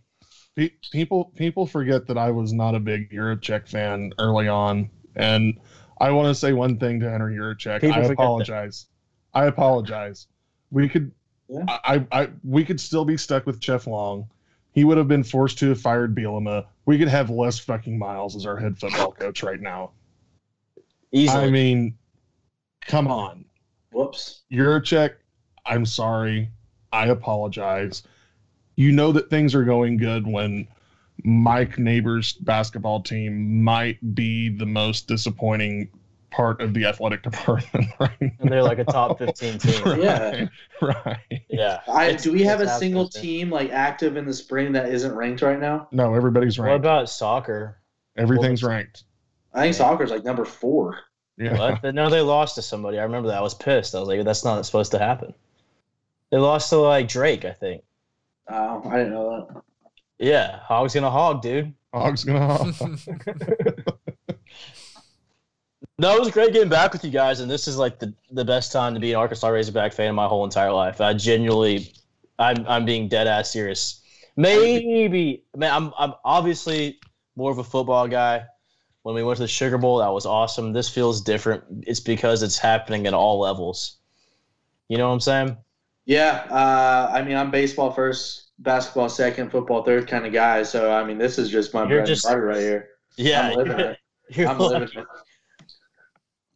pe- 0.54 0.70
people 0.92 1.26
people 1.36 1.66
forget 1.66 2.06
that 2.06 2.16
I 2.16 2.30
was 2.30 2.52
not 2.52 2.74
a 2.74 2.80
big 2.80 3.10
Yurachek 3.10 3.68
fan 3.68 4.12
early 4.18 4.48
on, 4.48 4.88
and 5.16 5.58
I 6.00 6.10
want 6.12 6.28
to 6.28 6.34
say 6.34 6.52
one 6.52 6.78
thing 6.78 7.00
to 7.00 7.10
Henry 7.10 7.34
Yurachek. 7.34 7.80
People 7.80 7.94
I 7.96 8.02
forget 8.02 8.08
that. 8.08 8.22
apologize. 8.22 8.86
I 9.34 9.46
apologize. 9.46 10.28
We 10.70 10.88
could, 10.88 11.12
Yeah. 11.48 11.64
I, 11.68 12.06
I, 12.12 12.28
we 12.42 12.64
could 12.64 12.80
still 12.80 13.04
be 13.04 13.16
stuck 13.16 13.44
with 13.46 13.60
Jeff 13.60 13.86
Long. 13.86 14.28
He 14.72 14.84
would 14.84 14.96
have 14.98 15.08
been 15.08 15.22
forced 15.24 15.58
to 15.58 15.68
have 15.70 15.80
fired 15.80 16.14
Bielema. 16.14 16.66
We 16.86 16.98
could 16.98 17.08
have 17.08 17.30
Les 17.30 17.58
fucking 17.58 17.98
Miles 17.98 18.34
as 18.36 18.46
our 18.46 18.56
head 18.56 18.78
football 18.78 19.12
coach 19.12 19.42
right 19.42 19.60
now. 19.60 19.90
easily. 21.12 21.44
I 21.44 21.50
mean, 21.50 21.96
come 22.86 23.08
on. 23.08 23.44
Whoops. 23.92 24.42
Yurachek, 24.52 25.14
I'm 25.66 25.86
sorry. 25.86 26.50
I 26.92 27.06
apologize. 27.08 28.02
you 28.76 28.92
know 28.92 29.12
that 29.12 29.30
things 29.30 29.54
are 29.54 29.64
going 29.64 29.96
good 29.96 30.26
when 30.26 30.68
Mike 31.24 31.78
Neighbors' 31.78 32.34
basketball 32.34 33.00
team 33.02 33.62
might 33.64 34.14
be 34.14 34.48
the 34.50 34.66
most 34.66 35.08
disappointing 35.08 35.88
part 36.30 36.60
of 36.60 36.74
the 36.74 36.84
athletic 36.84 37.22
department 37.30 37.86
right 37.98 38.10
And 38.20 38.52
they're 38.52 38.62
like 38.62 38.78
a 38.78 38.84
top 38.84 39.18
15 39.18 39.58
team. 39.58 39.82
Right, 39.84 39.98
Yeah. 40.02 40.46
right 40.82 41.42
Yeah. 41.48 41.80
I, 41.88 42.12
do 42.12 42.32
we 42.32 42.42
have 42.42 42.60
a 42.60 42.68
single 42.68 43.08
team 43.08 43.48
like 43.50 43.70
active 43.70 44.16
in 44.18 44.26
the 44.26 44.34
spring 44.34 44.72
that 44.72 44.90
isn't 44.90 45.14
ranked 45.14 45.40
right 45.42 45.58
now? 45.58 45.88
no 45.92 46.14
everybody's 46.14 46.58
ranked 46.58 46.72
What 46.84 46.90
about 46.90 47.08
soccer? 47.08 47.78
everything's 48.18 48.62
ranked 48.62 49.04
I 49.54 49.62
think 49.62 49.74
soccer's 49.74 50.10
like 50.10 50.24
number 50.24 50.44
four. 50.44 50.98
yeah 51.38 51.78
What? 51.80 51.94
No, 51.94 52.10
they 52.10 52.20
lost 52.20 52.56
to 52.56 52.62
somebody. 52.62 52.98
I 52.98 53.04
remember 53.04 53.28
that. 53.28 53.38
I 53.38 53.42
was 53.42 53.54
pissed. 53.54 53.94
I 53.94 54.00
was 54.00 54.08
like, 54.08 54.22
that's 54.22 54.44
not 54.44 54.64
supposed 54.66 54.90
to 54.92 54.98
happen. 54.98 55.32
They 56.36 56.40
lost 56.42 56.68
to 56.68 56.76
like 56.76 57.08
Drake, 57.08 57.46
I 57.46 57.52
think. 57.52 57.82
Oh, 58.50 58.82
I 58.90 58.98
didn't 58.98 59.14
know 59.14 59.48
that. 59.48 59.62
Yeah, 60.18 60.60
Hog's 60.64 60.92
gonna 60.92 61.10
hog, 61.10 61.40
dude. 61.40 61.72
hog's 61.94 62.24
gonna 62.24 62.46
hog. 62.46 62.74
No, 65.98 66.14
it 66.14 66.20
was 66.20 66.30
great 66.30 66.52
getting 66.52 66.68
back 66.68 66.92
with 66.92 67.02
you 67.06 67.10
guys, 67.10 67.40
and 67.40 67.50
this 67.50 67.66
is 67.66 67.78
like 67.78 67.98
the, 67.98 68.12
the 68.30 68.44
best 68.44 68.70
time 68.70 68.92
to 68.92 69.00
be 69.00 69.12
an 69.12 69.18
Arkansas 69.18 69.48
Razorback 69.48 69.94
fan 69.94 70.10
in 70.10 70.14
my 70.14 70.26
whole 70.26 70.44
entire 70.44 70.70
life. 70.70 71.00
I 71.00 71.14
genuinely, 71.14 71.90
I'm 72.38 72.66
I'm 72.68 72.84
being 72.84 73.08
dead 73.08 73.26
ass 73.26 73.50
serious. 73.50 74.02
Maybe, 74.36 75.42
man, 75.56 75.72
I'm 75.72 75.94
I'm 75.98 76.12
obviously 76.22 77.00
more 77.34 77.50
of 77.50 77.56
a 77.56 77.64
football 77.64 78.08
guy. 78.08 78.44
When 79.04 79.14
we 79.14 79.22
went 79.22 79.38
to 79.38 79.44
the 79.44 79.48
Sugar 79.48 79.78
Bowl, 79.78 79.96
that 80.00 80.12
was 80.12 80.26
awesome. 80.26 80.74
This 80.74 80.90
feels 80.90 81.22
different. 81.22 81.64
It's 81.86 82.00
because 82.00 82.42
it's 82.42 82.58
happening 82.58 83.06
at 83.06 83.14
all 83.14 83.40
levels. 83.40 83.96
You 84.88 84.98
know 84.98 85.08
what 85.08 85.14
I'm 85.14 85.20
saying? 85.20 85.56
Yeah, 86.06 86.46
uh, 86.50 87.10
I 87.12 87.22
mean, 87.22 87.36
I'm 87.36 87.50
baseball 87.50 87.90
first, 87.90 88.50
basketball 88.60 89.08
second, 89.08 89.50
football 89.50 89.82
third 89.82 90.06
kind 90.08 90.24
of 90.24 90.32
guy. 90.32 90.62
So 90.62 90.92
I 90.92 91.04
mean, 91.04 91.18
this 91.18 91.36
is 91.38 91.50
just 91.50 91.74
my 91.74 91.80
You're 91.80 91.98
bread 91.98 92.06
just- 92.06 92.24
and 92.24 92.32
butter 92.32 92.44
right 92.46 92.60
here. 92.60 92.88
Yeah, 93.16 93.48
I'm 93.50 93.56
living 93.56 93.80
it. 93.80 93.98
you're 94.30 94.48
I'm 94.48 94.58
like- 94.58 94.70
living 94.72 94.88
it. 94.98 95.06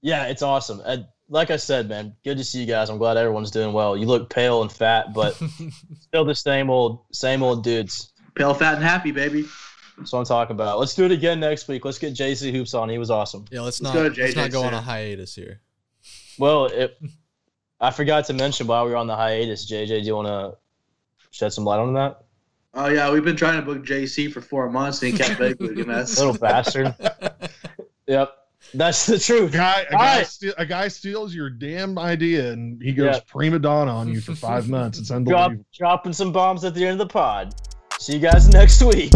Yeah, 0.02 0.26
it's 0.26 0.42
awesome. 0.42 0.80
And 0.84 1.04
like 1.28 1.50
I 1.50 1.56
said, 1.56 1.88
man, 1.88 2.14
good 2.24 2.38
to 2.38 2.44
see 2.44 2.60
you 2.60 2.66
guys. 2.66 2.88
I'm 2.90 2.98
glad 2.98 3.16
everyone's 3.16 3.50
doing 3.50 3.72
well. 3.72 3.96
You 3.96 4.06
look 4.06 4.30
pale 4.30 4.62
and 4.62 4.70
fat, 4.72 5.12
but 5.12 5.34
still 6.00 6.24
the 6.24 6.34
same 6.34 6.70
old, 6.70 7.04
same 7.12 7.42
old 7.42 7.62
dudes. 7.64 8.12
Pale, 8.34 8.54
fat, 8.54 8.76
and 8.76 8.84
happy, 8.84 9.10
baby. 9.10 9.44
That's 9.98 10.12
what 10.12 10.20
I'm 10.20 10.24
talking 10.24 10.54
about. 10.56 10.78
Let's 10.78 10.94
do 10.94 11.04
it 11.04 11.12
again 11.12 11.40
next 11.40 11.68
week. 11.68 11.84
Let's 11.84 11.98
get 11.98 12.14
JC 12.14 12.50
Hoops 12.52 12.72
on. 12.72 12.88
He 12.88 12.96
was 12.98 13.10
awesome. 13.10 13.44
yeah, 13.50 13.60
let's, 13.60 13.80
Let's 13.82 13.94
not 13.94 14.16
go 14.16 14.22
let's 14.22 14.36
not 14.36 14.50
go 14.50 14.62
on 14.62 14.72
a 14.72 14.80
hiatus 14.80 15.34
here. 15.34 15.60
Well, 16.38 16.66
it, 16.66 16.96
I 17.80 17.90
forgot 17.90 18.26
to 18.26 18.32
mention 18.34 18.66
while 18.66 18.84
we 18.84 18.90
were 18.90 18.96
on 18.96 19.06
the 19.06 19.16
hiatus, 19.16 19.70
JJ, 19.70 19.88
do 19.88 20.06
you 20.06 20.14
want 20.16 20.28
to 20.28 20.56
shed 21.30 21.52
some 21.52 21.64
light 21.64 21.78
on 21.78 21.94
that? 21.94 22.22
Oh 22.74 22.88
yeah, 22.88 23.10
we've 23.10 23.24
been 23.24 23.36
trying 23.36 23.56
to 23.58 23.62
book 23.66 23.84
JC 23.84 24.30
for 24.30 24.40
four 24.40 24.68
months 24.70 25.02
and 25.02 25.12
he 25.12 25.18
kept 25.18 25.38
begging 25.58 25.90
us. 25.90 26.18
Little 26.18 26.36
bastard. 26.38 26.94
Yep. 28.06 28.32
That's 28.74 29.06
the 29.06 29.20
truth. 29.20 29.52
guy 29.52 29.82
a 29.82 29.92
guy, 29.92 30.16
right. 30.18 30.26
steal, 30.26 30.52
a 30.58 30.66
guy 30.66 30.88
steals 30.88 31.32
your 31.32 31.48
damn 31.48 31.96
idea 31.96 32.52
and 32.52 32.82
he 32.82 32.92
goes 32.92 33.14
Yeah. 33.14 33.20
prima 33.28 33.60
donna 33.60 33.94
on 33.94 34.08
you 34.08 34.20
for 34.20 34.34
five 34.34 34.68
months 34.76 34.98
it's 34.98 35.08
Drop, 35.10 35.16
unbelievable 35.18 35.64
dropping 35.72 36.12
some 36.12 36.32
bombs 36.32 36.64
at 36.64 36.74
the 36.74 36.82
end 36.84 37.00
of 37.00 37.06
the 37.06 37.12
pod. 37.12 37.54
See 38.00 38.14
you 38.14 38.18
guys 38.18 38.48
next 38.48 38.82
week. 38.82 39.12